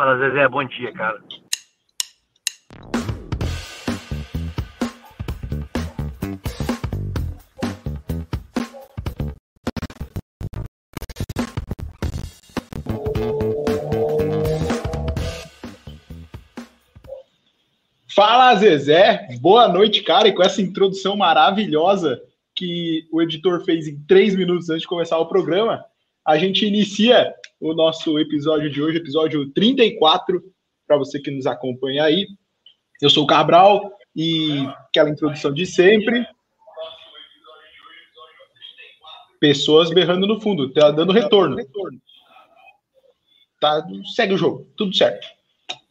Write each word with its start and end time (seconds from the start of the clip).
Fala, 0.00 0.16
Zezé, 0.16 0.48
bom 0.48 0.64
dia, 0.64 0.90
cara. 0.94 1.20
Fala, 18.08 18.54
Zezé. 18.54 19.28
Boa 19.42 19.68
noite, 19.68 20.02
cara. 20.02 20.28
E 20.28 20.32
com 20.32 20.42
essa 20.42 20.62
introdução 20.62 21.14
maravilhosa 21.14 22.18
que 22.54 23.06
o 23.12 23.20
editor 23.20 23.62
fez 23.66 23.86
em 23.86 24.00
três 24.04 24.34
minutos 24.34 24.70
antes 24.70 24.80
de 24.80 24.88
começar 24.88 25.18
o 25.18 25.26
programa, 25.26 25.84
a 26.24 26.38
gente 26.38 26.64
inicia 26.64 27.34
o 27.60 27.74
nosso 27.74 28.18
episódio 28.18 28.70
de 28.70 28.82
hoje, 28.82 28.96
episódio 28.96 29.50
34, 29.52 30.42
para 30.86 30.96
você 30.96 31.20
que 31.20 31.30
nos 31.30 31.46
acompanha 31.46 32.04
aí. 32.04 32.26
Eu 33.02 33.10
sou 33.10 33.24
o 33.24 33.26
Cabral 33.26 33.92
e 34.16 34.66
aquela 34.88 35.10
introdução 35.10 35.52
de 35.52 35.66
sempre. 35.66 36.26
Pessoas 39.38 39.90
berrando 39.90 40.26
no 40.26 40.40
fundo, 40.40 40.72
tá 40.72 40.90
dando 40.90 41.12
retorno. 41.12 41.56
Tá, 43.60 43.86
segue 44.14 44.34
o 44.34 44.38
jogo, 44.38 44.66
tudo 44.76 44.96
certo. 44.96 45.26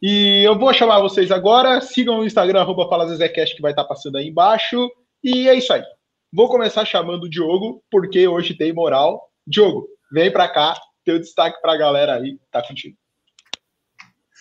E 0.02 0.44
eu 0.44 0.58
vou 0.58 0.74
chamar 0.74 1.00
vocês 1.02 1.30
agora. 1.30 1.82
Sigam 1.82 2.20
o 2.20 2.26
Instagram, 2.26 2.62
arroba 2.62 2.90
FalaZezecast, 2.90 3.56
que 3.56 3.62
vai 3.62 3.72
estar 3.72 3.84
passando 3.84 4.18
aí 4.18 4.28
embaixo. 4.28 4.90
E 5.24 5.48
é 5.48 5.56
isso 5.56 5.72
aí. 5.72 5.84
Vou 6.34 6.48
começar 6.48 6.86
chamando 6.86 7.24
o 7.24 7.30
Diogo, 7.30 7.84
porque 7.92 8.28
hoje 8.28 8.56
tem 8.56 8.74
moral. 8.74 9.30
Diogo, 9.46 9.88
vem 10.12 10.32
para 10.32 10.48
cá, 10.48 10.76
teu 11.10 11.20
destaque 11.20 11.60
para 11.60 11.74
a 11.74 11.78
galera 11.78 12.14
aí, 12.14 12.38
tá 12.52 12.62
contigo. 12.62 12.96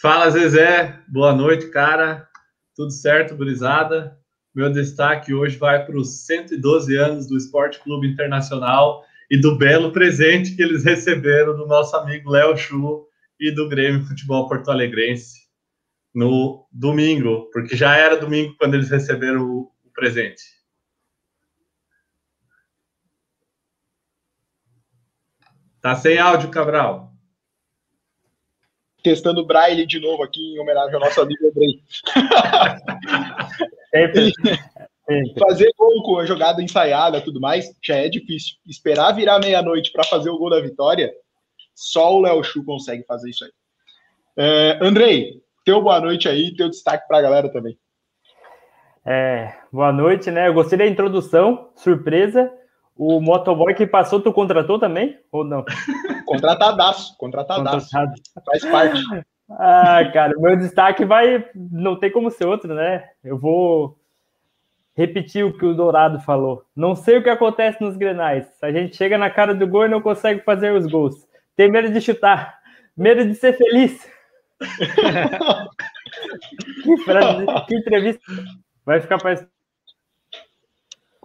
Fala, 0.03 0.29
Zezé. 0.29 1.01
Boa 1.09 1.35
noite, 1.35 1.71
cara. 1.71 2.29
Tudo 2.77 2.91
certo, 2.91 3.35
gurizada? 3.35 4.19
Meu 4.55 4.71
destaque 4.71 5.33
hoje 5.33 5.57
vai 5.57 5.87
para 5.87 5.97
os 5.97 6.27
112 6.27 6.95
anos 6.95 7.27
do 7.27 7.39
Esporte 7.39 7.79
Clube 7.79 8.07
Internacional 8.07 9.03
e 9.31 9.41
do 9.41 9.57
belo 9.57 9.93
presente 9.93 10.55
que 10.55 10.63
eles 10.63 10.85
receberam 10.85 11.57
do 11.57 11.67
nosso 11.67 11.97
amigo 11.97 12.31
Léo 12.31 12.55
Chu 12.55 13.07
e 13.41 13.51
do 13.51 13.67
Grêmio 13.67 14.05
Futebol 14.05 14.47
Porto 14.47 14.71
Alegrense 14.71 15.49
no 16.15 16.67
domingo, 16.71 17.49
porque 17.51 17.77
já 17.77 17.97
era 17.97 18.21
domingo 18.21 18.55
quando 18.59 18.75
eles 18.75 18.91
receberam 18.91 19.43
o, 19.43 19.73
o 19.85 19.91
presente. 19.95 20.43
Tá 25.81 25.95
sem 25.95 26.19
áudio, 26.19 26.51
Cabral. 26.51 27.13
Testando 29.03 29.43
o 29.43 29.47
Braille 29.47 29.87
de 29.87 30.01
novo 30.01 30.23
aqui 30.23 30.55
em 30.55 30.59
homenagem 30.59 30.95
ao 30.95 31.01
nosso 31.01 31.21
amigo 31.21 31.47
Andrei. 31.47 31.83
fazer 35.39 35.73
gol 35.77 36.03
com 36.03 36.19
a 36.19 36.27
jogada 36.27 36.63
ensaiada 36.63 37.21
tudo 37.21 37.41
mais 37.41 37.67
já 37.83 37.97
é 37.97 38.09
difícil. 38.09 38.57
Esperar 38.67 39.13
virar 39.13 39.39
meia-noite 39.39 39.93
para 39.93 40.05
fazer 40.05 40.31
o 40.31 40.39
gol 40.39 40.51
da 40.51 40.61
vitória, 40.61 41.13
só 41.75 42.15
o 42.15 42.21
Léo 42.21 42.43
Chu 42.43 42.65
consegue 42.65 43.05
fazer 43.05 43.31
isso 43.31 43.45
aí. 43.45 43.53
É, 44.37 44.79
Andrei, 44.83 45.43
teu 45.65 45.81
boa 45.81 46.01
noite 46.01 46.29
aí, 46.29 46.55
teu 46.55 46.69
destaque 46.69 47.07
para 47.07 47.19
a 47.19 47.23
galera 47.23 47.49
também. 47.51 47.79
É, 49.07 49.55
boa 49.73 49.93
noite, 49.93 50.31
né? 50.31 50.49
Eu 50.49 50.55
gostei 50.55 50.77
da 50.77 50.87
introdução, 50.87 51.71
surpresa. 51.77 52.53
O 52.99 53.21
motoboy 53.21 53.75
que 53.75 53.87
passou, 53.87 54.21
tu 54.21 54.33
contratou 54.33 54.77
também? 54.77 55.17
Ou 55.31 55.45
não? 55.45 55.65
Contratadaço, 56.27 57.17
contratadaço. 57.17 57.89
Contratado. 57.91 58.21
Faz 58.45 58.65
parte. 58.67 59.01
Ah, 59.51 60.05
cara, 60.13 60.35
meu 60.37 60.57
destaque 60.57 61.05
vai. 61.05 61.49
Não 61.55 61.97
tem 61.97 62.11
como 62.11 62.31
ser 62.31 62.47
outro, 62.47 62.75
né? 62.75 63.05
Eu 63.25 63.39
vou 63.39 63.97
repetir 64.95 65.45
o 65.45 65.57
que 65.57 65.65
o 65.65 65.75
Dourado 65.75 66.21
falou. 66.21 66.65
Não 66.75 66.97
sei 66.97 67.19
o 67.19 67.23
que 67.23 67.31
acontece 67.31 67.81
nos 67.81 67.97
grenais. 67.97 68.47
A 68.61 68.73
gente 68.73 68.97
chega 68.97 69.17
na 69.17 69.31
cara 69.31 69.55
do 69.55 69.67
gol 69.67 69.87
e 69.87 69.89
não 69.89 70.03
consegue 70.03 70.41
fazer 70.41 70.73
os 70.73 70.87
gols. 70.87 71.27
Tem 71.57 71.71
medo 71.71 71.91
de 71.91 72.01
chutar, 72.01 72.59
medo 72.97 73.25
de 73.25 73.35
ser 73.35 73.57
feliz 73.57 74.07
que 76.83 76.97
frase, 77.05 77.47
que 77.69 77.77
entrevista. 77.77 78.21
Vai 78.85 79.01
ficar 79.01 79.19
para 79.19 79.47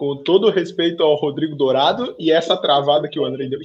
com 0.03 0.17
todo 0.17 0.51
respeito 0.51 1.01
ao 1.01 1.15
Rodrigo 1.15 1.55
Dourado 1.55 2.13
e 2.19 2.29
essa 2.29 2.57
travada 2.57 3.07
que 3.07 3.17
o 3.17 3.23
André 3.23 3.47
deu. 3.47 3.59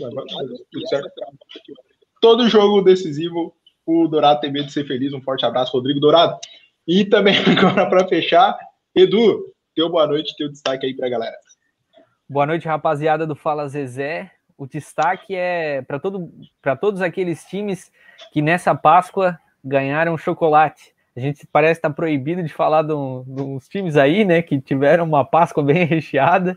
Todo 2.20 2.48
jogo 2.48 2.80
decisivo, 2.80 3.52
o 3.84 4.06
Dourado 4.06 4.40
tem 4.40 4.52
medo 4.52 4.66
de 4.66 4.72
ser 4.72 4.86
feliz. 4.86 5.12
Um 5.12 5.20
forte 5.20 5.44
abraço, 5.44 5.72
Rodrigo 5.72 5.98
Dourado. 5.98 6.38
E 6.86 7.04
também, 7.04 7.34
agora 7.58 7.90
para 7.90 8.06
fechar, 8.06 8.56
Edu, 8.94 9.52
teu 9.74 9.88
boa 9.88 10.06
noite, 10.06 10.36
teu 10.36 10.48
destaque 10.48 10.86
aí 10.86 10.94
para 10.94 11.08
a 11.08 11.10
galera. 11.10 11.36
Boa 12.28 12.46
noite, 12.46 12.68
rapaziada 12.68 13.26
do 13.26 13.34
Fala 13.34 13.66
Zezé. 13.66 14.30
O 14.56 14.64
destaque 14.64 15.34
é 15.34 15.82
para 15.82 15.98
todo, 15.98 16.30
todos 16.80 17.02
aqueles 17.02 17.44
times 17.46 17.90
que 18.32 18.40
nessa 18.40 18.76
Páscoa 18.76 19.36
ganharam 19.64 20.16
chocolate. 20.16 20.94
A 21.18 21.20
gente 21.20 21.44
parece 21.48 21.80
estar 21.80 21.88
tá 21.88 21.94
proibido 21.94 22.44
de 22.44 22.52
falar 22.52 22.82
de 22.82 22.92
uns 22.92 23.68
times 23.68 23.96
aí, 23.96 24.24
né, 24.24 24.40
que 24.40 24.60
tiveram 24.60 25.04
uma 25.04 25.24
Páscoa 25.24 25.64
bem 25.64 25.82
recheada. 25.84 26.56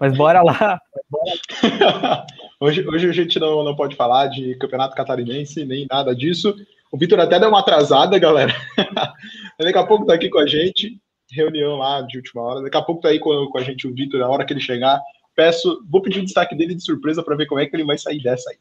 Mas 0.00 0.16
bora 0.16 0.40
lá. 0.40 0.80
hoje, 2.60 2.86
hoje 2.86 3.08
a 3.08 3.12
gente 3.12 3.40
não, 3.40 3.64
não 3.64 3.74
pode 3.74 3.96
falar 3.96 4.28
de 4.28 4.54
campeonato 4.54 4.94
catarinense, 4.94 5.64
nem 5.64 5.84
nada 5.90 6.14
disso. 6.14 6.54
O 6.92 6.96
Vitor 6.96 7.18
até 7.18 7.40
deu 7.40 7.48
uma 7.48 7.58
atrasada, 7.58 8.16
galera. 8.20 8.54
Daqui 9.58 9.78
a 9.78 9.86
pouco 9.86 10.06
tá 10.06 10.14
aqui 10.14 10.28
com 10.28 10.38
a 10.38 10.46
gente. 10.46 10.96
Reunião 11.32 11.76
lá 11.76 12.00
de 12.02 12.18
última 12.18 12.42
hora. 12.42 12.62
Daqui 12.62 12.76
a 12.76 12.82
pouco 12.82 13.02
tá 13.02 13.08
aí 13.08 13.18
com, 13.18 13.46
com 13.46 13.58
a 13.58 13.62
gente 13.64 13.88
o 13.88 13.94
Vitor, 13.94 14.20
na 14.20 14.28
hora 14.28 14.44
que 14.44 14.52
ele 14.52 14.60
chegar. 14.60 15.00
Peço, 15.34 15.84
vou 15.90 16.00
pedir 16.00 16.20
o 16.20 16.24
destaque 16.24 16.54
dele 16.54 16.76
de 16.76 16.84
surpresa 16.84 17.20
para 17.20 17.34
ver 17.34 17.46
como 17.46 17.60
é 17.60 17.66
que 17.66 17.74
ele 17.74 17.84
vai 17.84 17.98
sair 17.98 18.22
dessa 18.22 18.48
aí. 18.50 18.58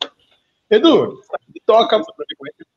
Edu, 0.72 1.22
toca 1.64 1.98
é 1.98 2.00
que 2.00 2.77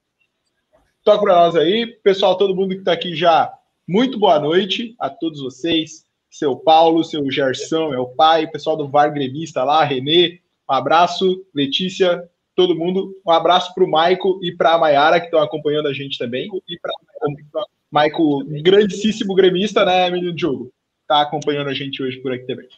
Toca 1.02 1.22
para 1.22 1.34
nós 1.34 1.56
aí. 1.56 1.86
Pessoal, 1.86 2.36
todo 2.36 2.54
mundo 2.54 2.74
que 2.74 2.80
está 2.80 2.92
aqui 2.92 3.14
já, 3.14 3.50
muito 3.88 4.18
boa 4.18 4.38
noite 4.38 4.94
a 5.00 5.08
todos 5.08 5.40
vocês. 5.40 6.04
Seu 6.30 6.54
Paulo, 6.54 7.02
seu 7.02 7.28
Gerson, 7.30 7.90
meu 7.90 8.06
pai, 8.06 8.46
pessoal 8.46 8.76
do 8.76 8.88
VAR 8.88 9.12
Gremista 9.12 9.64
lá, 9.64 9.82
Renê, 9.82 10.40
um 10.68 10.72
abraço, 10.72 11.44
Letícia, 11.54 12.22
todo 12.54 12.76
mundo. 12.76 13.12
Um 13.26 13.32
abraço 13.32 13.74
para 13.74 13.82
o 13.82 13.90
Maico 13.90 14.38
e 14.42 14.52
para 14.52 14.74
a 14.74 14.78
Maiara, 14.78 15.18
que 15.18 15.26
estão 15.26 15.40
acompanhando 15.40 15.88
a 15.88 15.92
gente 15.92 16.18
também. 16.18 16.48
E 16.68 16.78
para 16.78 16.92
o 16.92 17.64
Maico, 17.90 18.44
grandíssimo 18.62 19.34
gremista, 19.34 19.84
né, 19.84 20.08
menino 20.10 20.34
Diogo? 20.34 20.70
Está 21.02 21.22
acompanhando 21.22 21.70
a 21.70 21.74
gente 21.74 22.02
hoje 22.02 22.18
por 22.18 22.32
aqui 22.32 22.46
também. 22.46 22.68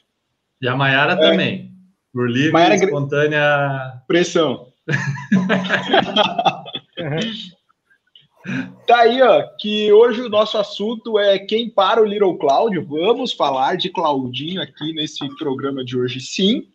E 0.61 0.69
a 0.69 0.77
Maiara 0.77 1.15
é. 1.15 1.17
também. 1.17 1.73
Por 2.13 2.31
livre 2.31 2.53
Maiara, 2.53 2.77
espontânea 2.77 4.01
pressão. 4.07 4.69
Tá 8.87 9.01
aí, 9.01 9.23
ó, 9.23 9.43
que 9.59 9.93
hoje 9.93 10.23
o 10.23 10.29
nosso 10.29 10.59
assunto 10.59 11.19
é 11.19 11.39
quem 11.39 11.71
para 11.71 12.03
o 12.03 12.05
Little 12.05 12.37
Cláudio. 12.39 12.85
Vamos 12.85 13.33
falar 13.33 13.77
de 13.77 13.89
Claudinho 13.89 14.61
aqui 14.61 14.93
nesse 14.93 15.27
programa 15.37 15.85
de 15.85 15.97
hoje, 15.97 16.21
sim. 16.21 16.69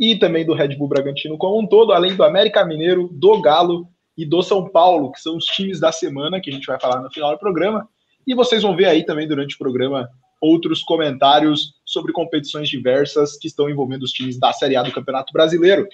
E 0.00 0.18
também 0.18 0.44
do 0.44 0.54
Red 0.54 0.76
Bull 0.76 0.88
Bragantino 0.88 1.36
como 1.36 1.60
um 1.60 1.66
todo, 1.66 1.92
além 1.92 2.16
do 2.16 2.24
América 2.24 2.64
Mineiro, 2.64 3.08
do 3.12 3.40
Galo 3.40 3.86
e 4.16 4.24
do 4.24 4.42
São 4.42 4.68
Paulo, 4.68 5.12
que 5.12 5.20
são 5.20 5.36
os 5.36 5.44
times 5.44 5.78
da 5.78 5.92
semana 5.92 6.40
que 6.40 6.50
a 6.50 6.52
gente 6.52 6.66
vai 6.66 6.80
falar 6.80 7.02
no 7.02 7.12
final 7.12 7.32
do 7.32 7.38
programa. 7.38 7.86
E 8.26 8.34
vocês 8.34 8.62
vão 8.62 8.74
ver 8.74 8.86
aí 8.86 9.04
também 9.04 9.28
durante 9.28 9.54
o 9.54 9.58
programa 9.58 10.08
outros 10.40 10.82
comentários 10.82 11.74
sobre 11.84 12.12
competições 12.12 12.68
diversas 12.68 13.36
que 13.36 13.46
estão 13.46 13.70
envolvendo 13.70 14.02
os 14.02 14.12
times 14.12 14.38
da 14.38 14.52
Série 14.52 14.76
A 14.76 14.82
do 14.82 14.92
Campeonato 14.92 15.32
Brasileiro. 15.32 15.86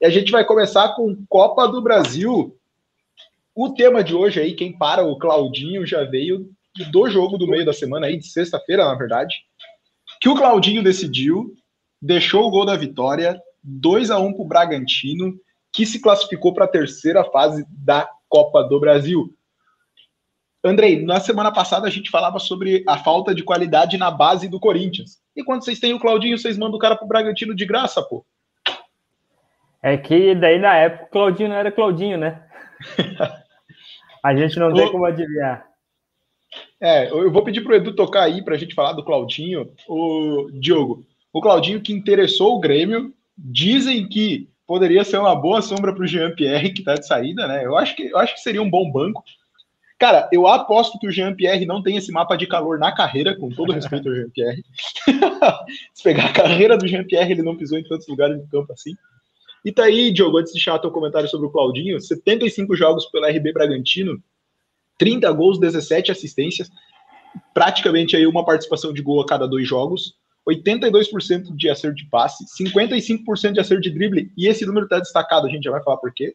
E 0.00 0.06
a 0.06 0.10
gente 0.10 0.32
vai 0.32 0.44
começar 0.44 0.94
com 0.94 1.16
Copa 1.28 1.66
do 1.66 1.82
Brasil, 1.82 2.57
o 3.60 3.74
tema 3.74 4.04
de 4.04 4.14
hoje 4.14 4.40
aí, 4.40 4.54
quem 4.54 4.72
para 4.72 5.04
o 5.04 5.18
Claudinho 5.18 5.84
já 5.84 6.04
veio 6.04 6.48
do 6.92 7.10
jogo 7.10 7.36
do 7.36 7.48
meio 7.48 7.66
da 7.66 7.72
semana 7.72 8.06
aí, 8.06 8.16
de 8.16 8.28
sexta-feira, 8.28 8.84
na 8.84 8.94
verdade, 8.94 9.34
que 10.20 10.28
o 10.28 10.36
Claudinho 10.36 10.80
decidiu, 10.80 11.52
deixou 12.00 12.46
o 12.46 12.50
gol 12.52 12.64
da 12.64 12.76
vitória, 12.76 13.42
2 13.64 14.12
a 14.12 14.18
1 14.20 14.32
para 14.32 14.42
o 14.42 14.46
Bragantino, 14.46 15.34
que 15.72 15.84
se 15.84 16.00
classificou 16.00 16.54
para 16.54 16.66
a 16.66 16.68
terceira 16.68 17.24
fase 17.24 17.66
da 17.68 18.08
Copa 18.28 18.62
do 18.62 18.78
Brasil. 18.78 19.34
Andrei, 20.62 21.04
na 21.04 21.18
semana 21.18 21.50
passada 21.50 21.88
a 21.88 21.90
gente 21.90 22.10
falava 22.10 22.38
sobre 22.38 22.84
a 22.86 22.96
falta 22.96 23.34
de 23.34 23.42
qualidade 23.42 23.98
na 23.98 24.08
base 24.08 24.46
do 24.46 24.60
Corinthians. 24.60 25.18
E 25.34 25.42
quando 25.42 25.64
vocês 25.64 25.80
têm 25.80 25.92
o 25.92 25.98
Claudinho, 25.98 26.38
vocês 26.38 26.56
mandam 26.56 26.76
o 26.76 26.80
cara 26.80 26.94
pro 26.94 27.08
Bragantino 27.08 27.56
de 27.56 27.66
graça, 27.66 28.00
pô. 28.02 28.24
É 29.82 29.96
que 29.96 30.36
daí 30.36 30.60
na 30.60 30.76
época 30.76 31.06
o 31.06 31.10
Claudinho 31.10 31.48
não 31.48 31.56
era 31.56 31.72
Claudinho, 31.72 32.18
né? 32.18 32.44
A 34.28 34.36
gente 34.36 34.58
não 34.58 34.74
tem 34.74 34.92
como 34.92 35.06
adivinhar. 35.06 35.66
É, 36.78 37.10
eu 37.10 37.32
vou 37.32 37.42
pedir 37.42 37.62
para 37.62 37.72
o 37.72 37.76
Edu 37.76 37.94
tocar 37.94 38.24
aí 38.24 38.44
para 38.44 38.54
a 38.54 38.58
gente 38.58 38.74
falar 38.74 38.92
do 38.92 39.02
Claudinho. 39.02 39.72
O 39.88 40.50
Diogo, 40.52 41.06
o 41.32 41.40
Claudinho 41.40 41.80
que 41.80 41.94
interessou 41.94 42.54
o 42.54 42.60
Grêmio, 42.60 43.14
dizem 43.38 44.06
que 44.06 44.50
poderia 44.66 45.02
ser 45.02 45.16
uma 45.16 45.34
boa 45.34 45.62
sombra 45.62 45.94
para 45.94 46.04
o 46.04 46.06
Jean-Pierre, 46.06 46.74
que 46.74 46.80
está 46.80 46.94
de 46.94 47.06
saída, 47.06 47.46
né? 47.46 47.64
Eu 47.64 47.74
acho, 47.74 47.96
que, 47.96 48.02
eu 48.08 48.18
acho 48.18 48.34
que 48.34 48.40
seria 48.40 48.60
um 48.60 48.68
bom 48.68 48.90
banco. 48.92 49.24
Cara, 49.98 50.28
eu 50.30 50.46
aposto 50.46 50.98
que 50.98 51.08
o 51.08 51.10
Jean-Pierre 51.10 51.64
não 51.64 51.82
tem 51.82 51.96
esse 51.96 52.12
mapa 52.12 52.36
de 52.36 52.46
calor 52.46 52.78
na 52.78 52.94
carreira, 52.94 53.34
com 53.34 53.48
todo 53.48 53.72
respeito 53.72 54.10
ao 54.10 54.14
Jean-Pierre. 54.14 54.62
Se 55.94 56.02
pegar 56.02 56.26
a 56.26 56.32
carreira 56.34 56.76
do 56.76 56.86
Jean-Pierre, 56.86 57.32
ele 57.32 57.42
não 57.42 57.56
pisou 57.56 57.78
em 57.78 57.84
tantos 57.84 58.06
lugares 58.06 58.38
do 58.38 58.46
campo 58.46 58.74
assim. 58.74 58.94
E 59.64 59.72
tá 59.72 59.84
aí, 59.84 60.10
Diogo, 60.12 60.38
antes 60.38 60.52
de 60.52 60.58
deixar 60.58 60.78
teu 60.78 60.90
comentário 60.90 61.28
sobre 61.28 61.46
o 61.46 61.50
Claudinho, 61.50 62.00
75 62.00 62.76
jogos 62.76 63.06
pela 63.06 63.30
RB 63.30 63.52
Bragantino, 63.52 64.22
30 64.96 65.30
gols, 65.32 65.58
17 65.58 66.10
assistências, 66.10 66.70
praticamente 67.52 68.16
aí 68.16 68.26
uma 68.26 68.44
participação 68.44 68.92
de 68.92 69.02
gol 69.02 69.20
a 69.20 69.26
cada 69.26 69.46
dois 69.46 69.66
jogos, 69.66 70.16
82% 70.48 71.54
de 71.54 71.68
acerto 71.68 71.96
de 71.96 72.06
passe, 72.06 72.44
55% 72.60 73.52
de 73.52 73.60
acerto 73.60 73.82
de 73.82 73.90
drible, 73.90 74.32
e 74.36 74.46
esse 74.46 74.64
número 74.64 74.86
está 74.86 74.98
destacado, 74.98 75.46
a 75.46 75.50
gente 75.50 75.64
já 75.64 75.70
vai 75.70 75.82
falar 75.82 75.98
por 75.98 76.12
quê. 76.12 76.34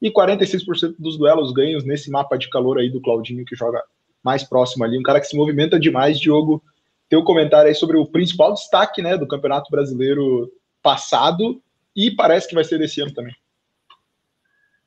E 0.00 0.12
46% 0.12 0.94
dos 0.98 1.18
duelos 1.18 1.52
ganhos 1.52 1.84
nesse 1.84 2.08
mapa 2.08 2.38
de 2.38 2.48
calor 2.48 2.78
aí 2.78 2.88
do 2.88 3.00
Claudinho, 3.00 3.44
que 3.44 3.56
joga 3.56 3.82
mais 4.22 4.44
próximo 4.44 4.84
ali, 4.84 4.96
um 4.96 5.02
cara 5.02 5.20
que 5.20 5.26
se 5.26 5.36
movimenta 5.36 5.78
demais, 5.78 6.20
Diogo. 6.20 6.62
Teu 7.08 7.24
comentário 7.24 7.68
aí 7.68 7.74
sobre 7.74 7.96
o 7.96 8.06
principal 8.06 8.52
destaque 8.52 9.02
né, 9.02 9.16
do 9.16 9.26
Campeonato 9.26 9.70
Brasileiro 9.70 10.52
passado 10.82 11.60
e 11.94 12.10
parece 12.10 12.48
que 12.48 12.54
vai 12.54 12.64
ser 12.64 12.78
desse 12.78 13.00
ano 13.00 13.12
também. 13.12 13.34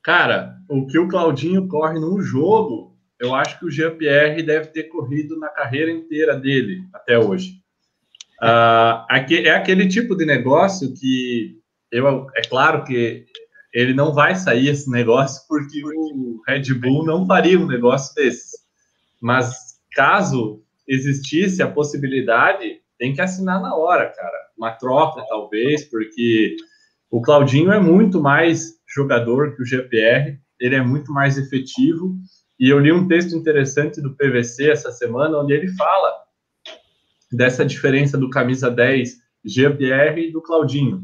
Cara, 0.02 0.56
o 0.68 0.86
que 0.86 0.98
o 0.98 1.08
Claudinho 1.08 1.68
corre 1.68 1.98
num 1.98 2.20
jogo, 2.20 2.96
eu 3.20 3.34
acho 3.34 3.58
que 3.58 3.66
o 3.66 3.70
Jean-Pierre 3.70 4.42
deve 4.42 4.68
ter 4.68 4.84
corrido 4.84 5.38
na 5.38 5.48
carreira 5.48 5.90
inteira 5.92 6.36
dele 6.36 6.82
até 6.92 7.18
hoje. 7.18 7.62
Uh, 8.42 9.06
é 9.30 9.50
aquele 9.50 9.86
tipo 9.86 10.16
de 10.16 10.26
negócio 10.26 10.92
que 10.94 11.56
eu, 11.92 12.26
é 12.34 12.42
claro 12.42 12.82
que 12.82 13.24
ele 13.72 13.94
não 13.94 14.12
vai 14.12 14.34
sair 14.34 14.68
esse 14.68 14.90
negócio 14.90 15.46
porque 15.48 15.80
o 15.84 16.42
Red 16.46 16.74
Bull 16.74 17.04
não 17.04 17.24
faria 17.26 17.58
um 17.58 17.66
negócio 17.66 18.12
desse. 18.14 18.58
Mas 19.20 19.78
caso 19.92 20.60
existisse 20.88 21.62
a 21.62 21.70
possibilidade, 21.70 22.80
tem 22.98 23.14
que 23.14 23.20
assinar 23.20 23.60
na 23.60 23.74
hora, 23.76 24.10
cara. 24.10 24.38
Uma 24.58 24.72
troca, 24.72 25.24
talvez, 25.28 25.84
porque 25.84 26.56
o 27.12 27.20
Claudinho 27.20 27.70
é 27.70 27.78
muito 27.78 28.22
mais 28.22 28.72
jogador 28.88 29.54
que 29.54 29.60
o 29.60 29.66
GPR, 29.66 30.40
ele 30.58 30.74
é 30.74 30.80
muito 30.80 31.12
mais 31.12 31.36
efetivo. 31.36 32.16
E 32.58 32.70
eu 32.70 32.78
li 32.78 32.90
um 32.90 33.06
texto 33.06 33.36
interessante 33.36 34.00
do 34.00 34.16
PVC 34.16 34.70
essa 34.70 34.90
semana, 34.90 35.36
onde 35.38 35.52
ele 35.52 35.68
fala 35.74 36.10
dessa 37.30 37.66
diferença 37.66 38.16
do 38.16 38.30
camisa 38.30 38.70
10 38.70 39.18
GPR 39.44 40.22
e 40.22 40.32
do 40.32 40.40
Claudinho. 40.40 41.02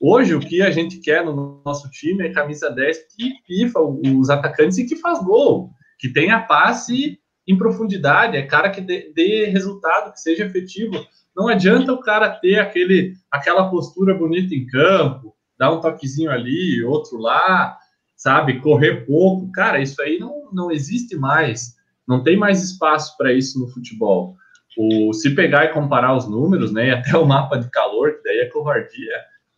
Hoje, 0.00 0.34
o 0.34 0.40
que 0.40 0.62
a 0.62 0.70
gente 0.70 0.98
quer 0.98 1.22
no 1.22 1.60
nosso 1.62 1.90
time 1.90 2.26
é 2.26 2.32
camisa 2.32 2.70
10 2.70 3.14
que 3.14 3.34
pifa 3.46 3.80
os 3.80 4.30
atacantes 4.30 4.78
e 4.78 4.86
que 4.86 4.96
faz 4.96 5.22
gol, 5.22 5.72
que 5.98 6.08
tenha 6.08 6.40
passe 6.40 7.20
em 7.46 7.58
profundidade, 7.58 8.34
é 8.34 8.46
cara 8.46 8.70
que 8.70 8.80
dê, 8.80 9.12
dê 9.14 9.44
resultado, 9.44 10.10
que 10.10 10.20
seja 10.20 10.46
efetivo. 10.46 10.94
Não 11.36 11.48
adianta 11.48 11.92
o 11.92 12.00
cara 12.00 12.30
ter 12.30 12.58
aquele, 12.58 13.12
aquela 13.30 13.68
postura 13.68 14.14
bonita 14.14 14.54
em 14.54 14.66
campo, 14.66 15.36
dar 15.60 15.70
um 15.70 15.80
toquezinho 15.80 16.30
ali, 16.30 16.82
outro 16.82 17.18
lá, 17.18 17.76
sabe? 18.16 18.60
Correr 18.60 19.04
pouco. 19.04 19.52
Cara, 19.52 19.78
isso 19.78 20.00
aí 20.00 20.18
não, 20.18 20.50
não 20.50 20.70
existe 20.70 21.14
mais. 21.16 21.76
Não 22.08 22.22
tem 22.22 22.34
mais 22.34 22.64
espaço 22.64 23.14
para 23.18 23.30
isso 23.30 23.60
no 23.60 23.68
futebol. 23.68 24.36
O, 24.78 25.12
se 25.12 25.34
pegar 25.34 25.66
e 25.66 25.72
comparar 25.74 26.16
os 26.16 26.26
números, 26.26 26.72
né, 26.72 26.88
e 26.88 26.90
até 26.92 27.14
o 27.18 27.26
mapa 27.26 27.58
de 27.58 27.70
calor, 27.70 28.14
que 28.14 28.22
daí 28.22 28.38
é 28.38 28.46
covardia, 28.46 29.12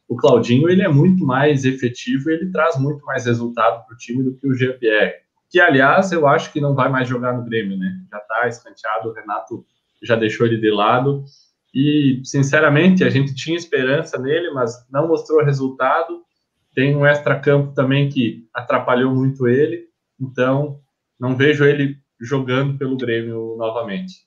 o 0.08 0.16
Claudinho 0.16 0.68
ele 0.68 0.82
é 0.82 0.88
muito 0.88 1.24
mais 1.24 1.64
efetivo 1.64 2.30
ele 2.30 2.50
traz 2.50 2.76
muito 2.78 3.04
mais 3.04 3.24
resultado 3.24 3.86
para 3.86 3.94
o 3.94 3.96
time 3.96 4.24
do 4.24 4.34
que 4.34 4.48
o 4.48 4.54
GPR. 4.54 5.14
Que, 5.48 5.60
aliás, 5.60 6.10
eu 6.10 6.26
acho 6.26 6.52
que 6.52 6.60
não 6.60 6.74
vai 6.74 6.88
mais 6.88 7.06
jogar 7.06 7.32
no 7.32 7.44
Grêmio, 7.44 7.78
né? 7.78 7.94
Já 8.10 8.18
está 8.18 8.48
escanteado, 8.48 9.10
o 9.10 9.12
Renato 9.12 9.64
já 10.02 10.16
deixou 10.16 10.46
ele 10.46 10.56
de 10.56 10.70
lado. 10.70 11.24
E, 11.74 12.20
sinceramente, 12.24 13.02
a 13.02 13.10
gente 13.10 13.34
tinha 13.34 13.56
esperança 13.56 14.18
nele, 14.18 14.50
mas 14.50 14.86
não 14.90 15.08
mostrou 15.08 15.44
resultado. 15.44 16.22
Tem 16.74 16.94
um 16.94 17.06
extra-campo 17.06 17.72
também 17.74 18.08
que 18.08 18.46
atrapalhou 18.52 19.14
muito 19.14 19.48
ele. 19.48 19.86
Então, 20.20 20.80
não 21.18 21.36
vejo 21.36 21.64
ele 21.64 21.96
jogando 22.20 22.78
pelo 22.78 22.96
Grêmio 22.96 23.56
novamente. 23.56 24.26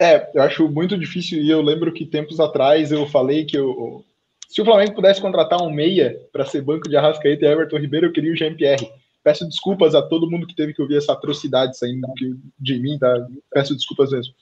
É, 0.00 0.30
eu 0.34 0.42
acho 0.42 0.68
muito 0.68 0.96
difícil. 0.96 1.42
E 1.42 1.50
eu 1.50 1.60
lembro 1.60 1.92
que 1.92 2.06
tempos 2.06 2.40
atrás 2.40 2.92
eu 2.92 3.06
falei 3.06 3.44
que 3.44 3.56
eu, 3.56 4.04
se 4.48 4.62
o 4.62 4.64
Flamengo 4.64 4.94
pudesse 4.94 5.20
contratar 5.20 5.60
um 5.60 5.70
meia 5.70 6.18
para 6.32 6.46
ser 6.46 6.62
banco 6.62 6.88
de 6.88 6.96
Arrascaeta 6.96 7.44
e 7.44 7.48
Everton 7.48 7.76
Ribeiro, 7.76 8.06
eu 8.06 8.12
queria 8.12 8.32
o 8.32 8.36
Jean-Pierre. 8.36 8.90
Peço 9.22 9.46
desculpas 9.46 9.94
a 9.94 10.00
todo 10.00 10.30
mundo 10.30 10.46
que 10.46 10.56
teve 10.56 10.72
que 10.72 10.80
ouvir 10.80 10.96
essa 10.96 11.12
atrocidade 11.12 11.76
saindo 11.76 12.06
de 12.58 12.78
mim, 12.78 12.98
tá? 12.98 13.14
Peço 13.52 13.76
desculpas 13.76 14.10
mesmo. 14.10 14.32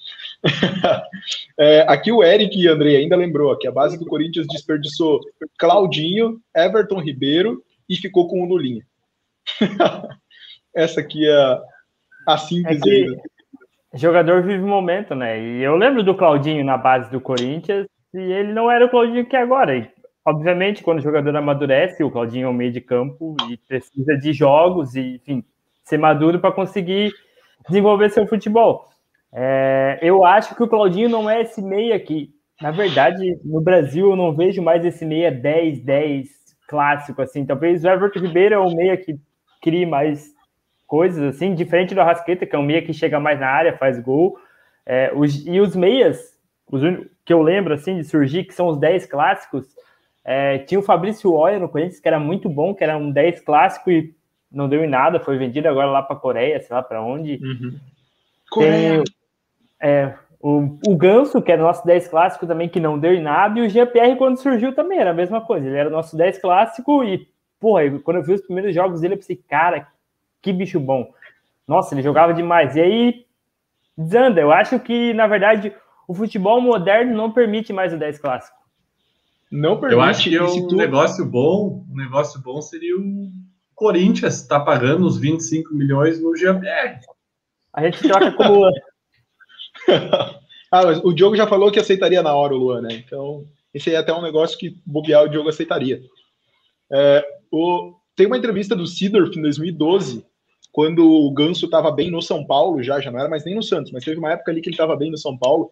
é, 1.58 1.84
aqui 1.88 2.12
o 2.12 2.22
Eric 2.22 2.58
e 2.58 2.68
Andrei 2.68 2.96
ainda 2.96 3.16
lembrou 3.16 3.56
que 3.58 3.66
a 3.66 3.72
base 3.72 3.98
do 3.98 4.06
Corinthians 4.06 4.46
desperdiçou 4.48 5.20
Claudinho, 5.58 6.40
Everton 6.54 7.00
Ribeiro 7.00 7.62
e 7.88 7.96
ficou 7.96 8.28
com 8.28 8.42
o 8.42 8.46
Lulinha. 8.46 8.84
Essa 10.74 11.00
aqui 11.00 11.26
é 11.26 11.60
a, 12.26 12.36
síntese. 12.36 12.78
É 12.78 12.80
que 12.82 13.16
jogador 13.94 14.42
vive 14.42 14.62
o 14.62 14.68
momento, 14.68 15.14
né? 15.14 15.40
E 15.40 15.62
eu 15.62 15.76
lembro 15.76 16.02
do 16.02 16.14
Claudinho 16.14 16.64
na 16.64 16.76
base 16.76 17.10
do 17.10 17.20
Corinthians 17.20 17.86
e 18.12 18.18
ele 18.18 18.52
não 18.52 18.70
era 18.70 18.84
o 18.84 18.90
Claudinho 18.90 19.26
que 19.26 19.36
é 19.36 19.42
agora. 19.42 19.90
Obviamente, 20.24 20.82
quando 20.82 20.98
o 20.98 21.02
jogador 21.02 21.34
amadurece, 21.36 22.02
o 22.02 22.10
Claudinho 22.10 22.46
é 22.46 22.50
um 22.50 22.52
meio 22.52 22.72
de 22.72 22.80
campo 22.80 23.36
e 23.48 23.56
precisa 23.56 24.16
de 24.16 24.32
jogos 24.32 24.94
e, 24.96 25.16
enfim, 25.16 25.44
ser 25.84 25.98
maduro 25.98 26.40
para 26.40 26.52
conseguir 26.52 27.12
desenvolver 27.68 28.10
seu 28.10 28.26
futebol. 28.26 28.88
É, 29.38 29.98
eu 30.00 30.24
acho 30.24 30.54
que 30.54 30.62
o 30.62 30.68
Claudinho 30.68 31.10
não 31.10 31.28
é 31.28 31.42
esse 31.42 31.60
meia 31.60 32.00
que, 32.00 32.30
na 32.58 32.70
verdade, 32.70 33.38
no 33.44 33.60
Brasil 33.60 34.08
eu 34.08 34.16
não 34.16 34.34
vejo 34.34 34.62
mais 34.62 34.82
esse 34.82 35.04
meia 35.04 35.30
10-10 35.30 36.26
clássico, 36.66 37.20
assim. 37.20 37.44
Talvez 37.44 37.84
o 37.84 37.88
Everton 37.88 38.18
Ribeiro 38.18 38.54
é 38.54 38.58
o 38.58 38.74
meia 38.74 38.96
que 38.96 39.20
crie 39.60 39.84
mais 39.84 40.34
coisas, 40.86 41.22
assim, 41.34 41.54
diferente 41.54 41.94
do 41.94 42.00
Arrasqueta, 42.00 42.46
que 42.46 42.56
é 42.56 42.58
um 42.58 42.62
meia 42.62 42.80
que 42.80 42.94
chega 42.94 43.20
mais 43.20 43.38
na 43.38 43.48
área, 43.48 43.76
faz 43.76 44.00
gol. 44.00 44.38
É, 44.86 45.12
os, 45.14 45.46
e 45.46 45.60
os 45.60 45.76
meias, 45.76 46.38
os 46.72 46.80
que 47.22 47.32
eu 47.32 47.42
lembro, 47.42 47.74
assim, 47.74 47.96
de 47.96 48.04
surgir, 48.04 48.44
que 48.44 48.54
são 48.54 48.68
os 48.68 48.78
10 48.78 49.04
clássicos, 49.04 49.66
é, 50.24 50.60
tinha 50.60 50.80
o 50.80 50.82
Fabrício 50.82 51.30
Oia 51.34 51.58
no 51.58 51.68
Corinthians, 51.68 52.00
que 52.00 52.08
era 52.08 52.18
muito 52.18 52.48
bom, 52.48 52.74
que 52.74 52.82
era 52.82 52.96
um 52.96 53.10
10 53.10 53.42
clássico 53.42 53.90
e 53.90 54.14
não 54.50 54.66
deu 54.66 54.82
em 54.82 54.88
nada, 54.88 55.20
foi 55.20 55.36
vendido 55.36 55.68
agora 55.68 55.90
lá 55.90 56.02
para 56.02 56.16
Coreia, 56.16 56.58
sei 56.58 56.74
lá 56.74 56.82
para 56.82 57.02
onde. 57.02 57.38
Uhum. 57.42 57.78
Tem 58.54 59.02
é, 59.86 60.14
o, 60.40 60.78
o 60.88 60.96
Ganso, 60.96 61.40
que 61.40 61.52
era 61.52 61.62
nosso 61.62 61.86
10 61.86 62.08
clássico 62.08 62.44
também, 62.44 62.68
que 62.68 62.80
não 62.80 62.98
deu 62.98 63.14
em 63.14 63.22
nada, 63.22 63.58
e 63.58 63.62
o 63.64 63.70
GPR, 63.70 64.16
quando 64.16 64.36
surgiu, 64.36 64.74
também 64.74 64.98
era 64.98 65.10
a 65.10 65.14
mesma 65.14 65.40
coisa. 65.40 65.64
Ele 65.64 65.76
era 65.76 65.88
nosso 65.88 66.16
10 66.16 66.38
clássico 66.38 67.04
e, 67.04 67.28
porra, 67.60 67.82
quando 68.00 68.16
eu 68.16 68.24
vi 68.24 68.32
os 68.32 68.40
primeiros 68.42 68.74
jogos 68.74 69.00
dele, 69.00 69.14
eu 69.14 69.18
pensei, 69.18 69.36
cara, 69.48 69.86
que 70.42 70.52
bicho 70.52 70.80
bom. 70.80 71.12
Nossa, 71.68 71.94
ele 71.94 72.02
jogava 72.02 72.34
demais. 72.34 72.74
E 72.74 72.80
aí, 72.80 73.26
desanda. 73.96 74.40
Eu 74.40 74.50
acho 74.50 74.78
que, 74.80 75.14
na 75.14 75.28
verdade, 75.28 75.72
o 76.08 76.14
futebol 76.14 76.60
moderno 76.60 77.16
não 77.16 77.30
permite 77.30 77.72
mais 77.72 77.92
o 77.92 77.96
10 77.96 78.18
clássico. 78.18 78.56
Não 79.50 79.78
permite. 79.78 79.94
Eu 79.94 80.02
acho 80.02 80.30
que 80.30 80.64
um 80.64 80.68
tu... 80.68 80.76
negócio 80.76 81.24
bom, 81.24 81.84
um 81.88 81.96
negócio 81.96 82.40
bom 82.40 82.60
seria 82.60 82.96
o 82.98 83.30
Corinthians 83.74 84.42
estar 84.42 84.58
tá 84.58 84.64
pagando 84.64 85.06
os 85.06 85.16
25 85.16 85.72
milhões 85.74 86.20
no 86.20 86.36
GPR. 86.36 86.98
A 87.72 87.84
gente 87.84 88.02
troca 88.02 88.32
com 88.32 88.42
o 88.42 88.52
Luan. 88.52 88.72
ah, 90.70 90.84
mas 90.84 90.98
o 91.04 91.12
Diogo 91.12 91.36
já 91.36 91.46
falou 91.46 91.70
que 91.70 91.78
aceitaria 91.78 92.22
na 92.22 92.34
hora 92.34 92.54
o 92.54 92.58
Luan, 92.58 92.82
né? 92.82 93.02
Então, 93.04 93.46
esse 93.72 93.90
aí 93.90 93.96
é 93.96 93.98
até 93.98 94.12
um 94.12 94.22
negócio 94.22 94.58
que 94.58 94.80
bobear 94.84 95.24
o 95.24 95.28
Diogo 95.28 95.48
aceitaria. 95.48 96.02
É, 96.92 97.24
o... 97.50 97.94
Tem 98.14 98.26
uma 98.26 98.38
entrevista 98.38 98.74
do 98.74 98.86
Sidorf 98.86 99.38
em 99.38 99.42
2012, 99.42 100.24
quando 100.72 101.06
o 101.06 101.30
Ganso 101.32 101.66
estava 101.66 101.90
bem 101.90 102.10
no 102.10 102.22
São 102.22 102.46
Paulo, 102.46 102.82
já, 102.82 102.98
já 103.00 103.10
não 103.10 103.18
era 103.18 103.28
mais 103.28 103.44
nem 103.44 103.54
no 103.54 103.62
Santos, 103.62 103.92
mas 103.92 104.04
teve 104.04 104.18
uma 104.18 104.32
época 104.32 104.50
ali 104.50 104.60
que 104.60 104.68
ele 104.68 104.74
estava 104.74 104.96
bem 104.96 105.10
no 105.10 105.18
São 105.18 105.36
Paulo, 105.36 105.70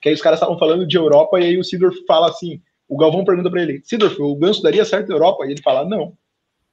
que 0.00 0.08
aí 0.08 0.14
os 0.14 0.20
caras 0.20 0.38
estavam 0.38 0.58
falando 0.58 0.86
de 0.86 0.96
Europa, 0.96 1.40
e 1.40 1.44
aí 1.44 1.58
o 1.58 1.64
Sidorf 1.64 1.96
fala 2.06 2.28
assim: 2.28 2.60
o 2.88 2.96
Galvão 2.96 3.24
pergunta 3.24 3.50
para 3.50 3.62
ele, 3.62 3.80
Sidorf, 3.84 4.20
o 4.20 4.36
Ganso 4.36 4.62
daria 4.62 4.84
certo 4.84 5.08
na 5.08 5.14
Europa? 5.14 5.46
E 5.46 5.52
ele 5.52 5.62
fala, 5.62 5.84
não. 5.84 6.16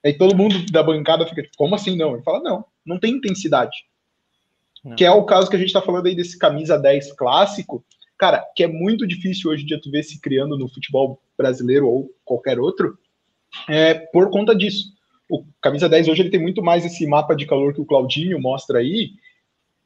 Aí 0.04 0.14
todo 0.14 0.36
mundo 0.36 0.66
da 0.72 0.84
bancada 0.84 1.26
fica, 1.26 1.44
como 1.58 1.76
assim 1.76 1.96
não? 1.96 2.14
Ele 2.14 2.24
fala, 2.24 2.40
não, 2.40 2.66
não 2.86 3.00
tem 3.00 3.14
intensidade. 3.14 3.76
Não. 4.84 4.96
Que 4.96 5.06
é 5.06 5.12
o 5.12 5.26
caso 5.26 5.50
que 5.50 5.56
a 5.56 5.60
gente 5.60 5.68
está 5.68 5.82
falando 5.82 6.08
aí 6.08 6.16
desse 6.16 6.38
camisa 6.38 6.78
10 6.78 7.14
clássico, 7.14 7.84
cara, 8.18 8.46
que 8.56 8.64
é 8.64 8.68
muito 8.68 9.08
difícil 9.08 9.52
hoje 9.52 9.64
em 9.64 9.66
dia 9.66 9.82
tu 9.82 9.92
ver 9.92 10.04
se 10.04 10.20
criando 10.20 10.58
no 10.58 10.68
futebol 10.68 11.22
brasileiro 11.38 11.88
ou 11.88 12.12
qualquer 12.24 12.60
outro, 12.60 12.98
é, 13.68 13.94
por 13.94 14.30
conta 14.30 14.56
disso. 14.56 14.94
O 15.30 15.44
camisa 15.62 15.88
10 15.88 16.08
hoje 16.08 16.22
ele 16.24 16.30
tem 16.30 16.42
muito 16.42 16.62
mais 16.62 16.86
esse 16.86 17.06
mapa 17.08 17.36
de 17.36 17.46
calor 17.46 17.74
que 17.74 17.82
o 17.82 17.86
Claudinho 17.86 18.40
mostra 18.40 18.80
aí, 18.80 19.12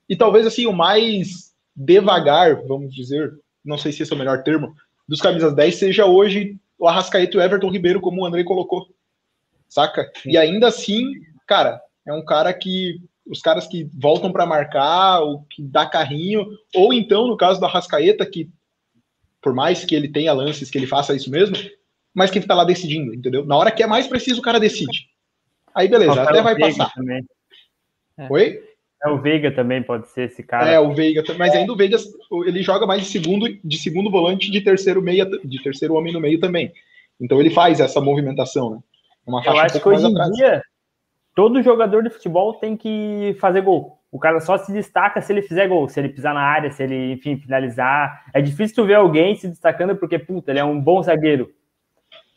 e 0.07 0.15
talvez 0.15 0.45
assim 0.45 0.65
o 0.65 0.73
mais 0.73 1.53
devagar, 1.75 2.63
vamos 2.67 2.93
dizer, 2.93 3.33
não 3.63 3.77
sei 3.77 3.91
se 3.91 4.03
esse 4.03 4.11
é 4.11 4.15
o 4.15 4.19
melhor 4.19 4.43
termo, 4.43 4.75
dos 5.07 5.21
camisas 5.21 5.53
10 5.55 5.75
seja 5.75 6.05
hoje 6.05 6.57
o 6.77 6.87
Arrascaeta 6.87 7.35
e 7.35 7.39
o 7.39 7.43
Everton 7.43 7.69
Ribeiro, 7.69 8.01
como 8.01 8.21
o 8.21 8.25
André 8.25 8.43
colocou. 8.43 8.87
saca? 9.67 10.11
E 10.25 10.37
ainda 10.37 10.67
assim, 10.67 11.05
cara, 11.47 11.81
é 12.05 12.13
um 12.13 12.23
cara 12.23 12.53
que 12.53 13.01
os 13.27 13.41
caras 13.41 13.67
que 13.67 13.89
voltam 13.93 14.31
para 14.31 14.45
marcar, 14.45 15.21
ou 15.21 15.43
que 15.49 15.63
dá 15.63 15.85
carrinho, 15.85 16.45
ou 16.75 16.93
então, 16.93 17.27
no 17.27 17.37
caso 17.37 17.59
do 17.59 17.65
Arrascaeta, 17.65 18.25
que 18.25 18.49
por 19.41 19.53
mais 19.53 19.85
que 19.85 19.95
ele 19.95 20.07
tenha 20.07 20.33
lances, 20.33 20.69
que 20.69 20.77
ele 20.77 20.87
faça 20.87 21.15
isso 21.15 21.29
mesmo, 21.29 21.55
mas 22.13 22.31
que 22.31 22.39
tá 22.39 22.55
lá 22.55 22.63
decidindo, 22.63 23.13
entendeu? 23.13 23.45
Na 23.45 23.57
hora 23.57 23.71
que 23.71 23.83
é 23.83 23.87
mais 23.87 24.07
preciso, 24.07 24.39
o 24.39 24.43
cara 24.43 24.59
decide. 24.59 25.07
Aí 25.73 25.87
beleza, 25.87 26.21
até 26.21 26.41
vai 26.41 26.57
passar. 26.57 26.91
Também. 26.93 27.23
É. 28.17 28.27
Oi? 28.29 28.59
É 29.03 29.09
o 29.09 29.21
Veiga 29.21 29.51
também 29.51 29.83
pode 29.83 30.07
ser 30.09 30.29
esse 30.29 30.41
cara. 30.41 30.69
É, 30.69 30.79
o 30.79 30.93
Veiga, 30.93 31.23
mas 31.37 31.53
ainda 31.53 31.71
o 31.71 31.75
Veiga 31.75 31.97
ele 32.47 32.63
joga 32.63 32.87
mais 32.87 33.03
de 33.03 33.07
segundo, 33.07 33.45
de 33.63 33.77
segundo 33.77 34.09
volante, 34.09 34.49
de 34.49 34.61
terceiro 34.61 35.01
meia, 35.01 35.25
de 35.43 35.61
terceiro 35.61 35.93
homem 35.93 36.13
no 36.13 36.19
meio 36.19 36.39
também. 36.39 36.71
Então 37.19 37.39
ele 37.39 37.49
faz 37.49 37.79
essa 37.79 38.01
movimentação, 38.01 38.71
né? 38.71 38.79
Uma 39.27 39.43
faixa 39.43 39.57
Eu 39.57 39.63
acho 39.63 39.77
um 39.77 39.81
que 39.81 39.89
hoje 39.89 40.05
em 40.05 40.11
atrás. 40.11 40.31
dia 40.31 40.63
todo 41.35 41.61
jogador 41.61 42.01
de 42.01 42.09
futebol 42.09 42.53
tem 42.53 42.75
que 42.77 43.35
fazer 43.39 43.61
gol. 43.61 43.99
O 44.09 44.17
cara 44.17 44.39
só 44.39 44.57
se 44.57 44.71
destaca 44.71 45.21
se 45.21 45.33
ele 45.33 45.41
fizer 45.41 45.67
gol, 45.67 45.89
se 45.89 45.99
ele 45.99 46.07
pisar 46.07 46.33
na 46.33 46.41
área, 46.41 46.71
se 46.71 46.81
ele, 46.81 47.11
enfim, 47.11 47.37
finalizar. 47.37 48.23
É 48.33 48.41
difícil 48.41 48.77
tu 48.77 48.85
ver 48.85 48.93
alguém 48.93 49.35
se 49.35 49.49
destacando 49.49 49.95
porque, 49.97 50.17
puta, 50.17 50.51
ele 50.51 50.59
é 50.59 50.63
um 50.63 50.79
bom 50.79 51.03
zagueiro. 51.03 51.51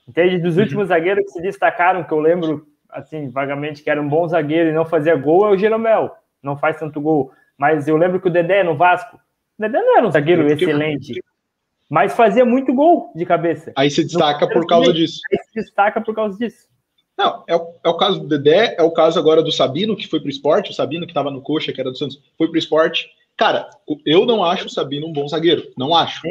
Entende? 0.07 0.38
Dos 0.38 0.57
uhum. 0.57 0.62
últimos 0.62 0.88
zagueiros 0.88 1.25
que 1.26 1.31
se 1.31 1.40
destacaram, 1.40 2.02
que 2.02 2.12
eu 2.12 2.19
lembro, 2.19 2.67
assim, 2.90 3.31
vagamente, 3.31 3.83
que 3.83 3.88
era 3.88 4.02
um 4.02 4.09
bom 4.09 4.26
zagueiro 4.26 4.71
e 4.71 4.73
não 4.73 4.85
fazia 4.85 5.14
gol, 5.14 5.47
é 5.47 5.50
o 5.50 5.57
Jeromel. 5.57 6.11
Não 6.43 6.57
faz 6.57 6.76
tanto 6.78 7.00
gol. 7.00 7.31
Mas 7.57 7.87
eu 7.87 7.97
lembro 7.97 8.21
que 8.21 8.26
o 8.26 8.31
Dedé 8.31 8.64
no 8.64 8.76
Vasco, 8.76 9.17
o 9.17 9.62
Dedé 9.62 9.81
não 9.81 9.97
era 9.97 10.07
um 10.07 10.11
zagueiro 10.11 10.47
excelente, 10.50 11.23
mas 11.88 12.17
fazia 12.17 12.45
muito 12.45 12.75
gol 12.75 13.12
de 13.14 13.25
cabeça. 13.25 13.73
Aí 13.76 13.90
se 13.90 14.02
destaca 14.02 14.49
por 14.49 14.67
causa 14.67 14.93
disso. 14.93 15.21
Aí 15.31 15.38
se 15.45 15.55
destaca 15.55 16.00
por 16.00 16.14
causa 16.14 16.37
disso. 16.37 16.67
Não, 17.18 17.42
é 17.48 17.56
o, 17.56 17.75
é 17.82 17.88
o 17.88 17.96
caso 17.96 18.20
do 18.20 18.28
Dedé, 18.28 18.76
é 18.78 18.82
o 18.82 18.92
caso 18.92 19.18
agora 19.18 19.42
do 19.42 19.50
Sabino, 19.50 19.96
que 19.96 20.06
foi 20.06 20.20
pro 20.20 20.30
esporte, 20.30 20.70
o 20.70 20.75
Sabino 20.75 21.04
que 21.04 21.10
estava 21.10 21.32
no 21.32 21.42
coxa, 21.42 21.72
que 21.72 21.80
era 21.80 21.90
do 21.90 21.98
Santos, 21.98 22.22
foi 22.38 22.46
pro 22.46 22.56
esporte. 22.56 23.10
Cara, 23.37 23.68
eu 24.06 24.25
não 24.25 24.44
acho 24.44 24.66
o 24.66 24.70
Sabino 24.70 25.08
um 25.08 25.12
bom 25.12 25.26
zagueiro, 25.26 25.68
não 25.76 25.96
acho. 25.96 26.22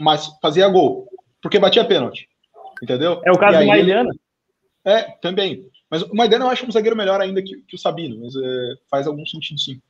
Mas 0.00 0.26
fazia 0.42 0.68
gol, 0.68 1.08
porque 1.40 1.60
batia 1.60 1.84
pênalti. 1.84 2.28
Entendeu? 2.82 3.22
É 3.24 3.30
o 3.30 3.38
caso 3.38 3.60
do 3.60 3.66
Maidana. 3.66 4.10
É, 4.84 5.02
também. 5.22 5.64
Mas 5.88 6.02
o 6.02 6.14
Maidana 6.14 6.46
eu 6.46 6.50
acho 6.50 6.66
um 6.66 6.72
zagueiro 6.72 6.96
melhor 6.96 7.20
ainda 7.20 7.40
que, 7.40 7.62
que 7.62 7.76
o 7.76 7.78
Sabino, 7.78 8.18
mas 8.18 8.34
é, 8.34 8.74
faz 8.90 9.06
algum 9.06 9.24
sentido 9.24 9.60
sim. 9.60 9.80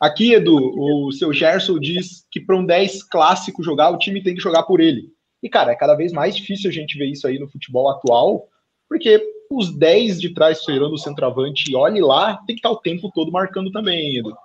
Aqui, 0.00 0.32
Edu, 0.32 0.56
o 0.56 1.12
seu 1.12 1.32
Gerson 1.32 1.78
diz 1.78 2.26
que 2.30 2.40
para 2.40 2.56
um 2.56 2.64
10 2.64 3.02
clássico 3.02 3.62
jogar, 3.62 3.90
o 3.90 3.98
time 3.98 4.22
tem 4.22 4.34
que 4.34 4.42
jogar 4.42 4.62
por 4.62 4.80
ele. 4.80 5.10
E, 5.42 5.48
cara, 5.48 5.72
é 5.72 5.76
cada 5.76 5.94
vez 5.94 6.12
mais 6.12 6.34
difícil 6.34 6.70
a 6.70 6.72
gente 6.72 6.98
ver 6.98 7.06
isso 7.06 7.26
aí 7.26 7.38
no 7.38 7.48
futebol 7.48 7.88
atual, 7.88 8.48
porque 8.88 9.20
os 9.50 9.76
10 9.76 10.20
de 10.20 10.34
trás 10.34 10.58
esperando 10.58 10.92
o 10.92 10.98
centroavante 10.98 11.74
olhe 11.74 12.00
lá, 12.00 12.36
tem 12.46 12.54
que 12.56 12.60
estar 12.60 12.70
o 12.70 12.76
tempo 12.76 13.10
todo 13.14 13.30
marcando 13.30 13.70
também, 13.70 14.18
Edu. 14.18 14.36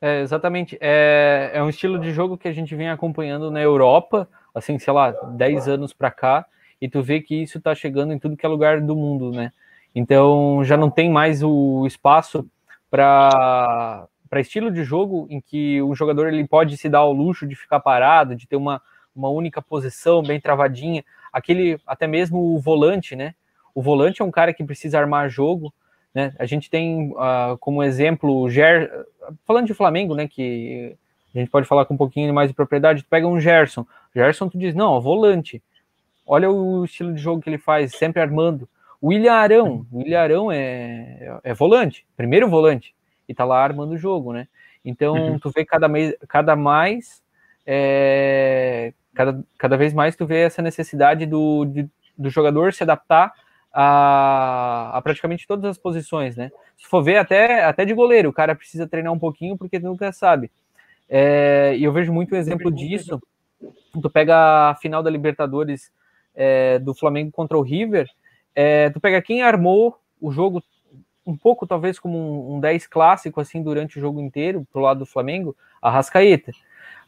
É, 0.00 0.20
exatamente. 0.20 0.76
É, 0.80 1.52
é 1.54 1.62
um 1.62 1.68
estilo 1.68 1.98
de 1.98 2.12
jogo 2.12 2.36
que 2.36 2.48
a 2.48 2.52
gente 2.52 2.74
vem 2.74 2.90
acompanhando 2.90 3.50
na 3.50 3.60
Europa, 3.60 4.28
assim, 4.52 4.78
sei 4.78 4.92
lá, 4.92 5.12
10 5.12 5.68
anos 5.68 5.92
para 5.92 6.10
cá, 6.10 6.44
e 6.80 6.88
tu 6.88 7.00
vê 7.00 7.20
que 7.20 7.42
isso 7.42 7.58
está 7.58 7.74
chegando 7.74 8.12
em 8.12 8.18
tudo 8.18 8.36
que 8.36 8.44
é 8.44 8.48
lugar 8.48 8.80
do 8.80 8.96
mundo, 8.96 9.30
né? 9.30 9.52
Então 9.94 10.64
já 10.64 10.76
não 10.76 10.90
tem 10.90 11.08
mais 11.10 11.42
o 11.42 11.86
espaço 11.86 12.44
para 12.90 14.08
para 14.28 14.40
estilo 14.40 14.70
de 14.70 14.82
jogo 14.82 15.26
em 15.28 15.42
que 15.42 15.82
o 15.82 15.94
jogador 15.94 16.26
ele 16.26 16.48
pode 16.48 16.78
se 16.78 16.88
dar 16.88 17.00
ao 17.00 17.12
luxo 17.12 17.46
de 17.46 17.54
ficar 17.54 17.80
parado, 17.80 18.34
de 18.34 18.48
ter 18.48 18.56
uma, 18.56 18.80
uma 19.14 19.28
única 19.28 19.60
posição 19.60 20.22
bem 20.22 20.40
travadinha, 20.40 21.04
aquele 21.30 21.78
até 21.86 22.06
mesmo 22.06 22.38
o 22.38 22.58
volante, 22.58 23.14
né? 23.14 23.34
O 23.74 23.82
volante 23.82 24.22
é 24.22 24.24
um 24.24 24.30
cara 24.30 24.52
que 24.52 24.64
precisa 24.64 24.98
armar 24.98 25.28
jogo, 25.28 25.72
né? 26.14 26.34
A 26.38 26.46
gente 26.46 26.68
tem 26.68 27.12
uh, 27.12 27.56
como 27.58 27.82
exemplo 27.82 28.42
o 28.42 28.50
Ger... 28.50 28.90
falando 29.46 29.66
de 29.66 29.74
Flamengo, 29.74 30.14
né? 30.14 30.28
Que 30.28 30.96
a 31.34 31.38
gente 31.38 31.50
pode 31.50 31.66
falar 31.66 31.84
com 31.86 31.94
um 31.94 31.98
pouquinho 31.98 32.32
mais 32.34 32.48
de 32.48 32.54
propriedade. 32.54 33.02
Tu 33.02 33.08
pega 33.08 33.26
um 33.26 33.40
Gerson, 33.40 33.86
Gerson, 34.14 34.48
tu 34.48 34.58
diz 34.58 34.74
não, 34.74 35.00
volante. 35.00 35.62
Olha 36.26 36.50
o 36.50 36.84
estilo 36.84 37.14
de 37.14 37.20
jogo 37.20 37.40
que 37.40 37.48
ele 37.48 37.58
faz, 37.58 37.92
sempre 37.96 38.20
armando. 38.20 38.68
O 39.00 39.08
William 39.08 39.32
Arão, 39.32 39.86
o 39.90 39.98
William 39.98 40.20
Arão 40.20 40.52
é, 40.52 41.40
é 41.42 41.52
volante, 41.52 42.06
primeiro 42.16 42.48
volante, 42.48 42.94
e 43.28 43.34
tá 43.34 43.44
lá 43.44 43.62
armando 43.62 43.92
o 43.92 43.98
jogo, 43.98 44.32
né? 44.32 44.46
Então, 44.84 45.14
uhum. 45.14 45.38
tu 45.38 45.50
vê 45.50 45.64
cada, 45.64 45.88
mês, 45.88 46.14
cada 46.28 46.54
mais, 46.54 47.20
é, 47.66 48.92
cada, 49.14 49.42
cada 49.58 49.76
vez 49.76 49.92
mais 49.92 50.14
tu 50.14 50.24
vê 50.24 50.42
essa 50.42 50.62
necessidade 50.62 51.26
do, 51.26 51.64
de, 51.64 51.88
do 52.16 52.30
jogador 52.30 52.72
se 52.72 52.82
adaptar 52.82 53.32
a, 53.72 54.90
a, 54.94 55.02
praticamente 55.02 55.46
todas 55.46 55.64
as 55.64 55.78
posições, 55.78 56.36
né? 56.36 56.50
Se 56.76 56.86
for 56.86 57.02
ver 57.02 57.16
até, 57.16 57.64
até 57.64 57.84
de 57.84 57.94
goleiro, 57.94 58.28
o 58.28 58.32
cara 58.32 58.54
precisa 58.54 58.86
treinar 58.86 59.12
um 59.12 59.18
pouquinho 59.18 59.56
porque 59.56 59.78
nunca 59.78 60.12
sabe. 60.12 60.50
É, 61.08 61.74
e 61.76 61.84
eu 61.84 61.92
vejo 61.92 62.12
muito 62.12 62.34
exemplo 62.34 62.70
disso. 62.70 63.20
Tu 64.00 64.10
pega 64.10 64.70
a 64.70 64.74
final 64.74 65.02
da 65.02 65.10
Libertadores 65.10 65.92
é, 66.34 66.78
do 66.78 66.94
Flamengo 66.94 67.30
contra 67.30 67.56
o 67.56 67.62
River, 67.62 68.08
é, 68.54 68.90
tu 68.90 69.00
pega 69.00 69.22
quem 69.22 69.42
armou 69.42 69.98
o 70.20 70.30
jogo 70.30 70.62
um 71.26 71.36
pouco, 71.36 71.66
talvez, 71.66 71.98
como 71.98 72.18
um, 72.18 72.56
um 72.56 72.60
10 72.60 72.86
clássico, 72.86 73.40
assim, 73.40 73.62
durante 73.62 73.98
o 73.98 74.00
jogo 74.00 74.20
inteiro, 74.20 74.66
pro 74.72 74.80
lado 74.80 75.00
do 75.00 75.06
Flamengo, 75.06 75.56
a 75.80 75.90
Rascaeta. 75.90 76.52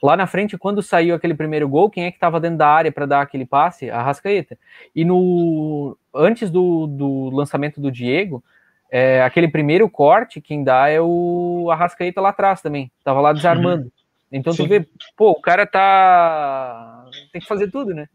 Lá 0.05 0.19
na 0.19 0.27
frente, 0.27 0.59
quando 0.59 0.83
saiu 0.83 1.15
aquele 1.15 1.33
primeiro 1.33 1.67
gol, 1.67 1.89
quem 1.89 2.05
é 2.05 2.11
que 2.11 2.19
estava 2.19 2.39
dentro 2.39 2.59
da 2.59 2.69
área 2.69 2.93
para 2.93 3.07
dar 3.07 3.23
aquele 3.23 3.47
passe? 3.47 3.89
A 3.89 4.03
Rascaeta. 4.03 4.59
E 4.95 5.03
no 5.03 5.97
antes 6.15 6.51
do, 6.51 6.87
do 6.87 7.31
lançamento 7.31 7.81
do 7.81 7.91
Diego, 7.91 8.45
é, 8.91 9.23
aquele 9.23 9.49
primeiro 9.49 9.89
corte, 9.89 10.43
quem 10.43 10.63
dá 10.63 10.91
é 10.91 11.01
o 11.01 11.71
Arrascaeta 11.71 12.21
lá 12.21 12.29
atrás 12.29 12.61
também. 12.61 12.93
Tava 13.03 13.23
lá 13.23 13.33
desarmando. 13.33 13.85
Uhum. 13.85 13.91
Então 14.31 14.53
Sim. 14.53 14.65
tu 14.65 14.69
vê, 14.69 14.87
pô, 15.17 15.31
o 15.31 15.41
cara 15.41 15.65
tá. 15.67 17.07
Tem 17.33 17.41
que 17.41 17.49
fazer 17.49 17.71
tudo, 17.71 17.95
né? 17.95 18.07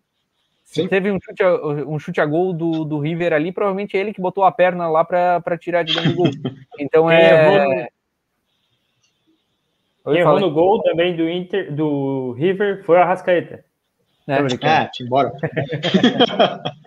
Se 0.63 0.87
teve 0.87 1.11
um 1.11 1.17
chute, 1.19 1.41
a, 1.41 1.55
um 1.87 1.97
chute 1.97 2.21
a 2.21 2.25
gol 2.27 2.53
do, 2.53 2.85
do 2.85 2.99
River 2.99 3.33
ali, 3.33 3.51
provavelmente 3.51 3.97
é 3.97 3.99
ele 3.99 4.13
que 4.13 4.21
botou 4.21 4.43
a 4.43 4.51
perna 4.51 4.87
lá 4.87 5.03
para 5.03 5.57
tirar 5.57 5.81
de 5.81 5.95
dentro 5.95 6.11
do 6.11 6.15
gol. 6.15 6.29
Então 6.79 7.09
é. 7.09 7.89
Quem 10.11 10.21
errou 10.21 10.39
no 10.39 10.51
gol 10.51 10.81
também 10.81 11.15
do 11.15 11.29
Inter, 11.29 11.73
do 11.73 12.33
River 12.33 12.83
foi 12.83 12.97
a 12.97 13.05
Rascaeta. 13.05 13.63
É, 14.27 14.35
é 14.35 14.91
embora. 15.01 15.31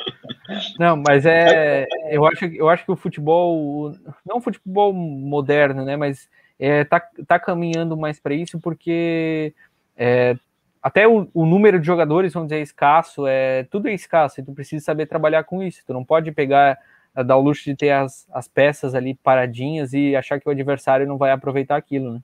Não, 0.79 0.97
mas 0.97 1.25
é, 1.26 1.87
eu 2.11 2.26
acho, 2.26 2.45
eu 2.45 2.69
acho 2.69 2.85
que 2.85 2.93
o 2.93 2.97
futebol, 2.97 3.93
não 4.25 4.37
o 4.37 4.41
futebol 4.41 4.93
moderno, 4.93 5.85
né, 5.85 5.97
mas 5.97 6.29
é, 6.59 6.85
tá, 6.85 7.00
tá 7.26 7.38
caminhando 7.38 7.97
mais 7.97 8.21
para 8.21 8.35
isso 8.35 8.61
porque 8.61 9.55
é, 9.97 10.37
até 10.83 11.07
o, 11.09 11.29
o, 11.33 11.47
número 11.47 11.81
de 11.81 11.87
jogadores, 11.87 12.33
vamos 12.33 12.49
dizer, 12.49 12.61
é 12.61 12.62
escasso, 12.62 13.26
é, 13.26 13.64
tudo 13.64 13.88
é 13.88 13.95
escasso, 13.95 14.41
e 14.41 14.45
tu 14.45 14.52
precisa 14.52 14.85
saber 14.85 15.07
trabalhar 15.07 15.45
com 15.45 15.62
isso, 15.62 15.83
tu 15.87 15.93
não 15.93 16.05
pode 16.05 16.31
pegar, 16.33 16.79
dar 17.14 17.37
o 17.37 17.41
luxo 17.41 17.64
de 17.64 17.76
ter 17.76 17.91
as, 17.91 18.29
as 18.33 18.47
peças 18.49 18.95
ali 18.95 19.14
paradinhas 19.14 19.93
e 19.93 20.14
achar 20.17 20.41
que 20.41 20.49
o 20.49 20.52
adversário 20.52 21.07
não 21.07 21.17
vai 21.17 21.31
aproveitar 21.31 21.76
aquilo, 21.76 22.14
né? 22.14 22.21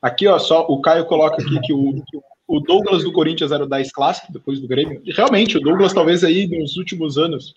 Aqui, 0.00 0.26
ó, 0.28 0.38
só 0.38 0.66
o 0.68 0.80
Caio 0.80 1.06
coloca 1.06 1.42
aqui 1.42 1.60
que 1.60 1.72
o, 1.72 2.02
o 2.46 2.60
Douglas 2.60 3.02
do 3.02 3.12
Corinthians 3.12 3.50
era 3.50 3.64
o 3.64 3.68
10 3.68 3.92
clássico, 3.92 4.32
depois 4.32 4.60
do 4.60 4.68
Grêmio. 4.68 5.02
Realmente, 5.06 5.58
o 5.58 5.60
Douglas, 5.60 5.92
talvez 5.92 6.22
aí 6.22 6.46
nos 6.46 6.76
últimos 6.76 7.18
anos, 7.18 7.54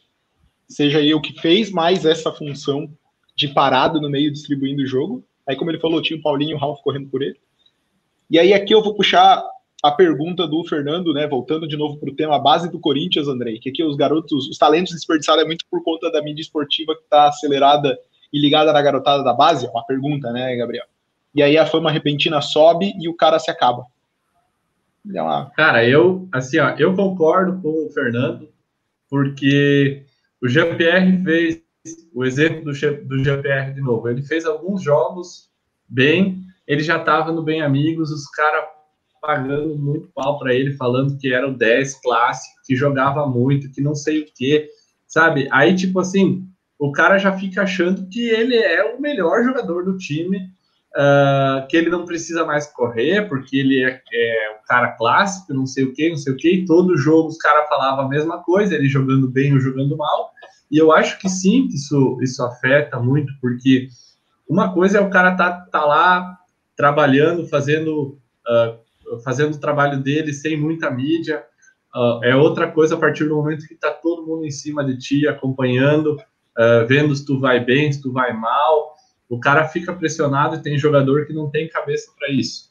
seja 0.68 1.00
aí 1.00 1.14
o 1.14 1.22
que 1.22 1.40
fez 1.40 1.72
mais 1.72 2.06
essa 2.06 2.32
função 2.32 2.92
de 3.36 3.48
parada 3.48 4.00
no 4.00 4.10
meio 4.10 4.32
distribuindo 4.32 4.82
o 4.82 4.88
jogo. 4.88 5.24
Aí, 5.48 5.56
como 5.56 5.72
ele 5.72 5.80
falou, 5.80 6.02
tinha 6.02 6.20
o 6.20 6.22
Paulinho 6.22 6.52
e 6.52 6.54
o 6.56 6.58
Ralf 6.58 6.82
correndo 6.82 7.10
por 7.10 7.22
ele. 7.22 7.40
E 8.30 8.40
aí, 8.40 8.54
aqui 8.54 8.74
eu 8.74 8.84
vou 8.84 8.96
puxar 8.96 9.44
a 9.84 9.92
pergunta 9.92 10.48
do 10.48 10.64
Fernando, 10.64 11.14
né? 11.14 11.28
Voltando 11.28 11.68
de 11.68 11.76
novo 11.76 11.98
para 11.98 12.10
o 12.10 12.16
tema 12.16 12.38
base 12.40 12.72
do 12.72 12.80
Corinthians, 12.80 13.28
Andrei, 13.28 13.60
que 13.60 13.70
aqui 13.70 13.84
os 13.84 13.96
garotos, 13.96 14.48
os 14.48 14.58
talentos 14.58 14.94
desperdiçados 14.94 15.44
é 15.44 15.46
muito 15.46 15.66
por 15.70 15.84
conta 15.84 16.12
da 16.12 16.22
mídia 16.22 16.42
esportiva 16.42 16.96
que 16.96 17.04
está 17.04 17.28
acelerada 17.28 17.98
e 18.32 18.40
ligada 18.40 18.72
na 18.72 18.82
garotada 18.82 19.24
da 19.24 19.34
base? 19.34 19.66
É 19.66 19.70
uma 19.70 19.86
pergunta, 19.86 20.32
né, 20.32 20.56
Gabriel? 20.56 20.86
E 21.34 21.42
aí 21.42 21.58
a 21.58 21.66
fama 21.66 21.92
repentina 21.92 22.42
sobe 22.42 22.94
e 23.00 23.08
o 23.08 23.16
cara 23.16 23.40
se 23.40 23.50
acaba. 23.50 23.86
É. 25.08 25.56
Cara, 25.56 25.88
eu, 25.88 26.28
assim, 26.32 26.60
ó, 26.60 26.76
eu 26.78 26.94
concordo 26.96 27.60
com 27.62 27.88
o 27.88 27.90
Fernando, 27.92 28.50
porque 29.10 30.06
o 30.42 30.48
GPR 30.48 31.24
fez 31.24 31.62
o 32.14 32.24
exemplo 32.24 32.64
do, 32.64 32.72
do 32.72 33.24
GPR 33.24 33.74
de 33.74 33.82
novo. 33.82 34.08
Ele 34.08 34.22
fez 34.22 34.46
alguns 34.46 34.84
jogos 34.84 35.50
bem, 35.88 36.44
ele 36.68 36.84
já 36.84 36.98
estava 36.98 37.32
no 37.32 37.42
Bem 37.42 37.62
Amigos, 37.62 38.12
os 38.12 38.28
caras 38.30 38.66
pagando 39.22 39.78
muito 39.78 40.10
pau 40.16 40.40
para 40.40 40.54
ele, 40.54 40.74
falando 40.74 41.18
que 41.18 41.34
era 41.34 41.48
o 41.48 41.56
10 41.56 42.02
clássico, 42.02 42.60
que 42.66 42.76
jogava 42.76 43.26
muito, 43.28 43.72
que 43.72 43.80
não 43.80 43.94
sei 43.94 44.22
o 44.22 44.26
que, 44.26 44.68
sabe? 45.08 45.48
Aí, 45.52 45.76
tipo 45.76 46.00
assim, 46.00 46.48
o 46.80 46.92
cara 46.92 47.20
já 47.20 47.38
fica 47.38 47.62
achando 47.62 48.08
que 48.10 48.28
ele 48.28 48.56
é 48.56 48.84
o 48.84 49.00
melhor 49.00 49.44
jogador 49.44 49.86
do 49.86 49.98
time 49.98 50.50
uh, 50.96 51.68
que 51.68 51.78
ele 51.78 51.90
não 51.90 52.06
precisa 52.06 52.46
mais 52.46 52.68
correr, 52.68 53.28
porque 53.28 53.58
ele 53.58 53.84
é, 53.84 54.02
é 54.14 54.58
um 54.60 54.66
cara 54.66 54.90
clássico, 54.94 55.54
não 55.54 55.66
sei 55.66 55.86
o 55.86 55.94
que, 55.94 56.10
não 56.10 56.18
sei 56.18 56.34
o 56.34 56.38
que, 56.38 56.66
todo 56.66 56.98
jogo 56.98 57.30
os 57.30 57.38
caras 57.38 57.68
falavam 57.68 58.06
a 58.06 58.10
mesma 58.10 58.42
coisa, 58.44 58.76
ele 58.76 58.88
jogando 58.88 59.30
bem 59.30 59.54
ou 59.54 59.60
jogando 59.60 59.96
mal, 59.98 60.32
E 60.70 60.78
eu 60.78 60.92
acho 60.92 61.20
que 61.20 61.30
sim, 61.30 61.68
que 61.68 61.76
isso, 61.76 62.18
isso 62.22 62.44
afeta 62.44 63.00
muito, 63.00 63.34
porque 63.42 63.88
uma 64.48 64.74
coisa 64.74 64.98
é 64.98 65.02
o 65.02 65.10
cara 65.10 65.36
tá, 65.36 65.52
tá 65.72 65.86
lá 65.86 66.38
trabalhando, 66.76 67.48
fazendo, 67.48 68.18
uh, 68.48 69.20
fazendo 69.24 69.56
o 69.56 69.60
trabalho 69.60 70.02
dele 70.02 70.34
sem 70.34 70.58
muita 70.58 70.90
mídia, 70.90 71.44
uh, 71.96 72.24
é 72.24 72.36
outra 72.36 72.70
coisa 72.70 72.96
a 72.96 72.98
partir 72.98 73.26
do 73.26 73.36
momento 73.36 73.68
que 73.68 73.76
tá 73.76 73.92
todo 73.92 74.26
mundo 74.26 74.46
em 74.46 74.52
cima 74.52 74.84
de 74.84 74.98
ti, 74.98 75.28
acompanhando, 75.28 76.16
uh, 76.16 76.88
vendo 76.88 77.16
se 77.16 77.26
tu 77.26 77.40
vai 77.40 77.64
bem, 77.64 77.92
se 77.92 78.02
tu 78.02 78.12
vai 78.12 78.34
mal, 78.34 78.96
o 79.32 79.40
cara 79.40 79.64
fica 79.64 79.94
pressionado 79.94 80.58
e 80.58 80.62
tem 80.62 80.78
jogador 80.78 81.26
que 81.26 81.32
não 81.32 81.50
tem 81.50 81.70
cabeça 81.70 82.12
para 82.20 82.30
isso. 82.30 82.70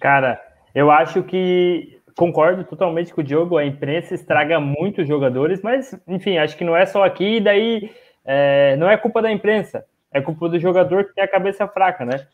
Cara, 0.00 0.40
eu 0.74 0.90
acho 0.90 1.22
que 1.22 2.00
concordo 2.16 2.64
totalmente 2.64 3.12
com 3.12 3.20
o 3.20 3.24
Diogo, 3.24 3.58
a 3.58 3.66
imprensa 3.66 4.14
estraga 4.14 4.58
muito 4.58 5.02
os 5.02 5.08
jogadores, 5.08 5.60
mas 5.62 5.94
enfim, 6.08 6.38
acho 6.38 6.56
que 6.56 6.64
não 6.64 6.74
é 6.74 6.86
só 6.86 7.04
aqui, 7.04 7.38
daí 7.38 7.90
é, 8.24 8.76
não 8.76 8.88
é 8.88 8.96
culpa 8.96 9.20
da 9.20 9.30
imprensa, 9.30 9.84
é 10.10 10.22
culpa 10.22 10.48
do 10.48 10.58
jogador 10.58 11.04
que 11.04 11.14
tem 11.14 11.22
a 11.22 11.28
cabeça 11.28 11.68
fraca, 11.68 12.06
né? 12.06 12.26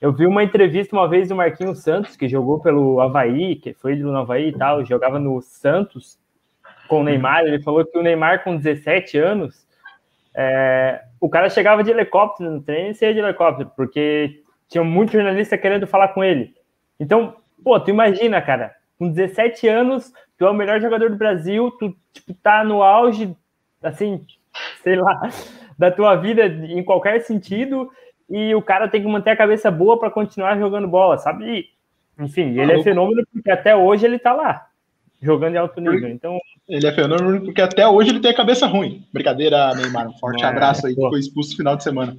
Eu 0.00 0.12
vi 0.12 0.26
uma 0.26 0.44
entrevista 0.44 0.94
uma 0.94 1.08
vez 1.08 1.28
do 1.28 1.34
Marquinhos 1.34 1.82
Santos, 1.82 2.14
que 2.14 2.28
jogou 2.28 2.60
pelo 2.60 3.00
Havaí, 3.00 3.56
que 3.56 3.74
foi 3.74 3.96
do 3.96 4.14
Havaí 4.14 4.50
e 4.50 4.56
tal, 4.56 4.84
jogava 4.84 5.18
no 5.18 5.42
Santos 5.42 6.18
com 6.86 7.00
o 7.00 7.02
Neymar. 7.02 7.40
Ele 7.40 7.60
falou 7.62 7.84
que 7.84 7.98
o 7.98 8.02
Neymar, 8.02 8.44
com 8.44 8.56
17 8.56 9.18
anos, 9.18 9.65
é, 10.36 11.02
o 11.18 11.30
cara 11.30 11.48
chegava 11.48 11.82
de 11.82 11.90
helicóptero 11.90 12.50
no 12.50 12.62
treino 12.62 12.90
e 12.90 12.94
saía 12.94 13.14
de 13.14 13.20
helicóptero, 13.20 13.72
porque 13.74 14.42
tinha 14.68 14.84
muito 14.84 15.12
jornalista 15.12 15.56
querendo 15.56 15.86
falar 15.86 16.08
com 16.08 16.22
ele. 16.22 16.54
Então, 17.00 17.36
pô, 17.64 17.80
tu 17.80 17.88
imagina, 17.88 18.42
cara, 18.42 18.74
com 18.98 19.08
17 19.10 19.66
anos, 19.66 20.12
tu 20.36 20.44
é 20.44 20.50
o 20.50 20.54
melhor 20.54 20.78
jogador 20.78 21.08
do 21.08 21.16
Brasil, 21.16 21.70
tu 21.78 21.96
tipo, 22.12 22.34
tá 22.34 22.62
no 22.62 22.82
auge, 22.82 23.34
assim, 23.82 24.26
sei 24.82 24.96
lá, 24.96 25.30
da 25.78 25.90
tua 25.90 26.14
vida 26.16 26.46
em 26.46 26.84
qualquer 26.84 27.20
sentido, 27.22 27.90
e 28.28 28.54
o 28.54 28.60
cara 28.60 28.88
tem 28.88 29.00
que 29.00 29.08
manter 29.08 29.30
a 29.30 29.36
cabeça 29.36 29.70
boa 29.70 29.98
para 29.98 30.10
continuar 30.10 30.58
jogando 30.58 30.86
bola, 30.86 31.16
sabe? 31.16 31.46
E, 31.46 32.22
enfim, 32.22 32.58
ele 32.58 32.72
é 32.72 32.82
fenômeno 32.82 33.26
porque 33.32 33.50
até 33.50 33.74
hoje 33.74 34.04
ele 34.04 34.18
tá 34.18 34.34
lá, 34.34 34.66
jogando 35.20 35.54
em 35.54 35.58
alto 35.58 35.80
nível. 35.80 36.08
Então, 36.08 36.38
ele 36.68 36.86
é 36.86 36.92
fenômeno 36.92 37.44
porque 37.44 37.60
até 37.60 37.86
hoje 37.86 38.10
ele 38.10 38.20
tem 38.20 38.30
a 38.30 38.36
cabeça 38.36 38.66
ruim. 38.66 39.04
Brincadeira, 39.12 39.74
Neymar. 39.74 40.08
Um 40.08 40.18
forte 40.18 40.44
é, 40.44 40.46
abraço 40.46 40.86
aí, 40.86 40.94
que 40.94 41.00
foi 41.00 41.18
expulso 41.18 41.50
no 41.50 41.56
final 41.56 41.76
de 41.76 41.84
semana. 41.84 42.16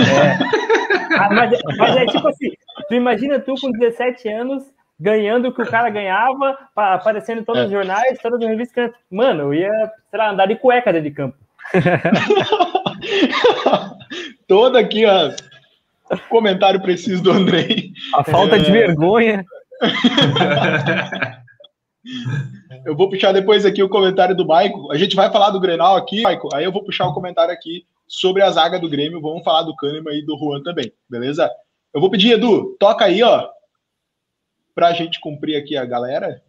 É. 0.00 1.18
Ah, 1.18 1.28
mas, 1.32 1.58
mas, 1.76 1.96
é 1.96 2.06
tipo 2.06 2.28
assim, 2.28 2.50
tu 2.88 2.94
imagina 2.94 3.40
tu 3.40 3.54
com 3.60 3.72
17 3.72 4.28
anos 4.28 4.62
ganhando 5.00 5.48
o 5.48 5.52
que 5.52 5.62
o 5.62 5.66
cara 5.66 5.90
ganhava, 5.90 6.58
aparecendo 6.74 7.40
em 7.40 7.44
todos 7.44 7.62
é. 7.62 7.66
os 7.66 7.70
jornais, 7.70 8.18
todas 8.20 8.42
as 8.42 8.48
revistas. 8.48 8.90
Mano, 9.10 9.44
eu 9.44 9.54
ia, 9.54 9.70
sei 10.10 10.18
lá, 10.18 10.30
andar 10.30 10.46
de 10.46 10.56
cueca 10.56 10.92
dentro 10.92 11.08
de 11.08 11.14
campo. 11.14 11.36
Todo 14.46 14.76
aqui, 14.76 15.06
ó. 15.06 15.30
Comentário 16.28 16.80
preciso 16.80 17.22
do 17.22 17.30
Andrei. 17.30 17.92
A 18.14 18.24
falta 18.24 18.56
é... 18.56 18.58
de 18.58 18.72
vergonha. 18.72 19.44
Eu 22.84 22.96
vou 22.96 23.08
puxar 23.08 23.32
depois 23.32 23.64
aqui 23.64 23.82
o 23.82 23.88
comentário 23.88 24.36
do 24.36 24.46
Maico. 24.46 24.90
A 24.90 24.96
gente 24.96 25.14
vai 25.14 25.30
falar 25.30 25.50
do 25.50 25.60
Grenal 25.60 25.96
aqui, 25.96 26.22
Maico. 26.22 26.48
Aí 26.54 26.64
eu 26.64 26.72
vou 26.72 26.84
puxar 26.84 27.06
o 27.06 27.14
comentário 27.14 27.52
aqui 27.52 27.84
sobre 28.06 28.42
a 28.42 28.50
zaga 28.50 28.78
do 28.78 28.88
Grêmio. 28.88 29.20
Vamos 29.20 29.44
falar 29.44 29.62
do 29.62 29.76
Kahneman 29.76 30.14
e 30.14 30.24
do 30.24 30.38
Juan 30.38 30.62
também, 30.62 30.92
beleza? 31.08 31.50
Eu 31.92 32.00
vou 32.00 32.10
pedir, 32.10 32.32
Edu, 32.32 32.76
toca 32.78 33.04
aí, 33.04 33.22
ó, 33.22 33.48
pra 34.74 34.92
gente 34.92 35.20
cumprir 35.20 35.56
aqui 35.56 35.76
a 35.76 35.84
galera. 35.84 36.42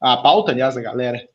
A 0.00 0.16
pauta, 0.16 0.52
aliás, 0.52 0.76
a 0.76 0.80
galera. 0.80 1.28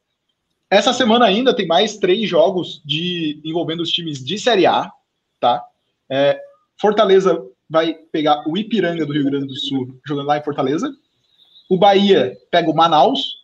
Essa 0.70 0.94
semana 0.94 1.26
ainda 1.26 1.56
tem 1.56 1.68
mais 1.68 1.98
três 1.98 2.28
jogos 2.28 2.82
de 2.86 3.42
envolvendo 3.44 3.82
os 3.82 3.92
times 3.92 4.24
de 4.24 4.40
Série 4.40 4.66
A, 4.66 4.92
tá? 5.40 5.64
É, 6.10 6.40
Fortaleza 6.80 7.46
vai 7.70 7.94
pegar 8.12 8.44
o 8.48 8.58
Ipiranga 8.58 9.06
do 9.06 9.13
Rio 9.13 9.26
Grande 9.26 9.48
do 9.48 9.56
Sul 9.56 10.00
jogando 10.06 10.28
lá 10.28 10.38
em 10.38 10.44
Fortaleza. 10.44 10.91
O 11.70 11.78
Bahia 11.78 12.38
pega 12.52 12.70
o 12.70 12.76
Manaus, 12.76 13.42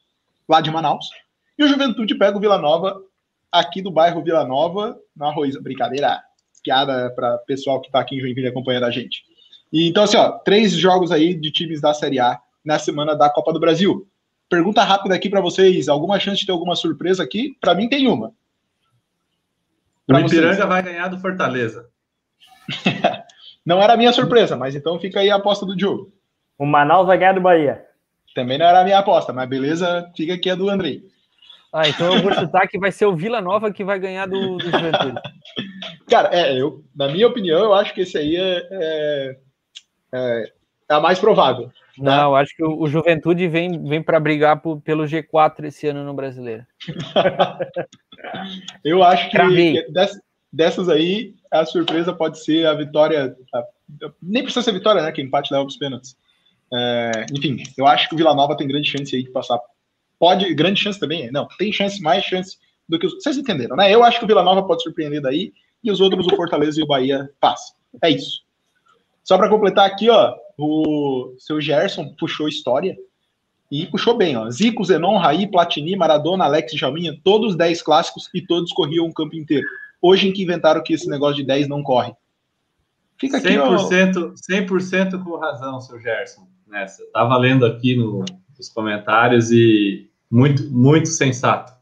lá 0.50 0.60
de 0.60 0.72
Manaus. 0.72 1.10
E 1.58 1.64
o 1.64 1.68
Juventude 1.68 2.16
pega 2.16 2.36
o 2.36 2.40
Vila 2.40 2.58
Nova, 2.58 3.00
aqui 3.52 3.82
do 3.82 3.92
bairro 3.92 4.24
Vila 4.24 4.44
Nova, 4.46 4.98
no 5.16 5.26
Arroz. 5.26 5.56
Brincadeira, 5.62 6.22
piada 6.64 7.12
para 7.12 7.38
pessoal 7.40 7.80
que 7.80 7.88
está 7.88 8.00
aqui 8.00 8.16
em 8.16 8.20
Joinville 8.20 8.48
acompanhando 8.48 8.86
a 8.86 8.92
gente. 8.92 9.24
E, 9.72 9.88
então, 9.88 10.04
assim, 10.04 10.18
ó, 10.18 10.32
três 10.40 10.74
jogos 10.74 11.12
aí 11.12 11.36
de 11.36 11.52
times 11.52 11.80
da 11.80 11.94
Série 11.94 12.20
A 12.20 12.40
na 12.66 12.80
semana 12.80 13.16
da 13.16 13.30
Copa 13.30 13.54
do 13.54 13.60
Brasil. 13.60 14.08
Pergunta 14.50 14.84
rápida 14.84 15.14
aqui 15.14 15.30
para 15.30 15.42
vocês: 15.42 15.88
alguma 15.88 16.20
chance 16.20 16.40
de 16.40 16.46
ter 16.48 16.52
alguma 16.52 16.76
surpresa 16.76 17.22
aqui? 17.24 17.56
Para 17.62 17.76
mim, 17.76 17.88
tem 17.88 18.08
uma. 18.08 18.34
Pra 20.08 20.18
o 20.18 20.22
Ipiranga 20.22 20.56
vocês. 20.56 20.68
vai 20.68 20.82
ganhar 20.82 21.08
do 21.08 21.20
Fortaleza. 21.20 21.88
não 23.64 23.82
era 23.82 23.94
a 23.94 23.98
minha 23.98 24.12
surpresa, 24.12 24.58
mas 24.58 24.76
então 24.76 25.00
fica 25.00 25.20
aí 25.20 25.30
a 25.30 25.36
aposta 25.36 25.66
do 25.66 25.80
jogo. 25.80 26.12
O 26.58 26.66
Manaus 26.66 27.06
vai 27.06 27.18
ganhar 27.18 27.34
do 27.34 27.42
Bahia. 27.42 27.86
Também 28.36 28.58
não 28.58 28.66
era 28.66 28.82
a 28.82 28.84
minha 28.84 29.00
aposta, 29.00 29.34
mas 29.34 29.50
beleza, 29.50 30.10
fica 30.16 30.34
aqui 30.34 30.50
a 30.50 30.56
do 30.56 30.70
Andrei. 30.70 31.04
Ah, 31.72 31.88
então 31.88 32.14
eu 32.14 32.24
vou 32.24 32.34
chutar 32.34 32.68
que 32.68 32.80
vai 32.80 32.92
ser 32.92 33.06
o 33.06 33.16
Vila 33.16 33.42
Nova 33.42 33.72
que 33.72 33.84
vai 33.84 34.00
ganhar 34.00 34.26
do, 34.26 34.58
do 34.58 34.72
Juventude. 34.72 35.22
Cara, 36.10 36.30
é, 36.34 36.60
eu, 36.60 36.84
na 36.96 37.08
minha 37.08 37.28
opinião, 37.28 37.60
eu 37.60 37.74
acho 37.74 37.94
que 37.94 38.02
esse 38.02 38.18
aí 38.18 38.36
é, 38.36 38.68
é, 38.72 39.38
é, 40.14 40.54
é 40.90 40.94
a 40.94 41.00
mais 41.00 41.20
provável. 41.20 41.68
Tá? 41.68 41.74
Não, 41.98 42.36
acho 42.36 42.56
que 42.56 42.64
o, 42.64 42.82
o 42.82 42.88
Juventude 42.88 43.48
vem, 43.48 43.84
vem 43.84 44.02
para 44.02 44.20
brigar 44.20 44.62
por, 44.62 44.82
pelo 44.82 45.04
G4 45.04 45.66
esse 45.66 45.88
ano 45.88 46.04
no 46.04 46.14
Brasileiro. 46.14 46.66
eu 48.84 49.04
acho 49.04 49.30
que, 49.30 49.38
que 49.38 49.92
dessas, 49.92 50.20
dessas 50.52 50.90
aí, 50.90 51.36
a 51.52 51.66
surpresa 51.66 52.14
pode 52.14 52.44
ser 52.44 52.66
a 52.66 52.74
vitória. 52.74 53.36
A, 53.54 53.64
nem 54.22 54.42
precisa 54.42 54.64
ser 54.64 54.72
vitória, 54.72 55.04
né? 55.04 55.12
Que 55.12 55.22
empate 55.22 55.54
leva 55.54 55.66
os 55.66 55.78
pênaltis. 55.78 56.18
É, 56.72 57.26
enfim, 57.34 57.64
eu 57.78 57.88
acho 57.88 58.08
que 58.08 58.14
o 58.14 58.18
Vila 58.18 58.36
Nova 58.36 58.56
tem 58.56 58.68
grande 58.68 58.90
chance 58.90 59.16
aí 59.16 59.24
de 59.24 59.32
passar. 59.32 59.60
Pode, 60.20 60.54
grande 60.54 60.80
chance 60.80 61.00
também, 61.00 61.32
não, 61.32 61.48
tem 61.58 61.72
chance, 61.72 62.02
mais 62.02 62.24
chance 62.24 62.58
do 62.88 63.00
que 63.00 63.08
os. 63.08 63.14
Vocês 63.16 63.38
entenderam, 63.38 63.76
né? 63.76 63.94
Eu 63.94 64.04
acho 64.04 64.20
que 64.20 64.26
o 64.26 64.28
Vila 64.28 64.44
Nova 64.44 64.64
pode 64.64 64.84
surpreender 64.84 65.22
daí 65.22 65.54
e 65.84 65.92
os 65.92 66.00
outros, 66.00 66.28
o 66.28 66.36
Fortaleza 66.36 66.80
e 66.80 66.84
o 66.84 66.88
Bahia, 66.88 67.30
passam. 67.40 67.76
É 68.02 68.10
isso. 68.10 68.44
Só 69.24 69.38
para 69.38 69.50
completar 69.50 69.88
aqui, 69.88 70.10
ó, 70.10 70.36
o 70.58 71.34
seu 71.38 71.60
Gerson 71.60 72.14
puxou 72.20 72.48
história 72.48 72.98
e 73.72 73.86
puxou 73.88 74.16
bem, 74.18 74.36
ó. 74.36 74.50
Zico, 74.50 74.84
Zenon, 74.84 75.18
Raí, 75.18 75.48
Platini, 75.50 75.96
Maradona, 75.96 76.46
Alex 76.46 76.74
Jalminha, 76.74 77.18
todos 77.24 77.56
10 77.56 77.82
clássicos 77.82 78.30
e 78.34 78.42
todos 78.42 78.74
corriam 78.74 79.08
o 79.08 79.14
campo 79.14 79.36
inteiro. 79.36 79.68
Hoje 80.02 80.28
em 80.28 80.34
que 80.34 80.44
inventaram 80.44 80.84
que 80.84 80.94
esse 80.94 81.10
negócio 81.10 81.38
de 81.38 81.46
10 81.46 81.68
não 81.68 81.82
corre. 81.82 82.14
Fica 83.18 83.38
aqui, 83.38 83.48
100%, 83.48 84.16
ó. 84.18 84.34
100% 84.34 85.24
com 85.24 85.38
razão, 85.38 85.80
seu 85.82 86.00
Gerson 86.00 86.48
nessa. 86.70 87.04
Estava 87.04 87.38
lendo 87.38 87.66
aqui 87.66 87.96
no, 87.96 88.24
nos 88.58 88.70
comentários 88.70 89.52
e 89.52 90.10
muito, 90.30 90.70
muito 90.72 91.10
sensato. 91.10 91.74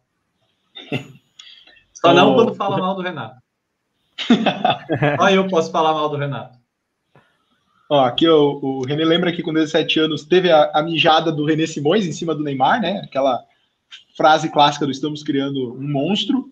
Só 1.93 2.13
não 2.13 2.35
quando 2.35 2.55
fala 2.55 2.77
mal 2.77 2.95
do 2.95 3.01
Renato. 3.01 3.35
Só 5.19 5.29
eu 5.29 5.47
posso 5.47 5.71
falar 5.71 5.93
mal 5.93 6.09
do 6.09 6.17
Renato. 6.17 6.57
Ó, 7.89 8.03
aqui 8.03 8.27
o, 8.27 8.59
o 8.61 8.85
René 8.85 9.05
lembra 9.05 9.31
que 9.31 9.41
com 9.41 9.53
17 9.53 9.99
anos 9.99 10.25
teve 10.25 10.51
a, 10.51 10.71
a, 10.73 10.83
mijada 10.83 11.31
do 11.31 11.45
René 11.45 11.65
Simões 11.65 12.05
em 12.05 12.11
cima 12.11 12.35
do 12.35 12.43
Neymar, 12.43 12.81
né? 12.81 13.01
Aquela 13.03 13.41
frase 14.15 14.51
clássica 14.51 14.85
do 14.85 14.91
estamos 14.91 15.23
criando 15.23 15.73
um 15.73 15.89
monstro. 15.89 16.49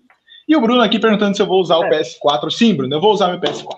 E 0.48 0.56
o 0.56 0.62
Bruno 0.62 0.82
aqui 0.82 0.98
perguntando 0.98 1.36
se 1.36 1.42
eu 1.42 1.48
vou 1.48 1.60
usar 1.60 1.78
o 1.78 1.86
é. 1.86 1.90
PS4. 1.90 2.50
Sim, 2.52 2.76
Bruno, 2.76 2.96
eu 2.96 3.02
vou 3.02 3.12
usar 3.12 3.28
meu 3.28 3.40
PS4. 3.40 3.78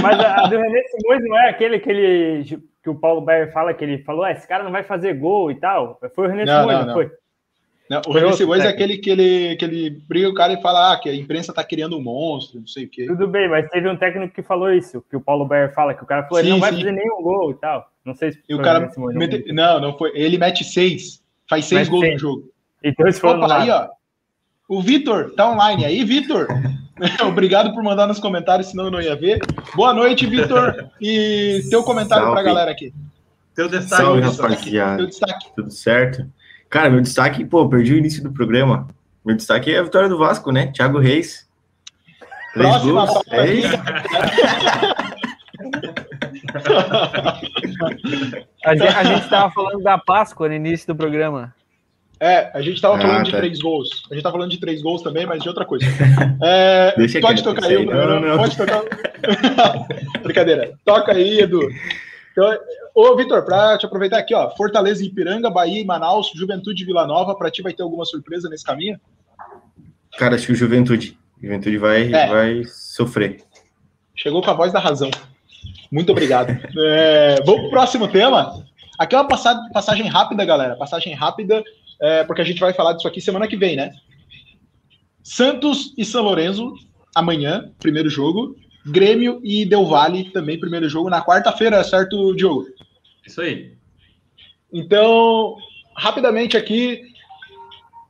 Mas 0.00 0.18
a, 0.18 0.44
a 0.44 0.48
do 0.48 0.56
René 0.56 0.82
Simões 0.84 1.22
não 1.28 1.38
é 1.38 1.50
aquele 1.50 1.78
que 1.78 1.90
ele 1.90 2.62
que 2.82 2.90
o 2.90 2.94
Paulo 2.94 3.20
Baier 3.20 3.52
fala 3.52 3.72
que 3.72 3.84
ele 3.84 3.98
falou, 3.98 4.24
ah, 4.24 4.32
esse 4.32 4.46
cara 4.46 4.64
não 4.64 4.72
vai 4.72 4.82
fazer 4.82 5.14
gol 5.14 5.50
e 5.50 5.54
tal. 5.54 6.00
Foi 6.14 6.26
o 6.26 6.30
René 6.30 6.44
não, 6.44 6.60
Simões, 6.60 6.78
não, 6.78 6.86
não, 6.86 6.94
foi? 6.94 7.10
Não, 7.88 8.02
o 8.06 8.12
René 8.12 8.32
Simões 8.32 8.64
é 8.64 8.68
aquele 8.68 8.98
que 8.98 9.10
ele, 9.10 9.56
que 9.56 9.64
ele 9.64 9.90
briga 9.90 10.28
o 10.28 10.34
cara 10.34 10.52
e 10.52 10.60
fala 10.60 10.92
ah, 10.92 10.96
que 10.98 11.08
a 11.08 11.14
imprensa 11.14 11.52
tá 11.52 11.62
criando 11.62 11.96
um 11.96 12.02
monstro, 12.02 12.58
não 12.58 12.66
sei 12.66 12.84
o 12.84 12.88
quê. 12.88 13.06
Tudo 13.06 13.28
bem, 13.28 13.48
mas 13.48 13.68
teve 13.70 13.88
um 13.88 13.96
técnico 13.96 14.34
que 14.34 14.42
falou 14.42 14.72
isso, 14.72 15.04
que 15.08 15.16
o 15.16 15.20
Paulo 15.20 15.46
Baier 15.46 15.72
fala, 15.72 15.94
que 15.94 16.02
o 16.02 16.06
cara 16.06 16.24
falou, 16.24 16.38
sim, 16.38 16.46
ele 16.46 16.50
não 16.50 16.60
vai 16.60 16.72
fazer 16.72 16.92
nenhum 16.92 17.22
gol 17.22 17.50
e 17.52 17.54
tal. 17.54 17.88
Não 18.04 18.14
sei 18.14 18.32
se 18.32 18.42
e 18.48 18.54
o 18.54 18.60
cara 18.60 18.90
Simões, 18.90 19.16
mete... 19.16 19.52
não, 19.52 19.80
não 19.80 19.96
foi. 19.96 20.10
Ele 20.14 20.36
mete 20.36 20.64
seis, 20.64 21.22
faz 21.48 21.66
seis 21.66 21.82
mete 21.82 21.90
gols 21.90 22.02
seis. 22.02 22.14
no 22.14 22.18
jogo. 22.18 22.52
Então 22.82 23.06
isso 23.06 23.20
foi 23.20 23.30
aí, 23.52 23.70
ó. 23.70 23.88
O 24.68 24.82
Vitor 24.82 25.34
tá 25.34 25.48
online 25.50 25.84
aí, 25.84 26.02
Vitor. 26.02 26.48
Obrigado 27.26 27.72
por 27.72 27.82
mandar 27.82 28.06
nos 28.06 28.20
comentários, 28.20 28.68
senão 28.68 28.84
eu 28.84 28.90
não 28.90 29.00
ia 29.00 29.16
ver. 29.16 29.40
Boa 29.74 29.94
noite, 29.94 30.26
Vitor. 30.26 30.88
E 31.00 31.62
teu 31.70 31.82
comentário 31.82 32.30
para 32.30 32.40
a 32.40 32.44
galera 32.44 32.70
aqui. 32.70 32.92
Teu 33.54 33.68
destaque, 33.68 34.02
Salve, 34.02 34.20
rapaziada. 34.20 34.96
Teu 34.98 35.06
destaque. 35.06 35.54
Tudo 35.54 35.70
certo? 35.70 36.26
Cara, 36.70 36.88
meu 36.90 37.00
destaque, 37.00 37.44
pô, 37.44 37.68
perdi 37.68 37.92
o 37.94 37.98
início 37.98 38.22
do 38.22 38.32
programa. 38.32 38.88
Meu 39.24 39.36
destaque 39.36 39.72
é 39.72 39.78
a 39.78 39.82
vitória 39.82 40.08
do 40.08 40.18
Vasco, 40.18 40.50
né? 40.50 40.68
Thiago 40.68 40.98
Reis. 40.98 41.46
Três 42.54 42.68
Próxima 42.68 43.06
gols. 43.06 43.22
É 43.30 43.54
isso. 43.54 43.68
a 48.64 49.04
gente 49.04 49.24
estava 49.24 49.50
falando 49.52 49.82
da 49.82 49.98
Páscoa 49.98 50.48
no 50.48 50.54
início 50.54 50.86
do 50.86 50.96
programa. 50.96 51.54
É, 52.22 52.52
a 52.54 52.62
gente 52.62 52.80
tava 52.80 52.98
ah, 52.98 53.00
falando 53.00 53.16
tá. 53.16 53.22
de 53.24 53.32
três 53.32 53.58
gols. 53.58 54.04
A 54.08 54.14
gente 54.14 54.22
tava 54.22 54.34
falando 54.34 54.50
de 54.52 54.58
três 54.60 54.80
gols 54.80 55.02
também, 55.02 55.26
mas 55.26 55.42
de 55.42 55.48
outra 55.48 55.64
coisa. 55.64 55.84
É, 56.40 56.94
pode 57.20 57.42
tocar 57.42 57.66
aí, 57.66 57.84
não, 57.84 58.06
não, 58.06 58.20
não. 58.20 58.38
Pode 58.38 58.56
tocar. 58.56 58.82
Brincadeira. 60.22 60.72
Toca 60.84 61.12
aí, 61.12 61.40
Edu. 61.40 61.68
Então, 62.30 62.56
ô, 62.94 63.16
Vitor, 63.16 63.44
para 63.44 63.76
te 63.76 63.86
aproveitar 63.86 64.18
aqui, 64.18 64.32
ó, 64.36 64.48
Fortaleza 64.50 65.04
Ipiranga, 65.04 65.50
Bahia 65.50 65.80
e 65.80 65.84
Manaus, 65.84 66.30
Juventude 66.32 66.84
e 66.84 66.86
Vila 66.86 67.08
Nova, 67.08 67.34
para 67.34 67.50
ti 67.50 67.60
vai 67.60 67.72
ter 67.72 67.82
alguma 67.82 68.04
surpresa 68.04 68.48
nesse 68.48 68.64
caminho? 68.64 69.00
Cara, 70.16 70.36
acho 70.36 70.46
que 70.46 70.52
o 70.52 70.56
Juventude. 70.56 71.18
Juventude 71.42 71.76
vai, 71.76 72.12
é. 72.12 72.28
vai 72.28 72.62
sofrer. 72.66 73.42
Chegou 74.14 74.42
com 74.42 74.50
a 74.50 74.54
voz 74.54 74.72
da 74.72 74.78
razão. 74.78 75.10
Muito 75.90 76.12
obrigado. 76.12 76.50
é, 76.86 77.42
vamos 77.44 77.62
pro 77.62 77.70
próximo 77.70 78.06
tema. 78.06 78.64
Aqui 78.96 79.16
é 79.16 79.20
uma 79.20 79.26
passagem 79.26 80.06
rápida, 80.06 80.44
galera. 80.44 80.76
Passagem 80.76 81.14
rápida, 81.14 81.64
é, 82.02 82.24
porque 82.24 82.42
a 82.42 82.44
gente 82.44 82.58
vai 82.58 82.74
falar 82.74 82.94
disso 82.94 83.06
aqui 83.06 83.20
semana 83.20 83.46
que 83.46 83.56
vem, 83.56 83.76
né? 83.76 83.92
Santos 85.22 85.94
e 85.96 86.04
São 86.04 86.24
Lourenço, 86.24 86.74
amanhã, 87.14 87.72
primeiro 87.78 88.10
jogo. 88.10 88.56
Grêmio 88.84 89.40
e 89.44 89.64
Del 89.64 89.86
Valle, 89.86 90.30
também 90.30 90.58
primeiro 90.58 90.88
jogo, 90.88 91.08
na 91.08 91.24
quarta-feira, 91.24 91.84
certo, 91.84 92.34
Diogo? 92.34 92.66
Isso 93.24 93.40
aí. 93.40 93.74
Então, 94.72 95.56
rapidamente 95.96 96.56
aqui, 96.56 97.00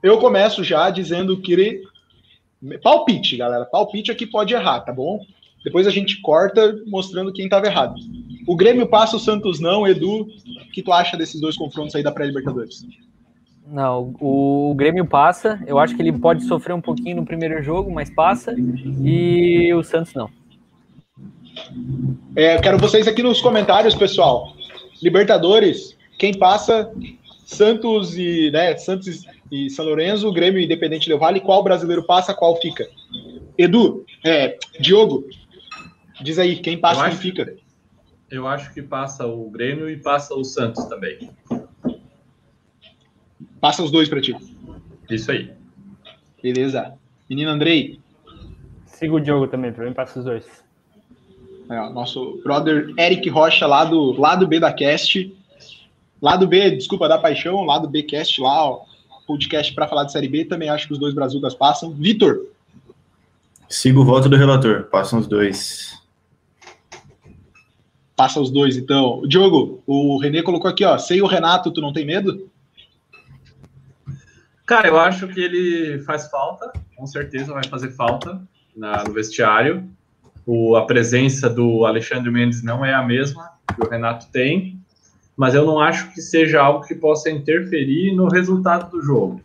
eu 0.02 0.16
começo 0.18 0.64
já 0.64 0.88
dizendo 0.88 1.38
que. 1.38 1.83
Palpite, 2.83 3.37
galera. 3.37 3.66
Palpite 3.66 4.11
aqui 4.11 4.24
pode 4.24 4.55
errar, 4.55 4.81
tá 4.81 4.92
bom? 4.92 5.20
Depois 5.62 5.87
a 5.87 5.90
gente 5.90 6.22
corta 6.22 6.81
mostrando 6.87 7.33
quem 7.33 7.44
estava 7.44 7.66
errado. 7.66 7.96
O 8.46 8.57
Grêmio 8.57 8.87
passa, 8.87 9.16
o 9.16 9.20
Santos 9.20 9.61
não. 9.61 9.87
Edu, 9.87 10.22
o 10.22 10.72
que 10.72 10.83
tu 10.83 10.92
acha 10.92 11.14
desses 11.14 11.38
dois 11.38 11.57
confrontos 11.57 11.94
aí 11.94 12.02
da 12.02 12.11
pré-Libertadores? 12.11 12.87
Não, 13.66 14.14
o 14.20 14.75
Grêmio 14.77 15.07
passa. 15.07 15.62
Eu 15.66 15.79
acho 15.79 15.94
que 15.94 16.03
ele 16.03 16.12
pode 16.12 16.44
sofrer 16.44 16.75
um 16.75 16.81
pouquinho 16.81 17.16
no 17.16 17.25
primeiro 17.25 17.62
jogo, 17.62 17.90
mas 17.90 18.11
passa. 18.11 18.55
E 18.57 19.72
o 19.75 19.83
Santos 19.83 20.14
não. 20.14 20.29
É, 22.35 22.59
quero 22.59 22.79
vocês 22.79 23.07
aqui 23.07 23.22
nos 23.22 23.40
comentários, 23.40 23.94
pessoal. 23.94 24.53
Libertadores, 25.03 25.96
quem 26.18 26.37
passa? 26.37 26.92
Santos 27.44 28.16
e 28.16 28.51
né, 28.51 28.77
Santos 28.77 29.27
e 29.51 29.68
São 29.68 29.85
Lourenço, 29.85 30.33
Grêmio 30.33 30.61
e 30.61 30.64
Independente 30.64 31.09
Del 31.09 31.18
Vale. 31.18 31.40
Qual 31.40 31.62
brasileiro 31.62 32.03
passa? 32.03 32.33
Qual 32.33 32.57
fica? 32.61 32.88
Edu, 33.59 34.05
é, 34.25 34.57
Diogo, 34.81 35.27
diz 36.22 36.38
aí 36.38 36.57
quem 36.57 36.79
passa, 36.79 37.01
eu 37.01 37.05
quem 37.05 37.12
acho, 37.12 37.20
fica. 37.20 37.55
Eu 38.31 38.46
acho 38.46 38.72
que 38.72 38.81
passa 38.81 39.27
o 39.27 39.51
Grêmio 39.51 39.90
e 39.90 39.96
passa 39.96 40.35
o 40.35 40.42
Santos 40.42 40.85
também. 40.87 41.31
Passa 43.62 43.81
os 43.81 43.92
dois 43.92 44.09
para 44.09 44.20
ti. 44.20 44.35
Isso 45.09 45.31
aí. 45.31 45.53
Beleza. 46.42 46.94
Menino 47.31 47.48
Andrei. 47.48 48.01
Siga 48.87 49.14
o 49.14 49.20
Diogo 49.20 49.46
também, 49.46 49.72
para 49.72 49.85
mim 49.87 49.92
passa 49.92 50.18
os 50.18 50.25
dois. 50.25 50.44
É, 51.70 51.90
nosso 51.90 52.40
brother 52.42 52.92
Eric 52.98 53.29
Rocha, 53.31 53.64
lá 53.64 53.85
do 53.85 54.20
lado 54.20 54.48
B 54.48 54.59
da 54.59 54.72
Cast. 54.72 55.33
Lado 56.20 56.48
B, 56.48 56.72
desculpa, 56.72 57.09
da 57.09 57.18
Paixão, 57.18 57.62
lado 57.62 57.88
B 57.88 58.03
Cast 58.03 58.40
lá, 58.40 58.68
ó, 58.68 58.81
podcast 59.29 59.72
para 59.75 59.87
falar 59.87 60.05
de 60.05 60.12
Série 60.12 60.29
B. 60.29 60.44
Também 60.44 60.68
acho 60.68 60.88
que 60.88 60.92
os 60.92 60.98
dois 60.98 61.14
Brazucas 61.14 61.55
passam. 61.55 61.92
Vitor. 61.92 62.46
Sigo 63.68 64.01
o 64.01 64.05
voto 64.05 64.29
do 64.29 64.35
relator, 64.35 64.88
passam 64.90 65.20
os 65.20 65.29
dois. 65.29 66.03
Passa 68.16 68.40
os 68.40 68.51
dois, 68.51 68.77
então. 68.77 69.22
Diogo, 69.29 69.85
o 69.87 70.18
Renê 70.18 70.42
colocou 70.42 70.68
aqui, 70.68 70.85
ó. 70.85 70.98
Sem 70.98 71.22
o 71.22 71.27
Renato, 71.27 71.70
tu 71.70 71.81
não 71.81 71.92
tem 71.92 72.05
medo? 72.05 72.51
Cara, 74.66 74.88
eu 74.88 74.98
acho 74.98 75.29
que 75.29 75.40
ele 75.40 76.01
faz 76.03 76.29
falta, 76.29 76.72
com 76.96 77.07
certeza 77.07 77.53
vai 77.53 77.64
fazer 77.64 77.90
falta 77.90 78.40
na, 78.77 79.05
no 79.05 79.12
vestiário 79.12 79.90
o, 80.46 80.77
a 80.77 80.87
presença 80.87 81.48
do 81.48 81.85
Alexandre 81.87 82.31
Mendes 82.31 82.62
não 82.62 82.85
é 82.85 82.92
a 82.92 83.03
mesma 83.03 83.53
que 83.75 83.85
o 83.85 83.88
Renato 83.88 84.27
tem, 84.31 84.79
mas 85.37 85.55
eu 85.55 85.64
não 85.64 85.81
acho 85.81 86.12
que 86.12 86.20
seja 86.20 86.61
algo 86.61 86.87
que 86.87 86.94
possa 86.94 87.31
interferir 87.31 88.14
no 88.14 88.29
resultado 88.29 88.90
do 88.90 89.03
jogo. 89.03 89.40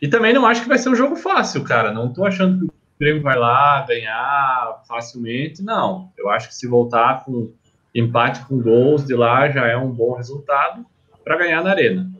E 0.00 0.08
também 0.08 0.32
não 0.32 0.46
acho 0.46 0.62
que 0.62 0.68
vai 0.68 0.78
ser 0.78 0.88
um 0.88 0.96
jogo 0.96 1.14
fácil, 1.16 1.62
cara. 1.62 1.92
Não 1.92 2.12
tô 2.12 2.24
achando 2.24 2.58
que 2.58 2.64
o 2.64 2.72
Grêmio 2.98 3.22
vai 3.22 3.38
lá 3.38 3.84
ganhar 3.86 4.82
facilmente, 4.88 5.62
não. 5.62 6.10
Eu 6.18 6.28
acho 6.28 6.48
que 6.48 6.54
se 6.54 6.66
voltar 6.66 7.24
com 7.24 7.52
empate 7.94 8.44
com 8.46 8.58
gols 8.58 9.06
de 9.06 9.14
lá 9.14 9.48
já 9.50 9.66
é 9.66 9.76
um 9.76 9.90
bom 9.90 10.14
resultado 10.14 10.84
para 11.22 11.36
ganhar 11.36 11.62
na 11.62 11.70
arena. 11.70 12.10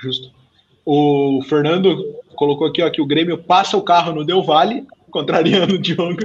Justo. 0.00 0.30
O 0.84 1.42
Fernando 1.48 2.16
colocou 2.34 2.66
aqui 2.66 2.82
ó, 2.82 2.90
que 2.90 3.02
o 3.02 3.06
Grêmio 3.06 3.38
passa 3.38 3.76
o 3.76 3.82
carro 3.82 4.12
no 4.12 4.24
Del 4.24 4.42
Valle 4.42 4.86
contrariando 5.10 5.74
o 5.74 5.78
Diogo. 5.78 6.20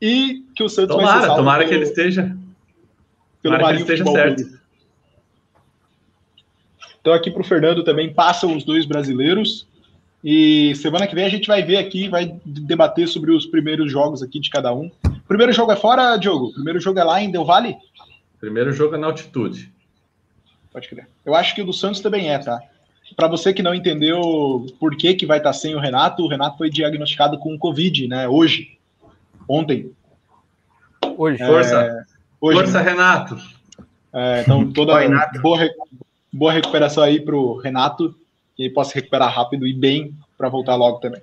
E 0.00 0.44
que 0.54 0.62
o 0.62 0.68
Santos 0.68 0.96
tomara, 0.96 1.20
vai 1.20 1.28
ser 1.28 1.36
Tomara 1.36 1.64
que 1.64 1.74
ele 1.74 1.84
esteja. 1.84 2.36
Pelo 3.42 3.56
tomara 3.56 3.76
que 3.76 3.82
ele 3.82 3.82
esteja 3.82 4.04
certo. 4.04 4.58
Então 7.00 7.12
aqui 7.12 7.30
para 7.30 7.40
o 7.40 7.44
Fernando 7.44 7.84
também 7.84 8.12
passam 8.12 8.56
os 8.56 8.64
dois 8.64 8.84
brasileiros. 8.84 9.66
E 10.22 10.74
semana 10.74 11.06
que 11.06 11.14
vem 11.14 11.24
a 11.24 11.28
gente 11.28 11.46
vai 11.46 11.62
ver 11.62 11.76
aqui, 11.76 12.08
vai 12.08 12.38
debater 12.44 13.06
sobre 13.06 13.30
os 13.30 13.46
primeiros 13.46 13.90
jogos 13.90 14.22
aqui 14.22 14.40
de 14.40 14.50
cada 14.50 14.74
um. 14.74 14.90
Primeiro 15.26 15.52
jogo 15.52 15.70
é 15.70 15.76
fora, 15.76 16.16
Diogo? 16.16 16.52
Primeiro 16.52 16.80
jogo 16.80 16.98
é 16.98 17.04
lá 17.04 17.22
em 17.22 17.30
Del 17.30 17.44
Valle? 17.44 17.76
Primeiro 18.40 18.72
jogo 18.72 18.96
é 18.96 18.98
na 18.98 19.06
altitude. 19.06 19.72
Pode 20.72 20.88
crer. 20.88 21.08
Eu 21.24 21.34
acho 21.34 21.54
que 21.54 21.62
o 21.62 21.66
do 21.66 21.72
Santos 21.72 22.00
também 22.00 22.30
é, 22.30 22.38
tá? 22.38 22.60
Para 23.16 23.28
você 23.28 23.52
que 23.52 23.62
não 23.62 23.74
entendeu 23.74 24.66
por 24.78 24.96
que, 24.96 25.14
que 25.14 25.26
vai 25.26 25.38
estar 25.38 25.52
sem 25.52 25.74
o 25.74 25.80
Renato, 25.80 26.22
o 26.22 26.28
Renato 26.28 26.58
foi 26.58 26.70
diagnosticado 26.70 27.38
com 27.38 27.58
Covid, 27.58 28.06
né? 28.06 28.28
Hoje. 28.28 28.78
Ontem. 29.48 29.92
Hoje. 31.16 31.42
É, 31.42 31.46
Força. 31.46 32.06
Hoje, 32.40 32.58
Força, 32.58 32.82
né? 32.82 32.90
Renato. 32.90 33.36
É, 34.12 34.40
então, 34.42 34.70
toda 34.72 34.94
boa, 35.40 35.58
boa 36.32 36.52
recuperação 36.52 37.02
aí 37.02 37.20
para 37.20 37.36
o 37.36 37.56
Renato, 37.56 38.14
que 38.56 38.64
ele 38.64 38.74
possa 38.74 38.94
recuperar 38.94 39.32
rápido 39.32 39.66
e 39.66 39.72
bem 39.72 40.14
para 40.36 40.48
voltar 40.48 40.76
logo 40.76 40.98
também. 40.98 41.22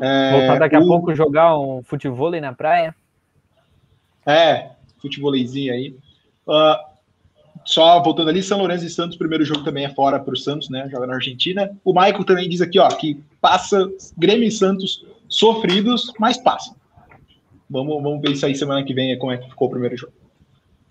É, 0.00 0.30
voltar 0.32 0.58
daqui 0.60 0.76
o... 0.76 0.82
a 0.82 0.86
pouco 0.86 1.14
jogar 1.14 1.58
um 1.58 1.82
futebol 1.82 2.30
na 2.40 2.52
praia. 2.52 2.94
É, 4.24 4.70
futebolzinho 5.00 5.72
aí. 5.72 5.96
Uh, 6.46 6.89
só 7.64 8.02
voltando 8.02 8.30
ali, 8.30 8.42
São 8.42 8.58
Lourenço 8.58 8.84
e 8.84 8.90
Santos, 8.90 9.16
primeiro 9.16 9.44
jogo 9.44 9.62
também 9.62 9.84
é 9.84 9.90
fora 9.90 10.18
para 10.18 10.34
o 10.34 10.36
Santos, 10.36 10.68
né? 10.68 10.88
Joga 10.90 11.06
na 11.06 11.14
Argentina. 11.14 11.70
O 11.84 11.92
Michael 11.92 12.24
também 12.24 12.48
diz 12.48 12.60
aqui, 12.60 12.78
ó, 12.78 12.88
que 12.88 13.20
passa 13.40 13.88
Grêmio 14.16 14.48
e 14.48 14.50
Santos 14.50 15.04
sofridos, 15.28 16.12
mas 16.18 16.36
passa. 16.36 16.74
Vamos, 17.68 18.02
vamos 18.02 18.20
ver 18.20 18.32
isso 18.32 18.44
aí 18.44 18.54
semana 18.54 18.82
que 18.82 18.92
vem, 18.92 19.16
como 19.18 19.32
é 19.32 19.38
que 19.38 19.48
ficou 19.48 19.68
o 19.68 19.70
primeiro 19.70 19.96
jogo. 19.96 20.12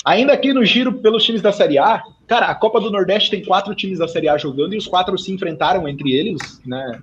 Ainda 0.06 0.32
aqui 0.32 0.54
no 0.54 0.64
giro 0.64 0.94
pelos 0.94 1.26
times 1.26 1.42
da 1.42 1.52
Série 1.52 1.78
A, 1.78 2.02
cara, 2.26 2.46
a 2.46 2.56
Copa 2.56 2.80
do 2.80 2.90
Nordeste 2.90 3.30
tem 3.30 3.44
quatro 3.44 3.76
times 3.76 4.00
da 4.00 4.08
Série 4.08 4.30
A 4.30 4.38
jogando 4.38 4.74
e 4.74 4.78
os 4.78 4.88
quatro 4.88 5.18
se 5.18 5.32
enfrentaram 5.32 5.88
entre 5.88 6.14
eles, 6.14 6.62
né? 6.66 7.02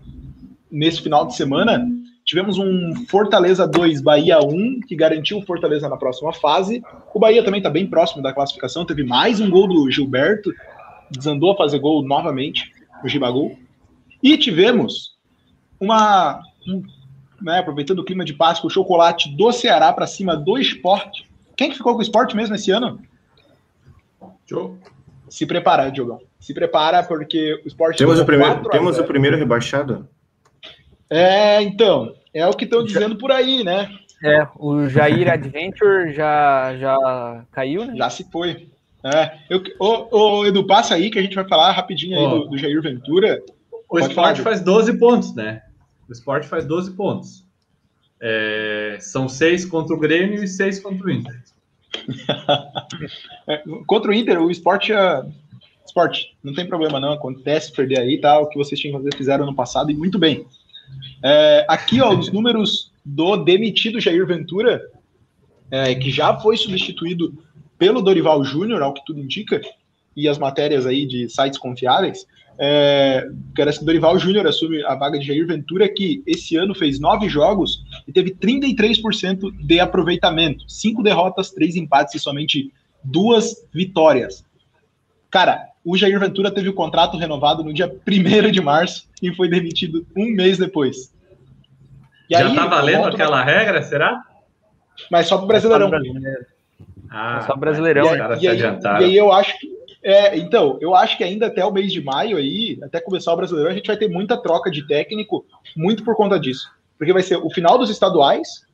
Nesse 0.70 1.02
final 1.02 1.26
de 1.26 1.36
semana. 1.36 1.86
Tivemos 2.26 2.58
um 2.58 3.06
Fortaleza 3.06 3.68
2, 3.68 4.02
Bahia 4.02 4.40
1, 4.40 4.80
que 4.80 4.96
garantiu 4.96 5.38
o 5.38 5.46
Fortaleza 5.46 5.88
na 5.88 5.96
próxima 5.96 6.32
fase. 6.32 6.82
O 7.14 7.20
Bahia 7.20 7.44
também 7.44 7.58
está 7.58 7.70
bem 7.70 7.86
próximo 7.86 8.20
da 8.20 8.32
classificação, 8.32 8.84
teve 8.84 9.04
mais 9.04 9.38
um 9.38 9.48
gol 9.48 9.68
do 9.68 9.88
Gilberto, 9.88 10.52
desandou 11.08 11.52
a 11.52 11.56
fazer 11.56 11.78
gol 11.78 12.02
novamente, 12.02 12.72
o 13.04 13.08
Gibagol. 13.08 13.56
E 14.20 14.36
tivemos 14.36 15.14
uma, 15.78 16.42
um, 16.66 16.82
né, 17.40 17.60
aproveitando 17.60 18.00
o 18.00 18.04
clima 18.04 18.24
de 18.24 18.34
Páscoa, 18.34 18.66
o 18.66 18.70
chocolate 18.70 19.28
do 19.36 19.52
Ceará 19.52 19.92
para 19.92 20.08
cima 20.08 20.36
do 20.36 20.58
esporte. 20.58 21.30
Quem 21.56 21.70
que 21.70 21.76
ficou 21.76 21.92
com 21.92 22.00
o 22.00 22.02
esporte 22.02 22.34
mesmo 22.34 22.56
esse 22.56 22.72
ano? 22.72 23.00
Joe. 24.44 24.72
Se 25.28 25.46
prepara, 25.46 25.90
Diogão. 25.90 26.20
Se 26.40 26.52
prepara, 26.52 27.04
porque 27.04 27.54
o 27.64 27.68
esporte. 27.68 27.98
Temos, 27.98 28.18
o 28.18 28.24
primeiro, 28.24 28.68
temos 28.68 28.98
o 28.98 29.04
primeiro 29.04 29.36
rebaixado? 29.36 30.08
É, 31.08 31.62
então, 31.62 32.14
é 32.34 32.46
o 32.46 32.52
que 32.52 32.64
estão 32.64 32.84
dizendo 32.84 33.16
por 33.16 33.30
aí, 33.30 33.62
né? 33.62 33.88
É, 34.24 34.46
o 34.56 34.88
Jair 34.88 35.30
Adventure 35.30 36.12
já, 36.12 36.76
já 36.76 37.44
caiu, 37.52 37.84
né? 37.84 37.94
Já 37.96 38.10
se 38.10 38.24
foi. 38.30 38.68
É, 39.04 39.38
eu, 39.48 39.62
ô, 39.78 40.38
ô, 40.38 40.46
Edu, 40.46 40.66
passa 40.66 40.94
aí 40.94 41.10
que 41.10 41.18
a 41.18 41.22
gente 41.22 41.34
vai 41.34 41.46
falar 41.46 41.70
rapidinho 41.72 42.18
aí 42.18 42.28
do, 42.28 42.48
do, 42.48 42.58
Jair 42.58 42.80
Ventura. 42.82 43.42
O 43.88 43.98
esporte 43.98 44.42
faz 44.42 44.60
12 44.60 44.98
pontos, 44.98 45.34
né? 45.34 45.62
O 46.08 46.12
esporte 46.12 46.48
faz 46.48 46.64
12 46.64 46.92
pontos. 46.92 47.44
É, 48.20 48.96
são 49.00 49.28
seis 49.28 49.64
contra 49.64 49.94
o 49.94 49.98
Grêmio 49.98 50.42
e 50.42 50.48
seis 50.48 50.80
contra 50.80 51.06
o 51.06 51.10
Inter. 51.10 51.40
é, 53.46 53.62
contra 53.86 54.10
o 54.10 54.14
Inter, 54.14 54.40
o 54.40 54.50
esporte 54.50 54.92
é. 54.92 55.24
Esporte, 55.84 56.36
não 56.42 56.52
tem 56.52 56.66
problema 56.66 56.98
não, 56.98 57.12
acontece 57.12 57.72
perder 57.72 58.00
aí, 58.00 58.20
tá? 58.20 58.38
O 58.40 58.48
que 58.48 58.58
vocês 58.58 58.78
tinham 58.78 58.98
que 58.98 59.04
fazer 59.04 59.16
fizeram 59.16 59.46
no 59.46 59.54
passado 59.54 59.90
e 59.90 59.94
muito 59.94 60.18
bem. 60.18 60.44
É, 61.22 61.66
aqui, 61.68 62.00
ó, 62.00 62.14
os 62.14 62.30
números 62.32 62.92
do 63.04 63.36
demitido 63.36 64.00
Jair 64.00 64.26
Ventura, 64.26 64.82
é, 65.70 65.94
que 65.94 66.10
já 66.10 66.36
foi 66.38 66.56
substituído 66.56 67.36
pelo 67.78 68.02
Dorival 68.02 68.44
Júnior, 68.44 68.82
ao 68.82 68.94
que 68.94 69.04
tudo 69.04 69.20
indica, 69.20 69.60
e 70.16 70.28
as 70.28 70.38
matérias 70.38 70.86
aí 70.86 71.06
de 71.06 71.28
sites 71.28 71.58
confiáveis. 71.58 72.26
é, 72.58 73.28
parece 73.54 73.80
que 73.80 73.84
Dorival 73.84 74.18
Júnior 74.18 74.46
assume 74.46 74.82
a 74.84 74.94
vaga 74.94 75.18
de 75.18 75.26
Jair 75.26 75.46
Ventura, 75.46 75.88
que 75.88 76.22
esse 76.26 76.56
ano 76.56 76.74
fez 76.74 76.98
nove 76.98 77.28
jogos 77.28 77.84
e 78.08 78.12
teve 78.12 78.30
33% 78.30 79.52
de 79.60 79.78
aproveitamento. 79.78 80.64
Cinco 80.66 81.02
derrotas, 81.02 81.50
três 81.50 81.76
empates 81.76 82.14
e 82.14 82.18
somente 82.18 82.72
duas 83.04 83.66
vitórias. 83.72 84.42
Cara, 85.30 85.66
o 85.86 85.96
Jair 85.96 86.18
Ventura 86.18 86.50
teve 86.50 86.68
o 86.68 86.74
contrato 86.74 87.16
renovado 87.16 87.62
no 87.62 87.72
dia 87.72 87.86
1 87.86 88.50
de 88.50 88.60
março 88.60 89.08
e 89.22 89.32
foi 89.32 89.48
demitido 89.48 90.04
um 90.16 90.26
mês 90.26 90.58
depois. 90.58 91.14
E 92.28 92.36
Já 92.36 92.48
aí, 92.48 92.56
tá 92.56 92.66
valendo 92.66 93.06
aquela 93.06 93.40
regra, 93.40 93.80
será? 93.82 94.20
Mas 95.08 95.28
só 95.28 95.38
pro 95.38 95.46
Brasileirão. 95.46 95.88
Ah, 97.08 97.44
só 97.46 97.54
Brasileirão. 97.54 98.16
E 98.16 98.20
aí, 98.20 98.42
e 98.42 98.48
aí, 98.48 98.78
e 98.80 99.04
aí 99.04 99.16
eu 99.16 99.32
acho 99.32 99.56
que 99.60 99.76
é, 100.02 100.36
então, 100.36 100.76
eu 100.80 100.94
acho 100.94 101.16
que 101.16 101.24
ainda 101.24 101.46
até 101.46 101.64
o 101.64 101.72
mês 101.72 101.92
de 101.92 102.00
maio 102.00 102.36
aí, 102.36 102.78
até 102.82 103.00
começar 103.00 103.32
o 103.32 103.36
Brasileirão, 103.36 103.70
a 103.70 103.74
gente 103.74 103.86
vai 103.86 103.96
ter 103.96 104.08
muita 104.08 104.36
troca 104.36 104.70
de 104.70 104.86
técnico, 104.86 105.44
muito 105.76 106.04
por 106.04 106.16
conta 106.16 106.38
disso. 106.38 106.68
Porque 106.98 107.12
vai 107.12 107.22
ser 107.22 107.36
o 107.36 107.50
final 107.50 107.78
dos 107.78 107.90
estaduais, 107.90 108.66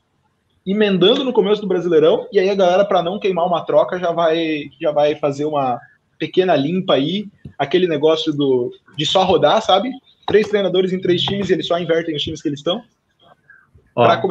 emendando 0.67 1.25
no 1.25 1.33
começo 1.33 1.61
do 1.61 1.69
Brasileirão, 1.69 2.27
e 2.33 2.39
aí 2.39 2.51
a 2.51 2.55
galera, 2.55 2.85
para 2.85 3.03
não 3.03 3.19
queimar 3.19 3.47
uma 3.47 3.65
troca, 3.65 3.99
já 3.99 4.13
vai, 4.13 4.65
já 4.79 4.93
vai 4.93 5.15
fazer 5.15 5.47
uma 5.47 5.81
pequena 6.23 6.55
limpa 6.55 6.95
aí, 6.95 7.27
aquele 7.59 7.89
negócio 7.89 8.33
do, 8.33 8.73
de 8.97 9.05
só 9.05 9.25
rodar, 9.25 9.61
sabe? 9.61 9.91
Três 10.25 10.47
treinadores 10.47 10.93
em 10.93 11.01
três 11.01 11.21
times 11.21 11.51
e 11.51 11.53
eles 11.53 11.67
só 11.67 11.77
invertem 11.81 12.15
os 12.15 12.23
times 12.23 12.41
que 12.41 12.49
eles 12.49 12.61
estão. 12.61 12.81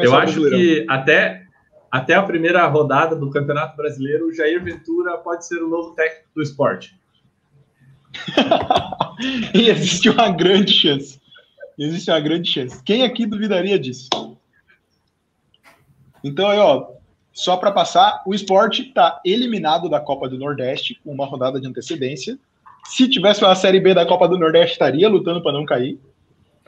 eu 0.02 0.16
acho 0.16 0.50
que 0.50 0.86
até, 0.90 1.44
até 1.92 2.14
a 2.16 2.24
primeira 2.24 2.66
rodada 2.68 3.14
do 3.14 3.30
Campeonato 3.30 3.76
Brasileiro, 3.76 4.28
o 4.30 4.34
Jair 4.34 4.64
Ventura 4.64 5.18
pode 5.18 5.46
ser 5.46 5.62
o 5.62 5.68
novo 5.68 5.92
técnico 5.92 6.30
do 6.34 6.42
esporte. 6.42 6.98
e 9.54 9.70
existe 9.70 10.10
uma 10.10 10.30
grande 10.30 10.72
chance. 10.72 11.20
Existe 11.78 12.10
uma 12.10 12.22
grande 12.22 12.50
chance. 12.50 12.82
Quem 12.84 13.04
aqui 13.04 13.26
duvidaria 13.26 13.78
disso? 13.78 14.08
Então, 16.24 16.48
aí, 16.48 16.58
ó, 16.58 16.88
só 17.34 17.56
para 17.58 17.72
passar, 17.72 18.22
o 18.26 18.34
esporte 18.34 18.84
está 18.84 19.22
eliminado 19.26 19.90
da 19.90 20.00
Copa 20.00 20.28
do 20.28 20.38
Nordeste 20.38 21.00
com 21.04 21.12
uma 21.12 21.26
rodada 21.26 21.60
de 21.60 21.68
antecedência. 21.68 22.38
Se 22.86 23.08
tivesse 23.08 23.44
uma 23.44 23.56
Série 23.56 23.80
B 23.80 23.94
da 23.94 24.06
Copa 24.06 24.28
do 24.28 24.38
Nordeste, 24.38 24.74
estaria 24.74 25.08
lutando 25.08 25.42
para 25.42 25.54
não 25.54 25.66
cair. 25.66 26.00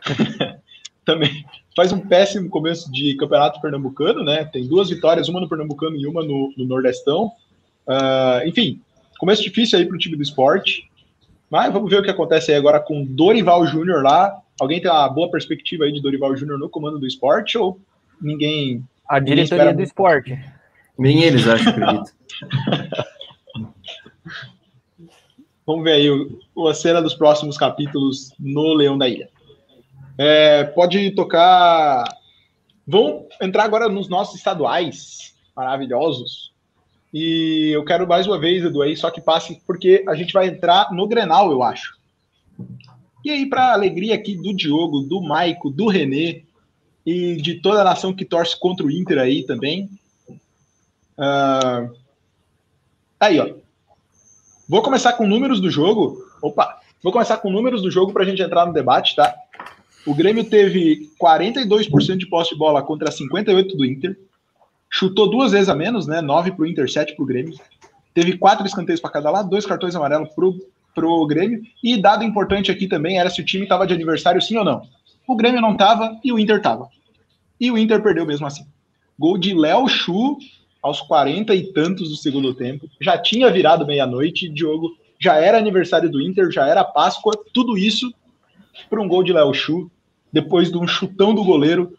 Também 1.03 1.45
faz 1.75 1.91
um 1.91 1.99
péssimo 1.99 2.49
começo 2.49 2.91
de 2.91 3.15
campeonato 3.15 3.59
pernambucano, 3.59 4.23
né? 4.23 4.45
Tem 4.45 4.65
duas 4.65 4.89
vitórias, 4.89 5.27
uma 5.27 5.41
no 5.41 5.49
Pernambucano 5.49 5.97
e 5.97 6.07
uma 6.07 6.23
no, 6.23 6.53
no 6.55 6.65
Nordestão. 6.65 7.31
Uh, 7.87 8.47
enfim, 8.47 8.79
começo 9.19 9.43
difícil 9.43 9.79
aí 9.79 9.85
para 9.85 9.95
o 9.95 9.99
time 9.99 10.15
do 10.15 10.23
esporte. 10.23 10.89
Mas 11.49 11.73
vamos 11.73 11.89
ver 11.89 11.99
o 11.99 12.03
que 12.03 12.09
acontece 12.09 12.51
aí 12.51 12.57
agora 12.57 12.79
com 12.79 13.03
Dorival 13.03 13.65
Júnior 13.67 14.01
lá. 14.01 14.39
Alguém 14.59 14.81
tem 14.81 14.89
uma 14.89 15.09
boa 15.09 15.29
perspectiva 15.29 15.83
aí 15.83 15.91
de 15.91 16.01
Dorival 16.01 16.35
Júnior 16.37 16.57
no 16.57 16.69
comando 16.69 16.99
do 16.99 17.07
esporte 17.07 17.57
ou 17.57 17.79
ninguém? 18.21 18.83
A 19.13 19.19
diretoria 19.19 19.65
ninguém 19.65 19.77
do 19.77 19.83
esporte. 19.83 20.43
Nem 20.97 21.21
eles 21.21 21.47
acham, 21.47 21.71
acredito. 21.71 22.11
vamos 25.67 25.83
ver 25.83 25.91
aí 25.91 26.09
o, 26.09 26.67
a 26.67 26.73
cena 26.73 26.99
dos 26.99 27.13
próximos 27.13 27.55
capítulos 27.55 28.33
no 28.39 28.73
Leão 28.73 28.97
da 28.97 29.07
Ilha. 29.07 29.29
É, 30.17 30.63
pode 30.63 31.11
tocar. 31.11 32.05
Vamos 32.87 33.25
entrar 33.39 33.65
agora 33.65 33.87
nos 33.87 34.09
nossos 34.09 34.35
estaduais 34.35 35.35
maravilhosos. 35.55 36.51
E 37.13 37.69
eu 37.71 37.85
quero 37.85 38.07
mais 38.07 38.25
uma 38.25 38.39
vez, 38.39 38.65
Edu, 38.65 38.81
aí, 38.81 38.97
só 38.97 39.11
que 39.11 39.21
passe, 39.21 39.61
porque 39.67 40.03
a 40.07 40.15
gente 40.15 40.33
vai 40.33 40.47
entrar 40.47 40.91
no 40.91 41.07
Grenal, 41.07 41.51
eu 41.51 41.61
acho. 41.61 41.99
E 43.23 43.29
aí, 43.29 43.45
para 43.45 43.73
alegria 43.73 44.15
aqui 44.15 44.35
do 44.35 44.55
Diogo, 44.55 45.01
do 45.01 45.21
Maico, 45.21 45.69
do 45.69 45.87
Renê 45.87 46.45
e 47.05 47.35
de 47.35 47.55
toda 47.55 47.81
a 47.81 47.83
nação 47.83 48.13
que 48.13 48.25
torce 48.25 48.57
contra 48.59 48.85
o 48.85 48.91
Inter 48.91 49.19
aí 49.19 49.43
também. 49.43 49.89
Uh... 51.17 51.93
Aí, 53.19 53.39
ó. 53.39 53.53
Vou 54.67 54.81
começar 54.81 55.13
com 55.13 55.27
números 55.27 55.59
do 55.59 55.69
jogo. 55.69 56.17
Opa! 56.41 56.79
Vou 57.01 57.11
começar 57.11 57.37
com 57.37 57.51
números 57.51 57.81
do 57.81 57.91
jogo 57.91 58.13
para 58.13 58.23
a 58.23 58.25
gente 58.25 58.41
entrar 58.41 58.65
no 58.65 58.73
debate, 58.73 59.15
tá? 59.15 59.35
O 60.05 60.13
Grêmio 60.13 60.43
teve 60.43 61.09
42% 61.21 62.17
de 62.17 62.25
posse 62.25 62.51
de 62.51 62.57
bola 62.57 62.81
contra 62.81 63.09
58% 63.09 63.75
do 63.75 63.85
Inter. 63.85 64.17
Chutou 64.89 65.29
duas 65.29 65.51
vezes 65.51 65.69
a 65.69 65.75
menos, 65.75 66.07
né? 66.07 66.21
9 66.21 66.51
para 66.51 66.63
o 66.63 66.65
Inter, 66.65 66.89
7 66.89 67.15
para 67.15 67.23
o 67.23 67.25
Grêmio. 67.25 67.57
Teve 68.13 68.37
quatro 68.37 68.65
escanteios 68.65 69.01
para 69.01 69.11
cada 69.11 69.31
lado, 69.31 69.49
dois 69.49 69.65
cartões 69.65 69.95
amarelos 69.95 70.29
pro, 70.29 70.55
pro 70.93 71.25
Grêmio. 71.25 71.61
E 71.83 72.01
dado 72.01 72.23
importante 72.23 72.71
aqui 72.71 72.87
também 72.87 73.19
era 73.19 73.29
se 73.29 73.41
o 73.41 73.45
time 73.45 73.63
estava 73.63 73.87
de 73.87 73.93
aniversário 73.93 74.41
sim 74.41 74.57
ou 74.57 74.63
não. 74.63 74.87
O 75.27 75.35
Grêmio 75.35 75.61
não 75.61 75.73
estava 75.73 76.19
e 76.23 76.31
o 76.31 76.39
Inter 76.39 76.57
estava. 76.57 76.87
E 77.59 77.71
o 77.71 77.77
Inter 77.77 78.01
perdeu 78.01 78.25
mesmo 78.25 78.45
assim. 78.45 78.65
Gol 79.17 79.37
de 79.37 79.53
Léo 79.53 79.87
Chu 79.87 80.37
aos 80.81 80.99
40 81.01 81.55
e 81.55 81.71
tantos 81.71 82.09
do 82.09 82.15
segundo 82.15 82.53
tempo. 82.53 82.89
Já 83.01 83.17
tinha 83.17 83.49
virado 83.49 83.85
meia-noite, 83.85 84.49
Diogo. 84.49 84.97
Já 85.19 85.35
era 85.35 85.57
aniversário 85.57 86.09
do 86.09 86.21
Inter, 86.21 86.51
já 86.51 86.67
era 86.67 86.83
Páscoa. 86.83 87.33
Tudo 87.53 87.77
isso 87.77 88.13
para 88.89 89.01
um 89.01 89.07
gol 89.07 89.23
de 89.23 89.31
Léo 89.31 89.53
Chu. 89.53 89.89
Depois 90.31 90.71
de 90.71 90.77
um 90.77 90.87
chutão 90.87 91.33
do 91.33 91.43
goleiro, 91.43 91.97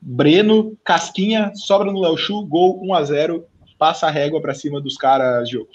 Breno, 0.00 0.76
Casquinha, 0.84 1.52
sobra 1.54 1.90
no 1.90 2.00
Léo 2.00 2.16
Chu, 2.16 2.46
gol 2.46 2.80
1 2.84 2.94
a 2.94 3.04
0 3.04 3.44
passa 3.78 4.06
a 4.06 4.10
régua 4.10 4.40
para 4.40 4.54
cima 4.54 4.80
dos 4.80 4.96
caras, 4.96 5.48
Diogo. 5.48 5.68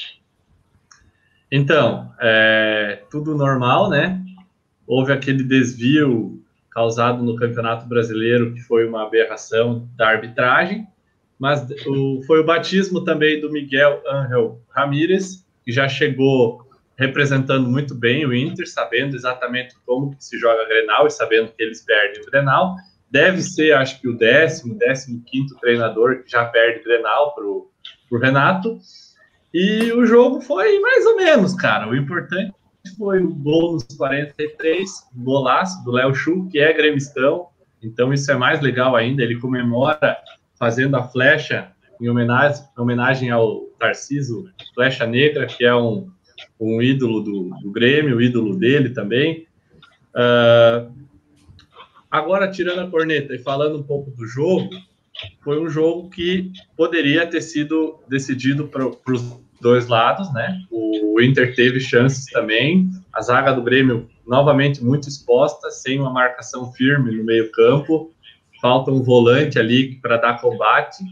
Então, 1.52 2.12
é, 2.19 3.04
tudo 3.12 3.36
normal, 3.36 3.89
né? 3.89 4.23
Houve 4.88 5.12
aquele 5.12 5.43
desvio 5.43 6.41
causado 6.71 7.23
no 7.23 7.36
Campeonato 7.36 7.88
Brasileiro, 7.88 8.53
que 8.53 8.62
foi 8.62 8.88
uma 8.88 9.03
aberração 9.03 9.88
da 9.95 10.10
arbitragem, 10.10 10.88
mas 11.39 11.65
o, 11.88 12.21
foi 12.27 12.41
o 12.41 12.45
batismo 12.45 13.03
também 13.03 13.39
do 13.39 13.51
Miguel 13.51 14.01
Angel 14.08 14.62
Ramírez, 14.69 15.45
que 15.63 15.71
já 15.71 15.88
chegou 15.88 16.67
representando 16.97 17.69
muito 17.69 17.95
bem 17.95 18.25
o 18.25 18.34
Inter, 18.34 18.69
sabendo 18.69 19.15
exatamente 19.15 19.73
como 19.86 20.13
que 20.15 20.23
se 20.23 20.38
joga 20.38 20.67
Grenal 20.67 21.08
e 21.08 21.12
sabendo 21.12 21.49
que 21.53 21.63
eles 21.63 21.82
perdem 21.82 22.21
o 22.21 22.25
Grenal, 22.25 22.75
deve 23.10 23.41
ser, 23.41 23.73
acho 23.73 24.01
que, 24.01 24.08
o 24.10 24.17
décimo, 24.17 24.77
décimo 24.77 25.23
quinto 25.25 25.55
treinador 25.55 26.23
que 26.23 26.29
já 26.29 26.45
perde 26.45 26.84
Grenal 26.84 27.34
para 27.34 27.45
o 27.45 28.19
Renato. 28.19 28.77
E 29.53 29.91
o 29.93 30.05
jogo 30.05 30.41
foi 30.41 30.79
mais 30.79 31.05
ou 31.05 31.15
menos, 31.15 31.55
cara. 31.55 31.88
O 31.88 31.95
importante 31.95 32.53
foi 32.95 33.21
o 33.21 33.34
gol 33.34 33.73
nos 33.73 33.84
43, 33.97 34.89
golaço 35.15 35.84
do 35.84 35.91
Léo 35.91 36.13
Chu, 36.13 36.47
que 36.49 36.60
é 36.60 36.73
gremistão. 36.73 37.47
Então 37.82 38.13
isso 38.13 38.32
é 38.32 38.36
mais 38.36 38.62
legal 38.62 38.95
ainda. 38.95 39.23
Ele 39.23 39.39
comemora 39.39 40.17
fazendo 40.58 40.95
a 40.95 41.04
flecha 41.04 41.71
em 41.99 42.10
homenagem, 42.10 42.63
homenagem 42.78 43.30
ao 43.30 43.62
Tarciso 43.80 44.49
Flecha 44.73 45.06
Negra, 45.06 45.45
que 45.45 45.65
é 45.65 45.75
um, 45.75 46.10
um 46.60 46.82
ídolo 46.82 47.21
do, 47.21 47.49
do 47.62 47.71
Grêmio, 47.71 48.21
ídolo 48.21 48.56
dele 48.56 48.89
também. 48.89 49.47
Uh, 50.13 50.99
Agora, 52.10 52.49
tirando 52.49 52.80
a 52.80 52.89
corneta 52.89 53.36
e 53.36 53.39
falando 53.39 53.78
um 53.78 53.84
pouco 53.84 54.10
do 54.10 54.25
jogo, 54.25 54.69
foi 55.43 55.62
um 55.62 55.69
jogo 55.69 56.10
que 56.10 56.52
poderia 56.75 57.28
ter 57.28 57.41
sido 57.41 57.99
decidido 58.08 58.67
para 58.67 58.88
os 58.88 59.39
dois 59.62 59.88
lados, 59.88 60.32
né? 60.34 60.60
O 60.72 61.22
Inter 61.22 61.56
teve 61.56 61.80
chances 61.80 62.26
também, 62.26 62.89
a 63.13 63.22
zaga 63.22 63.52
do 63.52 63.62
Grêmio 63.62 64.10
novamente 64.26 64.84
muito 64.84 65.10
exposta, 65.10 65.69
sem 65.72 66.00
uma 66.00 66.12
marcação 66.12 66.72
firme 66.72 67.15
no 67.15 67.24
meio-campo, 67.24 68.13
falta 68.62 68.91
um 68.91 69.02
volante 69.02 69.58
ali 69.58 69.95
para 69.95 70.17
dar 70.17 70.39
combate. 70.39 71.04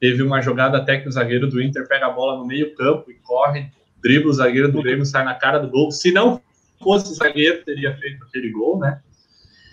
Teve 0.00 0.22
uma 0.22 0.40
jogada 0.40 0.78
até 0.78 0.98
que 0.98 1.08
o 1.08 1.12
zagueiro 1.12 1.48
do 1.48 1.62
Inter 1.62 1.86
pega 1.86 2.06
a 2.06 2.10
bola 2.10 2.38
no 2.38 2.46
meio-campo 2.46 3.10
e 3.10 3.14
corre, 3.14 3.70
dribla 4.02 4.30
o 4.30 4.34
zagueiro 4.34 4.72
do 4.72 4.82
Grêmio, 4.82 5.04
sai 5.04 5.24
na 5.24 5.34
cara 5.34 5.58
do 5.58 5.68
gol. 5.68 5.92
Se 5.92 6.10
não 6.12 6.40
fosse 6.82 7.14
zagueiro, 7.14 7.62
teria 7.64 7.94
feito 7.96 8.24
aquele 8.24 8.50
gol, 8.50 8.78
né? 8.78 9.00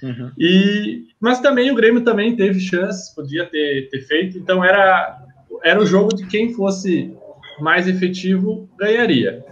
Uhum. 0.03 0.31
E, 0.37 1.07
mas 1.19 1.39
também 1.39 1.71
o 1.71 1.75
Grêmio 1.75 2.03
também 2.03 2.35
teve 2.35 2.59
chances, 2.59 3.13
podia 3.13 3.45
ter, 3.45 3.89
ter 3.89 4.01
feito, 4.01 4.37
então 4.37 4.63
era, 4.63 5.21
era 5.63 5.79
o 5.79 5.85
jogo 5.85 6.15
de 6.15 6.25
quem 6.27 6.53
fosse 6.53 7.13
mais 7.61 7.87
efetivo 7.87 8.69
ganharia. 8.77 9.43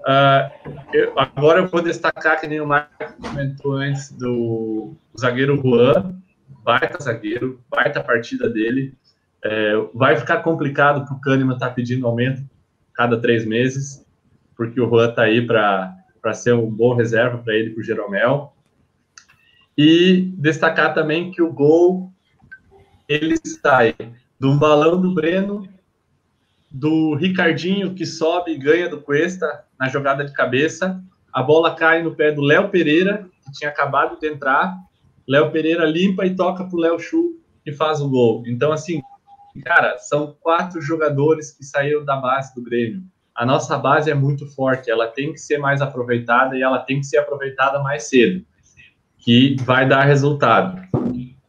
Uh, 0.00 0.70
eu, 0.92 1.18
agora 1.18 1.60
eu 1.60 1.68
vou 1.68 1.82
destacar 1.82 2.40
que 2.40 2.46
nem 2.46 2.60
o 2.60 2.66
Marco 2.66 3.14
comentou 3.20 3.74
antes 3.74 4.10
do 4.12 4.94
zagueiro 5.18 5.56
Juan, 5.56 6.14
baita 6.62 7.02
zagueiro, 7.02 7.60
baita 7.70 8.02
partida 8.02 8.48
dele. 8.48 8.94
É, 9.42 9.72
vai 9.94 10.16
ficar 10.16 10.38
complicado 10.38 11.06
para 11.06 11.14
o 11.14 11.20
Kahneman 11.20 11.56
tá 11.56 11.70
pedindo 11.70 12.06
aumento 12.06 12.42
cada 12.94 13.18
três 13.18 13.46
meses, 13.46 14.06
porque 14.54 14.80
o 14.80 14.88
Juan 14.88 15.08
está 15.08 15.22
aí 15.22 15.46
para 15.46 16.34
ser 16.34 16.52
um 16.52 16.70
bom 16.70 16.94
reserva 16.94 17.38
para 17.38 17.54
ele, 17.54 17.70
para 17.70 17.80
o 17.80 17.84
Jeromel. 17.84 18.54
E 19.76 20.32
destacar 20.36 20.92
também 20.92 21.30
que 21.30 21.40
o 21.40 21.52
gol 21.52 22.12
ele 23.08 23.36
sai 23.38 23.94
de 24.38 24.46
um 24.46 24.58
balão 24.58 25.00
do 25.00 25.14
Breno, 25.14 25.66
do 26.70 27.14
Ricardinho 27.14 27.94
que 27.94 28.06
sobe 28.06 28.52
e 28.52 28.58
ganha 28.58 28.88
do 28.88 29.00
Cuesta 29.00 29.64
na 29.78 29.88
jogada 29.88 30.24
de 30.24 30.32
cabeça, 30.32 31.02
a 31.32 31.42
bola 31.42 31.74
cai 31.74 32.02
no 32.02 32.14
pé 32.14 32.32
do 32.32 32.42
Léo 32.42 32.68
Pereira, 32.68 33.28
que 33.44 33.52
tinha 33.52 33.70
acabado 33.70 34.18
de 34.18 34.28
entrar. 34.28 34.76
Léo 35.26 35.50
Pereira 35.50 35.84
limpa 35.84 36.26
e 36.26 36.34
toca 36.34 36.64
para 36.64 36.76
o 36.76 36.80
Léo 36.80 36.98
Chu, 36.98 37.38
que 37.64 37.72
faz 37.72 38.00
o 38.00 38.08
gol. 38.08 38.44
Então, 38.46 38.72
assim, 38.72 39.00
cara, 39.64 39.98
são 39.98 40.36
quatro 40.40 40.80
jogadores 40.80 41.52
que 41.52 41.64
saíram 41.64 42.04
da 42.04 42.16
base 42.16 42.54
do 42.54 42.62
Grêmio. 42.62 43.02
A 43.34 43.46
nossa 43.46 43.78
base 43.78 44.10
é 44.10 44.14
muito 44.14 44.46
forte, 44.46 44.90
ela 44.90 45.06
tem 45.06 45.32
que 45.32 45.38
ser 45.38 45.58
mais 45.58 45.80
aproveitada 45.80 46.56
e 46.56 46.62
ela 46.62 46.80
tem 46.80 47.00
que 47.00 47.06
ser 47.06 47.18
aproveitada 47.18 47.78
mais 47.78 48.04
cedo, 48.04 48.44
que 49.18 49.56
vai 49.62 49.88
dar 49.88 50.02
resultado. 50.02 50.82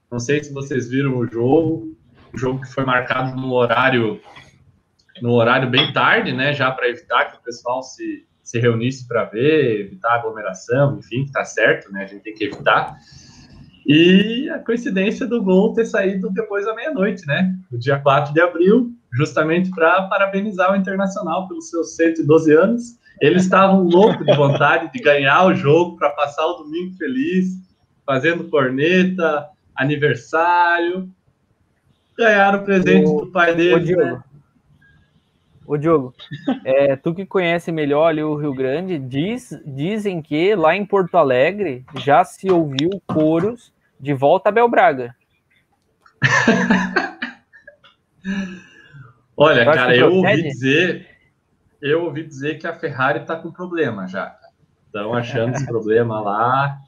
Não 0.10 0.19
sei 0.19 0.43
se 0.43 0.53
vocês 0.53 0.89
viram 0.89 1.17
o 1.17 1.27
jogo, 1.27 1.97
o 2.34 2.38
jogo 2.38 2.62
que 2.62 2.71
foi 2.71 2.86
marcado 2.86 3.36
no 3.36 3.51
horário 3.53 4.21
no 5.21 5.31
horário 5.34 5.69
bem 5.69 5.91
tarde, 5.93 6.34
né, 6.34 6.53
já 6.53 6.71
para 6.71 6.89
evitar 6.89 7.25
que 7.25 7.38
o 7.38 7.41
pessoal 7.41 7.84
se, 7.84 8.25
se 8.41 8.60
reunisse 8.60 9.07
para 9.07 9.25
ver, 9.25 9.81
evitar 9.81 10.15
aglomeração, 10.15 10.97
enfim, 10.97 11.25
que 11.25 11.31
tá 11.31 11.43
certo, 11.43 11.91
né, 11.91 12.03
a 12.03 12.07
gente 12.07 12.21
tem 12.21 12.34
que 12.34 12.45
evitar. 12.45 12.97
E 13.86 14.49
a 14.49 14.60
coincidência 14.60 15.25
do 15.25 15.41
gol 15.41 15.73
ter 15.73 15.86
saído 15.86 16.29
depois 16.29 16.65
da 16.65 16.75
meia-noite, 16.75 17.25
né? 17.25 17.55
No 17.71 17.79
dia 17.79 17.99
4 17.99 18.34
de 18.34 18.39
abril, 18.39 18.91
justamente 19.12 19.71
para 19.71 20.03
parabenizar 20.03 20.71
o 20.71 20.75
Internacional 20.75 21.47
pelos 21.47 21.69
seus 21.69 21.95
112 21.95 22.53
anos. 22.53 22.99
Eles 23.19 23.43
estavam 23.43 23.84
loucos 23.84 24.25
de 24.25 24.36
vontade 24.36 24.91
de 24.91 24.99
ganhar 24.99 25.45
o 25.45 25.53
jogo 25.53 25.97
para 25.97 26.10
passar 26.12 26.45
o 26.45 26.63
domingo 26.63 26.95
feliz, 26.95 27.47
fazendo 28.05 28.49
corneta, 28.49 29.47
aniversário. 29.75 31.10
Ganharam 32.17 32.60
o 32.60 32.63
presente 32.63 33.10
o, 33.10 33.21
do 33.21 33.31
pai 33.31 33.55
deles, 33.55 33.97
né? 33.97 34.23
Ô, 35.71 35.77
Diogo, 35.77 36.13
é, 36.65 36.97
tu 36.97 37.15
que 37.15 37.25
conhece 37.25 37.71
melhor 37.71 38.07
ali 38.07 38.21
o 38.21 38.36
Rio 38.36 38.53
Grande, 38.53 38.99
diz, 38.99 39.57
dizem 39.65 40.21
que 40.21 40.53
lá 40.53 40.75
em 40.75 40.86
Porto 40.86 41.15
Alegre 41.15 41.86
já 41.95 42.25
se 42.25 42.51
ouviu 42.51 42.89
coros 43.07 43.71
de 43.97 44.13
volta 44.13 44.49
a 44.49 44.51
Bel 44.51 44.67
Braga. 44.67 45.15
Olha, 49.38 49.62
eu 49.62 49.71
cara, 49.71 49.95
eu 49.95 50.13
ouvi 50.13 50.43
dizer, 50.43 51.07
eu 51.81 52.03
ouvi 52.03 52.27
dizer 52.27 52.60
que 52.60 52.67
a 52.67 52.77
Ferrari 52.77 53.21
tá 53.21 53.38
com 53.38 53.49
problema 53.49 54.10
já. 54.10 54.38
Estão 54.88 55.13
achando 55.13 55.55
esse 55.55 55.65
problema 55.65 56.19
lá. 56.19 56.79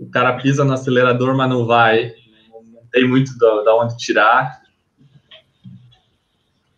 O 0.00 0.10
cara 0.10 0.36
pisa 0.36 0.64
no 0.64 0.72
acelerador, 0.72 1.36
mas 1.36 1.48
não 1.48 1.64
vai. 1.64 2.12
Não 2.50 2.82
tem 2.90 3.06
muito 3.06 3.38
da 3.38 3.76
onde 3.76 3.96
tirar. 3.96 4.59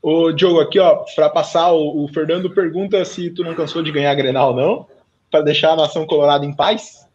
Ô, 0.02 0.32
Diogo, 0.32 0.58
aqui, 0.58 0.80
ó, 0.80 1.04
para 1.14 1.30
passar, 1.30 1.70
o, 1.70 2.04
o, 2.04 2.08
Fernando 2.08 2.50
pergunta 2.50 3.04
se 3.04 3.30
tu 3.30 3.44
não 3.44 3.54
cansou 3.54 3.84
de 3.84 3.92
ganhar 3.92 4.10
a 4.10 4.14
Grenal, 4.16 4.54
não? 4.54 4.88
Para 5.30 5.42
deixar 5.42 5.70
a 5.70 5.76
nação 5.76 6.04
colorada 6.04 6.44
em 6.44 6.54
paz? 6.54 7.08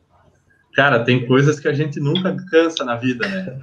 Cara, 0.73 1.04
tem 1.04 1.26
coisas 1.28 1.60
que 1.60 1.67
a 1.67 1.73
gente 1.73 2.00
nunca 2.00 2.34
cansa 2.50 2.86
na 2.86 2.95
vida, 2.95 3.28
né? 3.28 3.60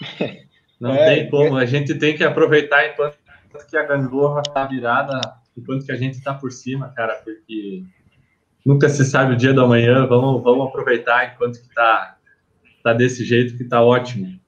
Não 0.80 0.94
é, 0.94 1.14
tem 1.14 1.28
como, 1.28 1.58
a 1.58 1.66
gente 1.66 1.94
tem 1.94 2.16
que 2.16 2.24
aproveitar 2.24 2.86
enquanto 2.88 3.18
que 3.68 3.76
a 3.76 3.82
gangorra 3.82 4.40
tá 4.42 4.64
virada, 4.64 5.20
enquanto 5.54 5.84
que 5.84 5.92
a 5.92 5.96
gente 5.96 6.22
tá 6.22 6.32
por 6.32 6.50
cima, 6.50 6.88
cara, 6.96 7.16
porque 7.16 7.84
nunca 8.64 8.88
se 8.88 9.04
sabe 9.04 9.34
o 9.34 9.36
dia 9.36 9.52
do 9.52 9.62
amanhã, 9.62 10.06
vamos, 10.06 10.42
vamos 10.42 10.68
aproveitar 10.68 11.34
enquanto 11.34 11.60
que 11.60 11.74
tá, 11.74 12.16
tá 12.82 12.94
desse 12.94 13.26
jeito 13.26 13.58
que 13.58 13.64
tá 13.64 13.82
ótimo. 13.82 14.39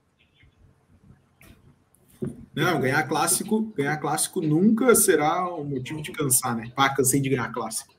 Não, 2.55 2.81
ganhar 2.81 3.03
clássico, 3.05 3.73
ganhar 3.75 3.97
clássico 3.97 4.41
nunca 4.41 4.95
será 4.95 5.53
um 5.55 5.65
motivo 5.65 6.03
de 6.03 6.13
cansar, 6.13 6.55
né? 6.55 6.71
Pá, 6.75 6.91
cansei 6.91 7.21
de 7.21 7.31
ganhar 7.31 7.51
clássico. 7.51 7.95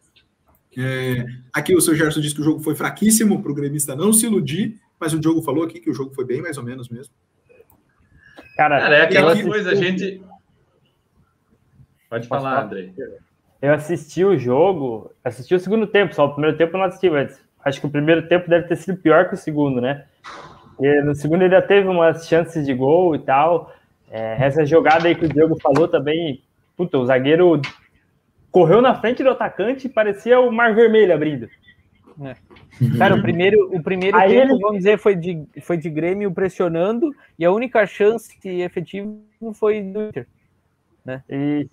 É, 0.77 1.25
aqui 1.51 1.75
o 1.75 1.81
seu 1.81 1.95
Gerson 1.95 2.19
disse 2.19 2.35
que 2.35 2.41
o 2.41 2.43
jogo 2.43 2.59
foi 2.59 2.75
fraquíssimo 2.75 3.41
para 3.41 3.51
o 3.51 3.55
gremista 3.55 3.95
não 3.95 4.11
se 4.11 4.25
iludir, 4.25 4.79
mas 4.99 5.13
o 5.13 5.19
Diogo 5.19 5.41
falou 5.41 5.63
aqui 5.63 5.79
que 5.79 5.89
o 5.89 5.93
jogo 5.93 6.13
foi 6.13 6.25
bem 6.25 6.41
mais 6.41 6.57
ou 6.57 6.63
menos 6.63 6.89
mesmo. 6.89 7.13
Cara, 8.55 8.79
Cara 8.79 8.95
é 8.97 9.01
aquela 9.03 9.41
coisa, 9.41 9.71
a 9.71 9.75
gente. 9.75 10.23
Pode 12.09 12.27
falar, 12.27 12.65
André. 12.65 12.91
Eu 13.61 13.73
assisti 13.73 14.23
o 14.23 14.37
jogo, 14.37 15.11
assisti 15.23 15.55
o 15.55 15.59
segundo 15.59 15.87
tempo, 15.87 16.13
só 16.13 16.25
o 16.25 16.33
primeiro 16.33 16.57
tempo 16.57 16.75
eu 16.75 16.79
não 16.79 16.87
assisti, 16.87 17.09
mas 17.09 17.39
acho 17.63 17.79
que 17.79 17.87
o 17.87 17.89
primeiro 17.89 18.27
tempo 18.27 18.49
deve 18.49 18.67
ter 18.67 18.75
sido 18.75 18.97
pior 18.97 19.29
que 19.29 19.35
o 19.35 19.37
segundo, 19.37 19.79
né? 19.79 20.05
E 20.79 21.01
no 21.01 21.15
segundo 21.15 21.43
ele 21.43 21.55
já 21.55 21.61
teve 21.61 21.87
umas 21.87 22.27
chances 22.27 22.65
de 22.65 22.73
gol 22.73 23.15
e 23.15 23.19
tal. 23.19 23.73
É, 24.13 24.37
essa 24.45 24.63
jogada 24.63 25.07
aí 25.07 25.15
que 25.15 25.25
o 25.25 25.27
Diego 25.27 25.59
falou 25.59 25.87
também, 25.87 26.43
puta, 26.77 26.99
o 26.99 27.05
zagueiro 27.05 27.59
correu 28.51 28.79
na 28.79 28.93
frente 28.93 29.23
do 29.23 29.31
atacante 29.31 29.87
e 29.87 29.89
parecia 29.89 30.39
o 30.39 30.51
Mar 30.51 30.75
Vermelho 30.75 31.15
abrindo. 31.15 31.49
É. 32.21 32.35
Cara, 32.95 33.15
o 33.15 33.21
primeiro, 33.23 33.75
o 33.75 33.81
primeiro 33.81 34.15
aí 34.15 34.29
tempo, 34.29 34.51
ele... 34.51 34.61
vamos 34.61 34.77
dizer, 34.77 34.99
foi 34.99 35.15
de, 35.15 35.43
foi 35.63 35.77
de 35.77 35.89
Grêmio 35.89 36.31
pressionando 36.31 37.11
e 37.39 37.43
a 37.43 37.51
única 37.51 37.87
chance 37.87 38.37
efetiva 38.45 39.11
foi 39.55 39.81
do 39.81 40.03
Inter. 40.03 40.27
Né? 41.03 41.23
E, 41.27 41.67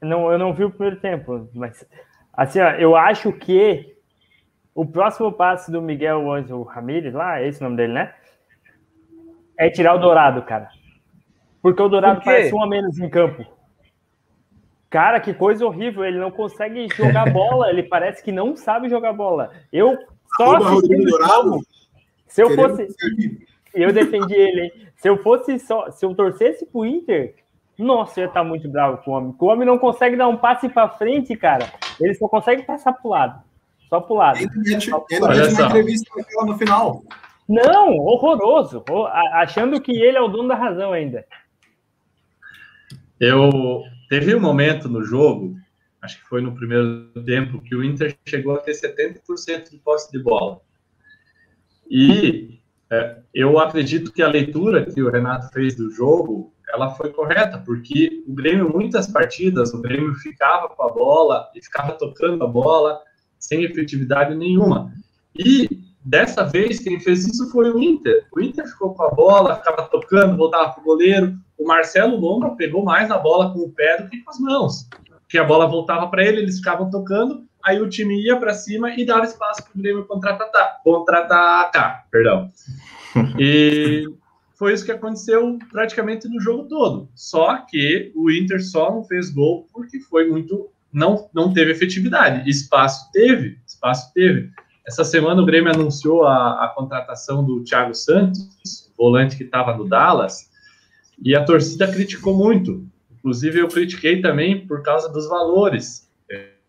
não, 0.00 0.32
eu 0.32 0.38
não 0.38 0.54
vi 0.54 0.64
o 0.64 0.70
primeiro 0.70 0.98
tempo, 1.00 1.50
mas 1.52 1.86
assim, 2.32 2.60
ó, 2.60 2.70
eu 2.70 2.96
acho 2.96 3.30
que 3.30 3.94
o 4.74 4.86
próximo 4.86 5.30
passo 5.30 5.70
do 5.70 5.82
Miguel 5.82 6.32
Ângelo 6.32 6.62
Ramírez, 6.62 7.12
lá, 7.12 7.42
é 7.42 7.46
esse 7.46 7.60
o 7.60 7.64
nome 7.64 7.76
dele, 7.76 7.92
né? 7.92 8.14
É 9.58 9.68
tirar 9.68 9.94
o 9.94 9.98
Dourado, 9.98 10.40
cara. 10.42 10.70
Porque 11.64 11.80
o 11.80 11.88
Dourado 11.88 12.16
Por 12.16 12.26
parece 12.26 12.54
um 12.54 12.62
a 12.62 12.66
menos 12.66 12.98
em 12.98 13.08
campo. 13.08 13.42
Cara, 14.90 15.18
que 15.18 15.32
coisa 15.32 15.64
horrível. 15.64 16.04
Ele 16.04 16.18
não 16.18 16.30
consegue 16.30 16.86
jogar 16.94 17.24
bola. 17.32 17.70
Ele 17.70 17.84
parece 17.84 18.22
que 18.22 18.30
não 18.30 18.54
sabe 18.54 18.90
jogar 18.90 19.14
bola. 19.14 19.50
Eu 19.72 19.96
só 20.36 20.56
assistindo 20.56 21.10
Dourado. 21.10 21.60
Se 22.28 22.42
eu 22.42 22.54
fosse. 22.54 22.86
Eu 23.72 23.94
defendi 23.94 24.34
ele, 24.34 24.60
hein? 24.60 24.72
Se 24.96 25.08
eu 25.08 25.16
fosse 25.22 25.58
só. 25.58 25.90
Se 25.90 26.04
eu 26.04 26.14
torcesse 26.14 26.66
pro 26.66 26.84
Inter, 26.84 27.34
nossa, 27.78 28.20
eu 28.20 28.24
ia 28.24 28.28
estar 28.28 28.44
muito 28.44 28.68
bravo 28.68 28.98
com 28.98 29.12
o 29.12 29.14
homem. 29.14 29.34
O 29.38 29.46
homem 29.46 29.66
não 29.66 29.78
consegue 29.78 30.16
dar 30.16 30.28
um 30.28 30.36
passe 30.36 30.68
para 30.68 30.90
frente, 30.90 31.34
cara. 31.34 31.72
Ele 31.98 32.12
só 32.12 32.28
consegue 32.28 32.62
passar 32.64 32.92
pro 32.92 33.08
lado. 33.08 33.42
Só 33.88 34.02
pro 34.02 34.16
lado. 34.16 34.36
Ele 34.36 34.50
mete, 34.54 34.90
ele 35.10 35.28
mete 35.28 35.54
uma 35.54 35.66
entrevista 35.68 36.10
no 36.44 36.58
final. 36.58 37.02
Não, 37.48 37.96
horroroso. 37.96 38.84
Achando 39.32 39.80
que 39.80 39.92
ele 39.92 40.18
é 40.18 40.20
o 40.20 40.28
dono 40.28 40.48
da 40.48 40.54
razão 40.54 40.92
ainda. 40.92 41.24
Eu 43.26 43.82
teve 44.10 44.34
um 44.34 44.40
momento 44.40 44.86
no 44.86 45.02
jogo, 45.02 45.56
acho 46.02 46.18
que 46.20 46.28
foi 46.28 46.42
no 46.42 46.54
primeiro 46.54 47.08
tempo, 47.24 47.62
que 47.62 47.74
o 47.74 47.82
Inter 47.82 48.14
chegou 48.26 48.54
a 48.54 48.58
ter 48.58 48.72
70% 48.72 49.70
de 49.70 49.78
posse 49.78 50.12
de 50.12 50.18
bola. 50.18 50.60
E 51.90 52.60
é, 52.92 53.16
eu 53.32 53.58
acredito 53.58 54.12
que 54.12 54.22
a 54.22 54.28
leitura 54.28 54.84
que 54.84 55.02
o 55.02 55.10
Renato 55.10 55.50
fez 55.54 55.74
do 55.74 55.90
jogo, 55.90 56.52
ela 56.68 56.90
foi 56.90 57.14
correta, 57.14 57.56
porque 57.56 58.22
o 58.26 58.34
Grêmio, 58.34 58.70
muitas 58.70 59.06
partidas, 59.06 59.72
o 59.72 59.80
Grêmio 59.80 60.14
ficava 60.16 60.68
com 60.68 60.82
a 60.82 60.92
bola 60.92 61.48
e 61.54 61.62
ficava 61.62 61.92
tocando 61.92 62.44
a 62.44 62.46
bola 62.46 63.00
sem 63.38 63.64
efetividade 63.64 64.34
nenhuma. 64.34 64.92
E 65.34 65.66
dessa 66.04 66.44
vez, 66.44 66.78
quem 66.78 67.00
fez 67.00 67.26
isso 67.26 67.50
foi 67.50 67.70
o 67.70 67.78
Inter. 67.78 68.26
O 68.36 68.40
Inter 68.42 68.66
ficou 68.68 68.94
com 68.94 69.02
a 69.02 69.10
bola, 69.10 69.56
ficava 69.56 69.88
tocando, 69.88 70.36
voltava 70.36 70.74
para 70.74 70.82
o 70.82 70.84
goleiro, 70.84 71.38
o 71.58 71.66
Marcelo 71.66 72.16
Lomba 72.16 72.56
pegou 72.56 72.84
mais 72.84 73.10
a 73.10 73.18
bola 73.18 73.52
com 73.52 73.60
o 73.60 73.70
pé 73.70 74.02
do 74.02 74.08
que 74.08 74.18
com 74.18 74.30
as 74.30 74.38
mãos. 74.38 74.88
Porque 75.20 75.38
a 75.38 75.44
bola 75.44 75.66
voltava 75.66 76.06
para 76.08 76.24
ele, 76.24 76.40
eles 76.40 76.58
ficavam 76.58 76.90
tocando, 76.90 77.44
aí 77.64 77.80
o 77.80 77.88
time 77.88 78.22
ia 78.22 78.36
para 78.36 78.54
cima 78.54 78.94
e 78.94 79.04
dava 79.04 79.24
espaço 79.24 79.64
para 79.64 79.72
o 79.78 79.82
Grêmio 79.82 80.04
contra-atacar. 80.04 80.80
Contra-atacar, 80.84 82.06
perdão. 82.10 82.50
E 83.38 84.04
foi 84.54 84.72
isso 84.72 84.84
que 84.84 84.90
aconteceu 84.90 85.58
praticamente 85.70 86.28
no 86.28 86.40
jogo 86.40 86.64
todo. 86.64 87.08
Só 87.14 87.58
que 87.58 88.12
o 88.14 88.30
Inter 88.30 88.60
só 88.60 88.90
não 88.90 89.04
fez 89.04 89.30
gol 89.30 89.68
porque 89.72 90.00
foi 90.00 90.28
muito. 90.28 90.68
Não, 90.92 91.28
não 91.32 91.52
teve 91.52 91.72
efetividade. 91.72 92.48
Espaço 92.48 93.10
teve, 93.12 93.58
espaço 93.66 94.12
teve. 94.12 94.50
Essa 94.86 95.04
semana 95.04 95.40
o 95.40 95.46
Grêmio 95.46 95.72
anunciou 95.72 96.24
a, 96.24 96.64
a 96.64 96.68
contratação 96.68 97.44
do 97.44 97.62
Thiago 97.64 97.94
Santos, 97.94 98.92
volante 98.96 99.36
que 99.36 99.44
estava 99.44 99.76
no 99.76 99.88
Dallas, 99.88 100.50
e 101.22 101.34
a 101.34 101.44
torcida 101.44 101.90
criticou 101.90 102.36
muito. 102.36 102.86
Inclusive, 103.18 103.60
eu 103.60 103.68
critiquei 103.68 104.20
também 104.20 104.66
por 104.66 104.82
causa 104.82 105.08
dos 105.08 105.28
valores. 105.28 106.10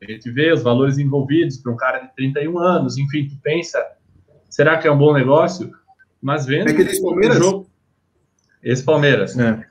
A 0.02 0.12
gente 0.12 0.30
vê 0.30 0.52
os 0.52 0.62
valores 0.62 0.98
envolvidos 0.98 1.58
para 1.58 1.72
um 1.72 1.78
cara 1.78 2.00
de 2.00 2.16
31 2.16 2.60
anos, 2.60 2.98
enfim, 2.98 3.28
tu 3.28 3.36
pensa, 3.42 3.84
será 4.50 4.78
que 4.78 4.88
é 4.88 4.92
um 4.92 4.98
bom 4.98 5.14
negócio? 5.14 5.72
Mas 6.22 6.46
vendo 6.46 6.70
é 6.70 6.82
esse 6.82 7.02
Palmeiras? 7.02 7.38
o 7.38 7.44
jogo. 7.44 7.70
Esse 8.62 8.84
Palmeiras. 8.84 9.38
É. 9.38 9.66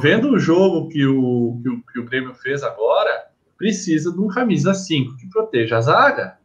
Vendo 0.00 0.32
o 0.32 0.38
jogo 0.38 0.88
que 0.88 1.04
o, 1.06 1.60
que 1.62 1.68
o, 1.68 1.82
que 1.92 2.00
o 2.00 2.04
Grêmio 2.04 2.34
fez 2.34 2.62
agora, 2.62 3.26
precisa 3.56 4.12
de 4.12 4.20
um 4.20 4.28
camisa 4.28 4.74
5 4.74 5.16
que 5.16 5.28
proteja 5.28 5.78
a 5.78 5.80
zaga. 5.80 6.38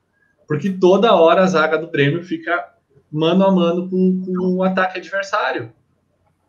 Porque 0.48 0.70
toda 0.70 1.16
hora 1.16 1.44
a 1.44 1.48
zaga 1.48 1.78
do 1.78 1.90
Grêmio 1.90 2.24
fica 2.24 2.74
mano 3.12 3.46
a 3.46 3.52
mano 3.52 3.90
com, 3.90 4.22
com 4.26 4.56
o 4.56 4.64
ataque 4.64 5.00
adversário 5.00 5.72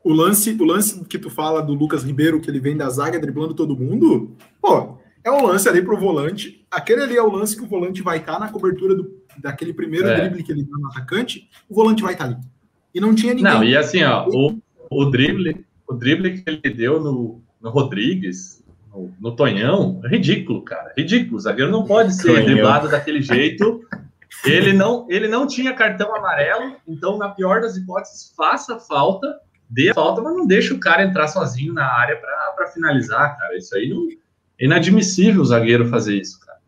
o 0.04 0.12
lance, 0.12 0.50
o 0.52 0.64
lance 0.64 1.02
que 1.06 1.18
tu 1.18 1.30
fala 1.30 1.62
do 1.62 1.72
Lucas 1.72 2.04
Ribeiro, 2.04 2.40
que 2.40 2.50
ele 2.50 2.60
vem 2.60 2.76
da 2.76 2.90
zaga 2.90 3.18
driblando 3.18 3.54
todo 3.54 3.76
mundo, 3.76 4.36
pô, 4.60 4.98
é 5.24 5.30
um 5.30 5.46
lance 5.46 5.66
ali 5.68 5.80
pro 5.80 5.98
volante. 5.98 6.64
Aquele 6.70 7.02
ali 7.02 7.16
é 7.16 7.22
o 7.22 7.32
lance 7.32 7.56
que 7.56 7.62
o 7.62 7.68
volante 7.68 8.02
vai 8.02 8.18
estar 8.18 8.34
tá 8.34 8.38
na 8.38 8.48
cobertura 8.48 8.94
do 8.94 9.24
daquele 9.38 9.72
primeiro 9.72 10.06
é. 10.08 10.20
drible 10.20 10.42
que 10.42 10.52
ele 10.52 10.62
deu 10.62 10.78
no 10.78 10.88
atacante, 10.88 11.48
o 11.68 11.74
volante 11.74 12.02
vai 12.02 12.12
estar 12.12 12.26
ali. 12.26 12.36
E 12.94 13.00
não 13.00 13.14
tinha 13.14 13.34
ninguém. 13.34 13.52
Não, 13.52 13.64
e 13.64 13.76
assim, 13.76 14.02
ó, 14.04 14.28
o, 14.28 14.60
o 14.90 15.04
drible, 15.06 15.64
o 15.88 15.94
drible 15.94 16.40
que 16.40 16.44
ele 16.48 16.74
deu 16.74 17.02
no, 17.02 17.42
no 17.60 17.70
Rodrigues, 17.70 18.62
no, 18.92 19.12
no 19.20 19.34
Tonhão, 19.34 20.00
é 20.04 20.08
ridículo, 20.08 20.62
cara. 20.62 20.92
Ridículo. 20.96 21.36
O 21.36 21.40
zagueiro 21.40 21.72
não 21.72 21.84
pode 21.84 22.14
ser 22.14 22.28
Tonhão. 22.28 22.44
driblado 22.44 22.88
daquele 22.88 23.20
jeito. 23.20 23.82
Ele 24.44 24.72
não, 24.72 25.06
ele 25.08 25.26
não 25.26 25.46
tinha 25.46 25.72
cartão 25.72 26.14
amarelo, 26.14 26.76
então, 26.86 27.16
na 27.16 27.30
pior 27.30 27.60
das 27.60 27.76
hipóteses, 27.76 28.32
faça 28.36 28.78
falta, 28.78 29.40
dê 29.68 29.90
a 29.90 29.94
falta, 29.94 30.22
mas 30.22 30.34
não 30.34 30.46
deixa 30.46 30.74
o 30.74 30.80
cara 30.80 31.04
entrar 31.04 31.28
sozinho 31.28 31.72
na 31.72 31.86
área 31.86 32.16
para 32.16 32.68
finalizar, 32.68 33.36
cara. 33.38 33.56
Isso 33.56 33.74
aí 33.74 33.88
não, 33.88 34.08
é 34.58 34.64
inadmissível 34.64 35.42
o 35.42 35.44
zagueiro 35.44 35.88
fazer 35.88 36.16
isso, 36.16 36.38
cara. 36.40 36.58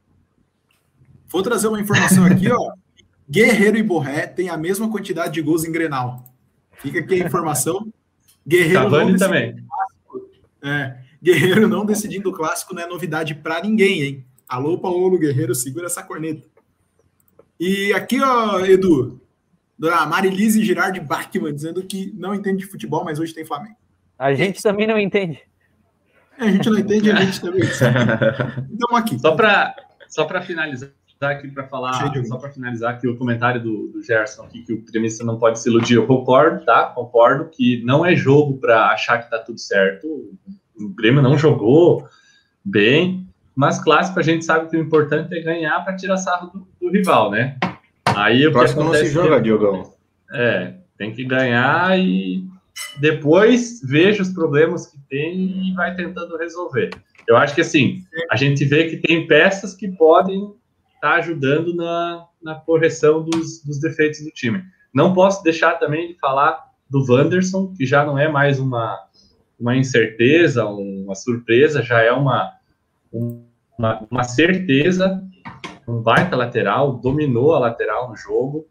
Vou 1.28 1.42
trazer 1.42 1.68
uma 1.68 1.80
informação 1.80 2.24
aqui, 2.24 2.50
ó. 2.50 2.72
Guerreiro 3.28 3.76
e 3.76 3.82
Borré 3.82 4.26
têm 4.26 4.48
a 4.48 4.56
mesma 4.56 4.88
quantidade 4.90 5.34
de 5.34 5.42
gols 5.42 5.64
em 5.64 5.72
Grenal. 5.72 6.24
Fica 6.78 7.00
aqui 7.00 7.20
a 7.20 7.26
informação. 7.26 7.92
Guerreiro 8.46 8.82
Cavani 8.82 9.18
também. 9.18 9.56
É, 10.62 10.96
Guerreiro 11.22 11.68
não 11.68 11.84
decidindo 11.84 12.30
o 12.30 12.32
clássico 12.32 12.74
não 12.74 12.82
é 12.82 12.86
novidade 12.86 13.34
para 13.34 13.60
ninguém, 13.60 14.02
hein? 14.02 14.24
Alô, 14.48 14.78
Paulo 14.78 15.18
Guerreiro, 15.18 15.54
segura 15.54 15.86
essa 15.86 16.02
corneta. 16.02 16.46
E 17.58 17.92
aqui, 17.92 18.20
ó, 18.20 18.60
Edu, 18.60 19.20
Dona 19.78 20.06
Marilise 20.06 20.64
Girardi 20.64 21.00
Bachmann 21.00 21.54
dizendo 21.54 21.82
que 21.82 22.12
não 22.16 22.34
entende 22.34 22.64
de 22.64 22.70
futebol, 22.70 23.04
mas 23.04 23.18
hoje 23.18 23.34
tem 23.34 23.44
Flamengo. 23.44 23.76
A 24.18 24.32
gente 24.32 24.62
também 24.62 24.86
não 24.86 24.98
entende. 24.98 25.40
É, 26.38 26.44
a 26.44 26.50
gente 26.50 26.68
não 26.68 26.78
entende, 26.78 27.10
a 27.10 27.16
gente 27.16 27.40
também. 27.40 27.62
Então, 28.72 28.96
aqui. 28.96 29.18
Só 29.18 29.34
para 29.34 29.74
só 30.08 30.26
finalizar 30.42 30.90
aqui 31.22 31.48
para 31.48 31.66
falar, 31.66 32.12
só 32.26 32.36
para 32.36 32.50
finalizar 32.50 32.94
aqui 32.94 33.08
o 33.08 33.16
comentário 33.16 33.62
do, 33.62 33.88
do 33.88 34.02
Gerson 34.02 34.44
aqui, 34.44 34.62
que 34.62 34.72
o 34.72 34.82
gremista 34.82 35.24
não 35.24 35.38
pode 35.38 35.58
se 35.58 35.68
iludir. 35.68 35.94
Eu 35.94 36.06
concordo, 36.06 36.64
tá? 36.64 36.86
Concordo 36.86 37.48
que 37.50 37.82
não 37.84 38.04
é 38.04 38.14
jogo 38.14 38.58
para 38.58 38.88
achar 38.88 39.22
que 39.22 39.30
tá 39.30 39.38
tudo 39.38 39.58
certo. 39.58 40.06
O 40.78 40.88
Grêmio 40.90 41.22
não 41.22 41.38
jogou 41.38 42.06
bem, 42.62 43.26
mas 43.54 43.82
clássico 43.82 44.20
a 44.20 44.22
gente 44.22 44.44
sabe 44.44 44.68
que 44.68 44.76
o 44.76 44.80
importante 44.80 45.34
é 45.34 45.40
ganhar 45.40 45.82
para 45.82 45.96
tirar 45.96 46.18
sarro 46.18 46.50
do, 46.50 46.68
do, 46.80 46.90
rival, 46.90 47.30
né? 47.30 47.56
Aí 48.16 48.46
o 48.46 48.50
que 48.50 48.58
acontece 48.58 48.76
não 48.76 48.94
se 48.94 49.06
joga, 49.06 49.40
Diogão. 49.40 49.92
É, 50.32 50.74
tem 50.96 51.12
que 51.12 51.24
ganhar 51.24 51.98
e 51.98 52.44
depois 52.98 53.80
veja 53.84 54.22
os 54.22 54.30
problemas 54.30 54.86
que 54.86 54.98
tem 55.08 55.68
e 55.68 55.74
vai 55.74 55.94
tentando 55.94 56.36
resolver. 56.36 56.90
Eu 57.28 57.36
acho 57.36 57.54
que 57.54 57.60
assim, 57.60 58.02
a 58.30 58.36
gente 58.36 58.64
vê 58.64 58.88
que 58.88 58.96
tem 58.96 59.26
peças 59.26 59.74
que 59.74 59.88
podem 59.88 60.54
estar 60.94 61.10
tá 61.10 61.14
ajudando 61.16 61.74
na, 61.74 62.26
na 62.42 62.54
correção 62.54 63.22
dos, 63.22 63.62
dos 63.62 63.80
defeitos 63.80 64.20
do 64.24 64.30
time. 64.30 64.62
Não 64.94 65.12
posso 65.12 65.42
deixar 65.42 65.74
também 65.74 66.08
de 66.08 66.18
falar 66.18 66.64
do 66.88 67.04
Wanderson, 67.06 67.74
que 67.76 67.84
já 67.84 68.04
não 68.04 68.18
é 68.18 68.28
mais 68.28 68.58
uma, 68.58 68.98
uma 69.58 69.76
incerteza, 69.76 70.64
uma 70.64 71.14
surpresa, 71.14 71.82
já 71.82 72.00
é 72.00 72.12
uma, 72.12 72.52
uma, 73.12 74.06
uma 74.10 74.22
certeza, 74.22 75.22
um 75.86 76.00
baita 76.00 76.36
lateral, 76.36 76.94
dominou 76.94 77.54
a 77.54 77.58
lateral 77.58 78.08
no 78.08 78.16
jogo, 78.16 78.66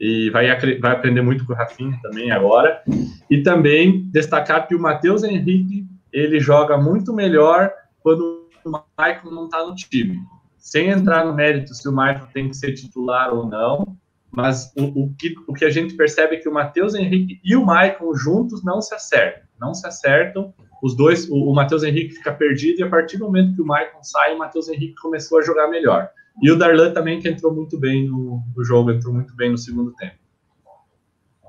e 0.00 0.30
vai, 0.30 0.46
vai 0.78 0.92
aprender 0.92 1.22
muito 1.22 1.44
com 1.44 1.52
o 1.52 1.56
Rafinha 1.56 1.98
também 2.02 2.30
agora. 2.30 2.82
E 3.28 3.42
também 3.42 4.08
destacar 4.10 4.66
que 4.66 4.74
o 4.74 4.80
Matheus 4.80 5.24
Henrique 5.24 5.86
ele 6.12 6.38
joga 6.40 6.78
muito 6.78 7.12
melhor 7.12 7.72
quando 8.00 8.48
o 8.64 8.70
Michael 8.70 9.30
não 9.32 9.44
está 9.46 9.64
no 9.64 9.74
time. 9.74 10.18
Sem 10.56 10.90
entrar 10.90 11.24
no 11.24 11.34
mérito 11.34 11.74
se 11.74 11.88
o 11.88 11.92
Michael 11.92 12.28
tem 12.32 12.48
que 12.48 12.56
ser 12.56 12.72
titular 12.74 13.32
ou 13.32 13.46
não, 13.46 13.96
mas 14.30 14.72
o, 14.76 15.04
o, 15.04 15.14
que, 15.14 15.34
o 15.46 15.54
que 15.54 15.64
a 15.64 15.70
gente 15.70 15.94
percebe 15.94 16.36
é 16.36 16.38
que 16.38 16.48
o 16.48 16.52
Matheus 16.52 16.94
Henrique 16.94 17.40
e 17.42 17.56
o 17.56 17.60
Michael 17.60 18.14
juntos 18.14 18.62
não 18.62 18.80
se 18.80 18.94
acertam. 18.94 19.42
Não 19.60 19.74
se 19.74 19.86
acertam. 19.86 20.54
Os 20.82 20.94
dois, 20.94 21.28
o, 21.28 21.34
o 21.34 21.54
Matheus 21.54 21.82
Henrique 21.82 22.14
fica 22.14 22.32
perdido 22.32 22.80
e 22.80 22.82
a 22.82 22.88
partir 22.88 23.16
do 23.16 23.24
momento 23.24 23.54
que 23.54 23.62
o 23.62 23.64
Michael 23.64 24.02
sai, 24.02 24.34
o 24.34 24.38
Matheus 24.38 24.68
Henrique 24.68 24.94
começou 25.00 25.38
a 25.38 25.42
jogar 25.42 25.68
melhor. 25.68 26.08
E 26.42 26.50
o 26.50 26.56
Darlan 26.56 26.92
também, 26.92 27.20
que 27.20 27.28
entrou 27.28 27.54
muito 27.54 27.78
bem 27.78 28.06
no, 28.06 28.42
no 28.56 28.64
jogo, 28.64 28.92
entrou 28.92 29.12
muito 29.12 29.34
bem 29.34 29.50
no 29.50 29.58
segundo 29.58 29.92
tempo. 29.92 30.14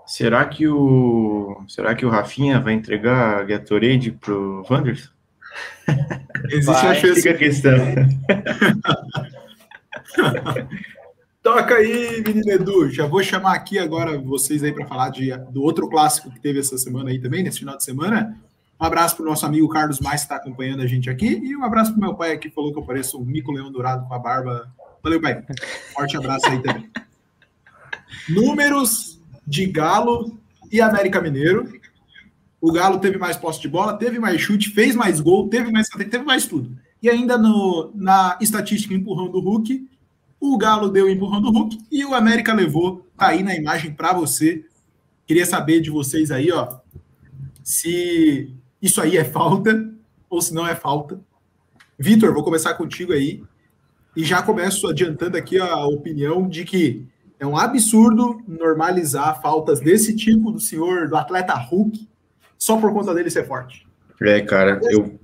Será 0.06 0.44
que 0.46 0.68
o 0.68 1.64
será 1.68 1.94
que 1.94 2.04
o 2.04 2.10
Rafinha 2.10 2.60
vai 2.60 2.74
entregar 2.74 3.40
a 3.40 3.44
Gatorade 3.44 4.12
pro 4.12 4.66
Wanderson? 4.68 5.12
Existe 6.50 6.66
vai, 6.66 6.88
a 6.88 6.96
chance. 6.96 7.22
Fica 7.22 7.36
a 7.36 7.38
questão. 7.38 7.78
Toca 11.44 11.76
aí, 11.76 12.24
menino 12.26 12.52
Edu. 12.52 12.90
Já 12.90 13.06
vou 13.06 13.24
chamar 13.24 13.54
aqui 13.54 13.78
agora 13.78 14.20
vocês 14.20 14.64
aí 14.64 14.74
para 14.74 14.88
falar 14.88 15.10
de, 15.10 15.30
do 15.52 15.62
outro 15.62 15.88
clássico 15.88 16.32
que 16.32 16.40
teve 16.40 16.60
essa 16.60 16.76
semana 16.78 17.12
aí 17.12 17.20
também, 17.20 17.44
nesse 17.44 17.60
final 17.60 17.78
de 17.78 17.84
semana. 17.84 18.36
Um 18.80 18.86
abraço 18.86 19.18
para 19.18 19.24
o 19.24 19.30
nosso 19.30 19.46
amigo 19.46 19.68
Carlos 19.68 20.00
Mais, 20.00 20.22
que 20.22 20.26
está 20.26 20.38
acompanhando 20.38 20.82
a 20.82 20.88
gente 20.88 21.10
aqui. 21.10 21.42
E 21.44 21.56
um 21.56 21.66
abraço 21.66 21.92
para 21.92 22.00
meu 22.00 22.16
pai 22.16 22.38
que 22.38 22.50
falou 22.50 22.72
que 22.72 22.80
eu 22.80 22.84
pareço 22.84 23.20
um 23.20 23.26
mico 23.26 23.52
leão 23.52 23.70
dourado 23.70 24.08
com 24.08 24.14
a 24.14 24.20
barba. 24.20 24.72
Valeu, 25.04 25.20
pai. 25.20 25.44
Forte 25.94 26.16
abraço 26.16 26.48
aí 26.48 26.62
também. 26.62 26.90
Números 28.30 29.20
de 29.46 29.66
Galo 29.66 30.40
e 30.72 30.80
América 30.80 31.20
Mineiro. 31.20 31.70
O 32.62 32.72
Galo 32.72 33.00
teve 33.00 33.18
mais 33.18 33.36
posse 33.36 33.60
de 33.60 33.68
bola, 33.68 33.98
teve 33.98 34.18
mais 34.18 34.40
chute, 34.40 34.70
fez 34.70 34.96
mais 34.96 35.20
gol, 35.20 35.50
teve 35.50 35.72
mais 35.72 35.88
teve 35.90 36.24
mais 36.24 36.46
tudo. 36.46 36.78
E 37.02 37.10
ainda 37.10 37.38
no, 37.38 37.92
na 37.96 38.38
estatística 38.40 38.94
empurrão 38.94 39.30
do 39.30 39.42
Hulk, 39.42 39.90
o 40.40 40.58
Galo 40.58 40.90
deu 40.90 41.10
empurrão 41.10 41.42
do 41.42 41.52
Hulk 41.52 41.80
e 41.92 42.06
o 42.06 42.16
América 42.16 42.54
levou. 42.54 43.06
Tá 43.18 43.28
aí 43.28 43.44
na 43.44 43.56
imagem 43.56 43.94
para 43.94 44.14
você. 44.14 44.66
Queria 45.28 45.46
saber 45.46 45.82
de 45.82 45.90
vocês 45.90 46.32
aí, 46.32 46.52
ó, 46.52 46.80
se 47.64 48.54
isso 48.82 49.02
aí 49.02 49.18
é 49.18 49.24
falta 49.24 49.90
ou 50.30 50.42
se 50.42 50.54
não 50.54 50.68
é 50.68 50.76
falta. 50.76 51.20
Vitor, 51.98 52.34
vou 52.34 52.44
começar 52.44 52.74
contigo 52.76 53.14
aí. 53.14 53.44
E 54.16 54.24
já 54.24 54.42
começo 54.42 54.88
adiantando 54.88 55.38
aqui 55.38 55.60
a 55.60 55.86
opinião 55.86 56.48
de 56.48 56.64
que 56.66 57.06
é 57.40 57.46
um 57.46 57.58
absurdo 57.58 58.42
normalizar 58.48 59.42
faltas 59.42 59.80
desse 59.80 60.16
tipo 60.16 60.52
do 60.52 60.60
senhor, 60.60 61.08
do 61.08 61.16
atleta 61.16 61.54
Hulk, 61.54 62.08
só 62.58 62.78
por 62.78 62.92
conta 62.92 63.14
dele 63.14 63.30
ser 63.30 63.48
forte. 63.48 63.88
É, 64.22 64.42
cara, 64.42 64.80
eu 64.84 65.20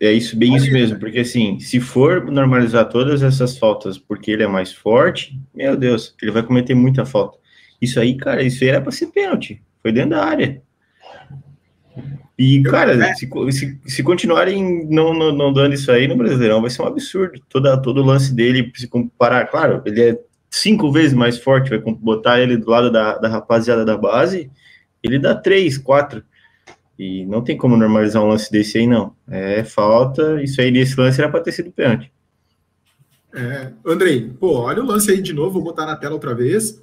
é 0.00 0.10
isso, 0.12 0.36
bem 0.36 0.56
isso 0.56 0.72
mesmo, 0.72 0.98
porque 0.98 1.20
assim, 1.20 1.60
se 1.60 1.78
for 1.78 2.24
normalizar 2.24 2.88
todas 2.88 3.22
essas 3.22 3.56
faltas 3.56 3.96
porque 3.96 4.32
ele 4.32 4.42
é 4.42 4.48
mais 4.48 4.72
forte, 4.72 5.40
meu 5.54 5.76
Deus, 5.76 6.16
ele 6.20 6.32
vai 6.32 6.42
cometer 6.42 6.74
muita 6.74 7.06
falta. 7.06 7.38
Isso 7.80 8.00
aí, 8.00 8.16
cara, 8.16 8.42
isso 8.42 8.64
aí 8.64 8.70
era 8.70 8.80
para 8.80 8.90
ser 8.90 9.06
pênalti, 9.12 9.62
foi 9.80 9.92
dentro 9.92 10.10
da 10.10 10.24
área. 10.24 10.60
E, 12.38 12.62
cara, 12.62 12.94
é. 12.94 13.14
se, 13.14 13.28
se, 13.50 13.78
se 13.86 14.02
continuarem 14.02 14.86
não, 14.88 15.12
não, 15.12 15.32
não, 15.32 15.52
dando 15.52 15.74
isso 15.74 15.92
aí 15.92 16.08
no 16.08 16.16
Brasileirão, 16.16 16.60
vai 16.60 16.70
ser 16.70 16.82
um 16.82 16.86
absurdo. 16.86 17.40
Toda, 17.48 17.76
todo 17.80 18.00
o 18.00 18.04
lance 18.04 18.34
dele, 18.34 18.72
se 18.74 18.88
comparar, 18.88 19.46
claro, 19.46 19.82
ele 19.84 20.02
é 20.02 20.18
cinco 20.50 20.90
vezes 20.90 21.14
mais 21.14 21.38
forte, 21.38 21.70
vai 21.70 21.78
botar 21.78 22.40
ele 22.40 22.56
do 22.56 22.70
lado 22.70 22.90
da, 22.90 23.18
da 23.18 23.28
rapaziada 23.28 23.84
da 23.84 23.96
base, 23.96 24.50
ele 25.02 25.18
dá 25.18 25.34
três, 25.34 25.78
quatro. 25.78 26.22
E 26.98 27.24
não 27.26 27.42
tem 27.42 27.56
como 27.56 27.76
normalizar 27.76 28.22
um 28.22 28.28
lance 28.28 28.50
desse 28.50 28.78
aí, 28.78 28.86
não. 28.86 29.14
É 29.28 29.64
falta, 29.64 30.42
isso 30.42 30.60
aí 30.60 30.70
nesse 30.70 30.98
lance 30.98 31.20
era 31.20 31.30
para 31.30 31.40
ter 31.40 31.52
sido 31.52 31.72
pênalti. 31.72 32.12
É, 33.34 33.72
Andrei, 33.84 34.30
pô, 34.38 34.58
olha 34.60 34.82
o 34.82 34.86
lance 34.86 35.10
aí 35.10 35.22
de 35.22 35.32
novo, 35.32 35.54
vou 35.54 35.64
botar 35.64 35.86
na 35.86 35.96
tela 35.96 36.14
outra 36.14 36.34
vez. 36.34 36.82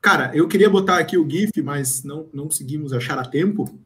Cara, 0.00 0.30
eu 0.34 0.46
queria 0.48 0.68
botar 0.68 0.98
aqui 0.98 1.16
o 1.16 1.28
GIF, 1.28 1.62
mas 1.62 2.02
não, 2.02 2.26
não 2.32 2.44
conseguimos 2.44 2.92
achar 2.92 3.18
a 3.18 3.24
tempo. 3.24 3.78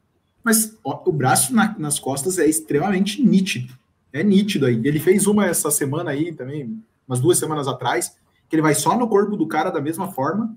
Mas 0.43 0.77
ó, 0.83 1.03
o 1.05 1.11
braço 1.11 1.53
na, 1.53 1.75
nas 1.77 1.99
costas 1.99 2.39
é 2.39 2.45
extremamente 2.45 3.21
nítido. 3.21 3.73
É 4.11 4.23
nítido 4.23 4.65
aí. 4.65 4.81
Ele 4.83 4.99
fez 4.99 5.27
uma 5.27 5.45
essa 5.45 5.69
semana 5.69 6.11
aí 6.11 6.33
também, 6.33 6.81
umas 7.07 7.19
duas 7.19 7.37
semanas 7.37 7.67
atrás, 7.67 8.17
que 8.47 8.55
ele 8.55 8.63
vai 8.63 8.73
só 8.73 8.97
no 8.97 9.07
corpo 9.07 9.37
do 9.37 9.47
cara 9.47 9.69
da 9.69 9.81
mesma 9.81 10.11
forma. 10.11 10.55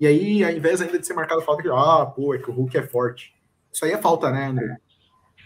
E 0.00 0.06
aí, 0.06 0.44
ao 0.44 0.50
invés 0.50 0.80
ainda 0.80 0.98
de 0.98 1.06
ser 1.06 1.14
marcado 1.14 1.42
falta, 1.42 1.62
que, 1.62 1.68
ah, 1.68 2.06
pô, 2.06 2.34
é 2.34 2.38
que 2.38 2.50
o 2.50 2.54
Hulk 2.54 2.76
é 2.76 2.82
forte. 2.82 3.34
Isso 3.72 3.84
aí 3.84 3.92
é 3.92 3.98
falta, 3.98 4.30
né, 4.30 4.46
André? 4.46 4.76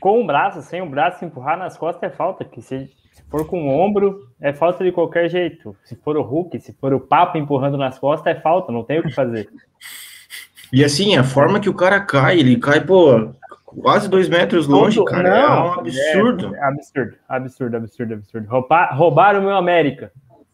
Com 0.00 0.22
o 0.22 0.26
braço, 0.26 0.62
sem 0.62 0.80
o 0.80 0.88
braço, 0.88 1.24
empurrar 1.24 1.58
nas 1.58 1.76
costas 1.76 2.12
é 2.12 2.14
falta. 2.14 2.44
Que 2.44 2.62
se, 2.62 2.90
se 3.12 3.22
for 3.28 3.46
com 3.46 3.68
o 3.68 3.70
ombro, 3.70 4.28
é 4.40 4.52
falta 4.52 4.84
de 4.84 4.92
qualquer 4.92 5.28
jeito. 5.28 5.76
Se 5.84 5.96
for 5.96 6.16
o 6.16 6.22
Hulk, 6.22 6.60
se 6.60 6.72
for 6.74 6.92
o 6.94 7.00
papo 7.00 7.36
empurrando 7.36 7.76
nas 7.76 7.98
costas, 7.98 8.36
é 8.36 8.40
falta, 8.40 8.72
não 8.72 8.84
tem 8.84 9.00
o 9.00 9.02
que 9.02 9.14
fazer. 9.14 9.48
E 10.70 10.84
assim, 10.84 11.16
a 11.16 11.24
forma 11.24 11.60
que 11.60 11.70
o 11.70 11.74
cara 11.74 11.98
cai, 11.98 12.38
ele 12.38 12.58
cai, 12.58 12.84
pô, 12.84 13.32
quase 13.76 14.08
dois 14.08 14.28
metros 14.28 14.66
longe, 14.66 15.02
cara. 15.04 15.28
É 15.28 15.32
não, 15.32 15.48
é 15.48 15.60
um 15.60 15.72
absurdo. 15.72 16.54
É 16.54 16.64
absurdo, 16.64 17.16
absurdo, 17.28 17.76
absurdo, 17.76 18.14
absurdo. 18.14 18.48
Roubar, 18.48 18.96
roubaram 18.96 19.40
o 19.40 19.42
meu 19.42 19.56
América. 19.56 20.12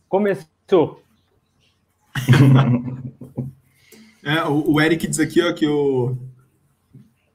Começou. 0.08 1.02
é, 4.24 4.42
o, 4.44 4.72
o, 4.72 4.80
Eric 4.80 5.06
diz 5.06 5.18
aqui, 5.18 5.42
ó, 5.42 5.52
que 5.52 5.66
o, 5.66 6.16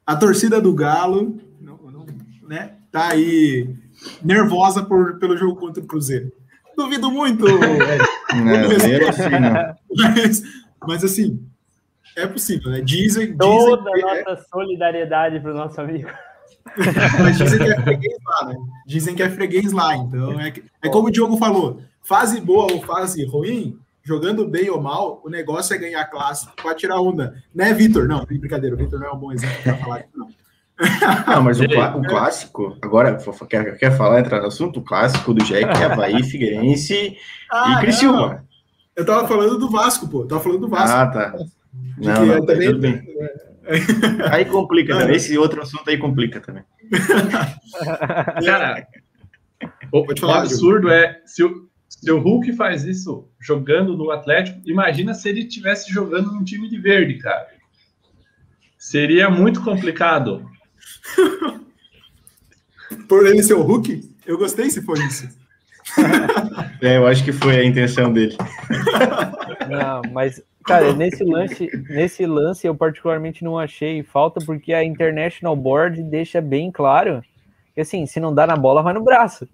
a 0.05 0.15
torcida 0.15 0.61
do 0.61 0.73
Galo 0.73 1.37
não, 1.59 1.77
não, 1.91 2.05
né, 2.47 2.75
tá 2.91 3.09
aí 3.09 3.75
nervosa 4.23 4.83
por, 4.83 5.19
pelo 5.19 5.37
jogo 5.37 5.59
contra 5.59 5.83
o 5.83 5.87
Cruzeiro. 5.87 6.31
Duvido 6.77 7.11
muito, 7.11 7.45
Eric. 7.51 8.05
Não, 9.01 9.09
assim, 9.09 9.29
não. 9.29 9.75
Mas, 9.97 10.41
mas 10.87 11.03
assim, 11.03 11.45
é 12.15 12.27
possível, 12.27 12.71
né? 12.71 12.81
Dizem, 12.81 13.35
Toda 13.35 13.91
dizem 13.91 14.09
é, 14.09 14.23
nossa 14.23 14.45
solidariedade 14.49 15.39
para 15.39 15.51
o 15.51 15.57
nosso 15.57 15.79
amigo. 15.79 16.09
mas 17.21 17.37
dizem 17.37 17.59
que 17.59 17.71
é 17.71 17.81
freguês 17.81 18.17
lá, 18.25 18.45
né? 18.47 18.55
Dizem 18.85 19.15
que 19.15 19.23
é 19.23 19.29
freguês 19.29 19.71
lá, 19.71 19.95
então 19.95 20.39
é, 20.39 20.53
é 20.83 20.89
como 20.89 21.07
o 21.07 21.11
Diogo 21.11 21.37
falou, 21.37 21.81
fase 22.03 22.41
boa 22.41 22.71
ou 22.71 22.81
fase 22.81 23.25
ruim, 23.25 23.77
jogando 24.03 24.47
bem 24.47 24.69
ou 24.69 24.81
mal, 24.81 25.21
o 25.23 25.29
negócio 25.29 25.73
é 25.73 25.77
ganhar 25.77 26.05
clássico 26.05 26.53
para 26.55 26.75
tirar 26.75 27.01
onda. 27.01 27.41
Né, 27.53 27.73
Vitor? 27.73 28.07
Não, 28.07 28.25
brincadeira, 28.25 28.75
o 28.75 28.79
Vitor 28.79 28.99
não 28.99 29.07
é 29.07 29.11
um 29.11 29.19
bom 29.19 29.31
exemplo 29.31 29.61
para 29.63 29.77
falar 29.77 29.99
disso, 29.99 30.17
não. 30.17 30.27
Não, 31.27 31.43
mas 31.43 31.59
o, 31.59 31.63
o 31.65 32.07
clássico, 32.07 32.77
agora, 32.81 33.17
quer, 33.49 33.77
quer 33.77 33.97
falar, 33.97 34.21
entrar 34.21 34.39
no 34.39 34.47
assunto? 34.47 34.79
O 34.79 34.81
clássico 34.81 35.33
do 35.33 35.43
Jack 35.43 35.65
é 35.65 35.83
Havaí, 35.83 36.23
Figueirense 36.23 37.17
Ah, 37.51 37.73
e 37.73 37.81
Criciúma. 37.81 38.17
não. 38.17 38.39
Eu 38.95 39.05
tava 39.05 39.27
falando 39.27 39.57
do 39.57 39.69
Vasco, 39.69 40.07
pô. 40.07 40.25
Tava 40.25 40.41
falando 40.41 40.61
do 40.61 40.69
Vasco. 40.69 40.97
Ah, 40.97 41.07
tá. 41.07 41.33
Não, 41.97 42.13
que 42.13 42.25
não, 42.25 42.45
também- 42.45 42.67
tudo 42.67 42.79
bem. 42.79 43.09
Aí 44.31 44.45
complica 44.45 44.97
também. 44.97 45.15
Esse 45.15 45.37
outro 45.37 45.61
assunto 45.61 45.87
aí 45.89 45.97
complica 45.97 46.39
também. 46.41 46.63
Cara, 48.43 48.87
o, 49.91 50.05
o 50.25 50.31
absurdo 50.31 50.89
é 50.89 51.21
se 51.25 51.43
o, 51.43 51.69
se 51.87 52.11
o 52.11 52.19
Hulk 52.19 52.53
faz 52.53 52.83
isso 52.83 53.29
jogando 53.39 53.95
no 53.95 54.09
Atlético, 54.09 54.59
imagina 54.65 55.13
se 55.13 55.29
ele 55.29 55.41
estivesse 55.41 55.91
jogando 55.91 56.31
num 56.31 56.43
time 56.43 56.67
de 56.67 56.79
verde, 56.79 57.15
cara. 57.19 57.47
Seria 58.77 59.29
muito 59.29 59.61
complicado. 59.61 60.49
Por 63.07 63.27
ele 63.27 63.43
ser 63.43 63.53
o 63.53 63.61
Hulk, 63.61 64.15
eu 64.25 64.37
gostei 64.37 64.69
se 64.69 64.81
foi 64.81 64.99
isso. 65.05 65.27
É, 66.81 66.95
eu 66.95 67.05
acho 67.07 67.25
que 67.25 67.33
foi 67.33 67.57
a 67.59 67.65
intenção 67.65 68.13
dele. 68.13 68.37
Não, 69.69 70.01
mas, 70.13 70.41
cara, 70.65 70.93
nesse 70.93 71.23
lance, 71.23 71.69
nesse 71.89 72.25
lance 72.25 72.67
eu 72.67 72.75
particularmente 72.75 73.43
não 73.43 73.57
achei 73.57 74.03
falta, 74.03 74.39
porque 74.45 74.73
a 74.73 74.83
International 74.83 75.55
Board 75.55 76.03
deixa 76.03 76.39
bem 76.41 76.71
claro 76.71 77.21
que 77.73 77.81
assim, 77.81 78.05
se 78.05 78.19
não 78.19 78.33
dá 78.33 78.45
na 78.47 78.55
bola, 78.55 78.81
vai 78.83 78.93
no 78.93 79.03
braço. 79.03 79.47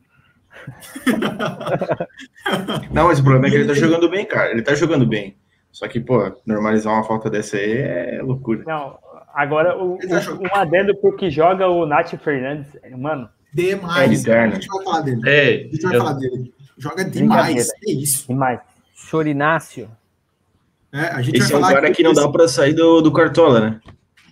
Não, 2.92 3.08
mas 3.08 3.20
o 3.20 3.24
problema 3.24 3.48
é 3.48 3.50
que 3.50 3.56
ele 3.58 3.68
tá 3.68 3.74
jogando 3.74 4.10
bem, 4.10 4.26
cara. 4.26 4.52
Ele 4.52 4.62
tá 4.62 4.74
jogando 4.74 5.06
bem. 5.06 5.36
Só 5.72 5.88
que, 5.88 6.00
pô, 6.00 6.32
normalizar 6.46 6.94
uma 6.94 7.04
falta 7.04 7.30
dessa 7.30 7.58
aí 7.58 7.74
é 7.78 8.22
loucura. 8.24 8.64
Não, 8.66 8.98
agora 9.34 9.78
o, 9.78 9.98
tá 9.98 10.32
o- 10.32 10.42
um 10.44 10.56
adendo 10.56 10.96
pro 10.96 11.16
que 11.16 11.30
joga 11.30 11.68
o 11.68 11.86
Nath 11.86 12.16
Fernandes. 12.24 12.68
Mano, 12.98 13.30
Demais. 13.54 14.26
É. 14.26 14.40
A 14.44 14.50
gente 14.50 14.68
vai 14.68 14.84
falar 14.84 15.02
dele. 15.02 15.22
É, 15.26 15.54
A 15.56 15.58
gente 15.68 15.82
vai 15.82 15.96
eu- 15.96 16.00
falar 16.02 16.14
dele. 16.14 16.54
Joga 16.78 17.06
demais. 17.06 17.70
É 17.88 17.92
isso. 17.92 18.28
demais. 18.28 18.60
Chorinácio. 18.94 19.90
É, 20.96 21.08
a 21.08 21.22
gente 21.22 21.38
Esse 21.38 21.48
é 21.48 21.52
vai 21.52 21.58
um 21.58 21.66
falar 21.66 21.82
cara 21.82 21.94
que 21.94 22.02
não 22.02 22.14
dá 22.14 22.30
pra 22.30 22.48
sair 22.48 22.74
do, 22.74 23.02
do 23.02 23.12
Cartola, 23.12 23.60
né? 23.60 23.82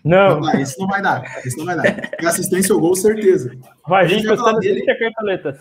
Não, 0.01 0.35
Não 0.35 0.41
vai, 0.41 0.61
esse 0.61 0.79
não 0.79 0.87
vai 0.87 1.01
dar. 1.01 1.23
Esse 1.45 1.57
não 1.57 1.65
vai 1.65 1.75
dar. 1.75 2.11
E 2.21 2.25
assistência 2.25 2.73
ou 2.73 2.79
gol, 2.79 2.95
certeza. 2.95 3.53
vai 3.85 4.05
a 4.05 4.07
gente 4.07 4.25
vai 4.25 4.37
falar 4.37 4.59
dele. 4.59 4.81
30 4.85 4.99
cartoletas. 4.99 5.59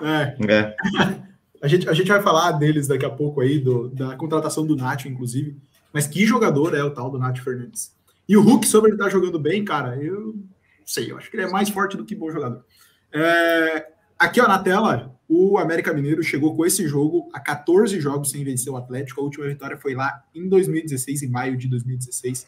É, 0.00 0.36
É. 0.50 0.76
a, 1.62 1.68
gente, 1.68 1.86
a 1.86 1.92
gente 1.92 2.08
vai 2.08 2.22
falar 2.22 2.52
deles 2.52 2.88
daqui 2.88 3.04
a 3.04 3.10
pouco 3.10 3.42
aí, 3.42 3.58
do, 3.58 3.90
da 3.90 4.16
contratação 4.16 4.66
do 4.66 4.74
Nacho, 4.74 5.06
inclusive. 5.06 5.54
Mas 5.92 6.06
que 6.06 6.24
jogador 6.24 6.74
é 6.74 6.82
o 6.82 6.90
tal 6.90 7.10
do 7.10 7.18
Nacho 7.18 7.44
Fernandes? 7.44 7.94
E 8.26 8.34
o 8.34 8.42
Hulk, 8.42 8.66
sobre 8.66 8.90
ele 8.90 8.96
estar 8.96 9.10
jogando 9.10 9.38
bem, 9.38 9.62
cara, 9.62 9.96
eu 10.02 10.34
não 10.34 10.86
sei, 10.86 11.12
eu 11.12 11.18
acho 11.18 11.30
que 11.30 11.36
ele 11.36 11.44
é 11.44 11.50
mais 11.50 11.68
forte 11.68 11.94
do 11.94 12.06
que 12.06 12.14
bom 12.14 12.30
jogador. 12.30 12.64
É, 13.12 13.91
aqui, 14.22 14.40
ó, 14.40 14.46
na 14.46 14.58
tela, 14.58 15.14
o 15.28 15.58
América 15.58 15.92
Mineiro 15.92 16.22
chegou 16.22 16.54
com 16.54 16.64
esse 16.64 16.86
jogo 16.86 17.28
a 17.32 17.40
14 17.40 18.00
jogos 18.00 18.30
sem 18.30 18.44
vencer 18.44 18.72
o 18.72 18.76
Atlético. 18.76 19.20
A 19.20 19.24
última 19.24 19.46
vitória 19.46 19.76
foi 19.76 19.94
lá 19.94 20.22
em 20.34 20.48
2016, 20.48 21.22
em 21.22 21.28
maio 21.28 21.56
de 21.56 21.68
2016. 21.68 22.46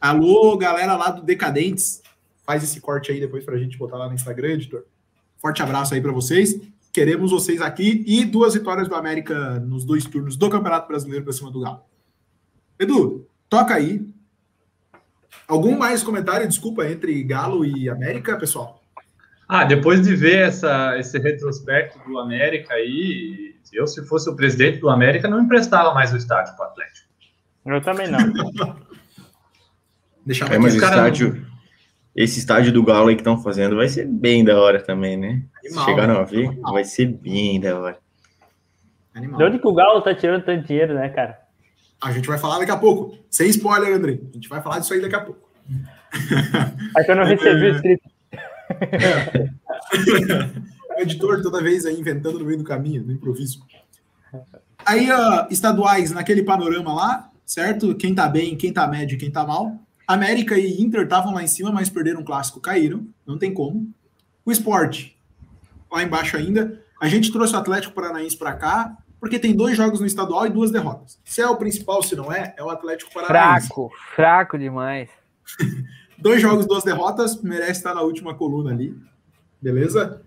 Alô, 0.00 0.56
galera 0.56 0.96
lá 0.96 1.10
do 1.10 1.22
Decadentes. 1.22 2.02
Faz 2.46 2.62
esse 2.62 2.80
corte 2.80 3.10
aí 3.10 3.20
depois 3.20 3.44
pra 3.44 3.58
gente 3.58 3.76
botar 3.76 3.96
lá 3.96 4.08
no 4.08 4.14
Instagram, 4.14 4.52
editor. 4.52 4.84
Forte 5.38 5.62
abraço 5.62 5.94
aí 5.94 6.00
pra 6.00 6.12
vocês. 6.12 6.60
Queremos 6.92 7.30
vocês 7.30 7.60
aqui 7.60 8.04
e 8.06 8.24
duas 8.24 8.54
vitórias 8.54 8.88
do 8.88 8.94
América 8.94 9.58
nos 9.60 9.84
dois 9.84 10.04
turnos 10.04 10.36
do 10.36 10.50
Campeonato 10.50 10.88
Brasileiro 10.88 11.24
pra 11.24 11.32
cima 11.32 11.50
do 11.50 11.60
Galo. 11.60 11.80
Edu, 12.78 13.26
toca 13.48 13.74
aí. 13.74 14.06
Algum 15.46 15.76
mais 15.76 16.02
comentário, 16.02 16.46
desculpa, 16.46 16.88
entre 16.88 17.22
Galo 17.22 17.64
e 17.64 17.88
América, 17.88 18.36
pessoal? 18.36 18.79
Ah, 19.52 19.64
depois 19.64 20.00
de 20.00 20.14
ver 20.14 20.46
essa, 20.46 20.96
esse 20.96 21.18
retrospecto 21.18 21.98
do 22.08 22.20
América 22.20 22.74
aí, 22.74 23.56
eu, 23.72 23.84
se 23.84 24.06
fosse 24.06 24.30
o 24.30 24.36
presidente 24.36 24.78
do 24.78 24.88
América, 24.88 25.26
não 25.26 25.40
emprestava 25.40 25.92
mais 25.92 26.12
o 26.12 26.16
estádio 26.16 26.54
para 26.54 26.66
o 26.66 26.68
Atlético. 26.68 27.08
Eu 27.66 27.80
também 27.80 28.06
não. 28.08 28.20
Deixava 30.24 30.54
É, 30.54 30.58
mas 30.58 30.74
o 30.74 30.76
estádio, 30.76 31.44
esse 32.14 32.38
estádio 32.38 32.72
do 32.72 32.84
Galo 32.84 33.08
aí 33.08 33.16
que 33.16 33.22
estão 33.22 33.42
fazendo 33.42 33.74
vai 33.74 33.88
ser 33.88 34.06
bem 34.06 34.44
da 34.44 34.56
hora 34.56 34.80
também, 34.80 35.16
né? 35.16 35.42
Se 35.62 35.66
Animal, 35.66 35.84
chegaram 35.84 36.14
né? 36.14 36.20
a 36.20 36.24
ver, 36.24 36.46
Animal. 36.46 36.72
vai 36.72 36.84
ser 36.84 37.06
bem 37.06 37.60
da 37.60 37.76
hora. 37.76 37.98
Animal. 39.12 39.36
De 39.36 39.44
onde 39.46 39.58
que 39.58 39.66
o 39.66 39.74
Galo 39.74 40.00
tá 40.00 40.14
tirando 40.14 40.44
tanto 40.44 40.64
dinheiro, 40.64 40.94
né, 40.94 41.08
cara? 41.08 41.36
A 42.00 42.12
gente 42.12 42.28
vai 42.28 42.38
falar 42.38 42.60
daqui 42.60 42.70
a 42.70 42.76
pouco. 42.76 43.18
Sem 43.28 43.48
spoiler, 43.48 43.92
André. 43.96 44.20
A 44.30 44.32
gente 44.32 44.48
vai 44.48 44.62
falar 44.62 44.78
disso 44.78 44.94
aí 44.94 45.00
daqui 45.00 45.16
a 45.16 45.20
pouco. 45.20 45.50
É 46.96 47.02
que 47.02 47.10
eu 47.10 47.16
não 47.16 47.24
recebi 47.24 47.64
o 47.64 47.74
script. 47.74 48.19
o 50.96 51.00
editor 51.00 51.42
toda 51.42 51.62
vez 51.62 51.86
aí 51.86 51.98
inventando 51.98 52.38
no 52.38 52.44
meio 52.44 52.58
do 52.58 52.64
caminho, 52.64 53.02
no 53.02 53.12
improviso. 53.12 53.64
Aí, 54.84 55.10
ó, 55.10 55.46
estaduais, 55.50 56.10
naquele 56.10 56.42
panorama 56.42 56.94
lá, 56.94 57.30
certo? 57.44 57.94
Quem 57.94 58.14
tá 58.14 58.28
bem, 58.28 58.56
quem 58.56 58.72
tá 58.72 58.86
médio, 58.86 59.18
quem 59.18 59.30
tá 59.30 59.46
mal. 59.46 59.76
América 60.06 60.58
e 60.58 60.82
Inter 60.82 61.02
estavam 61.02 61.32
lá 61.32 61.42
em 61.42 61.46
cima, 61.46 61.70
mas 61.70 61.88
perderam 61.88 62.20
um 62.20 62.24
clássico, 62.24 62.60
caíram. 62.60 63.06
Não 63.26 63.38
tem 63.38 63.54
como. 63.54 63.88
O 64.44 64.50
esporte, 64.50 65.16
lá 65.90 66.02
embaixo 66.02 66.36
ainda. 66.36 66.82
A 67.00 67.08
gente 67.08 67.30
trouxe 67.30 67.54
o 67.54 67.58
Atlético 67.58 67.94
Paranaense 67.94 68.36
para 68.36 68.54
cá, 68.54 68.96
porque 69.20 69.38
tem 69.38 69.54
dois 69.54 69.76
jogos 69.76 70.00
no 70.00 70.06
estadual 70.06 70.46
e 70.46 70.50
duas 70.50 70.70
derrotas. 70.70 71.18
Se 71.24 71.40
é 71.40 71.46
o 71.46 71.56
principal, 71.56 72.02
se 72.02 72.16
não 72.16 72.32
é, 72.32 72.54
é 72.56 72.62
o 72.62 72.70
Atlético 72.70 73.12
Paranaense. 73.12 73.68
Fraco, 73.68 73.90
fraco 74.14 74.58
demais. 74.58 75.08
Dois 76.20 76.40
jogos, 76.40 76.66
duas 76.66 76.84
derrotas, 76.84 77.40
merece 77.42 77.72
estar 77.72 77.94
na 77.94 78.02
última 78.02 78.34
coluna 78.34 78.70
ali. 78.70 78.96
Beleza? 79.60 80.22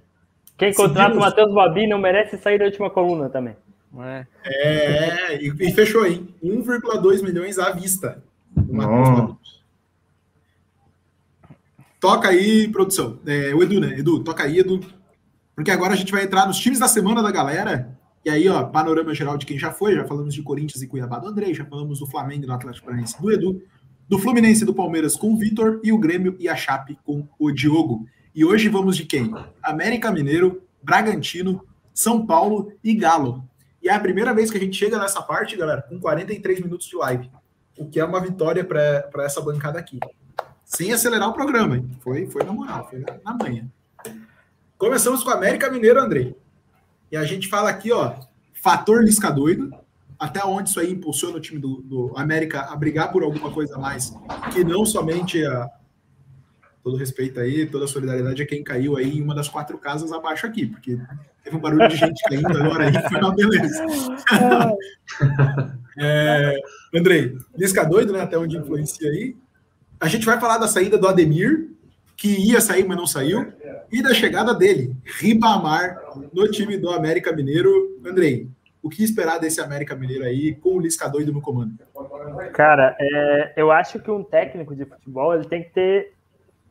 Quem 0.58 0.74
contrata 0.74 1.16
o. 1.16 1.20
Matheus 1.20 1.54
Babi 1.54 1.88
não 1.88 1.98
merece 1.98 2.38
sair 2.38 2.60
da 2.60 2.66
última 2.66 2.90
coluna 2.90 3.30
também. 3.30 3.56
né? 3.92 4.28
É, 4.44 5.44
e, 5.44 5.54
e 5.60 5.74
fechou, 5.74 6.06
hein? 6.06 6.28
1,2 6.44 7.24
milhões 7.24 7.58
à 7.60 7.72
vista. 7.72 8.24
do. 8.56 9.38
Toca 12.00 12.28
aí, 12.28 12.68
produção. 12.68 13.18
É, 13.26 13.56
o 13.56 13.64
Edu, 13.64 13.80
né? 13.80 13.98
Edu, 13.98 14.24
toca 14.24 14.44
aí, 14.44 14.60
Edu. 14.60 14.82
Porque 15.56 15.72
agora 15.72 15.94
a 15.94 15.96
gente 15.96 16.12
vai 16.12 16.24
entrar 16.24 16.46
nos 16.46 16.60
times 16.60 16.80
da 16.80 16.88
semana 16.88 17.24
da 17.24 17.32
galera. 17.32 17.98
E 18.26 18.30
aí, 18.30 18.48
ó, 18.50 18.64
panorama 18.64 19.14
geral 19.14 19.38
de 19.38 19.46
quem 19.46 19.58
já 19.60 19.72
foi. 19.72 19.96
Já 19.96 20.06
falamos 20.06 20.34
de 20.34 20.42
Corinthians 20.42 20.82
e 20.82 20.88
Cuiabá 20.88 21.20
do 21.20 21.28
André, 21.28 21.54
já 21.54 21.66
falamos 21.66 22.00
do 22.00 22.08
Flamengo 22.08 22.44
e 22.44 22.48
do 22.48 22.54
Atlético 22.54 22.86
Paranaense 22.86 23.22
do 23.22 23.32
Edu, 23.32 23.62
do 24.08 24.20
Fluminense 24.20 24.64
e 24.64 24.66
do 24.66 24.74
Palmeiras 24.74 25.16
com 25.16 25.34
o 25.34 25.38
Vitor 25.38 25.80
e 25.84 25.92
o 25.92 25.98
Grêmio 25.98 26.36
e 26.40 26.50
a 26.50 26.56
Chape 26.56 26.98
com 27.04 27.28
o 27.40 27.52
Diogo. 27.52 28.06
E 28.36 28.44
hoje 28.44 28.70
vamos 28.70 28.98
de 28.98 29.06
quem? 29.06 29.34
América 29.62 30.12
Mineiro, 30.12 30.64
Bragantino, 30.82 31.66
São 31.94 32.26
Paulo 32.26 32.74
e 32.84 32.94
Galo. 32.94 33.48
E 33.82 33.90
é 33.90 33.94
a 33.94 34.00
primeira 34.00 34.34
vez 34.34 34.50
que 34.50 34.58
a 34.58 34.60
gente 34.60 34.78
chega 34.78 34.98
nessa 34.98 35.22
parte, 35.22 35.58
galera, 35.58 35.82
com 35.82 36.00
43 36.00 36.62
minutos 36.62 36.88
de 36.88 36.96
live. 36.96 37.30
O 37.78 37.90
que 37.90 38.00
é 38.00 38.06
uma 38.06 38.22
vitória 38.22 38.64
para 38.64 39.26
essa 39.26 39.42
bancada 39.42 39.78
aqui. 39.78 40.00
Sem 40.64 40.94
acelerar 40.94 41.30
o 41.30 41.34
programa, 41.34 41.78
hein? 41.78 41.92
Foi, 42.00 42.26
foi 42.28 42.44
na 42.44 42.54
moral, 42.54 42.88
foi 42.90 43.04
na, 43.24 43.34
manhã. 43.34 43.68
Começamos 44.78 45.24
com 45.24 45.30
América 45.30 45.70
Mineiro, 45.70 46.00
Andrei. 46.00 46.36
E 47.12 47.18
a 47.18 47.24
gente 47.26 47.48
fala 47.48 47.70
aqui, 47.70 47.92
ó, 47.92 48.16
fator 48.54 49.04
Lisca 49.04 49.30
doido. 49.30 49.70
Até 50.24 50.42
onde 50.46 50.70
isso 50.70 50.80
aí 50.80 50.90
impulsiona 50.90 51.36
o 51.36 51.42
time 51.42 51.60
do, 51.60 51.82
do 51.82 52.14
América 52.16 52.62
a 52.62 52.76
brigar 52.78 53.12
por 53.12 53.24
alguma 53.24 53.52
coisa 53.52 53.76
a 53.76 53.78
mais 53.78 54.16
que 54.54 54.64
não 54.64 54.86
somente 54.86 55.46
a. 55.46 55.70
Todo 56.82 56.96
respeito 56.96 57.42
aí, 57.42 57.66
toda 57.66 57.84
a 57.84 57.88
solidariedade 57.90 58.42
a 58.42 58.46
quem 58.46 58.64
caiu 58.64 58.96
aí 58.96 59.18
em 59.18 59.22
uma 59.22 59.36
das 59.36 59.50
quatro 59.50 59.78
casas 59.78 60.14
abaixo 60.14 60.46
aqui, 60.46 60.66
porque 60.66 60.98
teve 61.44 61.58
um 61.58 61.60
barulho 61.60 61.90
de 61.90 61.98
gente 61.98 62.24
caindo 62.24 62.48
agora 62.48 62.86
aí, 62.86 63.10
foi 63.10 63.20
uma 63.20 63.36
beleza. 63.36 63.86
É, 65.96 66.58
Andrei, 66.96 67.38
Lisca 67.56 67.86
doido, 67.86 68.14
né? 68.14 68.22
Até 68.22 68.36
onde 68.36 68.58
influencia 68.58 69.08
aí. 69.12 69.36
A 70.00 70.08
gente 70.08 70.26
vai 70.26 70.40
falar 70.40 70.58
da 70.58 70.68
saída 70.68 70.98
do 70.98 71.08
Ademir, 71.08 71.70
que 72.18 72.30
ia 72.30 72.60
sair, 72.60 72.84
mas 72.84 72.98
não 72.98 73.06
saiu, 73.06 73.54
e 73.92 74.02
da 74.02 74.12
chegada 74.12 74.56
dele, 74.56 74.96
Ribamar, 75.04 76.02
no 76.34 76.50
time 76.50 76.78
do 76.78 76.90
América 76.90 77.32
Mineiro. 77.32 78.02
Andrei, 78.04 78.50
o 78.84 78.90
que 78.90 79.02
esperar 79.02 79.40
desse 79.40 79.62
América 79.62 79.96
Mineiro 79.96 80.26
aí, 80.26 80.54
com 80.54 80.76
o 80.76 80.80
Lisca 80.80 81.08
doido 81.08 81.32
no 81.32 81.42
comando? 81.42 81.80
Cara, 82.54 82.96
é, 83.00 83.54
eu 83.56 83.72
acho 83.72 83.98
que 83.98 84.12
um 84.12 84.24
técnico 84.24 84.76
de 84.76 84.84
futebol 84.84 85.34
ele 85.34 85.46
tem 85.46 85.64
que 85.64 85.70
ter, 85.70 86.14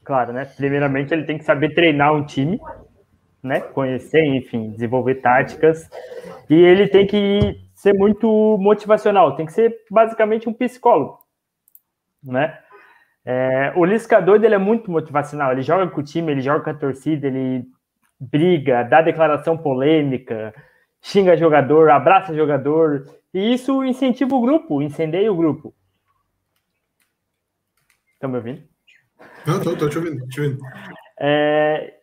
claro, 0.04 0.30
né? 0.30 0.44
Primeiramente 0.44 1.14
ele 1.14 1.24
tem 1.24 1.38
que 1.38 1.44
saber 1.44 1.74
treinar 1.74 2.12
um 2.12 2.26
time, 2.26 2.60
né? 3.42 3.60
Conhecer, 3.60 4.22
enfim, 4.26 4.72
desenvolver 4.72 5.16
táticas 5.16 5.88
e 6.50 6.54
ele 6.54 6.86
tem 6.86 7.06
que 7.06 7.58
ser 7.74 7.94
muito 7.94 8.58
motivacional, 8.60 9.34
tem 9.34 9.46
que 9.46 9.52
ser 9.52 9.74
basicamente 9.90 10.46
um 10.46 10.52
psicólogo, 10.52 11.18
né? 12.22 12.58
É, 13.24 13.72
o 13.74 13.86
Lisca 13.86 14.20
doido 14.20 14.44
ele 14.44 14.54
é 14.54 14.58
muito 14.58 14.90
motivacional, 14.90 15.52
ele 15.52 15.62
joga 15.62 15.88
com 15.88 16.00
o 16.00 16.04
time, 16.04 16.30
ele 16.30 16.42
joga 16.42 16.62
com 16.62 16.70
a 16.70 16.74
torcida, 16.74 17.26
ele 17.26 17.64
briga, 18.20 18.82
dá 18.82 19.00
declaração 19.00 19.56
polêmica, 19.56 20.52
xinga 21.02 21.36
jogador, 21.36 21.90
abraça 21.90 22.34
jogador, 22.34 23.04
e 23.34 23.52
isso 23.52 23.84
incentiva 23.84 24.34
o 24.34 24.40
grupo, 24.40 24.80
incendeia 24.80 25.30
o 25.30 25.36
grupo. 25.36 25.74
Estão 28.14 28.30
me 28.30 28.36
ouvindo? 28.36 28.62
Não, 29.44 29.60
tô, 29.60 29.76
tô 29.76 29.88
te 29.88 29.98
ouvindo, 29.98 30.26
te 30.28 30.40
ouvindo. 30.40 30.62
É, 31.18 31.94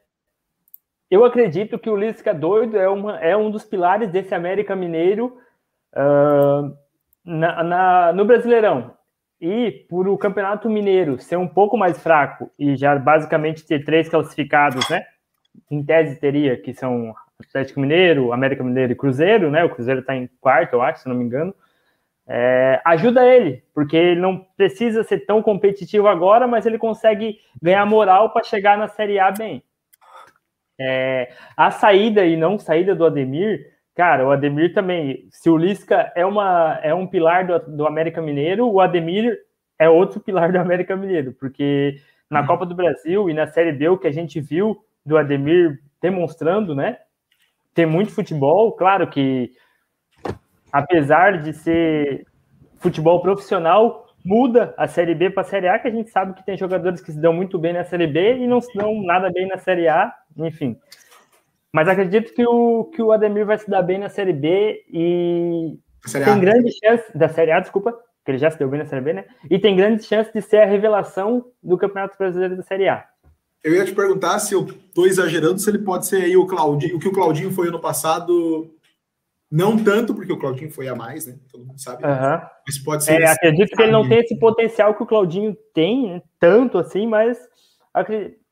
eu 1.10 1.24
acredito 1.24 1.80
que 1.80 1.90
o 1.90 1.96
Lisca 1.96 2.34
doido 2.34 2.78
é, 2.78 2.90
uma, 2.90 3.18
é 3.20 3.36
um 3.36 3.50
dos 3.50 3.64
pilares 3.64 4.12
desse 4.12 4.36
América 4.36 4.76
Mineiro 4.76 5.38
uh, 5.96 6.78
na, 7.24 7.64
na, 7.64 8.14
no 8.14 8.26
Brasileirão. 8.26 8.94
E 9.42 9.72
por 9.90 10.10
o 10.10 10.18
Campeonato 10.18 10.70
Mineiro 10.70 11.18
ser 11.18 11.38
um 11.38 11.48
pouco 11.48 11.78
mais 11.78 11.98
fraco 11.98 12.52
e 12.60 12.76
já 12.76 12.98
basicamente 13.00 13.66
ter 13.66 13.86
três 13.86 14.10
classificados, 14.10 14.88
né? 14.90 15.06
Em 15.72 15.82
tese 15.82 16.20
teria, 16.20 16.62
que 16.62 16.74
são 16.74 17.16
Atlético 17.42 17.80
Mineiro, 17.80 18.34
América 18.34 18.64
Mineiro 18.64 18.92
e 18.92 18.96
Cruzeiro, 18.96 19.50
né? 19.50 19.64
O 19.64 19.70
Cruzeiro 19.70 20.02
está 20.02 20.16
em 20.16 20.30
quarto, 20.42 20.74
eu 20.74 20.82
acho, 20.82 21.04
se 21.04 21.10
não 21.10 21.16
me 21.16 21.24
engano. 21.24 21.54
É, 22.28 22.80
ajuda 22.86 23.26
ele, 23.26 23.64
porque 23.74 23.98
ele 23.98 24.22
não 24.22 24.46
precisa 24.56 25.04
ser 25.04 25.26
tão 25.26 25.42
competitivo 25.42 26.08
agora, 26.08 26.48
mas 26.48 26.66
ele 26.66 26.78
consegue 26.78 27.40
ganhar 27.62 27.86
moral 27.86 28.32
para 28.32 28.44
chegar 28.44 28.78
na 28.78 28.88
Série 28.88 29.20
A 29.20 29.32
bem. 29.32 29.64
É, 30.80 31.32
a 31.58 31.72
saída 31.72 32.26
e 32.26 32.38
não 32.38 32.58
saída 32.58 32.96
do 32.96 33.06
Ademir 33.06 33.80
Cara, 34.00 34.26
o 34.26 34.32
Ademir 34.32 34.74
também. 34.74 35.28
Se 35.30 35.50
o 35.50 35.58
Lisca 35.58 36.10
é, 36.16 36.26
uma, 36.26 36.80
é 36.82 36.94
um 36.94 37.06
pilar 37.06 37.46
do, 37.46 37.60
do 37.76 37.86
América 37.86 38.22
Mineiro, 38.22 38.66
o 38.66 38.80
Ademir 38.80 39.38
é 39.78 39.90
outro 39.90 40.22
pilar 40.22 40.54
do 40.54 40.58
América 40.58 40.96
Mineiro, 40.96 41.34
porque 41.34 42.00
na 42.30 42.48
Copa 42.48 42.66
do 42.66 42.74
Brasil 42.74 43.30
e 43.30 43.34
na 43.34 43.46
Série 43.48 43.74
B, 43.74 43.90
o 43.90 43.98
que 43.98 44.08
a 44.08 44.12
gente 44.14 44.40
viu 44.40 44.78
do 45.06 45.18
Ademir 45.18 45.82
demonstrando, 46.02 46.74
né? 46.74 46.98
Tem 47.74 47.86
muito 47.86 48.12
futebol, 48.12 48.74
claro 48.74 49.10
que 49.10 49.52
apesar 50.72 51.42
de 51.42 51.54
ser 51.54 52.26
futebol 52.78 53.22
profissional, 53.22 54.08
muda 54.24 54.74
a 54.78 54.88
Série 54.88 55.16
B 55.16 55.30
para 55.30 55.42
a 55.42 55.46
Série 55.46 55.68
A, 55.68 55.80
que 55.80 55.88
a 55.88 55.92
gente 55.92 56.10
sabe 56.10 56.34
que 56.34 56.46
tem 56.46 56.58
jogadores 56.58 57.02
que 57.02 57.12
se 57.12 57.20
dão 57.20 57.34
muito 57.34 57.58
bem 57.58 57.74
na 57.74 57.84
Série 57.84 58.08
B 58.08 58.38
e 58.38 58.48
não 58.48 58.62
se 58.62 58.76
dão 58.78 59.02
nada 59.04 59.30
bem 59.32 59.48
na 59.48 59.58
Série 59.58 59.88
A, 59.88 60.14
enfim. 60.38 60.78
Mas 61.72 61.88
acredito 61.88 62.34
que 62.34 62.46
o, 62.46 62.86
que 62.86 63.02
o 63.02 63.12
Ademir 63.12 63.46
vai 63.46 63.58
se 63.58 63.70
dar 63.70 63.82
bem 63.82 64.00
na 64.00 64.10
Série 64.10 64.34
B 64.34 64.84
e 64.92 65.78
tem 66.12 66.24
a. 66.24 66.38
grande 66.38 66.72
chance 66.84 67.18
da 67.18 67.30
Série 67.30 67.52
A, 67.52 67.60
desculpa, 67.60 67.94
que 68.26 68.32
ele 68.32 68.38
já 68.38 68.50
se 68.50 68.58
deu 68.58 68.70
bem 68.70 68.80
na 68.80 68.86
Série 68.86 69.02
B, 69.02 69.14
né? 69.14 69.26
E 69.50 69.60
tem 69.60 69.76
grande 69.76 70.04
chance 70.04 70.32
de 70.34 70.42
ser 70.42 70.58
a 70.58 70.66
revelação 70.66 71.46
do 71.62 71.78
Campeonato 71.78 72.18
Brasileiro 72.18 72.58
da 72.58 72.64
Série 72.64 72.88
A. 72.88 73.06
Eu 73.64 73.74
ia 73.74 73.86
te 73.86 73.94
perguntar 73.94 74.40
se 74.40 74.54
eu 74.54 74.66
estou 74.66 75.06
exagerando, 75.06 75.60
se 75.60 75.70
ele 75.70 75.80
pode 75.80 76.08
ser 76.08 76.24
aí 76.24 76.38
o 76.38 76.46
Claudinho, 76.46 76.96
o 76.96 77.00
que 77.00 77.08
o 77.08 77.12
Claudinho 77.12 77.52
foi 77.52 77.68
ano 77.68 77.80
passado, 77.80 78.74
não 79.52 79.82
tanto, 79.84 80.14
porque 80.14 80.32
o 80.32 80.38
Claudinho 80.38 80.72
foi 80.72 80.88
a 80.88 80.96
mais, 80.96 81.26
né? 81.26 81.38
Todo 81.52 81.66
mundo 81.66 81.80
sabe. 81.80 82.06
Uhum. 82.06 82.42
Mas 82.66 82.78
pode 82.78 83.04
ser. 83.04 83.22
É, 83.22 83.32
acredito 83.32 83.76
que 83.76 83.82
ele 83.82 83.92
não 83.92 84.08
tem 84.08 84.20
esse 84.20 84.38
potencial 84.38 84.96
que 84.96 85.04
o 85.04 85.08
Claudinho 85.08 85.58
tem, 85.74 86.14
né? 86.14 86.22
tanto 86.40 86.78
assim, 86.78 87.08
mas 87.08 87.38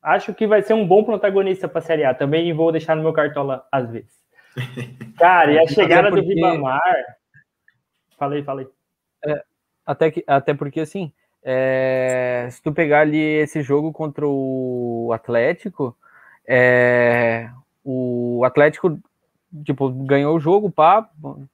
acho 0.01 0.33
que 0.33 0.47
vai 0.47 0.61
ser 0.61 0.73
um 0.73 0.87
bom 0.87 1.03
protagonista 1.03 1.67
para 1.67 1.79
a 1.79 1.83
Série 1.83 2.03
A. 2.03 2.13
Também 2.13 2.51
vou 2.53 2.71
deixar 2.71 2.95
no 2.95 3.03
meu 3.03 3.13
cartola 3.13 3.65
às 3.71 3.89
vezes. 3.91 4.11
Cara, 5.17 5.53
e 5.53 5.59
a 5.59 5.67
chegada 5.67 6.09
porque... 6.09 6.23
do 6.23 6.27
Ribamar. 6.27 6.81
Falei, 8.17 8.43
falei. 8.43 8.67
É, 9.23 9.43
até, 9.85 10.11
que, 10.11 10.23
até 10.25 10.53
porque, 10.53 10.79
assim, 10.79 11.13
é, 11.43 12.47
se 12.51 12.61
tu 12.61 12.71
pegar 12.71 13.01
ali 13.01 13.17
esse 13.17 13.61
jogo 13.61 13.91
contra 13.91 14.27
o 14.27 15.11
Atlético, 15.13 15.95
é, 16.47 17.49
o 17.83 18.43
Atlético 18.45 18.99
tipo, 19.63 19.89
ganhou 19.89 20.35
o 20.35 20.39
jogo, 20.39 20.69
pá, 20.69 21.09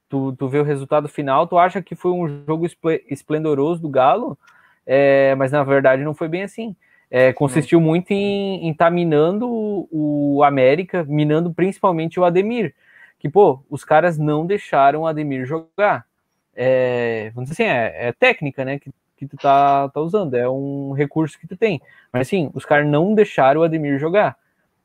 tu, 0.09 0.33
tu 0.33 0.49
vê 0.49 0.59
o 0.59 0.63
resultado 0.63 1.07
final, 1.07 1.47
tu 1.47 1.57
acha 1.57 1.81
que 1.81 1.95
foi 1.95 2.11
um 2.11 2.43
jogo 2.45 2.65
esplendoroso 3.07 3.81
do 3.81 3.89
Galo, 3.89 4.37
é, 4.85 5.35
mas 5.35 5.51
na 5.51 5.63
verdade 5.63 6.03
não 6.03 6.13
foi 6.13 6.27
bem 6.27 6.43
assim 6.43 6.75
é, 7.13 7.31
consistiu 7.31 7.79
muito 7.79 8.09
em 8.09 8.71
estar 8.71 8.85
tá 8.85 8.91
minando 8.91 9.47
o, 9.47 10.37
o, 10.37 10.43
América, 10.43 11.03
minando 11.03 11.53
principalmente 11.53 12.19
o 12.19 12.25
Ademir. 12.25 12.73
Que, 13.19 13.29
pô, 13.29 13.63
os 13.69 13.85
caras 13.85 14.17
não 14.17 14.47
deixaram 14.47 15.01
o 15.01 15.07
Ademir 15.07 15.45
jogar. 15.45 16.07
É, 16.55 17.29
vamos 17.35 17.51
dizer 17.51 17.65
assim, 17.65 17.71
é, 17.71 18.07
é, 18.07 18.11
técnica, 18.13 18.65
né? 18.65 18.79
Que, 18.79 18.91
que 19.23 19.35
tu 19.35 19.37
tá, 19.37 19.89
tá 19.89 19.99
usando, 19.99 20.35
é 20.35 20.49
um 20.49 20.91
recurso 20.93 21.39
que 21.39 21.47
tu 21.47 21.57
tem. 21.57 21.81
Mas 22.11 22.27
assim, 22.27 22.49
os 22.53 22.65
caras 22.65 22.87
não 22.87 23.13
deixaram 23.13 23.61
o 23.61 23.63
Ademir 23.63 23.99
jogar, 23.99 24.37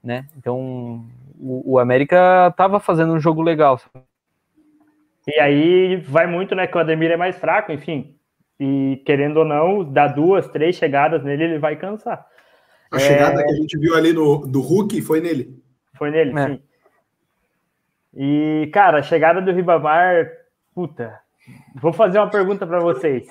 né? 0.03 0.27
Então, 0.37 1.05
o, 1.39 1.75
o 1.75 1.79
América 1.79 2.53
tava 2.57 2.81
fazendo 2.81 3.13
um 3.13 3.21
jogo 3.21 3.43
legal. 3.43 3.81
E 5.27 5.41
aí 5.41 5.97
vai 5.97 6.27
muito, 6.27 6.55
né? 6.55 6.67
Que 6.67 6.77
o 6.77 6.81
Ademir 6.81 7.11
é 7.11 7.17
mais 7.17 7.37
fraco, 7.37 7.71
enfim. 7.71 8.17
E 8.59 9.03
querendo 9.05 9.39
ou 9.39 9.45
não, 9.45 9.85
dar 9.85 10.09
duas, 10.09 10.49
três 10.49 10.77
chegadas 10.77 11.23
nele, 11.23 11.45
ele 11.45 11.59
vai 11.59 11.77
cansar. 11.77 12.27
A 12.91 12.97
é... 12.97 13.01
chegada 13.01 13.45
que 13.45 13.51
a 13.51 13.57
gente 13.57 13.79
viu 13.79 13.95
ali 13.95 14.13
no, 14.13 14.47
do 14.47 14.61
Hulk 14.61 15.01
foi 15.03 15.21
nele. 15.21 15.63
Foi 15.95 16.11
nele, 16.11 16.39
é. 16.39 16.47
sim. 16.47 16.63
E, 18.15 18.71
cara, 18.73 18.99
a 18.99 19.03
chegada 19.03 19.41
do 19.41 19.53
Ribamar, 19.53 20.29
puta, 20.75 21.21
vou 21.77 21.93
fazer 21.93 22.19
uma 22.19 22.31
pergunta 22.31 22.67
para 22.67 22.81
vocês. 22.81 23.29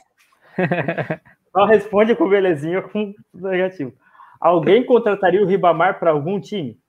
Só 1.52 1.66
responde 1.66 2.16
com 2.16 2.30
belezinha 2.30 2.82
com 2.82 3.14
negativo. 3.34 3.94
Alguém 4.40 4.86
contrataria 4.86 5.42
o 5.42 5.48
Ribamar 5.48 6.00
para 6.00 6.12
algum 6.12 6.40
time? 6.40 6.80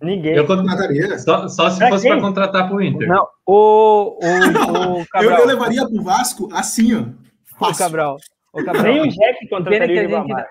Ninguém. 0.00 0.34
Eu 0.34 0.46
contrataria. 0.46 1.18
Só, 1.18 1.48
só 1.48 1.70
se 1.70 1.78
pra 1.78 1.88
fosse 1.88 2.08
para 2.08 2.20
contratar 2.20 2.68
para 2.68 2.76
o 2.76 2.82
Inter. 2.82 3.08
Não, 3.08 3.26
o, 3.44 4.18
o, 4.22 5.00
o 5.00 5.06
Cabral. 5.06 5.32
Eu, 5.38 5.40
eu 5.40 5.46
levaria 5.46 5.88
para 5.88 6.00
o 6.00 6.02
Vasco 6.02 6.48
assim, 6.52 6.94
ó. 6.94 7.68
O 7.68 7.76
Cabral. 7.76 8.16
O 8.52 8.64
Cabral. 8.64 8.84
Nem 8.84 9.00
o 9.00 9.08
Jack 9.08 9.48
contrataria 9.48 10.06
o 10.06 10.26
gente, 10.26 10.46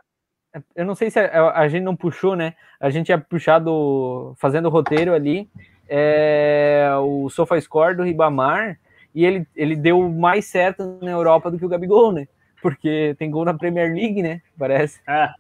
Eu 0.76 0.86
não 0.86 0.96
sei 0.96 1.10
se 1.10 1.20
a, 1.20 1.52
a, 1.52 1.68
gente 1.68 1.84
não 1.84 1.96
puxou, 1.96 2.36
né? 2.36 2.56
A 2.80 2.90
gente 2.90 3.06
tinha 3.06 3.18
puxado, 3.18 4.34
fazendo 4.38 4.66
o 4.66 4.72
roteiro 4.72 5.14
ali, 5.14 5.48
é, 5.88 6.90
o 7.00 7.30
SofaScore 7.30 7.96
do 7.96 8.04
Ribamar, 8.04 8.80
e 9.16 9.26
ele, 9.26 9.48
ele 9.56 9.76
deu 9.78 10.10
mais 10.10 10.46
certo 10.46 11.00
na 11.02 11.12
Europa 11.12 11.50
do 11.50 11.58
que 11.58 11.66
o 11.66 11.70
Gabigol, 11.70 12.12
né? 12.12 12.28
Porque 12.62 13.16
tem 13.18 13.32
gol 13.32 13.46
na 13.46 13.54
Premier 13.54 13.94
League, 13.94 14.22
né? 14.22 14.42
Parece. 14.60 15.00
Ah. 15.08 15.34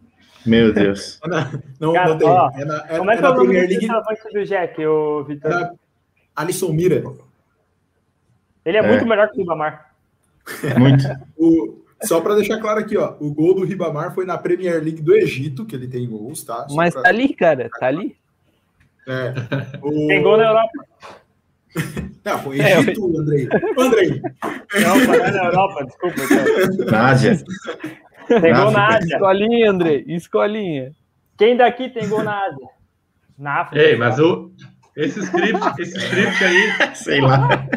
Meu 0.45 0.73
Deus. 0.73 1.19
não, 1.78 1.91
Cara, 1.91 2.09
não 2.09 2.17
tem. 2.17 2.28
Ó, 2.28 2.51
é 2.55 2.65
na, 2.65 2.86
é, 2.88 2.97
como 2.97 3.11
é 3.11 3.17
que 3.17 3.23
é, 3.23 3.26
é 3.26 3.30
o 3.30 3.34
nome 3.36 3.53
League... 3.53 3.88
do 4.34 4.45
Jack, 4.45 4.86
o 4.86 5.23
Vitor? 5.26 5.51
É 5.51 5.71
Alisson 6.34 6.71
Mira. 6.71 7.03
Ele 8.63 8.78
é, 8.78 8.80
é, 8.80 8.88
muito 8.88 9.05
melhor 9.05 9.30
que 9.30 9.36
o 9.36 9.39
Ribamar. 9.41 9.93
Muito. 10.80 11.03
o, 11.38 11.84
só 12.03 12.21
para 12.21 12.36
deixar 12.36 12.59
claro 12.59 12.80
aqui, 12.80 12.95
ó, 12.95 13.15
o 13.19 13.34
gol 13.34 13.55
do 13.55 13.65
Ribamar 13.65 14.13
foi 14.13 14.26
na 14.26 14.38
Premier 14.38 14.82
League 14.82 15.01
do 15.01 15.13
Egito, 15.15 15.65
que 15.65 15.76
ele 15.76 15.88
tem 15.88 16.07
gols, 16.07 16.43
tá? 16.43 16.67
Só 16.69 16.76
Mas 16.76 16.93
pra... 16.93 17.03
tá 17.03 17.09
ali, 17.09 17.34
cara, 17.34 17.69
tá 17.80 17.88
ali. 17.88 18.15
É. 19.07 19.34
O... 19.82 20.07
Tem 20.07 20.21
gol 20.21 20.38
na 20.38 20.47
Europa. 20.47 20.86
Não, 22.23 22.39
foi 22.39 22.59
Egito, 22.59 23.15
é, 23.15 23.19
Andrei. 23.19 23.49
Andrei. 23.78 24.21
Não, 24.82 24.99
foi 24.99 25.17
na 25.32 25.45
Europa, 25.45 25.86
desculpa. 25.86 26.15
Então. 26.73 26.86
Na 26.86 27.09
Ásia. 27.09 27.43
Tem 28.28 28.53
gol 28.53 28.71
na 28.71 28.88
Ásia. 28.88 29.15
Escolinha, 29.15 29.71
André. 29.71 30.03
Escolinha. 30.07 30.91
Quem 31.38 31.57
daqui 31.57 31.89
tem 31.89 32.07
gol 32.07 32.23
na 32.23 32.45
Ásia? 32.45 32.67
Na 33.38 33.61
África. 33.61 33.84
Ei, 33.84 33.95
mas 33.95 34.17
o, 34.19 34.51
esse 34.95 35.19
script, 35.19 35.82
esse 35.82 35.97
script 35.97 36.43
aí. 36.43 36.95
Sei 36.95 37.21
lá. 37.21 37.67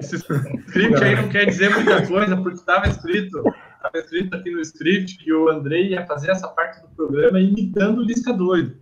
Esse 0.00 0.16
script 0.16 1.04
aí 1.04 1.14
não 1.14 1.28
quer 1.28 1.46
dizer 1.46 1.70
muita 1.70 2.06
coisa, 2.06 2.36
porque 2.36 2.58
estava 2.58 2.88
escrito. 2.88 3.44
Estava 3.76 3.98
escrito 3.98 4.34
aqui 4.34 4.50
no 4.50 4.60
script 4.60 5.18
que 5.18 5.32
o 5.32 5.48
Andrei 5.48 5.90
ia 5.90 6.06
fazer 6.06 6.30
essa 6.30 6.48
parte 6.48 6.80
do 6.80 6.88
programa 6.88 7.38
imitando 7.38 7.98
o 7.98 8.04
Lisca 8.04 8.32
doido. 8.32 8.76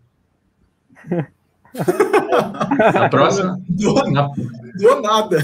Na 2.94 3.08
próxima. 3.08 3.58
Do, 3.68 3.94
na... 4.10 4.28
do 4.28 5.00
nada. 5.00 5.38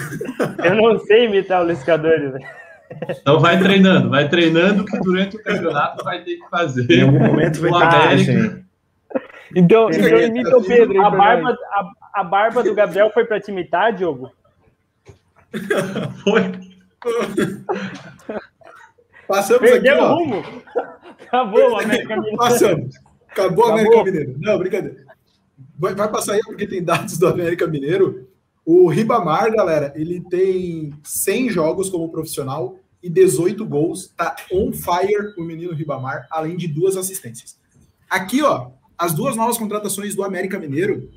Eu 0.65 0.75
não 0.75 0.99
sei 1.01 1.27
imitar 1.27 1.63
o 1.63 1.67
Lisca 1.67 1.97
doido, 1.97 2.33
velho. 2.33 2.47
Então 3.21 3.39
vai 3.39 3.59
treinando, 3.59 4.09
vai 4.09 4.29
treinando 4.29 4.85
que 4.85 4.99
durante 5.01 5.37
o 5.37 5.43
campeonato 5.43 6.03
vai 6.05 6.23
ter 6.23 6.37
que 6.37 6.49
fazer. 6.49 6.91
Em 6.91 7.03
algum 7.03 7.19
momento 7.19 7.61
vai 7.61 8.17
ter 8.17 8.25
que 8.25 8.65
Então, 9.55 9.91
então 9.91 10.21
imita 10.21 10.57
o 10.57 10.65
Pedro. 10.65 11.05
A 11.05 11.11
barba, 11.11 11.51
a, 11.51 12.21
a 12.21 12.25
barba 12.25 12.63
do 12.63 12.75
Gabriel 12.75 13.11
foi 13.13 13.25
para 13.25 13.41
te 13.41 13.51
imitar, 13.51 13.93
Diogo? 13.93 14.33
Foi. 16.25 16.53
Passamos 19.27 19.71
Perdeu 19.71 19.95
aqui, 19.95 20.03
o 20.03 20.15
rumo. 20.15 20.45
Acabou 21.27 21.71
o 21.73 21.79
América 21.79 22.17
Mineiro. 22.17 22.37
Passamos. 22.37 22.95
Acabou 23.31 23.67
o 23.67 23.73
América 23.73 24.05
Mineiro. 24.05 24.35
Não, 24.39 24.59
brincadeira. 24.59 25.08
Vai, 25.79 25.95
vai 25.95 26.11
passar 26.11 26.35
aí 26.35 26.41
porque 26.45 26.67
tem 26.67 26.83
dados 26.83 27.19
do 27.19 27.27
América 27.27 27.67
Mineiro 27.67 28.29
O 28.65 28.89
Ribamar, 28.89 29.53
galera, 29.53 29.93
ele 29.97 30.21
tem 30.21 30.93
100 31.03 31.51
jogos 31.51 31.89
como 31.89 32.11
profissional 32.11 32.79
e 33.03 33.09
18 33.09 33.65
gols. 33.65 34.13
Tá 34.17 34.37
on 34.53 34.73
fire 34.73 35.35
o 35.37 35.43
menino 35.43 35.73
Ribamar, 35.73 36.27
além 36.31 36.57
de 36.57 36.69
duas 36.69 36.97
assistências. 36.97 37.59
Aqui, 38.09 38.43
ó, 38.43 38.71
as 38.97 39.13
duas 39.13 39.37
novas 39.37 39.57
contratações 39.57 40.15
do 40.15 40.25
América 40.25 40.59
Mineiro, 40.59 41.11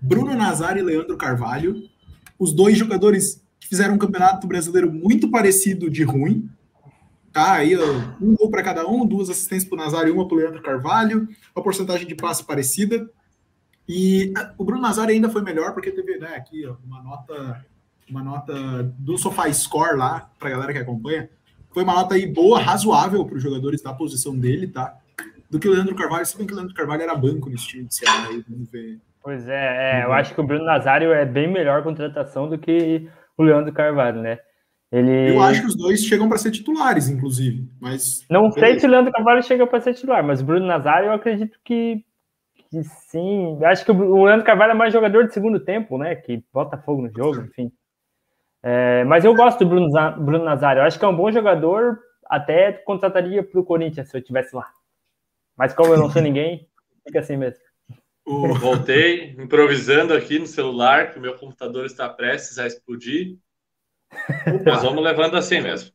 Bruno 0.00 0.34
Nazar 0.34 0.76
e 0.76 0.82
Leandro 0.82 1.16
Carvalho, 1.16 1.88
os 2.38 2.52
dois 2.52 2.76
jogadores 2.76 3.42
que 3.60 3.68
fizeram 3.68 3.94
um 3.94 3.98
campeonato 3.98 4.46
brasileiro 4.46 4.92
muito 4.92 5.30
parecido 5.30 5.90
de 5.90 6.02
ruim, 6.02 6.48
tá? 7.32 7.54
Aí 7.54 7.76
um 8.20 8.34
gol 8.34 8.50
para 8.50 8.62
cada 8.62 8.86
um, 8.88 9.06
duas 9.06 9.28
assistências 9.28 9.68
para 9.68 10.04
o 10.04 10.08
e 10.08 10.10
uma 10.10 10.26
para 10.26 10.36
Leandro 10.36 10.62
Carvalho, 10.62 11.28
uma 11.54 11.62
porcentagem 11.62 12.06
de 12.06 12.14
passe 12.14 12.44
parecida. 12.44 13.08
E 13.88 14.32
o 14.58 14.64
Bruno 14.64 14.82
Nazar 14.82 15.08
ainda 15.08 15.30
foi 15.30 15.42
melhor 15.42 15.72
porque 15.72 15.90
teve, 15.90 16.18
né, 16.18 16.34
aqui 16.36 16.66
ó, 16.66 16.76
uma 16.84 17.02
nota 17.02 17.64
uma 18.10 18.22
nota 18.22 18.82
do 18.98 19.18
Sofá 19.18 19.52
Score 19.52 19.96
lá 19.96 20.30
para 20.38 20.48
a 20.48 20.52
galera 20.52 20.72
que 20.72 20.78
acompanha. 20.78 21.28
Foi 21.72 21.82
uma 21.82 21.94
nota 21.94 22.14
aí 22.14 22.26
boa, 22.26 22.58
razoável 22.58 23.24
para 23.24 23.36
os 23.36 23.42
jogadores 23.42 23.82
da 23.82 23.92
posição 23.92 24.36
dele, 24.36 24.66
tá? 24.66 24.96
Do 25.50 25.58
que 25.58 25.68
o 25.68 25.72
Leandro 25.72 25.94
Carvalho, 25.94 26.24
se 26.24 26.36
bem 26.36 26.46
que 26.46 26.52
o 26.52 26.56
Leandro 26.56 26.74
Carvalho 26.74 27.02
era 27.02 27.14
banco 27.14 27.48
nesse 27.48 27.68
time 27.68 27.84
de 27.84 27.94
Ceará, 27.94 28.28
aí 28.28 28.44
vamos 28.48 28.70
ver. 28.70 28.98
Pois 29.22 29.46
é, 29.48 30.00
é 30.00 30.04
eu 30.04 30.12
acho 30.12 30.34
que 30.34 30.40
o 30.40 30.44
Bruno 30.46 30.64
Nazário 30.64 31.12
é 31.12 31.24
bem 31.26 31.50
melhor 31.50 31.82
contratação 31.82 32.48
do 32.48 32.58
que 32.58 33.08
o 33.36 33.42
Leandro 33.42 33.72
Carvalho, 33.72 34.22
né? 34.22 34.38
Ele... 34.90 35.32
Eu 35.32 35.42
acho 35.42 35.60
que 35.60 35.66
os 35.66 35.76
dois 35.76 36.02
chegam 36.02 36.28
para 36.28 36.38
ser 36.38 36.50
titulares, 36.50 37.08
inclusive. 37.08 37.68
Mas 37.78 38.24
não 38.30 38.50
sei 38.50 38.80
se 38.80 38.86
o 38.86 38.90
Leandro 38.90 39.12
Carvalho 39.12 39.42
chega 39.42 39.66
para 39.66 39.82
ser 39.82 39.92
titular, 39.94 40.24
mas 40.24 40.40
o 40.40 40.44
Bruno 40.44 40.66
Nazário 40.66 41.08
eu 41.08 41.12
acredito 41.12 41.58
que, 41.62 42.02
que 42.70 42.82
sim. 42.84 43.58
Acho 43.64 43.84
que 43.84 43.90
o 43.90 44.24
Leandro 44.24 44.44
Carvalho 44.44 44.72
é 44.72 44.74
mais 44.74 44.92
jogador 44.92 45.26
de 45.26 45.34
segundo 45.34 45.60
tempo, 45.60 45.98
né? 45.98 46.14
Que 46.14 46.42
bota 46.52 46.78
fogo 46.78 47.02
no 47.02 47.10
jogo, 47.10 47.42
enfim. 47.42 47.72
É, 48.62 49.04
mas 49.04 49.24
eu 49.24 49.34
gosto 49.34 49.60
do 49.60 49.68
Bruno, 49.68 49.88
Bruno 50.18 50.44
Nazário. 50.44 50.80
Eu 50.80 50.84
acho 50.84 50.98
que 50.98 51.04
é 51.04 51.08
um 51.08 51.16
bom 51.16 51.30
jogador. 51.30 52.00
Até 52.28 52.72
contrataria 52.72 53.42
para 53.42 53.60
o 53.60 53.64
Corinthians 53.64 54.08
se 54.08 54.16
eu 54.16 54.20
estivesse 54.20 54.54
lá. 54.54 54.70
Mas 55.56 55.72
como 55.72 55.92
eu 55.92 55.98
não 55.98 56.10
sou 56.10 56.20
ninguém, 56.20 56.68
fica 57.06 57.20
assim 57.20 57.36
mesmo. 57.36 57.62
Voltei 58.26 59.30
improvisando 59.38 60.12
aqui 60.12 60.38
no 60.38 60.46
celular, 60.46 61.10
que 61.10 61.18
o 61.18 61.22
meu 61.22 61.34
computador 61.38 61.86
está 61.86 62.08
prestes 62.08 62.58
a 62.58 62.66
explodir. 62.66 63.38
Mas 64.64 64.82
vamos 64.82 65.02
levando 65.02 65.36
assim 65.36 65.62
mesmo. 65.62 65.90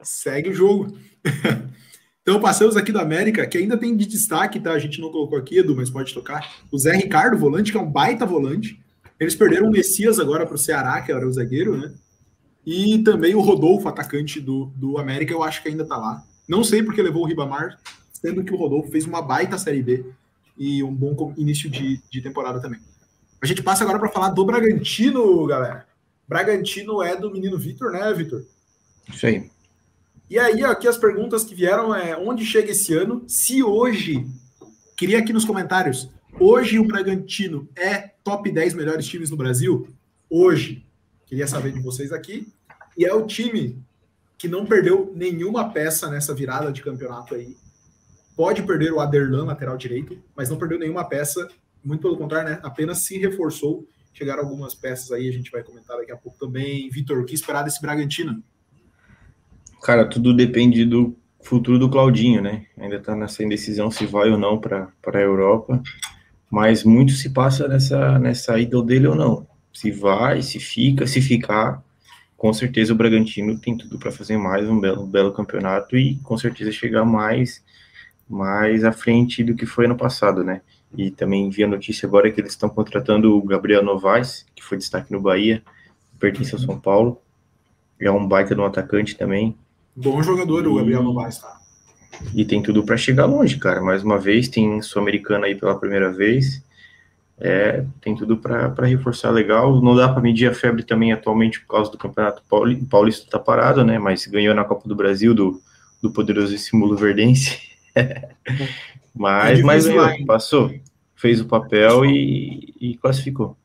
Segue 0.00 0.50
o 0.50 0.54
jogo. 0.54 0.96
Então, 2.22 2.40
passamos 2.40 2.76
aqui 2.76 2.92
do 2.92 3.00
América, 3.00 3.46
que 3.46 3.58
ainda 3.58 3.76
tem 3.76 3.96
de 3.96 4.06
destaque, 4.06 4.60
tá? 4.60 4.72
A 4.72 4.78
gente 4.78 5.00
não 5.00 5.10
colocou 5.10 5.36
aqui, 5.36 5.58
Edu, 5.58 5.74
mas 5.74 5.90
pode 5.90 6.14
tocar. 6.14 6.56
O 6.70 6.78
Zé 6.78 6.92
Ricardo, 6.92 7.36
volante, 7.36 7.72
que 7.72 7.78
é 7.78 7.80
um 7.80 7.90
baita 7.90 8.24
volante. 8.24 8.80
Eles 9.18 9.34
perderam 9.34 9.66
o 9.66 9.70
Messias 9.70 10.20
agora 10.20 10.46
para 10.46 10.54
o 10.54 10.58
Ceará, 10.58 11.00
que 11.02 11.10
era 11.10 11.26
o 11.26 11.32
zagueiro, 11.32 11.76
né? 11.76 11.92
E 12.64 12.98
também 12.98 13.34
o 13.34 13.40
Rodolfo, 13.40 13.88
atacante 13.88 14.40
do, 14.40 14.66
do 14.76 14.98
América, 14.98 15.32
eu 15.32 15.42
acho 15.42 15.62
que 15.62 15.68
ainda 15.68 15.84
tá 15.84 15.96
lá. 15.96 16.24
Não 16.48 16.62
sei 16.62 16.82
porque 16.82 17.02
levou 17.02 17.24
o 17.24 17.26
Ribamar, 17.26 17.78
sendo 18.12 18.44
que 18.44 18.52
o 18.52 18.56
Rodolfo 18.56 18.90
fez 18.90 19.04
uma 19.04 19.20
baita 19.20 19.58
Série 19.58 19.82
B 19.82 20.06
e 20.56 20.82
um 20.82 20.94
bom 20.94 21.34
início 21.36 21.68
de, 21.68 22.00
de 22.08 22.22
temporada 22.22 22.60
também. 22.60 22.80
A 23.40 23.46
gente 23.46 23.62
passa 23.62 23.82
agora 23.82 23.98
para 23.98 24.08
falar 24.08 24.28
do 24.28 24.44
Bragantino, 24.44 25.44
galera. 25.46 25.86
Bragantino 26.28 27.02
é 27.02 27.16
do 27.16 27.32
menino 27.32 27.58
Vitor, 27.58 27.90
né, 27.90 28.12
Vitor? 28.14 28.44
Isso 29.08 29.26
aí. 29.26 29.50
E 30.32 30.38
aí, 30.38 30.64
aqui 30.64 30.88
as 30.88 30.96
perguntas 30.96 31.44
que 31.44 31.54
vieram 31.54 31.94
é 31.94 32.16
onde 32.16 32.42
chega 32.42 32.70
esse 32.70 32.94
ano? 32.94 33.22
Se 33.28 33.62
hoje, 33.62 34.26
queria 34.96 35.18
aqui 35.18 35.30
nos 35.30 35.44
comentários, 35.44 36.08
hoje 36.40 36.78
o 36.78 36.86
Bragantino 36.86 37.68
é 37.76 37.98
top 38.24 38.50
10 38.50 38.72
melhores 38.72 39.06
times 39.06 39.28
no 39.28 39.36
Brasil? 39.36 39.86
Hoje. 40.30 40.86
Queria 41.26 41.46
saber 41.46 41.72
de 41.72 41.80
vocês 41.80 42.12
aqui. 42.12 42.50
E 42.96 43.04
é 43.04 43.12
o 43.12 43.26
time 43.26 43.78
que 44.38 44.48
não 44.48 44.64
perdeu 44.64 45.12
nenhuma 45.14 45.68
peça 45.68 46.08
nessa 46.08 46.34
virada 46.34 46.72
de 46.72 46.80
campeonato 46.80 47.34
aí. 47.34 47.54
Pode 48.34 48.62
perder 48.62 48.90
o 48.90 49.00
Aderlan, 49.00 49.44
lateral 49.44 49.76
direito, 49.76 50.18
mas 50.34 50.48
não 50.48 50.56
perdeu 50.56 50.78
nenhuma 50.78 51.04
peça. 51.04 51.46
Muito 51.84 52.00
pelo 52.00 52.16
contrário, 52.16 52.48
né? 52.48 52.60
Apenas 52.62 53.00
se 53.00 53.18
reforçou 53.18 53.86
Chegaram 54.14 54.42
algumas 54.42 54.74
peças 54.74 55.10
aí, 55.10 55.28
a 55.28 55.32
gente 55.32 55.50
vai 55.50 55.62
comentar 55.62 55.96
daqui 55.96 56.12
a 56.12 56.16
pouco 56.16 56.38
também. 56.38 56.88
Vitor, 56.90 57.18
o 57.18 57.24
que 57.24 57.34
esperar 57.34 57.62
desse 57.62 57.80
Bragantino? 57.80 58.42
Cara, 59.82 60.08
tudo 60.08 60.32
depende 60.32 60.84
do 60.84 61.16
futuro 61.42 61.76
do 61.76 61.90
Claudinho, 61.90 62.40
né? 62.40 62.66
Ainda 62.78 63.00
tá 63.00 63.16
nessa 63.16 63.42
indecisão 63.42 63.90
se 63.90 64.06
vai 64.06 64.30
ou 64.30 64.38
não 64.38 64.56
para 64.56 64.88
a 65.06 65.18
Europa, 65.18 65.82
mas 66.48 66.84
muito 66.84 67.12
se 67.12 67.30
passa 67.30 67.66
nessa, 67.66 68.16
nessa 68.20 68.56
ida 68.60 68.80
dele 68.80 69.08
ou 69.08 69.16
não. 69.16 69.44
Se 69.72 69.90
vai, 69.90 70.40
se 70.40 70.60
fica, 70.60 71.04
se 71.04 71.20
ficar, 71.20 71.82
com 72.36 72.52
certeza 72.52 72.92
o 72.92 72.96
Bragantino 72.96 73.58
tem 73.58 73.76
tudo 73.76 73.98
para 73.98 74.12
fazer 74.12 74.36
mais 74.36 74.68
um 74.68 74.78
belo, 74.78 75.02
um 75.02 75.10
belo 75.10 75.32
campeonato 75.32 75.96
e 75.96 76.16
com 76.18 76.38
certeza 76.38 76.70
chegar 76.70 77.04
mais, 77.04 77.64
mais 78.30 78.84
à 78.84 78.92
frente 78.92 79.42
do 79.42 79.56
que 79.56 79.66
foi 79.66 79.86
ano 79.86 79.96
passado, 79.96 80.44
né? 80.44 80.60
E 80.96 81.10
também 81.10 81.50
vi 81.50 81.64
a 81.64 81.68
notícia 81.68 82.06
agora 82.06 82.30
que 82.30 82.40
eles 82.40 82.52
estão 82.52 82.68
contratando 82.68 83.36
o 83.36 83.42
Gabriel 83.42 83.82
Novaes, 83.82 84.46
que 84.54 84.62
foi 84.62 84.78
destaque 84.78 85.10
no 85.10 85.20
Bahia, 85.20 85.60
pertence 86.20 86.54
ao 86.54 86.60
São 86.60 86.78
Paulo. 86.78 87.20
É 88.00 88.10
um 88.10 88.28
baita 88.28 88.54
de 88.54 88.60
um 88.60 88.64
atacante 88.64 89.16
também. 89.16 89.56
Bom 89.94 90.22
jogador, 90.22 90.64
e... 90.64 90.66
o 90.68 90.74
Gabriel 90.76 91.02
Novaes, 91.02 91.38
tá? 91.38 91.60
E 92.34 92.44
tem 92.44 92.62
tudo 92.62 92.82
para 92.84 92.96
chegar 92.96 93.26
longe, 93.26 93.58
cara. 93.58 93.80
Mais 93.80 94.02
uma 94.02 94.18
vez, 94.18 94.48
tem 94.48 94.80
Sul-Americana 94.80 95.46
aí 95.46 95.54
pela 95.54 95.78
primeira 95.78 96.12
vez. 96.12 96.62
É, 97.38 97.84
tem 98.00 98.14
tudo 98.14 98.36
para 98.36 98.86
reforçar 98.86 99.30
legal. 99.30 99.80
Não 99.82 99.96
dá 99.96 100.08
para 100.08 100.22
medir 100.22 100.48
a 100.48 100.54
febre 100.54 100.84
também 100.84 101.12
atualmente 101.12 101.60
por 101.60 101.68
causa 101.68 101.90
do 101.90 101.98
Campeonato 101.98 102.42
Paulista 102.88 103.28
tá 103.30 103.38
parado, 103.38 103.84
né? 103.84 103.98
Mas 103.98 104.26
ganhou 104.26 104.54
na 104.54 104.64
Copa 104.64 104.88
do 104.88 104.94
Brasil 104.94 105.34
do, 105.34 105.60
do 106.00 106.12
poderoso 106.12 106.56
Simulo 106.56 106.96
Verdense. 106.96 107.58
Mas, 109.14 109.60
é 109.60 109.62
mas 109.62 109.86
ganhou, 109.86 110.24
passou, 110.24 110.72
fez 111.14 111.38
o 111.38 111.44
papel 111.44 112.06
e, 112.06 112.72
e 112.80 112.96
classificou. 112.96 113.58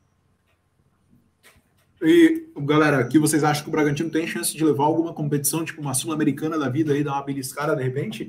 E, 2.00 2.46
galera, 2.58 2.98
aqui 2.98 3.18
vocês 3.18 3.42
acham 3.42 3.64
que 3.64 3.68
o 3.68 3.72
Bragantino 3.72 4.10
tem 4.10 4.26
chance 4.26 4.56
de 4.56 4.64
levar 4.64 4.84
alguma 4.84 5.12
competição, 5.12 5.64
tipo 5.64 5.80
uma 5.80 5.94
Sul-Americana 5.94 6.58
da 6.58 6.68
vida 6.68 6.92
aí, 6.92 7.02
dar 7.02 7.14
uma 7.14 7.24
beliscada 7.24 7.74
de 7.74 7.82
repente? 7.82 8.28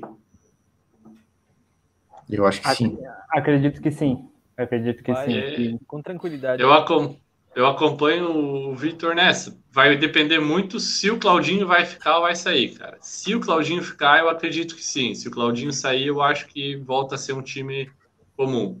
Eu 2.28 2.46
acho 2.46 2.60
que 2.60 2.74
sim. 2.74 2.98
Acredito 3.30 3.80
que 3.80 3.90
sim. 3.90 4.28
Acredito 4.56 5.02
que 5.02 5.12
Vai, 5.12 5.26
sim. 5.26 5.74
É... 5.74 5.78
Com 5.86 6.02
tranquilidade. 6.02 6.62
Eu, 6.62 6.72
acom 6.72 7.16
eu 7.54 7.66
acompanho 7.66 8.30
o 8.70 8.74
Victor 8.76 9.14
nessa. 9.14 9.56
Vai 9.72 9.96
depender 9.96 10.38
muito 10.38 10.78
se 10.78 11.10
o 11.10 11.18
Claudinho 11.18 11.66
vai 11.66 11.84
ficar 11.84 12.16
ou 12.16 12.22
vai 12.22 12.36
sair, 12.36 12.76
cara. 12.76 12.98
Se 13.00 13.34
o 13.34 13.40
Claudinho 13.40 13.82
ficar, 13.82 14.20
eu 14.20 14.28
acredito 14.28 14.76
que 14.76 14.84
sim. 14.84 15.14
Se 15.14 15.28
o 15.28 15.30
Claudinho 15.30 15.72
sair, 15.72 16.06
eu 16.06 16.20
acho 16.20 16.46
que 16.46 16.76
volta 16.76 17.14
a 17.14 17.18
ser 17.18 17.32
um 17.32 17.42
time 17.42 17.90
comum. 18.36 18.80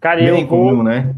Cara, 0.00 0.22
eu 0.22 0.36
vou... 0.38 0.48
comum, 0.48 0.82
né? 0.82 1.14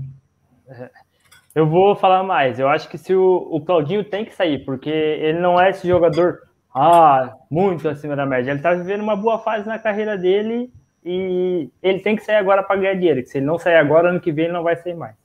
Eu 1.55 1.67
vou 1.67 1.95
falar 1.95 2.23
mais. 2.23 2.59
Eu 2.59 2.69
acho 2.69 2.89
que 2.89 2.97
se 2.97 3.15
o, 3.15 3.49
o 3.51 3.61
Claudinho 3.61 4.05
tem 4.05 4.25
que 4.25 4.35
sair, 4.35 4.65
porque 4.65 4.91
ele 4.91 5.39
não 5.39 5.61
é 5.61 5.71
esse 5.71 5.87
jogador 5.87 6.41
ah, 6.75 7.35
muito 7.51 7.89
acima 7.89 8.17
da 8.17 8.25
média. 8.25 8.51
Ele 8.51 8.61
tá 8.61 8.73
vivendo 8.73 9.03
uma 9.03 9.17
boa 9.17 9.39
fase 9.39 9.67
na 9.67 9.79
carreira 9.79 10.17
dele 10.17 10.73
e 11.05 11.69
ele 11.83 12.01
tem 12.01 12.17
que 12.17 12.25
sair 12.25 12.37
agora 12.37 12.63
para 12.63 12.81
ganhar 12.81 12.95
dinheiro. 12.95 13.27
Se 13.27 13.39
ele 13.39 13.47
não 13.47 13.59
sair 13.59 13.77
agora, 13.77 14.09
ano 14.09 14.21
que 14.21 14.33
vem 14.33 14.47
ele 14.47 14.55
não 14.55 14.63
vai 14.63 14.77
sair 14.77 14.95
mais. 14.95 15.17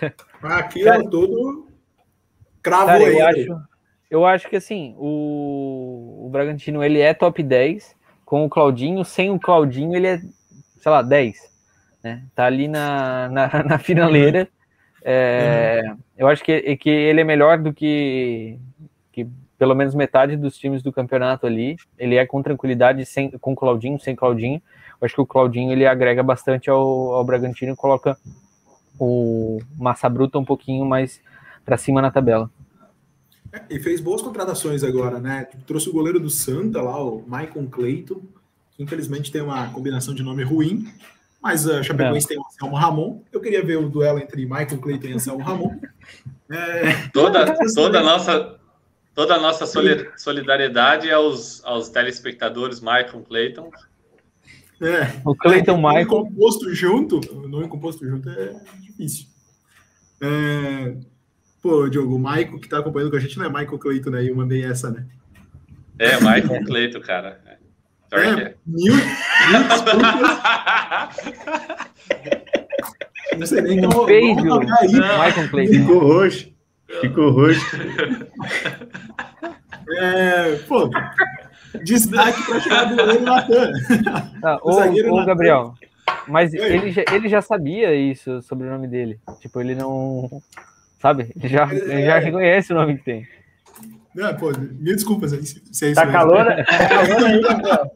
Aqui 0.42 0.88
é 0.88 1.02
todo 1.02 1.68
cravo 2.62 2.86
cara, 2.86 3.02
eu 3.02 3.26
acho, 3.26 3.62
eu 4.08 4.26
acho 4.26 4.48
que 4.48 4.56
assim, 4.56 4.94
o, 4.96 6.26
o 6.26 6.28
Bragantino 6.30 6.82
ele 6.82 7.00
é 7.00 7.12
top 7.12 7.42
10 7.42 7.96
com 8.24 8.44
o 8.44 8.48
Claudinho, 8.48 9.04
sem 9.04 9.30
o 9.30 9.38
Claudinho 9.38 9.96
ele 9.96 10.06
é, 10.06 10.18
sei 10.78 10.92
lá, 10.92 11.02
10. 11.02 11.52
Né? 12.02 12.24
Tá 12.34 12.46
ali 12.46 12.68
na, 12.68 13.28
na, 13.28 13.48
na 13.64 13.78
finaleira. 13.78 14.48
É, 15.04 15.82
uhum. 15.84 15.96
Eu 16.16 16.28
acho 16.28 16.44
que, 16.44 16.76
que 16.76 16.90
ele 16.90 17.20
é 17.20 17.24
melhor 17.24 17.58
do 17.58 17.72
que, 17.72 18.58
que 19.12 19.26
pelo 19.58 19.74
menos 19.74 19.94
metade 19.94 20.36
dos 20.36 20.56
times 20.56 20.82
do 20.82 20.92
campeonato 20.92 21.46
ali. 21.46 21.76
Ele 21.98 22.16
é 22.16 22.26
com 22.26 22.42
tranquilidade, 22.42 23.04
sem, 23.04 23.30
com 23.30 23.54
Claudinho, 23.54 23.98
sem 23.98 24.14
Claudinho. 24.14 24.62
Eu 25.00 25.06
acho 25.06 25.14
que 25.14 25.20
o 25.20 25.26
Claudinho 25.26 25.72
ele 25.72 25.86
agrega 25.86 26.22
bastante 26.22 26.70
ao, 26.70 26.80
ao 27.12 27.24
Bragantino 27.24 27.72
e 27.72 27.76
coloca 27.76 28.16
o 28.98 29.60
Massa 29.76 30.08
Bruta 30.08 30.38
um 30.38 30.44
pouquinho 30.44 30.84
mais 30.84 31.20
para 31.64 31.76
cima 31.76 32.00
na 32.00 32.10
tabela. 32.10 32.50
É, 33.52 33.62
e 33.68 33.80
fez 33.80 34.00
boas 34.00 34.22
contratações 34.22 34.82
agora, 34.82 35.18
né? 35.18 35.46
Trouxe 35.66 35.88
o 35.88 35.92
goleiro 35.92 36.18
do 36.18 36.30
Santa 36.30 36.80
lá, 36.80 37.02
o 37.02 37.22
Michael 37.22 37.68
Clayton, 37.70 38.20
que 38.70 38.82
infelizmente 38.82 39.30
tem 39.30 39.42
uma 39.42 39.70
combinação 39.70 40.14
de 40.14 40.22
nome 40.22 40.42
ruim, 40.42 40.86
mas 41.42 41.68
a 41.68 41.80
uh, 41.80 41.84
Chapecoense 41.84 42.26
é. 42.26 42.28
tem 42.28 42.38
o 42.38 42.46
Anselmo 42.46 42.76
Ramon. 42.76 43.22
Eu 43.32 43.40
queria 43.40 43.64
ver 43.64 43.76
o 43.76 43.88
duelo 43.88 44.18
entre 44.18 44.44
Michael 44.44 44.78
Clayton 44.78 45.06
e 45.08 45.12
Anselmo 45.14 45.44
Ramon. 45.44 45.78
É... 46.50 47.08
Toda, 47.14 47.56
toda 47.74 48.00
a 48.00 48.02
nossa, 48.02 48.58
toda 49.14 49.36
a 49.36 49.40
nossa 49.40 49.64
solidariedade 50.18 51.10
aos, 51.10 51.64
aos 51.64 51.88
telespectadores 51.88 52.78
Michael 52.78 53.24
Clayton, 53.26 53.70
é. 54.82 55.20
O 55.24 55.34
Cleiton 55.34 55.76
Michael. 55.76 56.06
Composto 56.08 56.74
junto, 56.74 57.20
o 57.32 57.48
nome 57.48 57.68
composto 57.68 58.06
junto 58.06 58.28
é 58.28 58.54
difícil. 58.82 59.28
É, 60.20 60.96
Pô, 61.62 61.88
Diogo, 61.88 62.16
o 62.16 62.18
Maico 62.18 62.58
que 62.58 62.68
tá 62.68 62.78
acompanhando 62.78 63.10
com 63.10 63.16
a 63.16 63.20
gente 63.20 63.38
não 63.38 63.46
é 63.46 63.48
Michael 63.48 63.78
Cleiton, 63.78 64.10
né? 64.10 64.24
E 64.24 64.28
eu 64.28 64.34
mandei 64.34 64.64
essa, 64.64 64.90
né? 64.90 65.06
É, 65.96 66.16
Michael 66.16 66.64
Cleiton, 66.64 67.00
cara. 67.00 67.40
É, 68.12 68.28
é. 68.28 68.54
Mil, 68.66 68.94
mil 68.94 69.02
Não 73.38 73.46
sei 73.46 73.62
nem 73.62 73.80
como. 73.80 74.06
Feio, 74.06 74.34
Michael 74.36 75.48
Cleiton. 75.50 75.72
Ficou 75.72 75.98
roxo. 75.98 76.52
Ficou 77.00 77.30
roxo. 77.30 77.64
É, 79.98 80.56
pô, 80.68 80.88
destaque 81.82 82.42
para 82.46 82.60
chegar 82.60 82.84
do 82.84 82.96
goleiro 82.96 83.22
Natan. 83.24 83.72
Ah, 84.42 84.58
ô, 84.62 84.80
ô, 84.80 85.24
Gabriel, 85.26 85.74
mas 86.26 86.54
ele 86.54 86.90
já, 86.90 87.04
ele 87.12 87.28
já 87.28 87.42
sabia 87.42 87.94
isso 87.94 88.40
sobre 88.42 88.66
o 88.66 88.70
nome 88.70 88.88
dele. 88.88 89.20
Tipo, 89.40 89.60
ele 89.60 89.74
não. 89.74 90.30
Sabe? 90.98 91.30
Ele 91.36 91.48
já, 91.48 91.68
ele 91.72 92.06
já 92.06 92.18
reconhece 92.18 92.72
o 92.72 92.76
nome 92.76 92.96
que 92.96 93.04
tem. 93.04 93.28
Não, 94.14 94.34
pô, 94.36 94.52
mil 94.58 94.94
desculpas 94.94 95.30
se, 95.30 95.62
se 95.72 95.84
é 95.86 95.88
isso. 95.90 95.94
Tá 95.94 96.06
calor, 96.10 96.44
né? 96.44 96.62
tá 96.64 96.88
calor 96.88 97.24
aí, 97.24 97.40
Gabriel. 97.40 97.90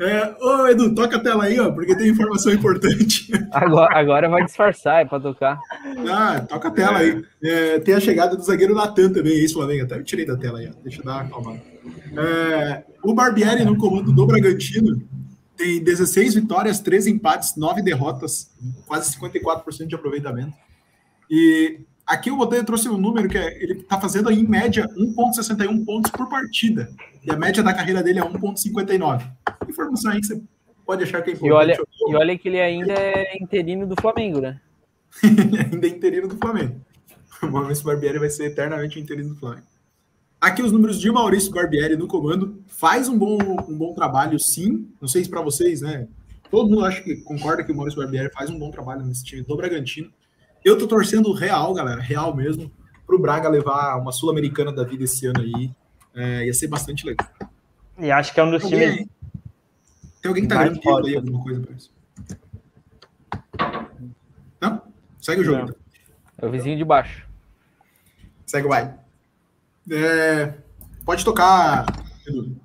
É, 0.00 0.36
ô, 0.40 0.66
Edu, 0.68 0.94
toca 0.94 1.16
a 1.16 1.20
tela 1.20 1.44
aí, 1.44 1.58
ó, 1.58 1.70
porque 1.72 1.94
tem 1.96 2.08
informação 2.08 2.52
importante. 2.52 3.30
Agora, 3.52 3.98
agora 3.98 4.28
vai 4.28 4.44
disfarçar, 4.44 5.02
é 5.02 5.04
para 5.04 5.20
tocar. 5.20 5.60
Ah, 6.08 6.40
toca 6.40 6.68
a 6.68 6.70
tela 6.70 6.98
aí. 6.98 7.24
É, 7.42 7.78
tem 7.80 7.94
a 7.94 8.00
chegada 8.00 8.36
do 8.36 8.42
zagueiro 8.42 8.74
Natan 8.74 9.12
também, 9.12 9.38
isso, 9.38 9.54
Flamengo. 9.54 9.84
Até 9.84 9.96
eu 9.96 10.04
tirei 10.04 10.24
da 10.24 10.36
tela 10.36 10.58
aí, 10.58 10.68
ó. 10.68 10.82
deixa 10.82 11.00
eu 11.00 11.04
dar 11.04 11.14
uma 11.14 11.22
acalmada. 11.22 11.62
É, 12.16 12.84
o 13.02 13.14
Barbieri, 13.14 13.64
no 13.64 13.76
comando 13.76 14.12
do 14.12 14.26
Bragantino, 14.26 15.02
tem 15.56 15.82
16 15.82 16.34
vitórias, 16.34 16.80
13 16.80 17.10
empates, 17.10 17.56
9 17.56 17.82
derrotas, 17.82 18.50
quase 18.86 19.16
54% 19.16 19.86
de 19.86 19.94
aproveitamento. 19.94 20.54
E 21.30 21.80
Aqui 22.06 22.30
o 22.30 22.36
Botelho 22.36 22.64
trouxe 22.64 22.88
um 22.88 22.98
número 22.98 23.28
que 23.28 23.38
é, 23.38 23.62
ele 23.62 23.80
está 23.80 23.98
fazendo 23.98 24.28
aí, 24.28 24.40
em 24.40 24.46
média 24.46 24.86
1,61 24.94 25.84
pontos 25.84 26.10
por 26.10 26.28
partida. 26.28 26.90
E 27.22 27.30
a 27.30 27.36
média 27.36 27.62
da 27.62 27.72
carreira 27.72 28.02
dele 28.02 28.18
é 28.18 28.22
1,59. 28.22 29.30
Informação 29.68 30.12
aí 30.12 30.20
que 30.20 30.26
você 30.26 30.42
pode 30.84 31.02
achar 31.02 31.22
que 31.22 31.30
é 31.30 31.32
importante. 31.32 31.50
E 31.50 31.52
olha, 31.52 31.78
e 32.08 32.14
olha 32.14 32.38
que 32.38 32.48
ele 32.48 32.60
ainda 32.60 32.92
é 32.92 33.36
interino 33.40 33.86
do 33.86 33.94
Flamengo, 33.98 34.40
né? 34.40 34.60
ainda 35.24 35.86
é 35.86 35.90
interino 35.90 36.28
do 36.28 36.36
Flamengo. 36.36 36.80
O 37.42 37.46
Maurício 37.46 37.84
Barbieri 37.84 38.18
vai 38.18 38.30
ser 38.30 38.46
eternamente 38.46 39.00
interino 39.00 39.30
do 39.30 39.36
Flamengo. 39.36 39.66
Aqui 40.40 40.62
os 40.62 40.72
números 40.72 41.00
de 41.00 41.10
Maurício 41.10 41.50
Barbieri 41.50 41.96
no 41.96 42.06
comando. 42.06 42.62
Faz 42.66 43.08
um 43.08 43.16
bom, 43.16 43.38
um 43.66 43.78
bom 43.78 43.94
trabalho, 43.94 44.38
sim. 44.38 44.86
Não 45.00 45.08
sei 45.08 45.24
se 45.24 45.30
para 45.30 45.40
vocês, 45.40 45.80
né? 45.80 46.06
Todo 46.50 46.68
mundo 46.68 46.84
acha 46.84 47.00
que 47.00 47.16
concorda 47.22 47.64
que 47.64 47.72
o 47.72 47.74
Maurício 47.74 48.00
Barbieri 48.00 48.30
faz 48.30 48.50
um 48.50 48.58
bom 48.58 48.70
trabalho 48.70 49.02
nesse 49.06 49.24
time 49.24 49.42
do 49.42 49.56
Bragantino. 49.56 50.10
Eu 50.64 50.78
tô 50.78 50.86
torcendo 50.86 51.30
real, 51.32 51.74
galera, 51.74 52.00
real 52.00 52.34
mesmo, 52.34 52.70
pro 53.06 53.18
Braga 53.18 53.48
levar 53.50 53.96
uma 53.96 54.12
Sul-Americana 54.12 54.72
da 54.72 54.82
vida 54.82 55.04
esse 55.04 55.26
ano 55.26 55.40
aí. 55.40 55.70
É, 56.14 56.46
ia 56.46 56.54
ser 56.54 56.68
bastante 56.68 57.04
legal. 57.04 57.28
E 57.98 58.10
acho 58.10 58.32
que 58.32 58.40
é 58.40 58.44
um 58.44 58.50
dos 58.50 58.64
Alguém 58.64 58.80
times. 58.80 58.98
aí? 58.98 59.08
Tem 60.22 60.28
alguém 60.28 60.44
que 60.44 60.48
tá 60.48 60.54
garantindo 60.56 61.06
aí 61.06 61.16
alguma 61.16 61.42
coisa 61.42 61.60
pra 61.60 61.74
isso? 61.74 61.92
Não? 64.60 64.82
Segue 65.20 65.42
o 65.42 65.44
jogo. 65.44 65.58
Não. 65.58 65.64
então. 65.64 65.76
É 66.38 66.46
o 66.46 66.50
vizinho 66.50 66.78
de 66.78 66.84
baixo. 66.84 67.26
Segue 68.46 68.66
o 68.66 68.70
baile. 68.70 68.90
É, 69.90 70.54
pode 71.04 71.22
tocar, 71.24 71.84
Edu. 72.26 72.56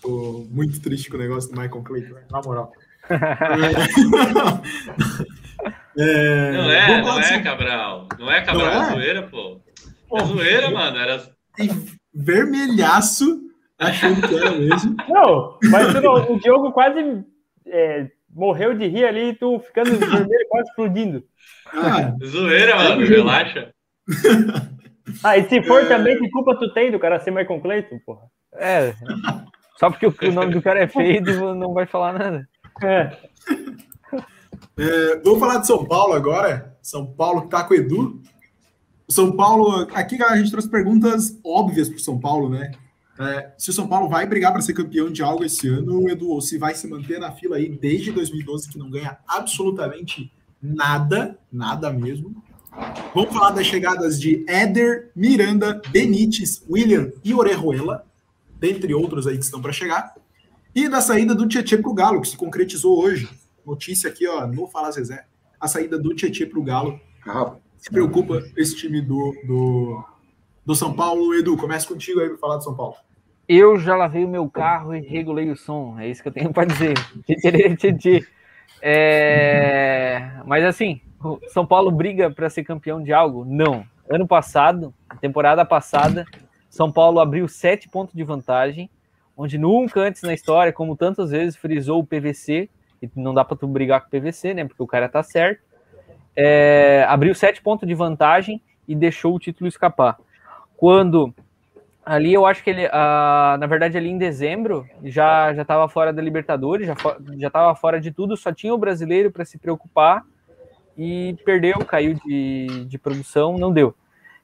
Tô 0.00 0.46
muito 0.50 0.80
triste 0.80 1.10
com 1.10 1.16
o 1.16 1.20
negócio 1.20 1.50
do 1.50 1.60
Michael 1.60 1.82
Clayton, 1.82 2.14
na 2.30 2.40
moral. 2.42 2.72
É, 3.10 3.18
Não 5.96 6.04
é, 6.70 7.02
não 7.02 7.18
é, 7.20 7.36
de- 7.38 7.42
Cabral. 7.44 8.08
Não 8.18 8.30
é, 8.30 8.42
Cabral, 8.42 8.66
Não 8.66 8.82
é 8.82 8.86
é? 8.88 8.90
zoeira, 8.92 9.22
pô. 9.22 9.60
Pô, 10.08 10.18
É 10.18 10.24
zoeira, 10.24 10.70
mano. 10.72 10.98
Era... 10.98 11.22
vermelhaço, 12.12 13.40
achando 13.78 14.26
que 14.26 14.34
era 14.36 14.50
mesmo. 14.52 14.96
Não, 15.08 15.58
mas 15.70 15.92
tu 15.92 16.32
o 16.32 16.40
Diogo 16.40 16.72
quase 16.72 17.24
é, 17.66 18.08
morreu 18.34 18.74
de 18.76 18.86
rir 18.86 19.04
ali, 19.04 19.34
tu 19.34 19.58
ficando 19.60 19.90
vermelho, 19.98 20.48
quase 20.48 20.68
explodindo. 20.68 21.24
Ah, 21.72 22.12
Zoeira, 22.24 22.76
mano. 22.76 23.02
É. 23.02 23.06
Relaxa. 23.06 23.70
Ah, 25.22 25.36
e 25.38 25.44
se 25.48 25.62
for 25.62 25.86
também, 25.86 26.18
que 26.18 26.30
culpa 26.30 26.56
tu 26.58 26.72
tem 26.72 26.90
do 26.90 26.98
cara 26.98 27.20
ser 27.20 27.30
Michael 27.30 27.60
Clayton, 27.60 27.98
porra? 28.04 28.22
É. 28.54 28.94
Só 29.78 29.90
porque 29.90 30.06
o, 30.06 30.14
o 30.28 30.32
nome 30.32 30.52
do 30.54 30.62
cara 30.62 30.80
é 30.80 30.86
feio, 30.88 31.54
não 31.54 31.72
vai 31.74 31.86
falar 31.86 32.12
nada. 32.12 32.48
É. 32.82 33.16
É, 34.76 35.20
vamos 35.20 35.40
falar 35.40 35.58
de 35.58 35.66
São 35.66 35.84
Paulo 35.84 36.14
agora. 36.14 36.76
São 36.82 37.06
Paulo 37.06 37.42
que 37.42 37.48
tá 37.48 37.64
com 37.64 37.74
o 37.74 37.76
Edu. 37.76 38.20
São 39.08 39.32
Paulo, 39.32 39.86
aqui 39.94 40.22
a 40.22 40.36
gente 40.36 40.50
trouxe 40.50 40.68
perguntas 40.68 41.38
óbvias 41.44 41.88
para 41.88 41.96
o 41.96 42.00
São 42.00 42.18
Paulo, 42.18 42.48
né? 42.48 42.72
É, 43.18 43.52
se 43.56 43.70
o 43.70 43.72
São 43.72 43.86
Paulo 43.86 44.08
vai 44.08 44.26
brigar 44.26 44.52
para 44.52 44.60
ser 44.60 44.72
campeão 44.72 45.10
de 45.10 45.22
algo 45.22 45.44
esse 45.44 45.68
ano, 45.68 46.08
Edu, 46.08 46.30
ou 46.30 46.40
se 46.40 46.58
vai 46.58 46.74
se 46.74 46.88
manter 46.88 47.20
na 47.20 47.30
fila 47.30 47.56
aí 47.56 47.68
desde 47.68 48.10
2012, 48.10 48.68
que 48.68 48.78
não 48.78 48.90
ganha 48.90 49.18
absolutamente 49.28 50.32
nada, 50.60 51.38
nada 51.52 51.92
mesmo. 51.92 52.34
Vamos 53.14 53.32
falar 53.32 53.50
das 53.50 53.66
chegadas 53.66 54.20
de 54.20 54.44
Éder, 54.48 55.12
Miranda, 55.14 55.80
Benítez, 55.90 56.64
William 56.68 57.12
e 57.22 57.32
Orejuela, 57.32 58.04
dentre 58.58 58.92
outros 58.92 59.26
aí 59.26 59.38
que 59.38 59.44
estão 59.44 59.62
para 59.62 59.72
chegar. 59.72 60.14
E 60.74 60.88
da 60.88 61.00
saída 61.00 61.36
do 61.36 61.46
Tietchan 61.46 61.80
para 61.80 61.90
o 61.90 61.94
Galo, 61.94 62.20
que 62.20 62.28
se 62.28 62.36
concretizou 62.36 62.98
hoje. 62.98 63.28
Notícia 63.66 64.10
aqui, 64.10 64.26
ó, 64.26 64.46
no 64.46 64.66
Fala 64.66 64.90
Zezé. 64.90 65.24
A 65.60 65.66
saída 65.66 65.98
do 65.98 66.14
Tietchan 66.14 66.48
para 66.48 66.58
o 66.58 66.62
Galo. 66.62 67.00
Ah, 67.26 67.54
Se 67.78 67.90
preocupa 67.90 68.42
esse 68.56 68.76
time 68.76 69.00
do, 69.00 69.34
do, 69.46 70.04
do 70.64 70.74
São 70.74 70.94
Paulo. 70.94 71.34
Edu, 71.34 71.56
começa 71.56 71.86
contigo 71.86 72.20
aí 72.20 72.28
para 72.28 72.38
falar 72.38 72.56
do 72.56 72.64
São 72.64 72.74
Paulo. 72.74 72.96
Eu 73.48 73.78
já 73.78 73.94
lavei 73.94 74.24
o 74.24 74.28
meu 74.28 74.48
carro 74.48 74.94
e 74.94 75.00
regulei 75.00 75.50
o 75.50 75.56
som. 75.56 75.98
É 75.98 76.08
isso 76.08 76.22
que 76.22 76.28
eu 76.28 76.32
tenho 76.32 76.52
para 76.52 76.66
dizer. 76.66 76.94
É... 78.86 80.42
Mas 80.44 80.62
assim, 80.62 81.00
São 81.48 81.64
Paulo 81.64 81.90
briga 81.90 82.30
para 82.30 82.50
ser 82.50 82.64
campeão 82.64 83.02
de 83.02 83.14
algo? 83.14 83.42
Não. 83.42 83.86
Ano 84.10 84.26
passado, 84.26 84.92
temporada 85.22 85.64
passada, 85.64 86.26
São 86.68 86.92
Paulo 86.92 87.18
abriu 87.18 87.48
sete 87.48 87.88
pontos 87.88 88.14
de 88.14 88.22
vantagem, 88.22 88.90
onde 89.34 89.56
nunca 89.56 90.00
antes 90.00 90.20
na 90.20 90.34
história, 90.34 90.70
como 90.70 90.96
tantas 90.96 91.30
vezes, 91.30 91.56
frisou 91.56 92.00
o 92.00 92.06
PVC. 92.06 92.68
E 93.04 93.20
não 93.20 93.34
dá 93.34 93.44
para 93.44 93.56
tu 93.56 93.66
brigar 93.66 94.00
com 94.00 94.08
o 94.08 94.10
PVC, 94.10 94.54
né? 94.54 94.64
Porque 94.64 94.82
o 94.82 94.86
cara 94.86 95.08
tá 95.08 95.22
certo. 95.22 95.62
É... 96.36 97.04
Abriu 97.08 97.34
sete 97.34 97.62
pontos 97.62 97.86
de 97.86 97.94
vantagem 97.94 98.60
e 98.86 98.94
deixou 98.94 99.34
o 99.34 99.38
título 99.38 99.68
escapar. 99.68 100.18
Quando 100.76 101.32
Ali 102.04 102.34
eu 102.34 102.44
acho 102.44 102.62
que 102.62 102.68
ele, 102.68 102.86
ah, 102.92 103.56
na 103.58 103.66
verdade, 103.66 103.96
ali 103.96 104.10
em 104.10 104.18
dezembro 104.18 104.86
já 105.04 105.54
já 105.54 105.62
estava 105.62 105.88
fora 105.88 106.12
da 106.12 106.20
Libertadores, 106.20 106.86
já 106.86 106.94
já 107.38 107.46
estava 107.46 107.74
fora 107.74 107.98
de 107.98 108.10
tudo, 108.10 108.36
só 108.36 108.52
tinha 108.52 108.74
o 108.74 108.78
brasileiro 108.78 109.32
para 109.32 109.44
se 109.44 109.56
preocupar 109.56 110.22
e 110.98 111.34
perdeu, 111.46 111.78
caiu 111.86 112.14
de, 112.14 112.84
de 112.84 112.98
produção, 112.98 113.56
não 113.56 113.72
deu. 113.72 113.94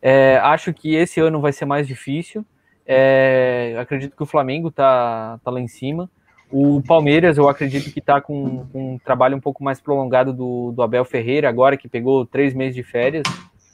É, 0.00 0.38
acho 0.38 0.72
que 0.72 0.94
esse 0.94 1.20
ano 1.20 1.38
vai 1.38 1.52
ser 1.52 1.66
mais 1.66 1.86
difícil. 1.86 2.46
É, 2.86 3.76
acredito 3.78 4.16
que 4.16 4.22
o 4.22 4.26
Flamengo 4.26 4.70
tá, 4.70 5.38
tá 5.44 5.50
lá 5.50 5.60
em 5.60 5.68
cima. 5.68 6.10
O 6.52 6.82
Palmeiras, 6.82 7.38
eu 7.38 7.48
acredito 7.48 7.92
que 7.92 8.00
está 8.00 8.20
com, 8.20 8.66
com 8.72 8.94
um 8.94 8.98
trabalho 8.98 9.36
um 9.36 9.40
pouco 9.40 9.62
mais 9.62 9.80
prolongado 9.80 10.32
do, 10.32 10.72
do 10.72 10.82
Abel 10.82 11.04
Ferreira, 11.04 11.48
agora 11.48 11.76
que 11.76 11.88
pegou 11.88 12.26
três 12.26 12.52
meses 12.54 12.74
de 12.74 12.82
férias 12.82 13.22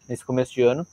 nesse 0.06 0.24
começo 0.24 0.52
de 0.52 0.60
ano. 0.60 0.86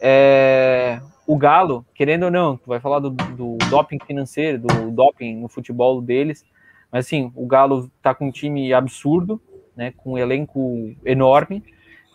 É, 0.00 0.98
o 1.26 1.36
Galo, 1.36 1.84
querendo 1.94 2.24
ou 2.24 2.30
não, 2.30 2.56
tu 2.56 2.68
vai 2.68 2.80
falar 2.80 3.00
do, 3.00 3.10
do 3.10 3.58
doping 3.68 3.98
financeiro, 4.06 4.60
do 4.60 4.90
doping 4.90 5.36
no 5.36 5.48
futebol 5.48 6.00
deles, 6.00 6.42
mas 6.90 7.04
assim, 7.04 7.30
o 7.34 7.46
Galo 7.46 7.90
tá 8.00 8.14
com 8.14 8.28
um 8.28 8.32
time 8.32 8.72
absurdo, 8.72 9.40
né, 9.76 9.92
com 9.96 10.12
um 10.12 10.18
elenco 10.18 10.94
enorme, 11.04 11.62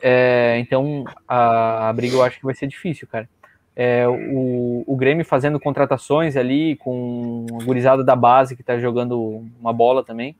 é, 0.01 0.57
então 0.59 1.03
a, 1.27 1.89
a 1.89 1.93
briga 1.93 2.15
eu 2.15 2.23
acho 2.23 2.39
que 2.39 2.45
vai 2.45 2.55
ser 2.55 2.65
difícil, 2.65 3.07
cara. 3.07 3.29
É, 3.75 4.07
o, 4.07 4.83
o 4.85 4.95
Grêmio 4.95 5.25
fazendo 5.25 5.59
contratações 5.59 6.35
ali 6.35 6.75
com 6.77 7.45
a 7.59 7.63
gurizada 7.63 8.03
da 8.03 8.15
base 8.15 8.55
que 8.55 8.63
tá 8.63 8.77
jogando 8.77 9.45
uma 9.59 9.71
bola 9.71 10.03
também, 10.03 10.35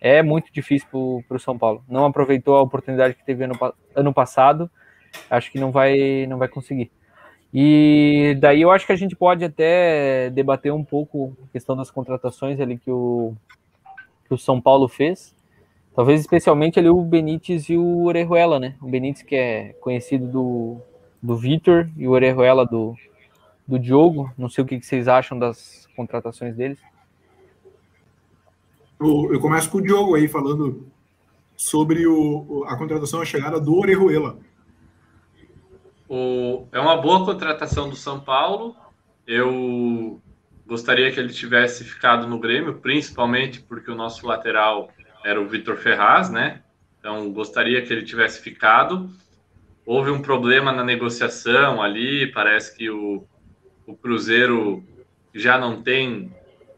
é 0.00 0.20
muito 0.22 0.52
difícil 0.52 0.88
pro, 0.90 1.22
pro 1.28 1.38
São 1.38 1.56
Paulo. 1.56 1.84
Não 1.88 2.04
aproveitou 2.04 2.56
a 2.56 2.62
oportunidade 2.62 3.14
que 3.14 3.24
teve 3.24 3.44
ano, 3.44 3.56
ano 3.94 4.12
passado, 4.12 4.68
acho 5.30 5.50
que 5.52 5.60
não 5.60 5.70
vai, 5.70 6.26
não 6.26 6.38
vai 6.38 6.48
conseguir. 6.48 6.90
E 7.54 8.36
daí 8.40 8.62
eu 8.62 8.70
acho 8.70 8.86
que 8.86 8.92
a 8.92 8.96
gente 8.96 9.14
pode 9.14 9.44
até 9.44 10.30
debater 10.30 10.72
um 10.72 10.82
pouco 10.82 11.36
a 11.44 11.52
questão 11.52 11.76
das 11.76 11.90
contratações 11.90 12.58
ali 12.58 12.78
que 12.78 12.90
o, 12.90 13.34
que 14.26 14.34
o 14.34 14.38
São 14.38 14.60
Paulo 14.60 14.88
fez. 14.88 15.34
Talvez 15.94 16.20
especialmente 16.20 16.78
ali 16.78 16.88
o 16.88 17.02
Benítez 17.02 17.68
e 17.68 17.76
o 17.76 18.04
Orejuela, 18.04 18.58
né? 18.58 18.74
O 18.80 18.88
Benítez 18.88 19.22
que 19.22 19.36
é 19.36 19.74
conhecido 19.74 20.26
do, 20.26 20.80
do 21.22 21.36
Vitor 21.36 21.88
e 21.96 22.08
o 22.08 22.10
Orejuela 22.10 22.66
do, 22.66 22.96
do 23.66 23.78
Diogo. 23.78 24.32
Não 24.36 24.48
sei 24.48 24.64
o 24.64 24.66
que 24.66 24.80
que 24.80 24.86
vocês 24.86 25.06
acham 25.06 25.38
das 25.38 25.88
contratações 25.94 26.56
deles. 26.56 26.78
Eu, 29.00 29.32
eu 29.32 29.40
começo 29.40 29.70
com 29.70 29.78
o 29.78 29.82
Diogo 29.82 30.14
aí, 30.14 30.26
falando 30.28 30.86
sobre 31.56 32.06
o, 32.06 32.64
a 32.66 32.76
contratação, 32.76 33.20
a 33.20 33.24
chegada 33.24 33.60
do 33.60 33.76
Orejuela. 33.76 34.38
O, 36.08 36.66
é 36.72 36.80
uma 36.80 36.96
boa 37.00 37.24
contratação 37.24 37.88
do 37.88 37.96
São 37.96 38.20
Paulo. 38.20 38.76
Eu 39.26 40.20
gostaria 40.66 41.10
que 41.12 41.20
ele 41.20 41.32
tivesse 41.32 41.84
ficado 41.84 42.26
no 42.26 42.38
Grêmio, 42.38 42.74
principalmente 42.74 43.60
porque 43.60 43.90
o 43.90 43.94
nosso 43.94 44.26
lateral 44.26 44.90
era 45.24 45.40
o 45.40 45.48
Vitor 45.48 45.76
Ferraz, 45.76 46.30
né? 46.30 46.62
Então 46.98 47.32
gostaria 47.32 47.82
que 47.82 47.92
ele 47.92 48.04
tivesse 48.04 48.40
ficado. 48.40 49.10
Houve 49.84 50.10
um 50.10 50.22
problema 50.22 50.72
na 50.72 50.84
negociação 50.84 51.82
ali, 51.82 52.30
parece 52.32 52.76
que 52.76 52.88
o, 52.88 53.26
o 53.86 53.96
Cruzeiro 53.96 54.84
já 55.34 55.58
não 55.58 55.82
tem 55.82 56.32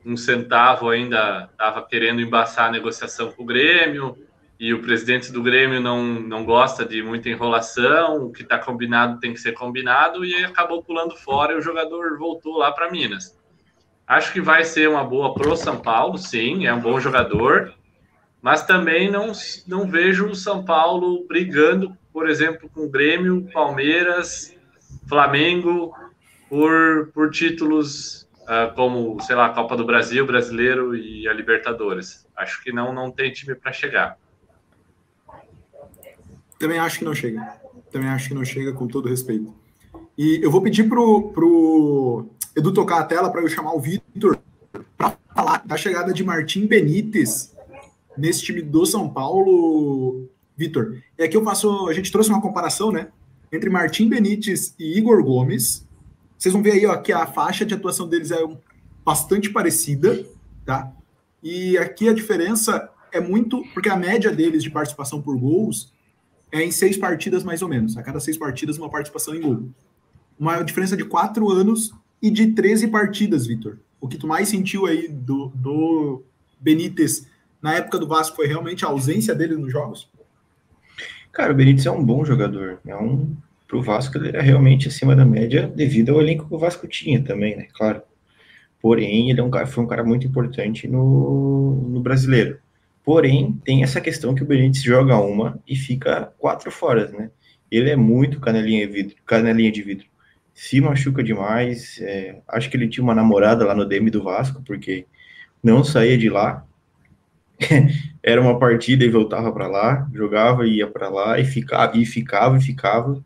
um 0.05 0.17
centavo 0.17 0.89
ainda, 0.89 1.49
estava 1.53 1.83
querendo 1.83 2.21
embaçar 2.21 2.69
a 2.69 2.73
negociação 2.73 3.31
com 3.33 3.43
o 3.43 3.47
Grêmio, 3.47 4.17
e 4.59 4.73
o 4.73 4.81
presidente 4.81 5.33
do 5.33 5.43
Grêmio 5.43 5.81
não, 5.81 6.03
não 6.03 6.45
gosta 6.45 6.85
de 6.85 7.03
muita 7.03 7.29
enrolação, 7.29 8.27
o 8.27 8.33
que 8.33 8.43
está 8.43 8.59
combinado 8.59 9.19
tem 9.19 9.33
que 9.33 9.41
ser 9.41 9.53
combinado, 9.53 10.25
e 10.25 10.45
acabou 10.45 10.83
pulando 10.83 11.17
fora 11.17 11.53
e 11.53 11.57
o 11.57 11.63
jogador 11.63 12.17
voltou 12.19 12.59
lá 12.59 12.71
para 12.73 12.91
Minas. 12.91 13.39
Acho 14.07 14.33
que 14.33 14.41
vai 14.41 14.65
ser 14.65 14.89
uma 14.89 15.03
boa 15.03 15.35
pro 15.35 15.57
São 15.57 15.81
Paulo, 15.81 16.19
sim, 16.19 16.67
é 16.67 16.73
um 16.73 16.81
bom 16.81 17.01
jogador, 17.01 17.75
mas 18.41 18.65
também 18.65 19.11
não, 19.11 19.33
não 19.67 19.89
vejo 19.89 20.27
o 20.29 20.35
São 20.35 20.65
Paulo 20.65 21.27
brigando, 21.27 21.97
por 22.15 22.31
exemplo, 22.31 22.71
com 22.73 22.89
Grêmio, 22.89 23.51
Palmeiras, 23.53 24.55
Flamengo, 25.09 25.93
por, 26.49 27.11
por 27.13 27.29
títulos 27.33 28.29
uh, 28.43 28.73
como, 28.77 29.21
sei 29.21 29.35
lá, 29.35 29.47
a 29.47 29.49
Copa 29.53 29.77
do 29.77 29.85
Brasil, 29.85 30.25
Brasileiro 30.25 30.97
e 30.97 31.27
a 31.27 31.33
Libertadores. 31.33 32.25
Acho 32.37 32.63
que 32.63 32.71
não, 32.71 32.95
não 32.95 33.11
tem 33.11 33.33
time 33.33 33.57
para 33.57 33.73
chegar. 33.73 34.17
Também 36.57 36.79
acho 36.79 37.01
que 37.01 37.05
não 37.05 37.17
chega. 37.17 37.43
Também 37.91 38.09
acho 38.09 38.29
que 38.29 38.35
não 38.35 38.45
chega, 38.45 38.73
com 38.73 38.87
todo 38.87 39.09
respeito. 39.09 39.53
E 40.17 40.39
eu 40.41 40.53
vou 40.53 40.63
pedir 40.63 40.89
pro, 40.89 41.33
pro 41.33 42.29
Edu 42.55 42.73
tocar 42.73 43.01
a 43.01 43.05
tela 43.05 43.29
para 43.29 43.41
eu 43.41 43.49
chamar 43.49 43.75
o 43.75 43.81
Vitor 43.81 44.39
para 44.97 45.19
falar 45.35 45.67
da 45.67 45.77
chegada 45.77 46.13
de 46.13 46.23
Martim 46.23 46.65
Benítez 46.69 47.57
nesse 48.17 48.45
time 48.45 48.63
do 48.63 48.87
São 48.87 49.09
Paulo. 49.09 50.29
Vitor, 50.57 50.99
é 51.19 51.27
que 51.27 51.37
eu 51.37 51.45
faço. 51.45 51.89
A 51.89 51.93
gente 51.93 52.13
trouxe 52.13 52.31
uma 52.31 52.41
comparação, 52.41 52.93
né? 52.93 53.09
Entre 53.53 53.69
Martim 53.69 54.09
Benítez 54.09 54.75
e 54.79 54.99
Igor 54.99 55.23
Gomes. 55.23 55.87
Vocês 56.39 56.53
vão 56.53 56.63
ver 56.63 56.73
aí 56.73 56.87
ó, 56.87 56.97
que 56.97 57.13
a 57.13 57.27
faixa 57.27 57.65
de 57.65 57.75
atuação 57.75 58.09
deles 58.09 58.31
é 58.31 58.39
bastante 59.05 59.51
parecida, 59.51 60.25
tá? 60.65 60.93
E 61.43 61.77
aqui 61.79 62.09
a 62.09 62.13
diferença 62.13 62.91
é 63.13 63.21
muito. 63.21 63.65
Porque 63.73 63.89
a 63.89 63.97
média 63.97 64.33
deles 64.33 64.63
de 64.63 64.71
participação 64.71 65.21
por 65.21 65.37
gols 65.39 65.93
é 66.53 66.63
em 66.63 66.71
seis 66.71 66.97
partidas, 66.97 67.43
mais 67.43 67.63
ou 67.63 67.69
menos. 67.69 67.97
A 67.97 68.03
cada 68.03 68.21
seis 68.21 68.37
partidas, 68.37 68.79
uma 68.79 68.89
participação 68.89 69.35
em 69.35 69.41
gol. 69.41 69.69
Uma 70.39 70.63
diferença 70.63 70.97
de 70.97 71.05
quatro 71.05 71.51
anos 71.51 71.93
e 72.23 72.31
de 72.31 72.53
13 72.53 72.89
partidas, 72.89 73.47
Vitor. 73.47 73.79
O 74.01 74.09
que 74.09 74.17
tu 74.17 74.27
mais 74.27 74.49
sentiu 74.49 74.87
aí 74.87 75.09
do, 75.09 75.49
do 75.55 76.23
Benítez 76.61 77.27
na 77.61 77.75
época 77.75 77.99
do 77.99 78.07
Vasco 78.07 78.37
foi 78.37 78.47
realmente 78.47 78.85
a 78.85 78.89
ausência 78.89 79.35
dele 79.35 79.57
nos 79.57 79.73
jogos? 79.73 80.11
Cara, 81.35 81.53
o 81.53 81.57
Benítez 81.57 81.85
é 81.85 81.91
um 81.91 82.03
bom 82.03 82.25
jogador. 82.25 82.79
É 82.87 82.97
um 82.97 83.37
pro 83.67 83.83
Vasco 83.83 84.17
ele 84.17 84.29
era 84.29 84.41
realmente 84.41 84.87
acima 84.87 85.17
da 85.17 85.25
média 85.25 85.67
devido 85.67 86.13
ao 86.13 86.21
elenco 86.21 86.47
que 86.47 86.55
o 86.55 86.59
Vasco 86.59 86.87
tinha 86.87 87.21
também, 87.21 87.57
né? 87.57 87.67
Claro. 87.75 88.03
Porém, 88.81 89.31
ele 89.31 89.41
é 89.41 89.43
um 89.43 89.51
cara, 89.51 89.67
foi 89.67 89.83
um 89.83 89.87
cara 89.87 90.05
muito 90.05 90.27
importante 90.27 90.87
no, 90.87 91.75
no 91.89 92.01
brasileiro. 92.01 92.59
Porém, 93.03 93.61
tem 93.65 93.83
essa 93.83 94.01
questão 94.01 94.35
que 94.35 94.43
o 94.43 94.47
Benítez 94.47 94.83
joga 94.83 95.19
uma 95.19 95.59
e 95.67 95.75
fica 95.75 96.33
quatro 96.39 96.71
fora, 96.71 97.09
né? 97.09 97.31
Ele 97.71 97.91
é 97.91 97.97
muito 97.97 98.39
canelinha 98.39 98.87
de 98.87 98.93
vidro, 98.93 99.17
canelinha 99.27 99.73
de 99.73 99.83
vidro. 99.83 100.07
Se 100.55 100.81
machuca 100.81 101.23
demais. 101.23 101.99
É, 102.01 102.41
acho 102.47 102.71
que 102.71 102.77
ele 102.77 102.89
tinha 102.89 103.03
uma 103.03 103.15
namorada 103.15 103.65
lá 103.65 103.75
no 103.75 103.85
DM 103.85 104.09
do 104.09 104.23
Vasco, 104.23 104.63
porque 104.65 105.07
não 105.63 105.83
saía 105.83 106.17
de 106.17 106.31
lá. 106.31 106.65
Era 108.23 108.41
uma 108.41 108.59
partida 108.59 109.05
e 109.05 109.11
voltava 109.11 109.53
para 109.53 109.67
lá, 109.67 110.09
jogava 110.13 110.67
e 110.67 110.79
ia 110.79 110.87
para 110.87 111.09
lá 111.09 111.39
e 111.39 111.45
ficava 111.45 111.97
e 111.97 112.07
ficava 112.07 112.57
e 112.57 112.61
ficava. 112.61 113.25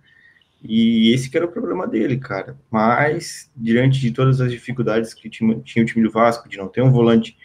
E 0.63 1.13
esse 1.15 1.31
que 1.31 1.37
era 1.37 1.47
o 1.47 1.53
problema 1.53 1.87
dele, 1.87 2.17
cara. 2.17 2.59
Mas 2.69 3.49
diante 3.57 4.01
de 4.01 4.11
todas 4.11 4.41
as 4.41 4.51
dificuldades 4.51 5.15
que 5.15 5.31
tinha, 5.31 5.61
tinha 5.61 5.85
o 5.85 5.87
time 5.87 6.05
do 6.05 6.11
Vasco 6.11 6.49
de 6.49 6.59
não 6.59 6.67
ter 6.67 6.83
um 6.83 6.91
volante 6.91 7.37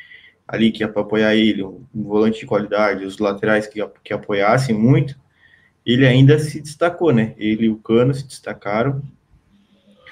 ali 0.47 0.71
que 0.71 0.84
ia 0.84 0.89
para 0.89 1.03
apoiar 1.03 1.36
ele, 1.36 1.63
um, 1.63 1.86
volante 1.93 2.39
de 2.39 2.45
qualidade, 2.45 3.05
os 3.05 3.19
laterais 3.19 3.67
que, 3.67 3.86
que 4.03 4.13
apoiassem 4.13 4.75
muito, 4.75 5.15
ele 5.86 6.07
ainda 6.07 6.39
se 6.39 6.59
destacou, 6.59 7.13
né? 7.13 7.34
Ele 7.38 7.65
e 7.65 7.69
o 7.69 7.77
Cano 7.77 8.13
se 8.13 8.27
destacaram, 8.27 9.01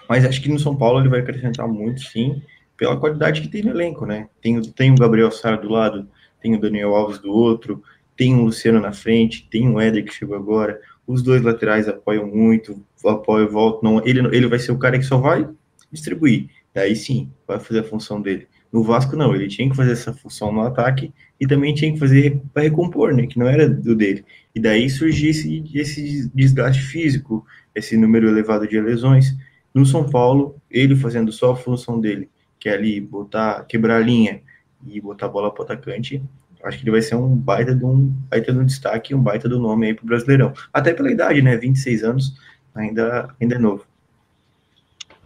mas 0.07 0.25
acho 0.25 0.41
que 0.41 0.49
no 0.49 0.59
São 0.59 0.75
Paulo 0.75 0.99
ele 0.99 1.09
vai 1.09 1.21
acrescentar 1.21 1.67
muito, 1.67 2.01
sim, 2.01 2.41
pela 2.77 2.99
qualidade 2.99 3.41
que 3.41 3.47
tem 3.47 3.63
no 3.63 3.71
elenco, 3.71 4.05
né? 4.05 4.27
Tem, 4.41 4.61
tem 4.61 4.91
o 4.91 4.95
Gabriel 4.95 5.31
Sara 5.31 5.57
do 5.57 5.69
lado, 5.69 6.07
tem 6.41 6.55
o 6.55 6.59
Daniel 6.59 6.95
Alves 6.95 7.19
do 7.19 7.31
outro, 7.31 7.83
tem 8.15 8.35
o 8.35 8.43
Luciano 8.43 8.79
na 8.79 8.91
frente, 8.91 9.47
tem 9.49 9.69
o 9.69 9.79
Éder 9.79 10.05
que 10.05 10.13
chegou 10.13 10.35
agora, 10.35 10.79
os 11.07 11.21
dois 11.21 11.41
laterais 11.41 11.87
apoiam 11.87 12.27
muito, 12.27 12.83
apoio 13.05 13.49
volta, 13.49 13.79
não, 13.83 14.05
ele, 14.05 14.19
ele 14.35 14.47
vai 14.47 14.59
ser 14.59 14.71
o 14.71 14.77
cara 14.77 14.97
que 14.97 15.05
só 15.05 15.17
vai 15.17 15.47
distribuir, 15.91 16.49
daí 16.73 16.95
sim, 16.95 17.31
vai 17.47 17.59
fazer 17.59 17.79
a 17.79 17.83
função 17.83 18.21
dele. 18.21 18.47
No 18.71 18.83
Vasco, 18.83 19.17
não, 19.17 19.35
ele 19.35 19.49
tinha 19.49 19.69
que 19.69 19.75
fazer 19.75 19.91
essa 19.91 20.13
função 20.13 20.51
no 20.51 20.61
ataque 20.61 21.13
e 21.37 21.45
também 21.45 21.73
tinha 21.73 21.91
que 21.91 21.99
fazer 21.99 22.39
para 22.53 22.63
recompor, 22.63 23.13
né? 23.13 23.27
Que 23.27 23.37
não 23.37 23.45
era 23.45 23.67
do 23.67 23.93
dele. 23.93 24.23
E 24.55 24.61
daí 24.61 24.89
surgia 24.89 25.29
esse, 25.29 25.61
esse 25.75 26.31
desgaste 26.33 26.81
físico, 26.81 27.45
esse 27.75 27.97
número 27.97 28.29
elevado 28.29 28.65
de 28.65 28.79
lesões. 28.79 29.35
No 29.73 29.85
São 29.85 30.09
Paulo, 30.09 30.55
ele 30.69 30.95
fazendo 30.95 31.33
só 31.33 31.51
a 31.51 31.55
função 31.55 31.99
dele, 31.99 32.29
que 32.57 32.69
é 32.69 32.73
ali 32.73 33.01
botar, 33.01 33.65
quebrar 33.65 33.97
a 33.97 34.05
linha 34.05 34.41
e 34.87 34.99
botar 35.01 35.27
a 35.27 35.29
bola 35.29 35.51
para 35.51 35.61
o 35.61 35.65
atacante, 35.65 36.21
acho 36.63 36.77
que 36.77 36.83
ele 36.83 36.91
vai 36.91 37.01
ser 37.01 37.15
um 37.15 37.35
baita 37.35 37.75
de 37.75 37.83
um 37.83 38.07
baita 38.29 38.53
de 38.53 38.59
um 38.59 38.65
destaque, 38.65 39.15
um 39.15 39.21
baita 39.21 39.49
do 39.49 39.59
nome 39.59 39.87
aí 39.87 39.93
para 39.93 40.03
o 40.03 40.07
Brasileirão. 40.07 40.53
Até 40.73 40.93
pela 40.93 41.11
idade, 41.11 41.41
né? 41.41 41.57
26 41.57 42.03
anos, 42.03 42.35
ainda, 42.73 43.33
ainda 43.39 43.55
é 43.55 43.59
novo. 43.59 43.85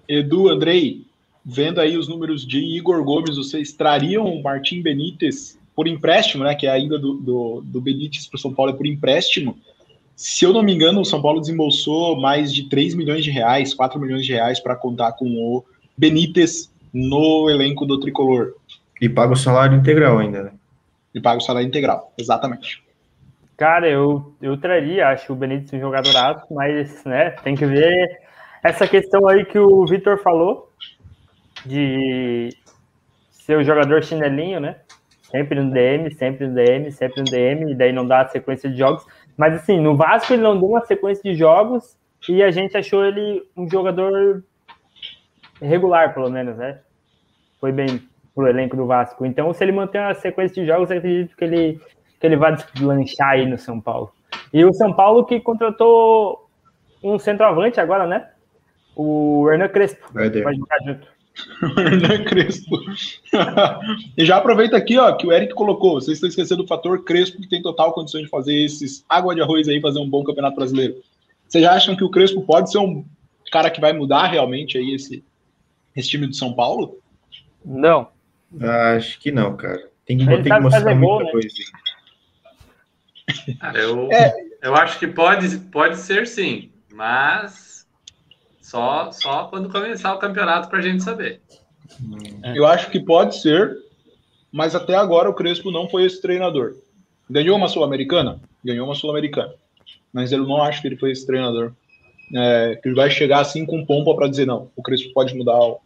Edu, 0.07 0.49
Andrei, 0.49 1.05
vendo 1.45 1.79
aí 1.79 1.97
os 1.97 2.07
números 2.07 2.45
de 2.45 2.59
Igor 2.59 3.03
Gomes, 3.03 3.37
vocês 3.37 3.73
trariam 3.73 4.25
o 4.25 4.41
Martim 4.41 4.81
Benítez 4.81 5.57
por 5.75 5.87
empréstimo, 5.87 6.43
né? 6.43 6.55
Que 6.55 6.67
é 6.67 6.71
ainda 6.71 6.97
do, 6.97 7.15
do, 7.15 7.61
do 7.65 7.81
Benítez 7.81 8.27
para 8.27 8.37
o 8.37 8.39
São 8.39 8.53
Paulo 8.53 8.71
é 8.71 8.75
por 8.75 8.87
empréstimo. 8.87 9.57
Se 10.15 10.45
eu 10.45 10.53
não 10.53 10.63
me 10.63 10.73
engano, 10.73 11.01
o 11.01 11.05
São 11.05 11.21
Paulo 11.21 11.41
desembolsou 11.41 12.19
mais 12.19 12.53
de 12.53 12.69
3 12.69 12.95
milhões 12.95 13.23
de 13.23 13.31
reais, 13.31 13.73
4 13.73 13.99
milhões 13.99 14.25
de 14.25 14.31
reais 14.31 14.59
para 14.59 14.75
contar 14.75 15.11
com 15.13 15.25
o 15.25 15.63
Benítez 15.97 16.71
no 16.93 17.49
elenco 17.49 17.85
do 17.85 17.99
tricolor. 17.99 18.53
E 19.01 19.09
paga 19.09 19.33
o 19.33 19.37
salário 19.37 19.77
integral 19.77 20.17
ainda, 20.19 20.43
né? 20.43 20.51
E 21.13 21.21
paga 21.21 21.37
o 21.37 21.41
salário 21.41 21.67
integral, 21.67 22.13
exatamente. 22.17 22.83
Cara, 23.57 23.87
eu, 23.87 24.35
eu 24.41 24.57
traria, 24.57 25.07
acho 25.07 25.31
o 25.31 25.35
Benítez 25.35 25.73
um 25.73 25.79
jogadoraço, 25.79 26.45
mas 26.53 27.03
né, 27.05 27.31
tem 27.43 27.55
que 27.55 27.65
ver 27.65 28.19
essa 28.61 28.87
questão 28.87 29.27
aí 29.27 29.45
que 29.45 29.57
o 29.57 29.85
Vitor 29.85 30.17
falou, 30.17 30.69
de 31.65 32.49
ser 33.31 33.57
o 33.57 33.63
jogador 33.63 34.03
chinelinho, 34.03 34.59
né? 34.59 34.77
Sempre 35.21 35.61
no 35.61 35.71
DM, 35.71 36.11
sempre 36.13 36.47
no 36.47 36.53
DM, 36.53 36.91
sempre 36.91 37.21
no 37.21 37.25
DM, 37.25 37.71
e 37.71 37.75
daí 37.75 37.91
não 37.91 38.07
dá 38.07 38.21
a 38.21 38.27
sequência 38.27 38.69
de 38.69 38.77
jogos. 38.77 39.05
Mas 39.37 39.55
assim, 39.55 39.79
no 39.79 39.95
Vasco 39.95 40.33
ele 40.33 40.41
não 40.41 40.59
deu 40.59 40.69
uma 40.69 40.85
sequência 40.85 41.23
de 41.23 41.37
jogos 41.37 41.97
e 42.27 42.41
a 42.41 42.51
gente 42.51 42.75
achou 42.75 43.05
ele 43.05 43.43
um 43.55 43.69
jogador 43.69 44.43
regular, 45.61 46.13
pelo 46.13 46.29
menos, 46.29 46.57
né? 46.57 46.79
Foi 47.59 47.71
bem 47.71 48.01
pro 48.35 48.47
elenco 48.47 48.75
do 48.75 48.85
Vasco. 48.85 49.25
Então, 49.25 49.53
se 49.53 49.63
ele 49.63 49.71
manter 49.71 49.99
uma 49.99 50.13
sequência 50.13 50.61
de 50.61 50.67
jogos, 50.67 50.91
eu 50.91 50.97
acredito 50.97 51.35
que 51.37 51.43
ele, 51.45 51.79
que 52.19 52.27
ele 52.27 52.35
vai 52.35 52.55
deslanchar 52.73 53.29
aí 53.29 53.45
no 53.45 53.57
São 53.57 53.79
Paulo. 53.79 54.11
E 54.53 54.63
o 54.65 54.73
São 54.73 54.93
Paulo 54.93 55.25
que 55.25 55.39
contratou 55.39 56.47
um 57.01 57.17
centroavante 57.17 57.79
agora, 57.79 58.05
né? 58.05 58.29
O 58.95 59.49
Hernan 59.49 59.69
Crespo. 59.69 60.07
Vai, 60.13 60.29
vai 60.29 60.53
jogar 60.53 60.77
junto. 60.85 61.07
Hernan 61.79 62.23
Crespo. 62.25 62.77
e 64.17 64.25
já 64.25 64.37
aproveita 64.37 64.75
aqui, 64.75 64.97
ó, 64.97 65.13
que 65.13 65.25
o 65.25 65.31
Eric 65.31 65.53
colocou. 65.53 65.95
Vocês 65.95 66.17
estão 66.17 66.27
esquecendo 66.27 66.63
do 66.63 66.67
fator 66.67 67.03
Crespo, 67.03 67.41
que 67.41 67.49
tem 67.49 67.61
total 67.61 67.93
condições 67.93 68.23
de 68.25 68.29
fazer 68.29 68.53
esses 68.53 69.05
água 69.07 69.33
de 69.33 69.41
arroz 69.41 69.67
aí, 69.69 69.79
fazer 69.79 69.99
um 69.99 70.09
bom 70.09 70.23
campeonato 70.23 70.57
brasileiro. 70.57 70.95
Vocês 71.47 71.63
já 71.63 71.73
acham 71.73 71.95
que 71.95 72.03
o 72.03 72.09
Crespo 72.09 72.41
pode 72.41 72.71
ser 72.71 72.79
um 72.79 73.05
cara 73.51 73.69
que 73.69 73.79
vai 73.79 73.93
mudar 73.93 74.27
realmente 74.27 74.77
aí 74.77 74.93
esse, 74.93 75.23
esse 75.95 76.09
time 76.09 76.27
do 76.27 76.35
São 76.35 76.53
Paulo? 76.53 76.97
Não. 77.63 78.14
Acho 78.95 79.19
que 79.19 79.31
não, 79.31 79.55
cara. 79.55 79.89
Tem 80.05 80.17
que, 80.17 80.25
tem 80.25 80.43
que 80.43 80.59
mostrar 80.59 80.95
muita 80.95 81.23
né? 81.23 81.31
coisa. 81.31 81.49
Cara, 83.59 83.79
eu, 83.79 84.11
é. 84.11 84.35
eu 84.61 84.75
acho 84.75 84.99
que 84.99 85.07
pode, 85.07 85.57
pode 85.57 85.97
ser 85.97 86.27
sim, 86.27 86.71
mas 86.93 87.87
só, 88.61 89.11
só 89.11 89.45
quando 89.45 89.69
começar 89.69 90.13
o 90.13 90.19
campeonato 90.19 90.69
para 90.69 90.79
a 90.79 90.81
gente 90.81 91.03
saber. 91.03 91.41
É. 92.43 92.57
Eu 92.57 92.65
acho 92.65 92.89
que 92.89 92.99
pode 92.99 93.41
ser, 93.41 93.75
mas 94.51 94.75
até 94.75 94.95
agora 94.95 95.29
o 95.29 95.33
Crespo 95.33 95.71
não 95.71 95.89
foi 95.89 96.05
esse 96.05 96.21
treinador. 96.21 96.75
Ganhou 97.29 97.57
uma 97.57 97.67
Sul-Americana? 97.67 98.39
ganhou 98.65 98.87
uma 98.87 98.95
Sul-Americana. 98.95 99.53
Mas 100.11 100.31
eu 100.31 100.43
não 100.43 100.61
acho 100.61 100.81
que 100.81 100.87
ele 100.87 100.97
foi 100.97 101.11
esse 101.11 101.25
treinador. 101.25 101.73
É, 102.35 102.79
que 102.81 102.87
ele 102.87 102.95
vai 102.95 103.11
chegar 103.11 103.41
assim 103.41 103.65
com 103.65 103.85
pompa 103.85 104.15
para 104.15 104.27
dizer: 104.27 104.47
não, 104.47 104.71
o 104.75 104.81
Crespo 104.81 105.13
pode 105.13 105.35
mudar 105.35 105.59
o, 105.59 105.79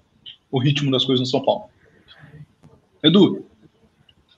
o 0.49 0.59
ritmo 0.59 0.89
das 0.89 1.03
coisas 1.03 1.19
no 1.19 1.29
São 1.29 1.43
Paulo. 1.43 1.65
Edu. 3.03 3.45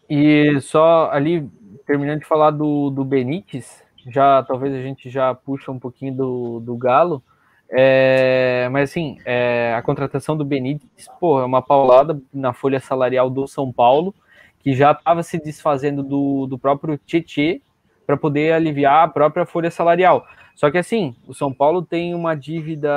E 0.10 0.60
só 0.62 1.10
ali, 1.12 1.50
terminando 1.86 2.20
de 2.20 2.26
falar 2.26 2.52
do, 2.52 2.90
do 2.90 3.04
Benítez, 3.04 3.84
já 4.08 4.44
talvez 4.44 4.74
a 4.74 4.82
gente 4.82 5.10
já 5.10 5.34
puxa 5.34 5.72
um 5.72 5.80
pouquinho 5.80 6.14
do, 6.14 6.60
do 6.60 6.76
Galo. 6.76 7.24
É, 7.70 8.68
mas 8.72 8.90
assim, 8.90 9.18
é, 9.26 9.74
a 9.78 9.82
contratação 9.82 10.36
do 10.36 10.44
Benítez, 10.44 11.08
pô, 11.20 11.40
é 11.40 11.46
uma 11.46 11.62
paulada 11.62 12.22
na 12.34 12.52
folha 12.52 12.80
salarial 12.80 13.30
do 13.30 13.48
São 13.48 13.72
Paulo, 13.72 14.14
que 14.60 14.74
já 14.74 14.92
estava 14.92 15.24
se 15.24 15.42
desfazendo 15.42 16.04
do, 16.04 16.46
do 16.48 16.60
próprio 16.60 16.98
Tietê 16.98 17.62
para 18.06 18.18
poder 18.18 18.52
aliviar 18.52 19.06
a 19.06 19.08
própria 19.08 19.46
folha 19.46 19.72
salarial. 19.72 20.28
Só 20.56 20.70
que 20.70 20.78
assim, 20.78 21.16
o 21.26 21.34
São 21.34 21.54
Paulo 21.54 21.82
tem 21.82 22.14
uma 22.14 22.36
dívida 22.36 22.92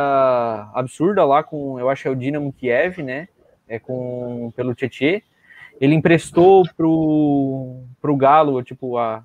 absurda 0.75 1.25
lá 1.25 1.43
com, 1.43 1.79
eu 1.79 1.89
acho 1.89 2.03
que 2.03 2.09
é 2.09 2.11
o 2.11 2.17
Dinamo 2.17 2.53
Kiev, 2.53 3.03
né? 3.03 3.29
É 3.69 3.79
com 3.79 4.53
pelo 4.57 4.75
Tietê. 4.75 5.23
Ele 5.81 5.95
emprestou 5.95 6.65
pro, 6.77 7.83
pro 8.01 8.17
Galo, 8.17 8.63
tipo, 8.63 8.97
a, 8.97 9.25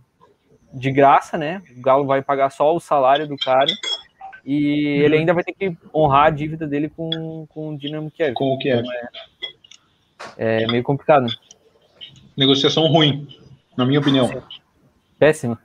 de 0.73 0.91
graça, 0.91 1.37
né? 1.37 1.61
O 1.77 1.81
Galo 1.81 2.05
vai 2.05 2.21
pagar 2.21 2.49
só 2.49 2.75
o 2.75 2.79
salário 2.79 3.27
do 3.27 3.37
cara. 3.37 3.71
E 4.45 4.97
uhum. 4.99 5.05
ele 5.05 5.17
ainda 5.17 5.33
vai 5.33 5.43
ter 5.43 5.53
que 5.53 5.77
honrar 5.93 6.27
a 6.27 6.29
dívida 6.29 6.65
dele 6.65 6.89
com, 6.89 7.45
com 7.49 7.69
o 7.69 7.77
Dinamo 7.77 8.09
Kiev. 8.09 8.33
Com 8.33 8.53
o 8.53 8.57
Kiev. 8.57 8.79
Então 8.79 8.93
é, 10.37 10.63
é 10.63 10.67
meio 10.67 10.83
complicado. 10.83 11.27
Negociação 12.35 12.87
ruim, 12.87 13.27
na 13.77 13.85
minha 13.85 13.99
opinião. 13.99 14.43
Péssima. 15.17 15.59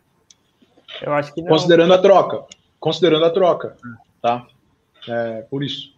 Eu 1.01 1.13
acho 1.13 1.33
que 1.33 1.41
não. 1.41 1.49
Considerando 1.49 1.95
a 1.95 1.99
troca. 1.99 2.45
Considerando 2.81 3.25
a 3.25 3.31
troca. 3.31 3.77
Tá? 4.21 4.47
É, 5.09 5.43
por 5.43 5.63
isso. 5.63 5.94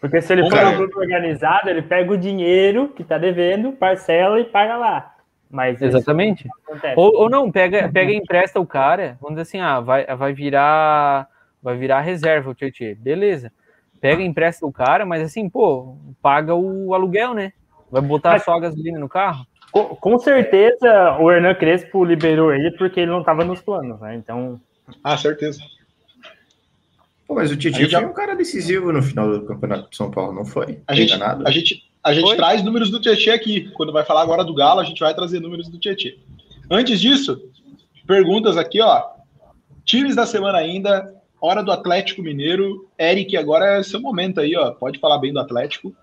Porque 0.00 0.20
se 0.20 0.32
ele 0.32 0.48
for 0.48 0.64
um 0.64 0.76
grupo 0.76 0.98
organizado, 0.98 1.70
ele 1.70 1.82
pega 1.82 2.12
o 2.12 2.18
dinheiro 2.18 2.88
que 2.88 3.02
tá 3.02 3.18
devendo, 3.18 3.72
parcela 3.72 4.38
e 4.40 4.44
paga 4.44 4.76
lá. 4.76 5.14
Mas 5.50 5.80
Exatamente. 5.80 6.48
Ou, 6.96 7.22
ou, 7.22 7.30
não, 7.30 7.50
pega, 7.50 7.88
pega 7.88 8.12
e 8.12 8.16
empresta 8.16 8.60
o 8.60 8.66
cara, 8.66 9.16
vamos 9.20 9.36
dizer 9.36 9.42
assim, 9.42 9.60
ah, 9.60 9.80
vai, 9.80 10.04
vai 10.16 10.32
virar 10.32 11.28
vai 11.62 11.76
virar 11.76 12.00
reserva 12.00 12.50
o 12.50 12.54
Tietchan. 12.54 12.94
Beleza. 12.96 13.50
Pega 14.00 14.22
e 14.22 14.26
empresta 14.26 14.64
o 14.64 14.72
cara, 14.72 15.04
mas 15.04 15.22
assim, 15.22 15.48
pô, 15.48 15.96
paga 16.22 16.54
o 16.54 16.94
aluguel, 16.94 17.34
né? 17.34 17.52
Vai 17.90 18.02
botar 18.02 18.32
mas, 18.32 18.44
só 18.44 18.52
a 18.52 18.60
gasolina 18.60 18.98
no 19.00 19.08
carro? 19.08 19.44
Com, 19.72 19.96
com, 19.96 20.18
certeza 20.18 21.16
o 21.18 21.30
Hernan 21.30 21.54
Crespo 21.54 22.04
liberou 22.04 22.52
ele 22.52 22.70
porque 22.72 23.00
ele 23.00 23.10
não 23.10 23.20
estava 23.20 23.44
nos 23.44 23.60
planos, 23.60 24.00
né? 24.00 24.14
Então. 24.14 24.60
Ah, 25.02 25.16
certeza. 25.16 25.60
Pô, 27.26 27.34
mas 27.34 27.50
o 27.50 27.56
Tietchan 27.56 27.88
já... 27.88 28.00
foi 28.00 28.08
um 28.08 28.14
cara 28.14 28.36
decisivo 28.36 28.92
no 28.92 29.02
final 29.02 29.30
do 29.30 29.44
Campeonato 29.44 29.90
de 29.90 29.96
São 29.96 30.10
Paulo, 30.10 30.32
não 30.32 30.44
foi? 30.44 30.80
A 30.86 30.94
gente, 30.94 31.16
nada. 31.16 31.46
a 31.46 31.50
gente, 31.50 31.82
a 32.02 32.12
gente 32.14 32.36
traz 32.36 32.62
números 32.62 32.90
do 32.90 33.00
Tietchan 33.00 33.34
aqui. 33.34 33.68
Quando 33.72 33.92
vai 33.92 34.04
falar 34.04 34.22
agora 34.22 34.44
do 34.44 34.54
Galo, 34.54 34.80
a 34.80 34.84
gente 34.84 35.00
vai 35.00 35.12
trazer 35.12 35.40
números 35.40 35.68
do 35.68 35.78
Tietchan. 35.78 36.16
Antes 36.70 37.00
disso, 37.00 37.42
perguntas 38.06 38.56
aqui, 38.56 38.80
ó. 38.80 39.02
Times 39.84 40.14
da 40.14 40.24
semana 40.24 40.58
ainda, 40.58 41.12
hora 41.40 41.62
do 41.62 41.72
Atlético 41.72 42.22
Mineiro. 42.22 42.88
Eric, 42.98 43.36
agora 43.36 43.78
é 43.78 43.82
seu 43.82 44.00
momento 44.00 44.40
aí, 44.40 44.54
ó. 44.56 44.70
Pode 44.70 44.98
falar 45.00 45.18
bem 45.18 45.32
do 45.32 45.40
Atlético. 45.40 45.94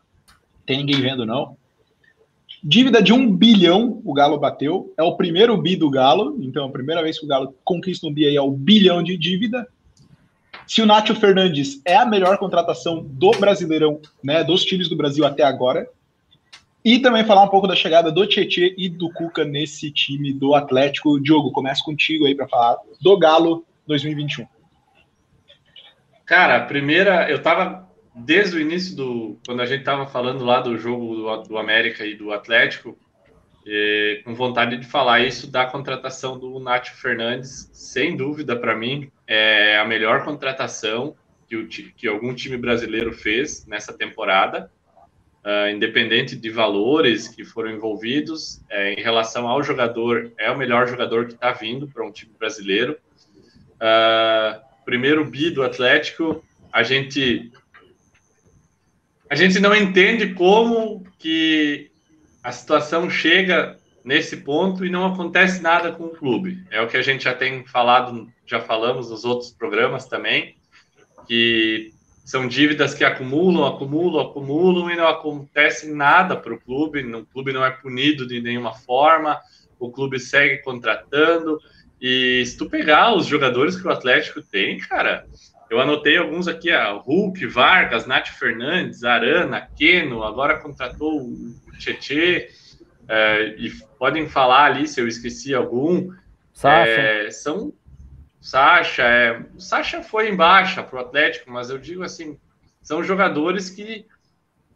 Tem 0.66 0.78
ninguém 0.78 1.02
vendo, 1.02 1.26
não. 1.26 1.58
Dívida 2.64 3.02
de 3.02 3.12
um 3.12 3.30
bilhão 3.30 4.02
o 4.06 4.14
Galo 4.14 4.38
bateu. 4.38 4.94
É 4.98 5.04
o 5.04 5.18
primeiro 5.18 5.58
bi 5.58 5.76
do 5.76 5.90
Galo. 5.90 6.38
Então, 6.42 6.66
a 6.66 6.72
primeira 6.72 7.02
vez 7.02 7.20
que 7.20 7.26
o 7.26 7.28
Galo 7.28 7.56
conquista 7.64 8.08
um 8.08 8.14
bi 8.14 8.26
aí 8.26 8.36
é 8.36 8.42
o 8.42 8.52
bilhão 8.52 9.04
de 9.04 9.18
dívida. 9.18 9.68
Se 10.68 10.82
o 10.82 10.86
Nátio 10.86 11.16
Fernandes 11.16 11.82
é 11.86 11.96
a 11.96 12.06
melhor 12.06 12.38
contratação 12.38 13.04
do 13.04 13.32
Brasileirão, 13.32 14.02
né, 14.24 14.44
dos 14.44 14.64
times 14.64 14.88
do 14.90 14.96
Brasil 14.96 15.26
até 15.26 15.44
agora. 15.44 15.88
E 16.86 17.00
também 17.00 17.24
falar 17.24 17.44
um 17.44 17.50
pouco 17.50 17.68
da 17.68 17.76
chegada 17.76 18.12
do 18.12 18.28
Tietê 18.28 18.76
e 18.78 18.90
do 18.90 19.10
Cuca 19.10 19.46
nesse 19.46 19.90
time 19.90 20.34
do 20.34 20.54
Atlético. 20.54 21.20
Diogo, 21.20 21.52
começa 21.52 21.82
contigo 21.84 22.26
aí 22.26 22.36
para 22.36 22.48
falar 22.48 22.78
do 23.02 23.18
Galo 23.18 23.66
2021. 23.88 24.46
Cara, 26.26 26.58
a 26.58 26.62
primeira, 26.62 27.30
eu 27.30 27.42
tava 27.42 27.88
desde 28.14 28.58
o 28.58 28.60
início 28.60 28.96
do. 28.96 29.38
Quando 29.46 29.62
a 29.62 29.66
gente 29.66 29.84
tava 29.84 30.06
falando 30.08 30.44
lá 30.44 30.60
do 30.60 30.78
jogo 30.78 31.16
do, 31.16 31.44
do 31.44 31.58
América 31.58 32.06
e 32.06 32.16
do 32.16 32.34
Atlético, 32.34 32.98
com 34.26 34.36
vontade 34.36 34.78
de 34.78 34.86
falar 34.86 35.22
isso 35.22 35.50
da 35.50 35.66
contratação 35.66 36.38
do 36.38 36.60
Nátio 36.60 36.96
Fernandes, 36.96 37.70
sem 37.74 38.16
dúvida 38.16 38.56
para 38.56 38.76
mim, 38.76 39.10
é 39.34 39.78
a 39.80 39.86
melhor 39.86 40.24
contratação 40.24 41.16
que, 41.48 41.56
o, 41.56 41.68
que 41.68 42.08
algum 42.08 42.36
time 42.36 42.58
brasileiro 42.58 43.12
fez 43.14 43.66
nessa 43.66 43.92
temporada. 43.92 44.72
Uh, 45.44 45.68
independente 45.76 46.38
de 46.38 46.50
valores 46.50 47.28
que 47.28 47.44
foram 47.44 47.72
envolvidos, 47.72 48.62
é, 48.70 48.94
em 48.94 49.04
relação 49.04 49.46
ao 49.46 49.62
jogador, 49.62 50.32
é 50.38 50.50
o 50.50 50.58
melhor 50.58 50.88
jogador 50.88 51.26
que 51.26 51.34
está 51.34 51.52
vindo 51.52 51.86
para 51.86 52.06
um 52.06 52.12
time 52.12 52.32
brasileiro. 52.40 52.98
Uh, 53.74 54.62
primeiro 54.86 55.26
bi 55.26 55.50
do 55.50 55.62
Atlético, 55.62 56.42
a 56.72 56.82
gente 56.82 57.52
a 59.30 59.36
gente 59.36 59.60
não 59.60 59.76
entende 59.76 60.34
como 60.34 61.04
que 61.20 61.92
a 62.42 62.52
situação 62.52 63.10
chega 63.10 63.78
nesse 64.04 64.38
ponto 64.38 64.86
e 64.86 64.90
não 64.90 65.06
acontece 65.06 65.62
nada 65.62 65.92
com 65.92 66.06
o 66.06 66.16
clube. 66.16 66.64
É 66.70 66.82
o 66.82 66.88
que 66.88 66.98
a 66.98 67.02
gente 67.02 67.24
já 67.24 67.34
tem 67.34 67.66
falado, 67.66 68.28
já 68.46 68.60
falamos 68.60 69.10
nos 69.10 69.24
outros 69.24 69.52
programas 69.52 70.06
também, 70.06 70.56
que 71.28 71.92
são 72.26 72.48
dívidas 72.48 72.94
que 72.94 73.04
acumulam, 73.04 73.66
acumulam, 73.66 74.26
acumulam 74.26 74.90
e 74.90 74.96
não 74.96 75.08
acontece 75.08 75.92
nada 75.92 76.36
para 76.36 76.54
o 76.54 76.60
clube. 76.60 77.04
O 77.14 77.26
clube 77.26 77.54
não 77.54 77.66
é 77.66 77.72
punido 77.72 78.28
de 78.28 78.42
nenhuma 78.42 78.74
forma, 78.74 79.40
o 79.80 79.92
clube 79.92 80.20
segue 80.20 80.58
contratando. 80.60 81.60
E 82.02 82.44
se 82.46 82.58
tu 82.58 82.70
pegar 82.70 83.16
os 83.16 83.26
jogadores 83.26 83.80
que 83.80 83.88
o 83.88 83.92
Atlético 83.92 84.42
tem, 84.42 84.78
cara, 84.78 85.26
eu 85.70 85.80
anotei 85.80 86.18
alguns 86.18 86.48
aqui, 86.48 86.70
a 86.70 86.92
Hulk, 86.92 87.46
Vargas, 87.48 88.06
Nath 88.06 88.28
Fernandes, 88.28 89.04
Arana, 89.04 89.68
Keno, 89.78 90.24
agora 90.24 90.60
contratou 90.60 91.22
o 91.22 91.56
Tietê, 91.80 92.50
é, 93.08 93.56
e 93.58 93.72
podem 94.04 94.28
falar 94.28 94.66
ali 94.66 94.86
se 94.86 95.00
eu 95.00 95.08
esqueci 95.08 95.56
algum. 95.56 96.12
Sacha. 96.54 96.90
É, 96.90 97.32
são 97.32 97.72
Sacha, 98.42 99.02
é, 99.02 99.46
o 99.56 99.62
Sacha 99.62 100.04
foi 100.04 100.28
em 100.28 100.36
baixa 100.36 100.84
para 100.84 100.98
o 100.98 101.02
Atlético, 101.02 101.50
mas 101.50 101.70
eu 101.70 101.78
digo 101.78 102.04
assim, 102.04 102.38
são 102.82 103.02
jogadores 103.02 103.70
que 103.70 104.06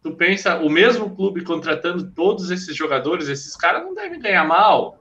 tu 0.02 0.12
pensa, 0.12 0.56
o 0.60 0.70
mesmo 0.70 1.14
clube 1.14 1.44
contratando 1.44 2.10
todos 2.12 2.50
esses 2.50 2.74
jogadores, 2.74 3.28
esses 3.28 3.54
caras 3.54 3.82
não 3.82 3.92
devem 3.92 4.18
ganhar 4.18 4.46
mal, 4.46 4.98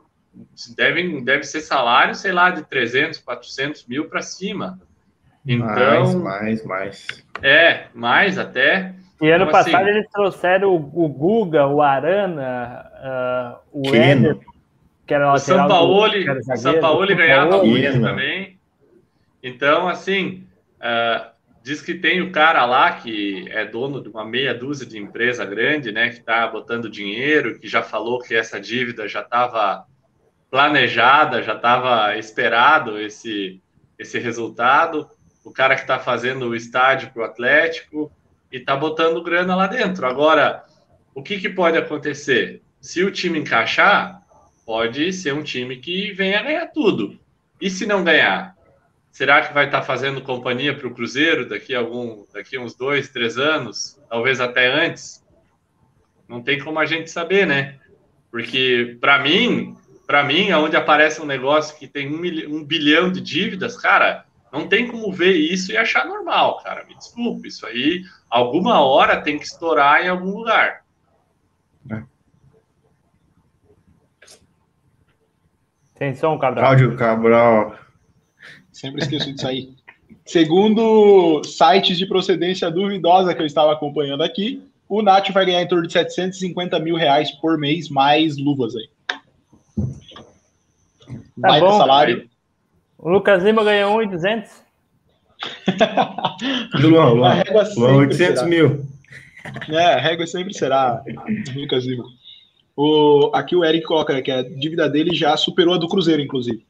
devem 0.76 1.24
deve 1.24 1.46
ser 1.46 1.62
salário, 1.62 2.14
sei 2.14 2.34
lá, 2.34 2.50
de 2.50 2.64
300, 2.64 3.20
400 3.20 3.88
mil 3.88 4.10
para 4.10 4.22
cima. 4.22 4.78
Então, 5.46 6.20
mais, 6.20 6.66
mais, 6.66 6.66
mais. 6.66 7.08
É, 7.42 7.88
mais 7.94 8.38
até. 8.38 8.94
E 9.22 9.30
ano 9.32 9.46
então, 9.46 9.52
passado 9.52 9.84
assim, 9.84 9.90
eles 9.90 10.10
trouxeram 10.12 10.76
o, 10.76 11.06
o 11.06 11.10
Guga, 11.10 11.66
o 11.66 11.82
Arana, 11.82 12.86
uh, 13.74 13.82
o 13.82 13.96
Eder, 13.96 14.38
que 15.06 15.14
era 15.14 15.30
o 15.30 15.34
lateral. 15.34 15.36
O 15.36 15.70
Sampaoli, 15.70 16.26
do, 16.26 16.54
o 16.54 16.58
Sampaoli 16.58 17.16
ganhava 17.16 17.64
muito 17.64 18.02
também. 18.02 18.60
Então, 19.42 19.88
assim, 19.88 20.48
uh, 20.78 21.32
diz 21.64 21.82
que 21.82 21.96
tem 21.96 22.22
o 22.22 22.32
cara 22.32 22.64
lá 22.66 22.92
que 22.92 23.46
é 23.50 23.66
dono 23.66 24.02
de 24.02 24.10
uma 24.10 24.24
meia 24.24 24.54
dúzia 24.54 24.86
de 24.86 25.00
empresa 25.00 25.44
grande, 25.46 25.92
né, 25.92 26.10
que 26.10 26.20
está 26.20 26.48
botando 26.48 26.90
dinheiro, 26.90 27.60
que 27.60 27.68
já 27.68 27.82
falou 27.82 28.20
que 28.20 28.36
essa 28.36 28.60
dívida 28.60 29.08
já 29.08 29.22
estava 29.22 29.86
planejada, 30.52 31.42
já 31.42 31.56
estava 31.56 32.16
esperado 32.18 33.00
esse, 33.00 33.62
esse 33.98 34.20
resultado. 34.20 35.10
O 35.44 35.52
cara 35.52 35.76
que 35.76 35.82
está 35.82 35.98
fazendo 35.98 36.50
o 36.50 36.56
estádio 36.56 37.12
para 37.12 37.22
o 37.22 37.26
Atlético 37.26 38.12
e 38.52 38.58
está 38.58 38.76
botando 38.76 39.24
grana 39.24 39.56
lá 39.56 39.68
dentro. 39.68 40.06
Agora, 40.06 40.64
o 41.14 41.22
que, 41.22 41.40
que 41.40 41.50
pode 41.50 41.78
acontecer? 41.78 42.62
Se 42.80 43.04
o 43.04 43.12
time 43.12 43.40
encaixar, 43.40 44.22
pode 44.66 45.12
ser 45.14 45.34
um 45.34 45.44
time 45.44 45.78
que 45.78 46.12
venha 46.12 46.44
ganhar 46.44 46.68
tudo. 46.68 47.20
E 47.60 47.70
se 47.70 47.86
não 47.86 48.04
ganhar? 48.04 48.56
Será 49.12 49.42
que 49.42 49.52
vai 49.52 49.66
estar 49.66 49.82
fazendo 49.82 50.22
companhia 50.22 50.76
para 50.76 50.88
o 50.88 50.94
Cruzeiro 50.94 51.50
daqui 51.50 51.74
a 51.74 51.80
algum, 51.80 52.24
daqui 52.32 52.56
uns 52.60 52.76
dois, 52.76 53.10
três 53.10 53.38
anos, 53.38 54.00
talvez 54.08 54.40
até 54.40 54.68
antes? 54.68 55.26
Não 56.28 56.44
tem 56.44 56.60
como 56.60 56.78
a 56.78 56.86
gente 56.86 57.10
saber, 57.10 57.48
né? 57.48 57.80
Porque 58.30 58.96
para 59.02 59.18
mim, 59.18 59.76
para 60.06 60.24
mim, 60.24 60.52
aonde 60.52 60.76
aparece 60.76 61.20
um 61.20 61.26
negócio 61.26 61.80
que 61.80 61.88
tem 61.88 62.08
um, 62.08 62.56
um, 62.56 62.64
bilhão 62.64 63.12
de 63.12 63.20
dívidas, 63.20 63.76
cara, 63.76 64.27
não 64.58 64.68
tem 64.68 64.88
como 64.88 65.12
ver 65.12 65.34
isso 65.34 65.72
e 65.72 65.78
achar 65.78 66.06
normal, 66.06 66.62
cara. 66.64 66.86
Me 66.86 66.96
desculpe, 66.96 67.48
isso 67.48 67.66
aí, 67.66 68.04
alguma 68.30 68.82
hora 68.82 69.22
tem 69.22 69.38
que 69.38 69.46
estourar 69.46 70.06
em 70.06 70.10
algum 70.10 70.32
lugar. 70.38 70.84
É. 71.92 72.04
Sem 75.98 76.16
som, 76.16 76.38
Cabral. 76.38 76.66
Cláudio 76.66 76.96
Cabral. 76.98 77.76
Sempre 78.72 79.02
esqueço 79.02 79.34
disso 79.34 79.48
aí. 79.48 79.76
Segundo 80.26 81.42
sites 81.44 81.98
de 81.98 82.06
procedência 82.06 82.70
duvidosa 82.70 83.34
que 83.34 83.42
eu 83.42 83.46
estava 83.46 83.74
acompanhando 83.74 84.24
aqui, 84.24 84.62
o 84.88 85.02
Nath 85.02 85.32
vai 85.32 85.46
ganhar 85.46 85.62
em 85.62 85.68
torno 85.68 85.88
de 85.88 85.94
750 85.94 86.80
mil 86.80 86.96
reais 86.96 87.32
por 87.32 87.58
mês, 87.58 87.90
mais 87.90 88.38
luvas 88.38 88.76
aí. 88.76 88.90
Tá 89.78 91.50
Baita 91.50 91.66
bom. 91.66 91.78
salário. 91.78 92.30
O 92.98 93.10
Lucas 93.10 93.44
Lima 93.44 93.64
ganhou 93.64 93.98
1,200. 93.98 94.50
E 96.82 96.86
o 96.86 96.90
Luan, 96.90 97.04
A 97.04 97.10
Luan. 97.10 97.34
régua 97.34 97.64
Luan, 97.64 97.70
sempre 97.70 97.96
800 98.08 98.36
será. 98.40 98.48
mil. 98.48 98.86
É, 99.70 99.86
a 99.94 100.00
régua 100.00 100.28
sempre 100.28 100.54
será 100.54 101.02
Lucas 101.56 101.86
Lima. 101.86 102.04
O, 102.76 103.32
aqui 103.34 103.56
o 103.56 103.64
Eric 103.64 103.86
coloca 103.86 104.22
que 104.22 104.32
a 104.32 104.42
dívida 104.44 104.90
dele 104.90 105.14
já 105.16 105.36
superou 105.38 105.76
a 105.76 105.78
do 105.78 105.88
Cruzeiro, 105.88 106.22
inclusive. 106.22 106.66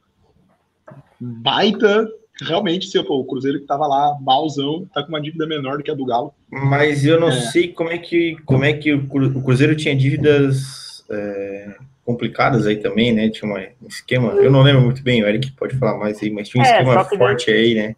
Baita, 1.20 2.08
realmente, 2.42 2.88
se, 2.88 3.02
pô, 3.04 3.20
o 3.20 3.26
Cruzeiro 3.26 3.60
que 3.60 3.66
tava 3.66 3.88
lá, 3.88 4.16
malzão, 4.22 4.86
tá 4.94 5.02
com 5.02 5.10
uma 5.10 5.22
dívida 5.22 5.48
menor 5.48 5.78
do 5.78 5.84
que 5.84 5.92
a 5.92 5.96
do 5.96 6.06
Galo. 6.06 6.34
Mas 6.50 7.06
eu 7.06 7.20
não 7.20 7.30
É. 7.30 7.32
sei 7.32 7.70
como 7.70 7.90
é 7.90 7.98
que, 7.98 8.38
como 8.46 8.64
é 8.64 8.74
que 8.74 8.94
o 8.94 9.42
Cruzeiro 9.44 9.76
tinha 9.76 9.96
dívidas 9.96 11.04
é, 11.10 11.76
complicadas 12.08 12.66
aí 12.66 12.78
também, 12.78 13.12
né? 13.14 13.30
Tinha 13.30 13.52
uma- 13.52 13.60
um 13.60 13.88
esquema. 13.88 14.32
Eu 14.32 14.50
não 14.50 14.62
lembro 14.64 14.82
muito 14.82 15.04
bem, 15.04 15.22
o 15.22 15.28
Eric 15.28 15.52
pode 15.52 15.76
falar 15.78 15.98
mais 16.00 16.24
aí, 16.24 16.30
mas 16.32 16.48
tinha 16.48 16.64
um 16.64 16.66
É, 16.66 16.70
esquema 16.72 17.04
que 17.04 17.10
daí- 17.10 17.18
forte 17.20 17.52
aí, 17.52 17.76
né? 17.76 17.96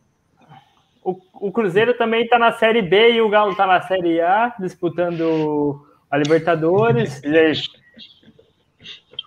O, 1.04 1.16
o 1.36 1.52
Cruzeiro 1.52 1.94
também 1.94 2.28
tá 2.28 2.40
na 2.40 2.52
Série 2.54 2.82
B 2.82 3.12
e 3.14 3.22
o 3.22 3.30
Galo 3.30 3.56
tá 3.56 3.68
na 3.68 3.82
Série 3.84 4.20
A, 4.20 4.54
disputando 4.60 5.86
a 6.10 6.18
Libertadores. 6.18 7.22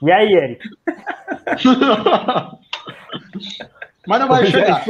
E 0.04 0.10
aí, 0.10 0.34
Eric? 0.34 0.68
Mas 4.04 4.20
não 4.20 4.26
vai 4.26 4.46
chegar. 4.46 4.82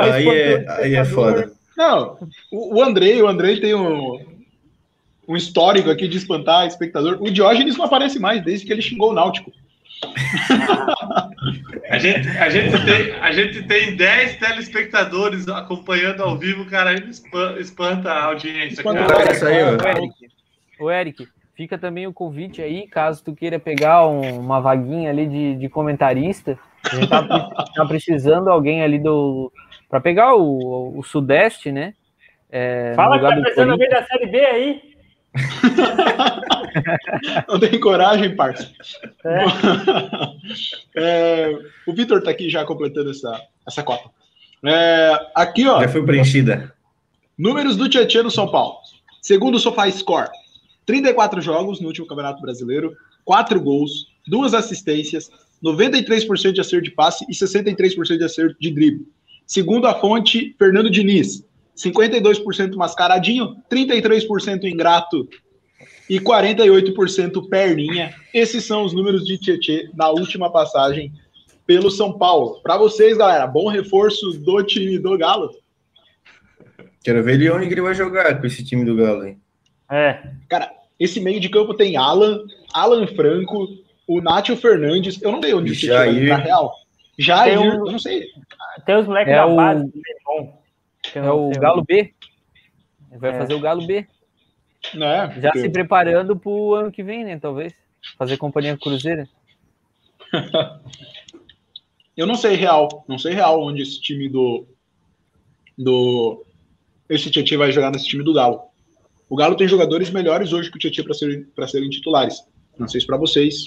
Aí 0.00 0.28
é, 0.28 0.66
aí 0.68 0.94
é 0.96 1.04
foda. 1.06 1.50
Não, 1.74 2.18
o, 2.52 2.76
o 2.78 2.82
Andrei, 2.82 3.22
o 3.22 3.26
Andrei 3.26 3.58
tem 3.58 3.74
um, 3.74 4.18
um 5.28 5.36
histórico 5.36 5.90
aqui 5.90 6.06
de 6.08 6.16
espantar 6.18 6.66
espectador. 6.66 7.18
O 7.20 7.30
Diógenes 7.30 7.76
não 7.76 7.84
aparece 7.84 8.18
mais 8.18 8.42
desde 8.42 8.66
que 8.66 8.72
ele 8.72 8.82
xingou 8.82 9.10
o 9.10 9.14
Náutico. 9.14 9.52
A 11.90 11.98
gente, 11.98 12.26
a, 12.28 12.48
gente 12.50 12.84
tem, 12.84 13.12
a 13.20 13.30
gente 13.32 13.62
tem 13.64 13.94
10 13.94 14.36
telespectadores 14.36 15.46
acompanhando 15.48 16.22
ao 16.22 16.36
vivo, 16.36 16.64
cara, 16.66 16.92
ele 16.92 17.10
espan- 17.10 17.56
espanta 17.58 18.10
a 18.10 18.24
audiência. 18.24 18.74
Espanta 18.80 19.04
cara. 19.04 19.28
o 19.28 19.32
Isso 19.32 19.46
aí. 19.46 19.62
Ô, 19.62 19.70
Eric, 19.86 20.14
ô, 20.80 20.90
Eric, 20.90 21.28
fica 21.54 21.78
também 21.78 22.06
o 22.06 22.12
convite 22.12 22.62
aí, 22.62 22.88
caso 22.88 23.22
tu 23.22 23.34
queira 23.34 23.58
pegar 23.58 24.08
um- 24.08 24.40
uma 24.40 24.60
vaguinha 24.60 25.10
ali 25.10 25.26
de, 25.26 25.56
de 25.56 25.68
comentarista. 25.68 26.58
A 26.90 26.96
gente 26.96 27.08
tá, 27.08 27.22
tá 27.74 27.84
precisando 27.86 28.48
alguém 28.48 28.82
ali 28.82 28.98
do. 28.98 29.52
para 29.88 30.00
pegar 30.00 30.34
o, 30.34 30.98
o 30.98 31.02
Sudeste, 31.02 31.70
né? 31.70 31.94
É, 32.50 32.92
Fala 32.96 33.18
que 33.18 33.24
tá 33.24 33.34
do 33.34 33.42
precisando 33.42 33.72
alguém 33.72 33.88
da 33.88 34.02
Série 34.04 34.26
B 34.26 34.38
aí. 34.44 34.93
Não 37.48 37.58
tem 37.58 37.80
coragem, 37.80 38.36
parça. 38.36 38.70
É. 39.24 39.44
É, 40.96 41.50
o 41.86 41.92
Vitor 41.92 42.22
tá 42.22 42.30
aqui 42.30 42.48
já 42.48 42.64
completando 42.64 43.10
essa, 43.10 43.40
essa 43.66 43.82
cota. 43.82 44.08
É, 44.64 45.12
aqui, 45.34 45.66
ó, 45.66 45.80
Já 45.80 45.88
foi 45.88 46.04
preenchida. 46.04 46.72
números 47.36 47.76
do 47.76 47.88
Tietchan 47.88 48.22
no 48.22 48.30
São 48.30 48.48
Paulo. 48.48 48.76
Segundo 49.20 49.56
o 49.56 49.58
SofaScore, 49.58 50.28
34 50.86 51.40
jogos 51.40 51.80
no 51.80 51.88
último 51.88 52.06
Campeonato 52.06 52.40
Brasileiro, 52.40 52.94
4 53.24 53.60
gols, 53.60 54.06
2 54.28 54.54
assistências, 54.54 55.30
93% 55.64 56.52
de 56.52 56.60
acerto 56.60 56.84
de 56.84 56.90
passe 56.90 57.24
e 57.28 57.32
63% 57.32 58.18
de 58.18 58.24
acerto 58.24 58.56
de 58.60 58.70
drible. 58.70 59.08
Segundo 59.46 59.86
a 59.86 59.98
fonte, 59.98 60.54
Fernando 60.58 60.90
Diniz, 60.90 61.44
52% 61.76 62.74
mascaradinho, 62.76 63.56
33% 63.70 64.64
ingrato 64.64 65.28
e 66.08 66.20
48% 66.20 67.48
perninha. 67.48 68.14
Esses 68.32 68.64
são 68.64 68.84
os 68.84 68.92
números 68.92 69.24
de 69.24 69.38
Tietchan 69.38 69.90
na 69.94 70.08
última 70.10 70.50
passagem 70.50 71.12
pelo 71.66 71.90
São 71.90 72.12
Paulo. 72.18 72.60
Para 72.62 72.76
vocês, 72.76 73.16
galera, 73.16 73.46
bom 73.46 73.68
reforço 73.68 74.32
do 74.40 74.62
time 74.62 74.98
do 74.98 75.16
Galo. 75.16 75.50
Quero 77.02 77.22
ver 77.22 77.34
ele 77.34 77.50
onde 77.50 77.66
que 77.66 77.74
ele 77.74 77.82
vai 77.82 77.94
jogar 77.94 78.38
com 78.40 78.46
esse 78.46 78.64
time 78.64 78.84
do 78.84 78.96
Galo 78.96 79.22
aí. 79.22 79.36
É. 79.90 80.22
Cara, 80.48 80.70
esse 80.98 81.20
meio 81.20 81.40
de 81.40 81.48
campo 81.48 81.74
tem 81.74 81.96
Alan, 81.96 82.40
Alan 82.72 83.06
Franco, 83.08 83.66
o 84.06 84.20
Nátio 84.20 84.56
Fernandes. 84.56 85.20
Eu 85.20 85.32
não 85.32 85.42
sei 85.42 85.54
onde 85.54 85.72
o 85.72 85.74
Tietchan 85.74 85.96
vai 85.98 86.18
entrar 86.22 86.36
real. 86.36 86.72
Jair, 87.18 87.58
Tem 87.58 87.68
um- 87.70 87.86
eu 87.86 87.92
não 87.92 87.98
sei. 87.98 88.26
Tem 88.84 88.96
os 88.96 89.06
moleques 89.06 89.32
É 89.32 89.36
da 89.36 89.46
o- 89.46 89.56
base. 89.56 89.90
que 89.92 90.00
é 91.14 91.18
É 91.18 91.30
o 91.30 91.50
Galo 91.50 91.84
B. 91.84 92.12
Ele 93.10 93.20
vai 93.20 93.30
É. 93.30 93.38
fazer 93.38 93.54
o 93.54 93.60
Galo 93.60 93.86
B. 93.86 94.06
Né? 94.94 95.34
Já 95.40 95.50
Porque- 95.50 95.60
se 95.60 95.68
preparando 95.70 96.36
pro 96.36 96.74
ano 96.74 96.92
que 96.92 97.02
vem, 97.02 97.24
né? 97.24 97.38
Talvez. 97.38 97.74
Fazer 98.18 98.36
companhia 98.36 98.76
com 98.76 98.88
o 98.88 98.92
Cruzeiro. 98.92 99.26
Eu 102.16 102.26
não 102.26 102.34
sei 102.36 102.54
real, 102.54 103.04
não 103.08 103.18
sei 103.18 103.32
real 103.34 103.60
onde 103.62 103.82
esse 103.82 104.00
time 104.00 104.28
do 104.28 104.66
do 105.76 106.44
esse 107.08 107.28
Tietchan 107.30 107.58
vai 107.58 107.72
jogar 107.72 107.90
nesse 107.90 108.06
time 108.06 108.22
do 108.22 108.32
Galo. 108.32 108.62
O 109.28 109.34
Galo 109.36 109.56
tem 109.56 109.66
jogadores 109.66 110.10
melhores 110.10 110.52
hoje 110.52 110.70
que 110.70 110.76
o 110.76 110.78
Tietchan 110.78 111.02
para 111.02 111.14
serem 111.14 111.42
para 111.44 111.66
serem 111.66 111.90
titulares. 111.90 112.36
Não 112.78 112.86
sei 112.86 113.00
se 113.00 113.06
para 113.06 113.16
vocês 113.16 113.66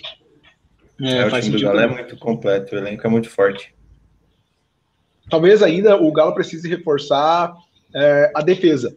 é, 1.01 1.17
É, 1.17 1.25
o 1.25 1.41
time 1.41 1.57
do. 1.57 1.63
Galo 1.63 1.79
é 1.79 1.87
muito 1.87 2.15
completo, 2.17 2.75
o 2.75 2.77
elenco 2.77 3.05
é 3.05 3.09
muito 3.09 3.29
forte. 3.29 3.73
Talvez 5.29 5.61
ainda 5.61 5.95
o 5.95 6.11
Galo 6.11 6.33
precise 6.33 6.67
reforçar 6.69 7.53
é, 7.93 8.31
a 8.35 8.41
defesa. 8.41 8.95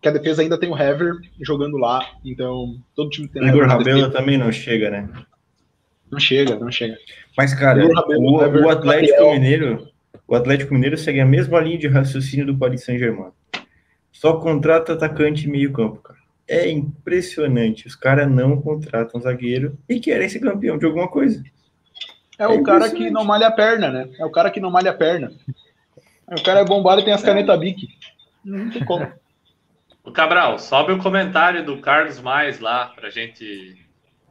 Que 0.00 0.08
a 0.08 0.12
defesa 0.12 0.40
ainda 0.40 0.58
tem 0.58 0.70
o 0.70 0.78
Hever 0.78 1.16
jogando 1.42 1.76
lá, 1.76 2.00
então 2.24 2.76
todo 2.94 3.10
time 3.10 3.28
tem 3.28 3.42
O 3.42 3.48
Igor 3.48 3.66
Rabelo 3.66 4.10
também 4.10 4.38
não 4.38 4.50
chega, 4.50 4.90
né? 4.90 5.08
Não 6.10 6.18
chega, 6.18 6.58
não 6.58 6.70
chega. 6.70 6.96
Mas, 7.36 7.52
cara, 7.52 7.84
Igor 7.84 7.94
Rabelo, 7.94 8.22
o, 8.22 8.42
Hever, 8.42 8.64
o 8.64 8.70
Atlético 8.70 9.12
Gabriel. 9.12 9.34
Mineiro, 9.34 9.88
o 10.26 10.34
Atlético 10.34 10.74
Mineiro 10.74 10.96
segue 10.96 11.20
a 11.20 11.26
mesma 11.26 11.60
linha 11.60 11.78
de 11.78 11.86
raciocínio 11.88 12.46
do 12.46 12.56
Paris 12.56 12.84
Saint-Germain. 12.84 13.30
Só 14.10 14.38
contrata 14.38 14.94
atacante 14.94 15.46
e 15.46 15.50
meio-campo, 15.50 16.00
cara. 16.00 16.18
É 16.48 16.68
impressionante. 16.68 17.86
Os 17.86 17.94
caras 17.94 18.28
não 18.28 18.60
contratam 18.60 19.20
zagueiro 19.20 19.78
e 19.88 20.00
querem 20.00 20.28
ser 20.28 20.40
campeão 20.40 20.78
de 20.78 20.84
alguma 20.84 21.08
coisa. 21.08 21.42
É, 22.40 22.44
É 22.44 22.48
o 22.48 22.62
cara 22.62 22.90
que 22.90 23.10
não 23.10 23.24
malha 23.24 23.48
a 23.48 23.52
perna, 23.52 23.90
né? 23.90 24.08
É 24.18 24.24
o 24.24 24.30
cara 24.30 24.50
que 24.50 24.58
não 24.60 24.70
malha 24.70 24.90
a 24.90 24.94
perna. 24.94 25.30
O 26.26 26.42
cara 26.42 26.60
é 26.60 26.64
bombado 26.64 27.00
e 27.02 27.04
tem 27.04 27.12
as 27.12 27.22
canetas 27.22 27.58
Bic. 27.58 27.86
Não 28.44 28.70
tem 28.70 28.84
como. 28.84 29.06
O 30.02 30.10
Cabral, 30.10 30.58
sobe 30.58 30.92
o 30.92 30.98
comentário 30.98 31.62
do 31.62 31.78
Carlos 31.78 32.18
Mais 32.20 32.58
lá 32.58 32.86
pra 32.96 33.10
gente. 33.10 33.76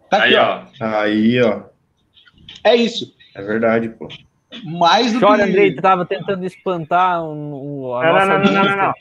Tá 0.09 0.17
aqui, 0.17 0.35
Aí, 0.35 0.35
ó. 0.35 0.63
ó. 0.81 0.85
Aí, 0.99 1.41
ó. 1.43 1.61
É 2.63 2.75
isso. 2.75 3.15
É 3.35 3.41
verdade, 3.43 3.87
pô. 3.89 4.07
Mais 4.65 5.13
do 5.13 5.19
Chora, 5.19 5.43
que. 5.43 5.49
Andrei, 5.51 5.75
tu 5.75 5.81
tava 5.81 6.05
tentando 6.07 6.43
espantar 6.43 7.23
um, 7.23 7.53
um- 7.85 8.01
Não, 8.01 8.01
não, 8.01 8.27
não, 8.39 8.51
não, 8.51 8.63
não, 8.65 8.77
não. 8.77 8.93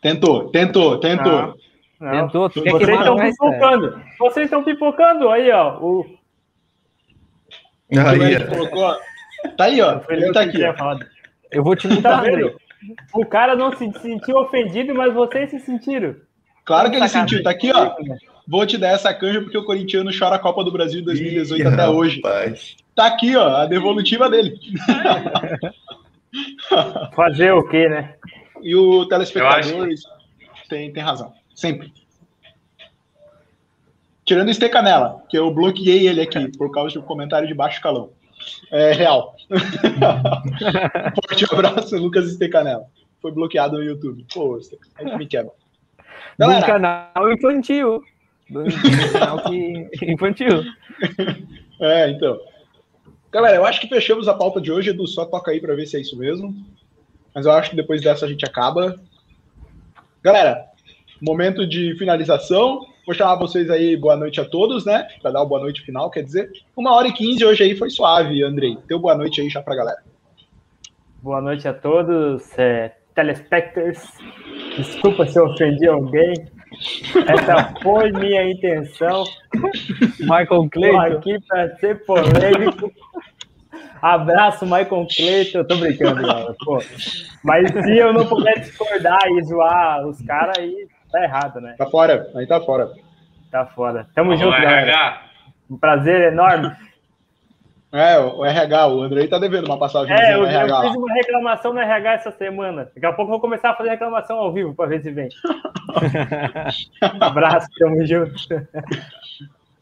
Tentou, 0.00 0.48
tentou, 0.50 0.98
tentou. 0.98 1.54
Não. 2.00 2.10
Tentou, 2.10 2.48
tu 2.48 2.62
quer 2.62 2.70
Vocês 2.72 2.98
estão 2.98 3.16
pipocando. 3.18 4.02
Vocês 4.18 4.44
estão 4.46 4.64
pipocando 4.64 5.28
aí, 5.28 5.50
ó. 5.50 5.78
O, 5.78 6.00
O 6.00 6.18
Aí, 7.98 8.22
Eric 8.22 8.44
ó. 8.44 8.54
colocou. 8.54 8.96
Tá 9.56 9.64
aí, 9.64 9.80
ó. 9.80 10.00
Ele 10.08 10.28
eu 10.28 10.32
tá 10.32 10.42
aqui. 10.42 10.58
Eu 11.50 11.64
vou 11.64 11.74
te 11.74 11.88
Tá 12.00 12.20
vendo? 12.20 12.56
O 13.12 13.26
cara 13.26 13.54
não 13.56 13.76
se 13.76 13.90
sentiu 14.00 14.36
ofendido, 14.36 14.94
mas 14.94 15.12
vocês 15.12 15.50
se 15.50 15.60
sentiram. 15.60 16.16
Claro 16.64 16.90
que 16.90 16.96
ele 16.96 17.08
sentiu. 17.08 17.42
Tá 17.42 17.50
aqui, 17.50 17.70
ó. 17.74 17.94
Vou 18.46 18.66
te 18.66 18.78
dar 18.78 18.88
essa 18.88 19.12
canja 19.14 19.40
porque 19.40 19.58
o 19.58 19.64
corintiano 19.64 20.10
chora 20.16 20.36
a 20.36 20.38
Copa 20.38 20.64
do 20.64 20.72
Brasil 20.72 21.00
de 21.00 21.06
2018 21.06 21.68
até 21.68 21.88
hoje. 21.88 22.16
Rapaz. 22.16 22.76
Tá 22.94 23.06
aqui, 23.06 23.36
ó, 23.36 23.56
a 23.56 23.66
devolutiva 23.66 24.28
dele. 24.28 24.58
Fazer 27.14 27.52
o 27.52 27.66
quê, 27.68 27.88
né? 27.88 28.14
E 28.62 28.74
o 28.74 29.02
Eu 29.02 29.08
telespectador 29.08 29.88
tem, 30.68 30.92
tem 30.92 31.02
razão. 31.02 31.32
Sempre. 31.54 31.92
Tirando 34.30 34.46
o 34.46 34.50
Estecanela, 34.52 35.24
que 35.28 35.36
eu 35.36 35.52
bloqueei 35.52 36.06
ele 36.06 36.20
aqui 36.20 36.56
por 36.56 36.70
causa 36.70 36.92
de 36.92 37.00
um 37.00 37.02
comentário 37.02 37.48
de 37.48 37.52
baixo 37.52 37.82
calão. 37.82 38.12
É 38.70 38.92
real. 38.92 39.34
Forte 41.28 41.52
abraço, 41.52 41.96
Lucas 41.96 42.30
Estecanela. 42.30 42.84
Foi 43.20 43.32
bloqueado 43.32 43.78
no 43.78 43.82
YouTube. 43.82 44.24
Pô, 44.32 44.56
me 45.18 45.26
quebra. 45.26 45.50
Do 45.50 46.46
Galera, 46.46 46.64
canal 46.64 47.32
infantil. 47.32 48.04
Do 48.48 48.62
do 48.62 49.12
canal 49.12 49.42
que... 49.42 49.90
infantil. 50.06 50.62
É, 51.80 52.10
então. 52.10 52.38
Galera, 53.32 53.56
eu 53.56 53.64
acho 53.64 53.80
que 53.80 53.88
fechamos 53.88 54.28
a 54.28 54.34
pauta 54.34 54.60
de 54.60 54.70
hoje. 54.70 54.90
Edu, 54.90 55.08
só 55.08 55.24
toca 55.24 55.50
aí 55.50 55.60
pra 55.60 55.74
ver 55.74 55.86
se 55.86 55.96
é 55.96 56.00
isso 56.00 56.16
mesmo. 56.16 56.54
Mas 57.34 57.46
eu 57.46 57.52
acho 57.52 57.70
que 57.70 57.76
depois 57.76 58.00
dessa 58.00 58.26
a 58.26 58.28
gente 58.28 58.44
acaba. 58.44 59.00
Galera, 60.22 60.66
momento 61.20 61.66
de 61.66 61.96
finalização. 61.98 62.89
Vou 63.06 63.14
chamar 63.14 63.36
vocês 63.36 63.68
aí, 63.70 63.96
boa 63.96 64.16
noite 64.16 64.40
a 64.40 64.44
todos, 64.44 64.84
né? 64.84 65.08
Para 65.20 65.32
dar 65.32 65.42
o 65.42 65.46
boa 65.46 65.60
noite 65.60 65.82
final, 65.82 66.10
quer 66.10 66.22
dizer, 66.22 66.50
uma 66.76 66.94
hora 66.94 67.08
e 67.08 67.12
quinze 67.12 67.44
hoje 67.44 67.62
aí 67.62 67.76
foi 67.76 67.90
suave, 67.90 68.42
Andrei. 68.42 68.76
Teu 68.86 68.98
boa 68.98 69.14
noite 69.14 69.40
aí 69.40 69.48
já 69.48 69.62
pra 69.62 69.74
galera. 69.74 69.98
Boa 71.22 71.40
noite 71.40 71.66
a 71.66 71.74
todos, 71.74 72.56
é, 72.58 72.94
telespectadores. 73.14 74.12
Desculpa 74.76 75.26
se 75.26 75.38
eu 75.38 75.46
ofendi 75.46 75.86
alguém. 75.86 76.34
Essa 77.26 77.74
foi 77.82 78.12
minha 78.12 78.50
intenção. 78.50 79.24
Michael 80.20 80.44
Estou 80.44 80.70
Clayton. 80.70 81.00
aqui 81.00 81.38
para 81.46 81.76
ser 81.76 82.04
polêmico. 82.04 82.92
Abraço, 84.00 84.64
Michael 84.64 85.06
Clayton. 85.14 85.58
Eu 85.58 85.66
tô 85.66 85.76
brincando, 85.76 86.22
galera. 86.22 86.54
Pô. 86.64 86.78
Mas 87.42 87.70
se 87.70 87.96
eu 87.98 88.12
não 88.12 88.26
puder 88.26 88.60
discordar 88.60 89.20
e 89.30 89.42
zoar 89.44 90.06
os 90.06 90.22
caras, 90.22 90.56
aí 90.58 90.86
tá 91.10 91.22
errado, 91.22 91.60
né? 91.60 91.74
Tá 91.76 91.86
fora, 91.86 92.30
aí 92.34 92.46
tá 92.46 92.60
fora. 92.60 92.90
Tá 93.50 93.66
foda. 93.66 94.06
Tamo 94.14 94.30
Alô, 94.32 94.40
junto, 94.40 94.52
galera. 94.52 94.80
RH. 94.82 95.22
Um 95.70 95.76
prazer 95.76 96.32
enorme. 96.32 96.70
É, 97.92 98.16
o 98.20 98.44
RH, 98.44 98.86
o 98.86 99.02
Andrei 99.02 99.26
tá 99.26 99.36
devendo 99.38 99.64
uma 99.66 99.76
passagem 99.78 100.14
É, 100.14 100.34
eu, 100.34 100.42
no 100.42 100.44
eu 100.44 100.48
RH. 100.50 100.82
fiz 100.82 100.94
uma 100.96 101.12
reclamação 101.12 101.72
no 101.72 101.80
RH 101.80 102.12
essa 102.14 102.30
semana. 102.30 102.88
Daqui 102.94 103.04
a 103.04 103.12
pouco 103.12 103.22
eu 103.22 103.32
vou 103.32 103.40
começar 103.40 103.70
a 103.70 103.74
fazer 103.76 103.90
reclamação 103.90 104.36
ao 104.38 104.52
vivo 104.52 104.72
para 104.74 104.88
ver 104.88 105.02
se 105.02 105.10
vem. 105.10 105.28
Abraço, 107.20 107.66
tamo 107.78 108.06
junto. 108.06 108.32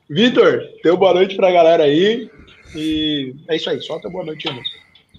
Vitor, 0.08 0.62
teu 0.82 0.96
boa 0.96 1.12
noite 1.12 1.36
pra 1.36 1.50
galera 1.52 1.82
aí. 1.84 2.30
E 2.74 3.34
é 3.46 3.56
isso 3.56 3.68
aí, 3.68 3.80
só 3.82 3.98
teu 4.00 4.10
boa 4.10 4.24
noite, 4.24 4.48
Andrei. 4.48 4.64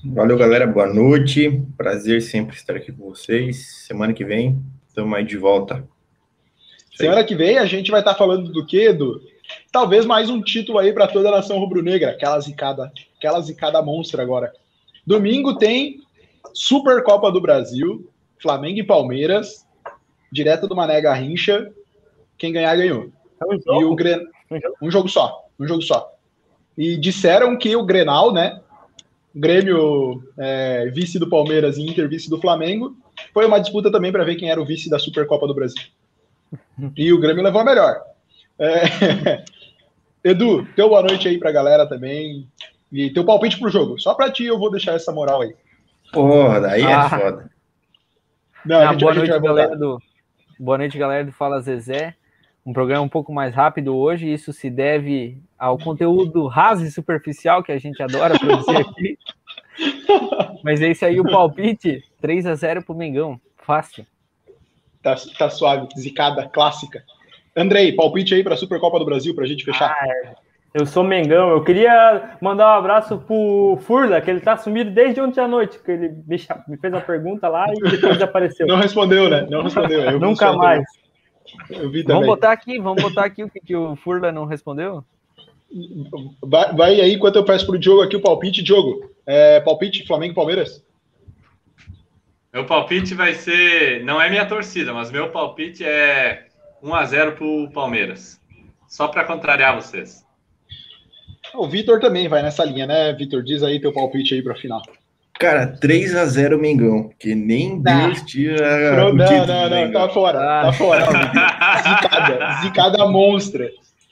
Valeu, 0.05 0.37
galera. 0.37 0.65
Boa 0.65 0.91
noite. 0.91 1.61
Prazer 1.77 2.21
sempre 2.21 2.55
estar 2.55 2.75
aqui 2.75 2.91
com 2.91 3.09
vocês. 3.09 3.85
Semana 3.85 4.13
que 4.13 4.25
vem, 4.25 4.59
estamos 4.87 5.15
aí 5.15 5.23
de 5.23 5.37
volta. 5.37 5.83
Semana 6.99 7.23
que 7.23 7.33
vem 7.33 7.57
a 7.57 7.65
gente 7.65 7.91
vai 7.91 8.01
estar 8.01 8.13
falando 8.13 8.51
do 8.51 8.65
quê, 8.65 8.89
Edu? 8.89 9.21
Talvez 9.71 10.05
mais 10.05 10.29
um 10.29 10.41
título 10.41 10.77
aí 10.77 10.91
para 10.91 11.07
toda 11.07 11.29
a 11.29 11.31
nação 11.31 11.57
rubro-negra, 11.57 12.11
aquela 12.11 12.37
zicada, 12.41 12.91
aquela 13.17 13.39
zicada 13.39 13.81
monstra 13.81 14.21
agora. 14.21 14.51
Domingo 15.07 15.57
tem 15.57 16.01
Supercopa 16.53 17.31
do 17.31 17.39
Brasil, 17.39 18.11
Flamengo 18.37 18.79
e 18.79 18.83
Palmeiras, 18.83 19.65
direto 20.29 20.67
do 20.67 20.75
Mané 20.75 20.99
Garrincha. 20.99 21.71
Quem 22.37 22.51
ganhar 22.51 22.75
ganhou. 22.75 23.09
É 23.41 23.45
um 23.45 23.53
E 23.53 23.61
jogo. 23.61 23.93
o 23.93 23.95
Gren... 23.95 24.19
Um 24.51 24.59
jogo. 24.59 24.75
um 24.81 24.91
jogo 24.91 25.07
só, 25.07 25.45
um 25.57 25.65
jogo 25.65 25.81
só. 25.81 26.11
E 26.77 26.97
disseram 26.97 27.55
que 27.57 27.73
o 27.77 27.85
Grenal, 27.85 28.33
né? 28.33 28.59
Grêmio 29.33 30.21
é, 30.37 30.87
vice 30.93 31.17
do 31.17 31.29
Palmeiras 31.29 31.77
e 31.77 31.81
Inter 31.83 32.09
vice 32.09 32.29
do 32.29 32.41
Flamengo, 32.41 32.97
foi 33.33 33.45
uma 33.45 33.59
disputa 33.59 33.89
também 33.89 34.11
para 34.11 34.25
ver 34.25 34.35
quem 34.35 34.51
era 34.51 34.61
o 34.61 34.65
vice 34.65 34.89
da 34.89 34.99
Supercopa 34.99 35.47
do 35.47 35.55
Brasil. 35.55 35.81
E 36.95 37.11
o 37.13 37.19
Grêmio 37.19 37.43
levou 37.43 37.61
a 37.61 37.65
melhor. 37.65 38.01
É, 38.57 39.43
Edu, 40.23 40.65
teu 40.75 40.89
boa 40.89 41.01
noite 41.03 41.27
aí 41.27 41.37
pra 41.37 41.51
galera 41.51 41.87
também. 41.87 42.47
E 42.91 43.09
teu 43.11 43.23
palpite 43.23 43.59
pro 43.59 43.69
jogo. 43.69 43.99
Só 43.99 44.13
pra 44.15 44.31
ti 44.31 44.45
eu 44.45 44.57
vou 44.57 44.71
deixar 44.71 44.93
essa 44.93 45.11
moral 45.11 45.41
aí. 45.41 45.55
Porra, 46.11 46.59
daí 46.59 46.81
é 46.83 46.93
Ah. 46.93 47.09
foda. 47.09 47.49
Não, 48.65 48.79
Ah, 48.79 48.91
gente, 48.91 49.01
boa 49.01 49.13
noite, 49.13 49.39
galera 49.39 49.75
do. 49.77 50.01
Boa 50.59 50.77
noite, 50.77 50.97
galera 50.97 51.23
do 51.23 51.31
Fala 51.31 51.61
Zezé. 51.61 52.15
Um 52.65 52.73
programa 52.73 53.03
um 53.03 53.09
pouco 53.09 53.31
mais 53.31 53.53
rápido 53.55 53.95
hoje. 53.95 54.31
Isso 54.31 54.51
se 54.51 54.69
deve 54.69 55.41
ao 55.57 55.77
conteúdo 55.77 56.45
raso 56.47 56.83
e 56.83 56.91
superficial 56.91 57.63
que 57.63 57.71
a 57.71 57.79
gente 57.79 58.01
adora 58.03 58.37
produzir 58.37 58.75
aqui. 58.77 59.17
Mas 60.63 60.81
é 60.81 60.89
isso 60.91 61.05
aí, 61.05 61.19
o 61.19 61.23
palpite: 61.23 62.03
3 62.19 62.45
a 62.45 62.55
0 62.55 62.83
pro 62.83 62.93
Mengão. 62.95 63.39
Fácil. 63.57 64.05
Tá, 65.01 65.15
tá 65.37 65.49
suave, 65.49 65.87
zicada, 65.97 66.47
clássica. 66.47 67.03
Andrei, 67.55 67.93
palpite 67.93 68.33
aí 68.33 68.43
pra 68.43 68.57
Supercopa 68.57 68.99
do 68.99 69.05
Brasil 69.05 69.33
pra 69.33 69.45
gente 69.45 69.63
fechar. 69.65 69.95
Eu 70.73 70.85
sou 70.85 71.03
Mengão. 71.03 71.49
Eu 71.49 71.63
queria 71.63 72.37
mandar 72.41 72.75
um 72.75 72.79
abraço 72.79 73.17
pro 73.17 73.79
Furla, 73.81 74.21
que 74.21 74.29
ele 74.29 74.39
tá 74.39 74.55
sumido 74.55 74.91
desde 74.91 75.19
ontem 75.19 75.41
à 75.41 75.47
noite, 75.47 75.79
que 75.79 75.91
ele 75.91 76.09
me, 76.27 76.37
fez 76.77 76.93
a 76.93 77.01
pergunta 77.01 77.47
lá 77.47 77.65
e 77.73 77.89
depois 77.89 78.13
desapareceu. 78.13 78.67
Não 78.67 78.77
respondeu, 78.77 79.29
né? 79.29 79.47
Não 79.49 79.63
respondeu. 79.63 80.01
Eu 80.01 80.19
Nunca 80.19 80.51
aí 80.51 80.57
mais. 80.57 80.83
Eu 81.69 81.89
vi 81.89 82.03
também. 82.03 82.21
Vamos 82.21 82.27
botar 82.27 82.51
aqui, 82.51 82.79
vamos 82.79 83.01
botar 83.01 83.25
aqui 83.25 83.43
o 83.43 83.49
que, 83.49 83.59
que 83.59 83.75
o 83.75 83.95
Furla 83.95 84.31
não 84.31 84.45
respondeu? 84.45 85.03
Vai, 86.41 86.73
vai 86.75 87.01
aí 87.01 87.13
enquanto 87.13 87.37
eu 87.37 87.45
peço 87.45 87.65
pro 87.65 87.77
Diogo 87.77 88.01
aqui 88.01 88.15
o 88.15 88.21
palpite. 88.21 88.61
Diogo, 88.61 89.09
é, 89.25 89.59
palpite 89.59 90.05
Flamengo 90.05 90.33
e 90.33 90.35
Palmeiras? 90.35 90.83
Meu 92.53 92.65
palpite 92.65 93.13
vai 93.13 93.33
ser. 93.33 94.03
Não 94.03 94.19
é 94.21 94.29
minha 94.29 94.45
torcida, 94.45 94.93
mas 94.93 95.11
meu 95.11 95.29
palpite 95.29 95.83
é 95.85 96.45
1x0 96.83 97.33
pro 97.35 97.69
Palmeiras. 97.71 98.39
Só 98.87 99.07
para 99.07 99.23
contrariar 99.23 99.75
vocês. 99.75 100.25
O 101.53 101.67
Vitor 101.67 101.99
também 101.99 102.27
vai 102.27 102.41
nessa 102.41 102.63
linha, 102.65 102.85
né, 102.87 103.13
Vitor? 103.13 103.43
Diz 103.43 103.61
aí 103.63 103.79
teu 103.79 103.93
palpite 103.93 104.33
aí 104.33 104.41
pra 104.41 104.55
final. 104.55 104.81
Cara, 105.39 105.77
3x0 105.81 106.57
Mengão, 106.57 107.09
que 107.17 107.33
nem 107.33 107.79
Não. 107.79 108.07
Deus 108.07 108.21
tira 108.23 108.95
não, 108.97 109.09
o 109.11 109.13
não, 109.13 109.25
título 109.25 109.47
não, 109.47 109.69
não, 109.69 109.91
tá 109.91 110.09
fora, 110.09 110.39
Ah. 110.39 110.61
tá 110.63 110.73
fora. 110.73 111.05
Zicada, 111.81 112.61
zicada 112.61 113.07
monstra. 113.07 113.69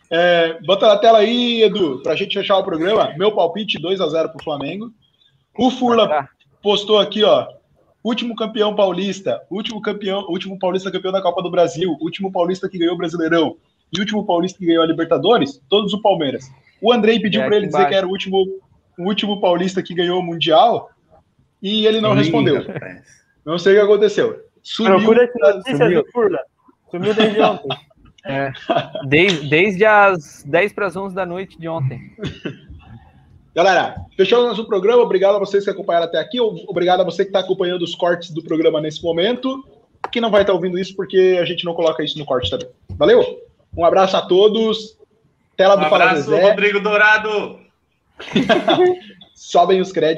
É, 0.09 0.57
bota 0.61 0.88
na 0.88 0.97
tela 0.97 1.18
aí, 1.19 1.64
Edu, 1.64 2.01
pra 2.01 2.15
gente 2.15 2.38
fechar 2.39 2.57
o 2.57 2.64
programa. 2.64 3.14
Meu 3.18 3.31
palpite 3.34 3.77
2x0 3.77 4.30
pro 4.31 4.43
Flamengo. 4.43 4.89
O 5.57 5.69
Furla 5.69 6.07
Tá. 6.07 6.30
postou 6.64 6.97
aqui, 6.97 7.23
ó. 7.26 7.45
Último 8.08 8.34
campeão 8.38 8.74
paulista, 8.74 9.42
último 9.52 9.82
campeão, 9.82 10.26
último 10.30 10.58
paulista 10.58 10.90
campeão 10.90 11.12
da 11.12 11.22
Copa 11.22 11.42
do 11.44 11.52
Brasil, 11.52 11.98
último 12.00 12.32
paulista 12.32 12.70
que 12.70 12.78
ganhou 12.78 12.96
o 12.96 12.98
Brasileirão 12.98 13.58
e 13.94 14.00
último 14.00 14.26
paulista 14.26 14.58
que 14.58 14.66
ganhou 14.66 14.82
a 14.82 14.88
Libertadores, 14.88 15.62
todos 15.68 15.92
o 15.94 16.02
Palmeiras. 16.02 16.50
O 16.82 16.94
Andrei 16.94 17.20
pediu 17.20 17.42
É, 17.42 17.46
para 17.46 17.58
ele 17.58 17.66
aqui 17.66 17.74
dizer 17.74 17.78
que 17.80 17.84
embaixo. 17.90 17.98
era 17.98 18.08
o 18.08 18.10
último, 18.12 18.38
o 18.98 19.04
último 19.04 19.42
paulista 19.42 19.84
que 19.84 19.94
ganhou 19.94 20.22
o 20.22 20.24
Mundial 20.24 20.90
e 21.62 21.86
ele 21.86 22.00
não 22.00 22.14
Ih, 22.14 22.20
respondeu. 22.20 22.66
rapaz. 22.66 23.04
Não 23.46 23.60
sei 23.60 23.74
o 23.74 23.76
que 23.76 23.82
aconteceu. 23.92 24.40
Sumiu, 24.64 24.96
Procura 25.00 25.26
esse 25.26 25.38
notícias 25.40 25.78
sumiu. 25.78 26.04
do 26.04 26.12
Furla. 26.12 26.40
Sumiu 26.90 27.14
desde 27.14 27.42
ontem. 27.42 27.78
É, 28.26 28.54
desde, 29.08 29.50
desde 29.50 29.86
as 29.86 30.44
10 30.46 30.72
para 30.72 30.88
as 30.88 30.96
11 30.96 31.14
da 31.14 31.26
noite 31.26 31.60
de 31.60 31.68
ontem. 31.68 32.00
Galera, 33.58 33.96
fechamos 34.16 34.46
nosso 34.46 34.68
programa. 34.68 35.02
Obrigado 35.02 35.36
a 35.36 35.40
vocês 35.40 35.64
que 35.64 35.70
acompanharam 35.72 36.06
até 36.06 36.20
aqui. 36.20 36.40
Obrigado 36.40 37.02
a 37.02 37.04
você 37.04 37.24
que 37.24 37.30
está 37.30 37.40
acompanhando 37.40 37.82
os 37.82 37.96
cortes 37.96 38.30
do 38.30 38.44
programa 38.44 38.80
nesse 38.80 39.02
momento. 39.02 39.68
Que 40.12 40.22
não 40.22 40.30
vai 40.30 40.42
estar 40.42 40.54
ouvindo 40.54 40.78
isso 40.78 40.96
porque 40.96 41.40
a 41.42 41.44
gente 41.44 41.66
não 41.66 41.74
coloca 41.74 42.04
isso 42.04 42.20
no 42.20 42.24
corte 42.24 42.52
também. 42.52 42.68
Valeu? 42.90 43.42
Um 43.76 43.84
abraço 43.84 44.16
a 44.16 44.22
todos. 44.22 44.96
Tela 45.56 45.76
Um 45.76 45.80
do 45.80 45.90
Fala 45.90 46.04
abraço, 46.04 46.30
Zezé. 46.30 46.50
Rodrigo 46.50 46.80
Dourado! 46.82 47.60
Sobem 49.34 49.82
os 49.82 49.92
créditos. 49.92 50.16